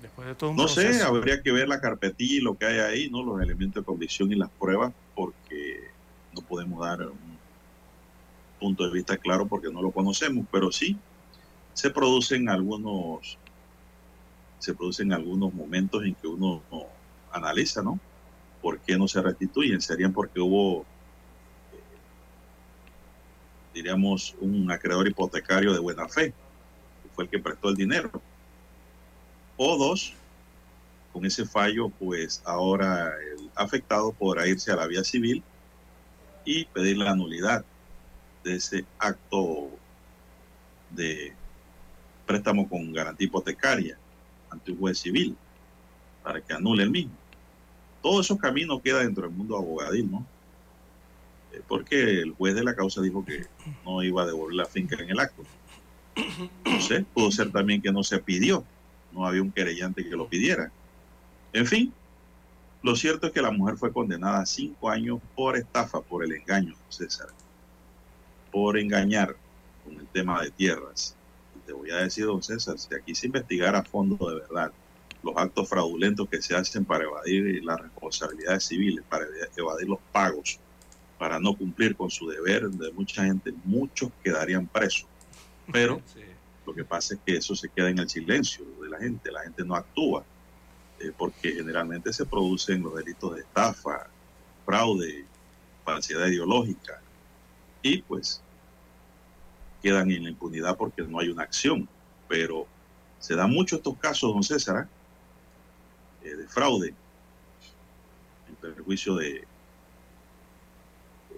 Después 0.00 0.28
de 0.28 0.34
todo 0.34 0.50
un 0.50 0.56
No 0.56 0.68
sé, 0.68 1.02
habría 1.02 1.42
que 1.42 1.52
ver 1.52 1.68
la 1.68 1.80
carpetilla 1.80 2.34
y 2.36 2.40
lo 2.40 2.56
que 2.56 2.66
hay 2.66 2.78
ahí, 2.78 3.10
¿no? 3.10 3.22
Los 3.22 3.40
elementos 3.40 3.82
de 3.82 3.86
convicción 3.86 4.30
y 4.32 4.36
las 4.36 4.50
pruebas, 4.50 4.92
porque 5.14 5.90
no 6.34 6.42
podemos 6.42 6.80
dar 6.80 7.02
un 7.02 7.38
punto 8.60 8.84
de 8.84 8.92
vista 8.92 9.16
claro 9.16 9.46
porque 9.46 9.70
no 9.70 9.82
lo 9.82 9.90
conocemos, 9.90 10.46
pero 10.50 10.70
sí 10.70 10.98
se 11.76 11.90
producen 11.90 12.48
algunos 12.48 13.38
se 14.58 14.74
producen 14.74 15.12
algunos 15.12 15.52
momentos 15.52 16.02
en 16.04 16.14
que 16.14 16.26
uno 16.26 16.62
no 16.72 16.86
analiza, 17.30 17.82
¿no? 17.82 18.00
¿Por 18.66 18.80
qué 18.80 18.98
no 18.98 19.06
se 19.06 19.22
restituyen? 19.22 19.80
Serían 19.80 20.12
porque 20.12 20.40
hubo, 20.40 20.80
eh, 21.72 21.78
diríamos, 23.72 24.34
un 24.40 24.68
acreedor 24.72 25.06
hipotecario 25.06 25.72
de 25.72 25.78
buena 25.78 26.08
fe, 26.08 26.34
que 27.00 27.08
fue 27.14 27.22
el 27.22 27.30
que 27.30 27.38
prestó 27.38 27.68
el 27.68 27.76
dinero. 27.76 28.10
O 29.56 29.78
dos, 29.78 30.14
con 31.12 31.24
ese 31.24 31.46
fallo, 31.46 31.90
pues 31.90 32.42
ahora 32.44 33.14
el 33.36 33.48
afectado 33.54 34.10
podrá 34.10 34.48
irse 34.48 34.72
a 34.72 34.74
la 34.74 34.88
vía 34.88 35.04
civil 35.04 35.44
y 36.44 36.64
pedir 36.64 36.98
la 36.98 37.14
nulidad 37.14 37.64
de 38.42 38.56
ese 38.56 38.84
acto 38.98 39.70
de 40.90 41.32
préstamo 42.26 42.68
con 42.68 42.92
garantía 42.92 43.28
hipotecaria 43.28 43.96
ante 44.50 44.72
un 44.72 44.78
juez 44.78 44.98
civil 44.98 45.36
para 46.24 46.40
que 46.40 46.52
anule 46.52 46.82
el 46.82 46.90
mismo. 46.90 47.25
Todos 48.06 48.26
esos 48.26 48.38
caminos 48.38 48.80
quedan 48.82 49.06
dentro 49.06 49.24
del 49.24 49.36
mundo 49.36 49.56
abogadil, 49.56 50.08
¿no? 50.08 50.24
Eh, 51.52 51.60
Porque 51.66 52.20
el 52.20 52.34
juez 52.34 52.54
de 52.54 52.62
la 52.62 52.76
causa 52.76 53.02
dijo 53.02 53.24
que 53.24 53.46
no 53.84 54.00
iba 54.04 54.22
a 54.22 54.26
devolver 54.26 54.54
la 54.54 54.64
finca 54.64 54.94
en 55.02 55.10
el 55.10 55.18
acto. 55.18 55.42
No 56.64 56.80
sé, 56.80 57.04
pudo 57.12 57.32
ser 57.32 57.50
también 57.50 57.82
que 57.82 57.90
no 57.90 58.04
se 58.04 58.20
pidió, 58.20 58.62
no 59.10 59.26
había 59.26 59.42
un 59.42 59.50
querellante 59.50 60.08
que 60.08 60.14
lo 60.14 60.28
pidiera. 60.28 60.70
En 61.52 61.66
fin, 61.66 61.92
lo 62.80 62.94
cierto 62.94 63.26
es 63.26 63.32
que 63.32 63.42
la 63.42 63.50
mujer 63.50 63.76
fue 63.76 63.92
condenada 63.92 64.42
a 64.42 64.46
cinco 64.46 64.88
años 64.88 65.18
por 65.34 65.56
estafa, 65.56 66.00
por 66.00 66.22
el 66.22 66.30
engaño, 66.30 66.76
César, 66.88 67.30
por 68.52 68.78
engañar 68.78 69.34
con 69.84 69.98
el 69.98 70.06
tema 70.06 70.40
de 70.44 70.52
tierras. 70.52 71.16
Te 71.66 71.72
voy 71.72 71.90
a 71.90 71.96
decir, 71.96 72.26
don 72.26 72.40
César, 72.40 72.78
si 72.78 72.94
aquí 72.94 73.16
se 73.16 73.26
investigara 73.26 73.80
a 73.80 73.82
fondo 73.82 74.30
de 74.30 74.36
verdad 74.36 74.72
los 75.26 75.36
actos 75.36 75.68
fraudulentos 75.68 76.28
que 76.28 76.40
se 76.40 76.54
hacen 76.54 76.84
para 76.84 77.04
evadir 77.04 77.62
las 77.64 77.80
responsabilidades 77.80 78.64
civiles, 78.64 79.04
para 79.08 79.26
evadir 79.56 79.88
los 79.88 79.98
pagos, 80.12 80.58
para 81.18 81.38
no 81.40 81.54
cumplir 81.54 81.96
con 81.96 82.10
su 82.10 82.28
deber 82.28 82.68
de 82.70 82.92
mucha 82.92 83.24
gente, 83.24 83.52
muchos 83.64 84.10
quedarían 84.22 84.66
presos. 84.66 85.06
Pero 85.72 86.00
lo 86.66 86.74
que 86.74 86.84
pasa 86.84 87.14
es 87.14 87.20
que 87.26 87.36
eso 87.36 87.54
se 87.56 87.68
queda 87.68 87.90
en 87.90 87.98
el 87.98 88.08
silencio 88.08 88.64
de 88.80 88.88
la 88.88 88.98
gente, 88.98 89.32
la 89.32 89.42
gente 89.42 89.64
no 89.64 89.74
actúa, 89.74 90.24
eh, 91.00 91.12
porque 91.16 91.52
generalmente 91.52 92.12
se 92.12 92.24
producen 92.24 92.82
los 92.82 92.94
delitos 92.94 93.34
de 93.34 93.42
estafa, 93.42 94.06
fraude, 94.64 95.24
falsedad 95.84 96.28
ideológica, 96.28 97.00
y 97.82 98.02
pues 98.02 98.40
quedan 99.82 100.10
en 100.10 100.24
la 100.24 100.30
impunidad 100.30 100.76
porque 100.76 101.02
no 101.02 101.18
hay 101.18 101.28
una 101.28 101.42
acción. 101.42 101.88
Pero 102.28 102.66
se 103.20 103.36
dan 103.36 103.50
muchos 103.50 103.78
estos 103.78 103.96
casos, 103.98 104.32
don 104.32 104.42
César, 104.42 104.84
¿eh? 104.84 104.95
De 106.34 106.48
fraude, 106.48 106.94
en 108.48 108.54
perjuicio 108.56 109.16
de, 109.16 109.44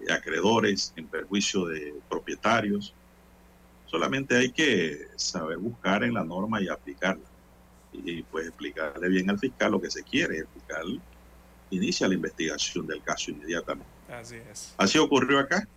de 0.05 0.13
acreedores, 0.13 0.93
en 0.95 1.07
perjuicio 1.07 1.65
de 1.65 1.93
propietarios. 2.09 2.93
Solamente 3.85 4.37
hay 4.37 4.51
que 4.51 5.07
saber 5.15 5.57
buscar 5.57 6.03
en 6.03 6.13
la 6.13 6.23
norma 6.23 6.61
y 6.61 6.69
aplicarla. 6.69 7.25
Y 7.91 8.21
pues 8.23 8.47
explicarle 8.47 9.09
bien 9.09 9.29
al 9.29 9.39
fiscal 9.39 9.71
lo 9.71 9.81
que 9.81 9.89
se 9.89 10.03
quiere. 10.03 10.37
El 10.37 10.47
fiscal 10.47 11.01
inicia 11.71 12.07
la 12.07 12.13
investigación 12.13 12.85
del 12.85 13.01
caso 13.01 13.31
inmediatamente. 13.31 13.91
Así 14.07 14.35
es. 14.35 14.73
Así 14.77 14.97
ocurrió 14.97 15.39
acá. 15.39 15.67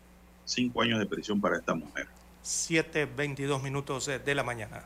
Cinco 0.44 0.82
años 0.82 0.98
de 0.98 1.06
prisión 1.06 1.40
para 1.40 1.56
esta 1.56 1.74
mujer. 1.74 2.06
7.22 2.44 3.62
minutos 3.62 4.09
eh, 4.09 4.18
de 4.18 4.34
la 4.34 4.43
mañana. 4.43 4.84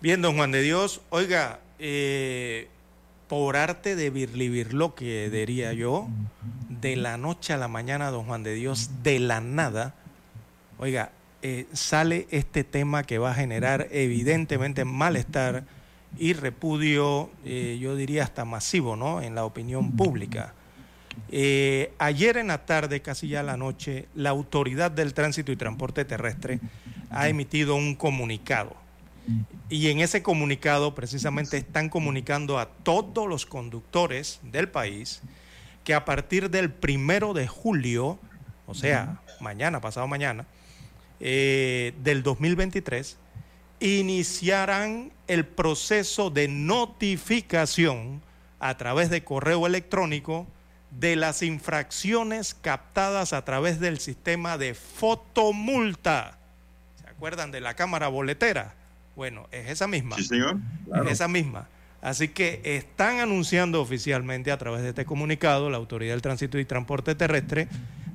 Bien, 0.00 0.20
don 0.20 0.36
Juan 0.36 0.50
de 0.50 0.62
Dios, 0.62 1.02
oiga, 1.10 1.60
eh, 1.78 2.68
por 3.30 3.56
arte 3.56 3.94
de 3.94 4.66
lo 4.72 4.96
que 4.96 5.30
diría 5.30 5.72
yo, 5.72 6.08
de 6.68 6.96
la 6.96 7.16
noche 7.16 7.52
a 7.52 7.58
la 7.58 7.68
mañana, 7.68 8.10
don 8.10 8.24
Juan 8.24 8.42
de 8.42 8.54
Dios, 8.54 8.90
de 9.04 9.20
la 9.20 9.40
nada, 9.40 9.94
oiga, 10.78 11.12
eh, 11.40 11.68
sale 11.72 12.26
este 12.32 12.64
tema 12.64 13.04
que 13.04 13.18
va 13.18 13.30
a 13.30 13.34
generar 13.34 13.86
evidentemente 13.92 14.84
malestar 14.84 15.62
y 16.18 16.32
repudio, 16.32 17.30
eh, 17.44 17.78
yo 17.80 17.94
diría 17.94 18.24
hasta 18.24 18.44
masivo, 18.44 18.96
¿no? 18.96 19.22
En 19.22 19.36
la 19.36 19.44
opinión 19.44 19.92
pública. 19.92 20.52
Eh, 21.30 21.92
ayer 21.98 22.36
en 22.36 22.48
la 22.48 22.66
tarde, 22.66 23.00
casi 23.00 23.28
ya 23.28 23.44
la 23.44 23.56
noche, 23.56 24.08
la 24.16 24.30
Autoridad 24.30 24.90
del 24.90 25.14
Tránsito 25.14 25.52
y 25.52 25.56
Transporte 25.56 26.04
Terrestre 26.04 26.58
ha 27.10 27.28
emitido 27.28 27.76
un 27.76 27.94
comunicado. 27.94 28.74
Y 29.68 29.88
en 29.90 30.00
ese 30.00 30.22
comunicado 30.22 30.94
precisamente 30.94 31.56
están 31.56 31.88
comunicando 31.88 32.58
a 32.58 32.68
todos 32.68 33.28
los 33.28 33.46
conductores 33.46 34.40
del 34.42 34.68
país 34.68 35.22
que 35.84 35.94
a 35.94 36.04
partir 36.04 36.50
del 36.50 36.70
primero 36.70 37.32
de 37.32 37.46
julio, 37.46 38.18
o 38.66 38.74
sea, 38.74 39.20
mañana, 39.40 39.80
pasado 39.80 40.06
mañana, 40.06 40.46
eh, 41.20 41.94
del 42.02 42.22
2023, 42.22 43.16
iniciarán 43.80 45.12
el 45.26 45.46
proceso 45.46 46.30
de 46.30 46.48
notificación 46.48 48.22
a 48.58 48.76
través 48.76 49.10
de 49.10 49.24
correo 49.24 49.66
electrónico 49.66 50.46
de 50.90 51.16
las 51.16 51.42
infracciones 51.42 52.54
captadas 52.54 53.32
a 53.32 53.44
través 53.44 53.80
del 53.80 54.00
sistema 54.00 54.58
de 54.58 54.74
fotomulta. 54.74 56.38
¿Se 57.00 57.08
acuerdan 57.08 57.52
de 57.52 57.60
la 57.60 57.74
cámara 57.74 58.08
boletera? 58.08 58.74
Bueno, 59.20 59.48
es 59.52 59.68
esa 59.68 59.86
misma. 59.86 60.16
Sí, 60.16 60.24
señor. 60.24 60.56
Claro. 60.86 61.04
Es 61.04 61.12
esa 61.12 61.28
misma. 61.28 61.68
Así 62.00 62.28
que 62.28 62.62
están 62.64 63.18
anunciando 63.18 63.82
oficialmente 63.82 64.50
a 64.50 64.56
través 64.56 64.80
de 64.80 64.88
este 64.88 65.04
comunicado 65.04 65.68
la 65.68 65.76
Autoridad 65.76 66.14
del 66.14 66.22
Tránsito 66.22 66.58
y 66.58 66.64
Transporte 66.64 67.14
Terrestre 67.14 67.68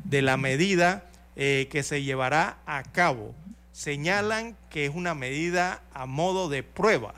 de 0.03 0.23
la 0.23 0.35
medida 0.37 1.05
eh, 1.35 1.67
que 1.69 1.83
se 1.83 2.01
llevará 2.01 2.57
a 2.65 2.81
cabo. 2.81 3.35
Señalan 3.71 4.57
que 4.71 4.87
es 4.87 4.95
una 4.95 5.13
medida 5.13 5.83
a 5.93 6.07
modo 6.07 6.49
de 6.49 6.63
prueba 6.63 7.13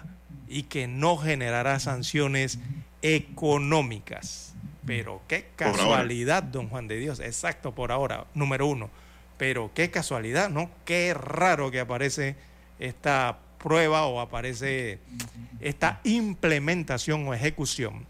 y 0.49 0.63
que 0.63 0.89
no 0.89 1.15
generará 1.15 1.79
sanciones 1.79 2.59
económicas. 3.01 4.53
Pero 4.85 5.21
qué 5.29 5.47
casualidad, 5.55 6.43
don 6.43 6.67
Juan 6.67 6.89
de 6.89 6.97
Dios. 6.97 7.21
Exacto, 7.21 7.73
por 7.73 7.93
ahora, 7.93 8.25
número 8.33 8.67
uno. 8.67 8.89
Pero 9.37 9.71
qué 9.73 9.89
casualidad, 9.91 10.49
¿no? 10.49 10.69
Qué 10.83 11.13
raro 11.13 11.71
que 11.71 11.79
aparece 11.79 12.35
esta 12.79 13.39
prueba 13.67 14.05
o 14.05 14.21
aparece 14.21 14.99
esta 15.59 15.99
implementación 16.05 17.27
o 17.27 17.33
ejecución 17.33 18.05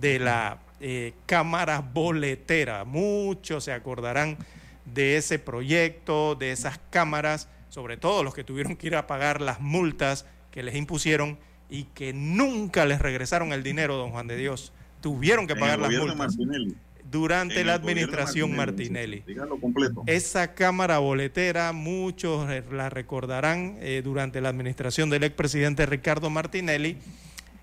de 0.00 0.18
la 0.18 0.60
eh, 0.80 1.12
cámara 1.26 1.80
boletera. 1.80 2.86
Muchos 2.86 3.64
se 3.64 3.72
acordarán 3.74 4.38
de 4.86 5.18
ese 5.18 5.38
proyecto, 5.38 6.36
de 6.36 6.52
esas 6.52 6.80
cámaras, 6.88 7.48
sobre 7.68 7.98
todo 7.98 8.24
los 8.24 8.32
que 8.32 8.44
tuvieron 8.44 8.76
que 8.76 8.86
ir 8.86 8.96
a 8.96 9.06
pagar 9.06 9.42
las 9.42 9.60
multas 9.60 10.24
que 10.50 10.62
les 10.62 10.74
impusieron 10.74 11.38
y 11.68 11.84
que 11.84 12.14
nunca 12.14 12.86
les 12.86 12.98
regresaron 13.02 13.52
el 13.52 13.62
dinero, 13.62 13.98
don 13.98 14.10
Juan 14.10 14.26
de 14.26 14.38
Dios. 14.38 14.72
Tuvieron 15.02 15.46
que 15.46 15.54
pagar 15.54 15.80
las 15.80 15.92
multas 15.92 16.16
Martinelli. 16.16 16.74
Durante 17.14 17.60
En 17.60 17.68
la 17.68 17.74
administración 17.74 18.56
Martinelli, 18.56 19.22
Martinelli. 19.26 19.60
Completo. 19.60 20.02
Esa 20.06 20.52
cámara 20.54 20.98
boletera, 20.98 21.72
muchos 21.72 22.48
la 22.72 22.90
recordarán 22.90 23.76
eh, 23.80 24.02
durante 24.02 24.40
la 24.40 24.48
administración 24.48 25.10
del 25.10 25.22
expresidente 25.22 25.86
Ricardo 25.86 26.28
Martinelli. 26.28 26.98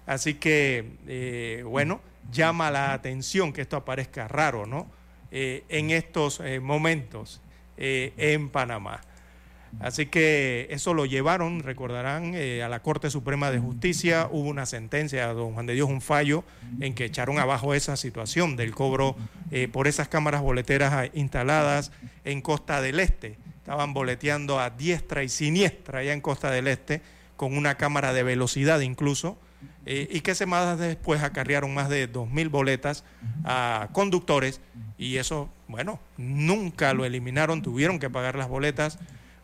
Así 0.05 0.35
que, 0.35 0.85
eh, 1.05 1.65
bueno, 1.67 1.99
llama 2.31 2.71
la 2.71 2.93
atención 2.93 3.51
que 3.51 3.59
esto 3.61 3.75
aparezca 3.75 4.29
raro, 4.29 4.65
¿no? 4.65 4.87
Eh, 5.31 5.63
en 5.67 5.91
estos 5.91 6.41
momentos 6.61 7.41
en 7.77 8.49
Panamá. 8.49 9.01
Así 9.79 10.05
que 10.05 10.67
eso 10.69 10.93
lo 10.93 11.05
llevaron, 11.05 11.61
recordarán, 11.61 12.33
eh, 12.35 12.61
a 12.63 12.69
la 12.69 12.81
Corte 12.81 13.09
Suprema 13.09 13.51
de 13.51 13.59
Justicia. 13.59 14.27
Hubo 14.31 14.49
una 14.49 14.65
sentencia, 14.65 15.27
don 15.27 15.53
Juan 15.53 15.65
de 15.65 15.73
Dios, 15.73 15.89
un 15.89 16.01
fallo 16.01 16.43
en 16.79 16.93
que 16.93 17.05
echaron 17.05 17.39
abajo 17.39 17.73
esa 17.73 17.95
situación 17.97 18.55
del 18.55 18.75
cobro 18.75 19.15
eh, 19.51 19.67
por 19.67 19.87
esas 19.87 20.07
cámaras 20.07 20.41
boleteras 20.41 20.93
ah, 20.93 21.05
instaladas 21.13 21.91
en 22.25 22.41
Costa 22.41 22.81
del 22.81 22.99
Este. 22.99 23.37
Estaban 23.57 23.93
boleteando 23.93 24.59
a 24.59 24.69
diestra 24.69 25.23
y 25.23 25.29
siniestra 25.29 25.99
allá 25.99 26.13
en 26.13 26.21
Costa 26.21 26.51
del 26.51 26.67
Este, 26.67 27.01
con 27.37 27.55
una 27.57 27.75
cámara 27.75 28.13
de 28.13 28.23
velocidad 28.23 28.81
incluso, 28.81 29.37
eh, 29.85 30.07
y 30.11 30.21
que 30.21 30.35
semanas 30.35 30.77
después 30.77 31.23
acarrearon 31.23 31.73
más 31.73 31.89
de 31.89 32.11
2.000 32.11 32.49
boletas 32.49 33.03
a 33.43 33.89
conductores, 33.93 34.61
y 34.97 35.17
eso, 35.17 35.49
bueno, 35.67 35.99
nunca 36.17 36.93
lo 36.93 37.05
eliminaron, 37.05 37.63
tuvieron 37.63 37.97
que 37.97 38.09
pagar 38.09 38.35
las 38.35 38.47
boletas. 38.47 38.99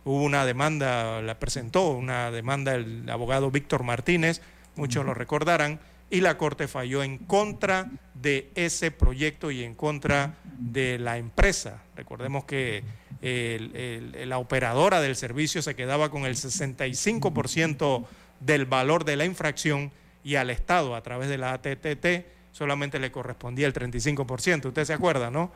Hubo 0.08 0.24
una 0.24 0.46
demanda, 0.46 1.22
la 1.22 1.38
presentó 1.38 1.90
una 1.90 2.32
demanda 2.32 2.76
el 2.76 3.10
abogado 3.10 3.52
Víctor 3.52 3.84
Martínez, 3.84 4.42
muchos 4.78 5.06
lo 5.06 5.14
recordarán, 5.14 5.82
y 6.10 6.22
la 6.22 6.38
Corte 6.38 6.70
falló 6.70 7.04
en 7.04 7.18
contra 7.18 7.90
de 8.14 8.50
ese 8.56 8.90
proyecto 8.92 9.52
y 9.52 9.66
en 9.66 9.76
contra 9.76 10.36
de 10.58 10.98
la 10.98 11.18
empresa. 11.18 11.84
Recordemos 11.98 12.46
que 12.46 12.86
el- 13.22 13.76
el- 13.76 14.30
la 14.30 14.38
operadora 14.38 15.02
del 15.02 15.18
servicio 15.18 15.62
se 15.62 15.76
quedaba 15.76 16.10
con 16.10 16.26
el 16.26 16.38
65% 16.38 18.08
del 18.40 18.66
valor 18.66 19.04
de 19.04 19.18
la 19.18 19.26
infracción 19.26 19.92
y 20.24 20.36
al 20.36 20.50
Estado, 20.52 20.96
a 20.96 21.02
través 21.04 21.28
de 21.28 21.38
la 21.38 21.52
ATTT, 21.52 22.26
solamente 22.54 22.98
le 23.00 23.12
correspondía 23.12 23.68
el 23.68 23.74
35%. 23.74 24.70
Usted 24.70 24.86
se 24.86 24.94
acuerda, 24.94 25.30
¿no? 25.30 25.52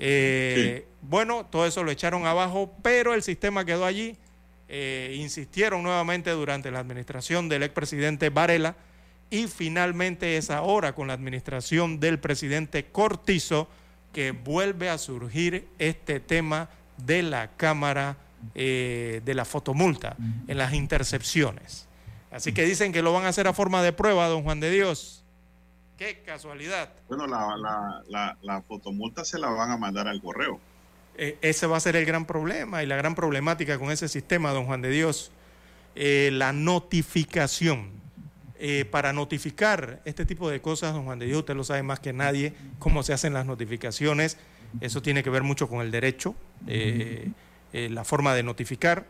Eh, 0.00 0.86
Bueno, 1.02 1.46
todo 1.46 1.66
eso 1.66 1.82
lo 1.82 1.90
echaron 1.90 2.26
abajo, 2.26 2.74
pero 2.82 3.14
el 3.14 3.22
sistema 3.22 3.64
quedó 3.64 3.84
allí. 3.84 4.16
Eh, 4.68 5.16
insistieron 5.18 5.82
nuevamente 5.82 6.30
durante 6.30 6.70
la 6.70 6.78
administración 6.78 7.48
del 7.48 7.64
expresidente 7.64 8.30
Varela 8.30 8.76
y 9.28 9.46
finalmente 9.48 10.36
es 10.36 10.50
ahora 10.50 10.94
con 10.94 11.08
la 11.08 11.14
administración 11.14 11.98
del 11.98 12.20
presidente 12.20 12.84
Cortizo 12.86 13.68
que 14.12 14.30
vuelve 14.32 14.88
a 14.88 14.98
surgir 14.98 15.66
este 15.78 16.20
tema 16.20 16.68
de 16.98 17.22
la 17.22 17.50
Cámara 17.56 18.16
eh, 18.54 19.20
de 19.24 19.34
la 19.34 19.44
fotomulta 19.44 20.16
en 20.48 20.56
las 20.56 20.72
intercepciones. 20.72 21.88
Así 22.30 22.52
que 22.52 22.64
dicen 22.64 22.92
que 22.92 23.02
lo 23.02 23.12
van 23.12 23.24
a 23.24 23.28
hacer 23.28 23.48
a 23.48 23.52
forma 23.52 23.82
de 23.82 23.92
prueba, 23.92 24.28
don 24.28 24.42
Juan 24.44 24.60
de 24.60 24.70
Dios. 24.70 25.19
Qué 26.00 26.22
casualidad. 26.24 26.88
Bueno, 27.08 27.26
la, 27.26 27.58
la, 27.58 28.02
la, 28.08 28.38
la 28.40 28.62
fotomulta 28.62 29.22
se 29.22 29.38
la 29.38 29.50
van 29.50 29.70
a 29.70 29.76
mandar 29.76 30.08
al 30.08 30.22
correo. 30.22 30.58
Eh, 31.18 31.36
ese 31.42 31.66
va 31.66 31.76
a 31.76 31.80
ser 31.80 31.94
el 31.94 32.06
gran 32.06 32.24
problema 32.24 32.82
y 32.82 32.86
la 32.86 32.96
gran 32.96 33.14
problemática 33.14 33.78
con 33.78 33.90
ese 33.90 34.08
sistema, 34.08 34.50
don 34.52 34.64
Juan 34.64 34.80
de 34.80 34.88
Dios. 34.88 35.30
Eh, 35.94 36.30
la 36.32 36.54
notificación. 36.54 37.90
Eh, 38.58 38.86
para 38.86 39.12
notificar 39.12 40.00
este 40.06 40.24
tipo 40.24 40.48
de 40.48 40.62
cosas, 40.62 40.94
don 40.94 41.04
Juan 41.04 41.18
de 41.18 41.26
Dios, 41.26 41.40
usted 41.40 41.54
lo 41.54 41.64
sabe 41.64 41.82
más 41.82 42.00
que 42.00 42.14
nadie, 42.14 42.54
cómo 42.78 43.02
se 43.02 43.12
hacen 43.12 43.34
las 43.34 43.44
notificaciones. 43.44 44.38
Eso 44.80 45.02
tiene 45.02 45.22
que 45.22 45.28
ver 45.28 45.42
mucho 45.42 45.68
con 45.68 45.82
el 45.82 45.90
derecho, 45.90 46.34
eh, 46.66 47.28
eh, 47.74 47.90
la 47.90 48.04
forma 48.04 48.34
de 48.34 48.42
notificar. 48.42 49.04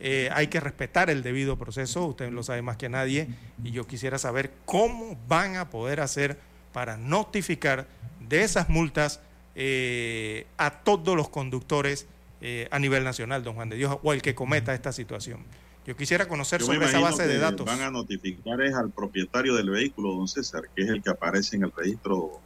Eh, 0.00 0.28
hay 0.32 0.48
que 0.48 0.58
respetar 0.58 1.10
el 1.10 1.22
debido 1.22 1.56
proceso, 1.56 2.04
usted 2.06 2.30
lo 2.32 2.42
sabe 2.42 2.60
más 2.62 2.76
que 2.76 2.88
nadie, 2.88 3.28
y 3.62 3.70
yo 3.70 3.86
quisiera 3.86 4.18
saber 4.18 4.52
cómo 4.64 5.16
van 5.28 5.56
a 5.56 5.70
poder 5.70 6.00
hacer 6.00 6.38
para 6.72 6.96
notificar 6.96 7.86
de 8.20 8.42
esas 8.42 8.68
multas 8.68 9.20
eh, 9.54 10.46
a 10.56 10.70
todos 10.82 11.16
los 11.16 11.28
conductores 11.28 12.06
eh, 12.40 12.66
a 12.72 12.78
nivel 12.80 13.04
nacional, 13.04 13.44
don 13.44 13.54
Juan 13.54 13.68
de 13.68 13.76
Dios, 13.76 13.96
o 14.02 14.12
el 14.12 14.22
que 14.22 14.34
cometa 14.34 14.74
esta 14.74 14.90
situación. 14.90 15.44
Yo 15.86 15.96
quisiera 15.96 16.26
conocer 16.26 16.60
Yo 16.60 16.66
sobre 16.66 16.86
esa 16.86 16.98
base 17.00 17.26
de 17.28 17.34
que 17.34 17.38
datos. 17.40 17.66
Van 17.66 17.80
a 17.82 17.90
notificar 17.90 18.60
es 18.62 18.74
al 18.74 18.90
propietario 18.90 19.54
del 19.54 19.70
vehículo, 19.70 20.14
don 20.14 20.26
César, 20.26 20.62
que 20.74 20.82
es 20.82 20.88
el 20.88 21.02
que 21.02 21.10
aparece 21.10 21.56
en 21.56 21.64
el 21.64 21.72
registro 21.76 22.40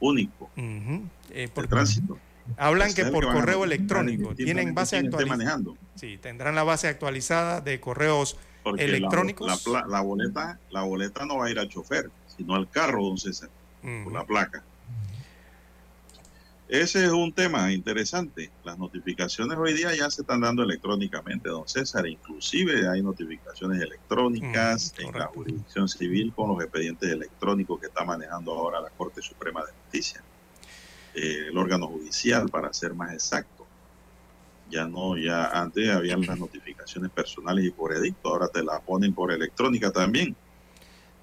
único 0.00 0.50
por- 1.54 1.64
de 1.64 1.68
tránsito. 1.68 2.18
Hablan 2.56 2.88
Ese 2.88 3.04
que 3.04 3.10
por 3.10 3.20
que 3.20 3.26
van 3.26 3.36
a 3.36 3.40
correo 3.40 3.64
electrónico. 3.64 4.34
Tienen 4.34 4.74
base 4.74 4.96
actualizada. 4.96 5.60
Sí, 5.94 6.18
tendrán 6.18 6.54
la 6.54 6.64
base 6.64 6.88
actualizada 6.88 7.60
de 7.60 7.80
correos 7.80 8.36
Porque 8.62 8.84
electrónicos. 8.84 9.66
La 9.88 10.00
boleta, 10.00 10.58
la 10.70 10.82
boleta 10.82 11.24
no 11.26 11.38
va 11.38 11.46
a 11.46 11.50
ir 11.50 11.58
al 11.58 11.68
chofer, 11.68 12.10
sino 12.36 12.54
al 12.54 12.68
carro, 12.68 13.04
don 13.04 13.18
César, 13.18 13.50
por 13.82 14.12
la 14.12 14.24
placa. 14.24 14.62
Ese 16.68 17.04
es 17.04 17.10
un 17.10 17.32
tema 17.34 17.70
interesante. 17.70 18.50
Las 18.64 18.78
notificaciones 18.78 19.58
hoy 19.58 19.74
día 19.74 19.94
ya 19.94 20.10
se 20.10 20.22
están 20.22 20.40
dando 20.40 20.62
electrónicamente, 20.62 21.50
don 21.50 21.68
César. 21.68 22.06
Inclusive 22.06 22.88
hay 22.88 23.02
notificaciones 23.02 23.82
electrónicas 23.82 24.94
en 24.98 25.12
la 25.12 25.26
jurisdicción 25.26 25.86
civil 25.86 26.32
con 26.34 26.48
los 26.48 26.62
expedientes 26.62 27.10
electrónicos 27.10 27.78
que 27.78 27.88
está 27.88 28.06
manejando 28.06 28.52
ahora 28.52 28.80
la 28.80 28.88
Corte 28.88 29.20
Suprema 29.20 29.60
de 29.60 29.72
Justicia. 29.82 30.22
Eh, 31.14 31.46
el 31.48 31.58
órgano 31.58 31.88
judicial, 31.88 32.48
para 32.48 32.72
ser 32.72 32.94
más 32.94 33.12
exacto. 33.12 33.66
Ya 34.70 34.86
no, 34.86 35.18
ya 35.18 35.48
antes 35.48 35.90
habían 35.90 36.22
las 36.22 36.38
notificaciones 36.38 37.10
personales 37.10 37.64
y 37.64 37.70
por 37.70 37.92
edicto, 37.92 38.30
ahora 38.30 38.48
te 38.48 38.62
las 38.62 38.80
ponen 38.80 39.12
por 39.12 39.30
electrónica 39.30 39.90
también. 39.90 40.34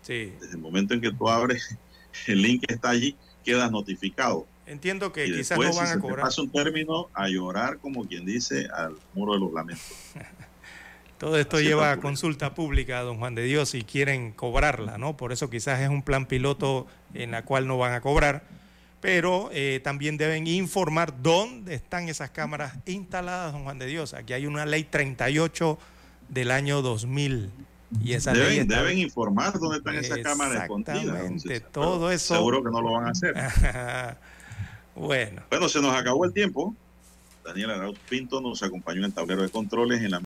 Sí. 0.04 0.34
Desde 0.40 0.54
el 0.54 0.60
momento 0.60 0.94
en 0.94 1.02
que 1.02 1.12
tú 1.12 1.28
abres 1.28 1.78
el 2.28 2.42
link 2.42 2.66
que 2.68 2.76
está 2.76 2.90
allí, 2.92 3.16
quedas 3.44 3.72
notificado. 3.72 4.46
Entiendo 4.68 5.12
que 5.12 5.26
y 5.26 5.32
quizás 5.32 5.58
después, 5.58 5.72
no 5.72 5.76
van 5.78 5.88
si 5.88 5.94
a 5.94 6.00
cobrar. 6.00 6.26
pasa 6.26 6.44
un 6.44 6.52
término, 6.52 7.10
a 7.16 7.28
llorar, 7.28 7.80
como 7.80 8.08
quien 8.08 8.24
dice, 8.24 8.68
al 8.72 8.96
muro 9.16 9.34
de 9.34 9.40
los 9.40 9.52
lamentos. 9.52 9.88
Todo 11.18 11.38
esto 11.38 11.58
Así 11.58 11.66
lleva 11.66 11.92
a 11.92 11.98
consulta 11.98 12.54
pública, 12.54 13.02
don 13.02 13.18
Juan 13.18 13.36
de 13.36 13.44
Dios, 13.44 13.74
y 13.74 13.82
quieren 13.84 14.32
cobrarla, 14.32 14.98
¿no? 14.98 15.18
Por 15.18 15.34
eso 15.34 15.50
quizás 15.50 15.82
es 15.82 15.90
un 15.90 16.02
plan 16.02 16.28
piloto 16.28 16.88
en 17.14 17.32
la 17.32 17.44
cual 17.44 17.68
no 17.68 17.78
van 17.78 17.94
a 17.94 18.00
cobrar, 18.00 18.44
pero 19.02 19.50
eh, 19.54 19.80
también 19.84 20.18
deben 20.18 20.46
informar 20.48 21.14
dónde 21.22 21.74
están 21.76 22.10
esas 22.10 22.30
cámaras 22.32 22.74
instaladas, 22.86 23.54
don 23.54 23.64
Juan 23.64 23.80
de 23.80 23.86
Dios. 23.86 24.14
Aquí 24.14 24.34
hay 24.34 24.46
una 24.46 24.66
ley 24.66 24.84
38 24.84 25.78
del 26.28 26.52
año 26.52 26.82
2000 26.82 27.50
y 28.04 28.14
esa 28.14 28.34
ley 28.34 28.42
Deben, 28.44 28.62
está- 28.62 28.82
deben 28.84 28.98
informar 29.00 29.58
dónde 29.60 29.78
están 29.78 29.96
esas 29.96 30.20
cámaras 30.20 30.64
escondidas. 30.64 30.98
Exactamente, 31.04 31.60
todo 31.62 32.12
eso. 32.12 32.36
Seguro 32.36 32.64
que 32.64 32.70
no 32.72 32.82
lo 32.82 32.92
van 32.94 33.08
a 33.08 33.12
hacer. 33.12 33.34
bueno. 34.96 35.42
Bueno, 35.50 35.70
se 35.70 35.82
nos 35.82 35.96
acabó 35.96 36.26
el 36.26 36.34
tiempo. 36.34 36.76
Daniel 37.44 37.72
Arauz 37.72 37.98
Pinto 38.10 38.42
nos 38.42 38.62
acompañó 38.62 39.00
en 39.00 39.06
el 39.06 39.14
tablero 39.14 39.42
de 39.42 39.50
controles 39.50 40.02
en 40.04 40.12
la 40.12 40.18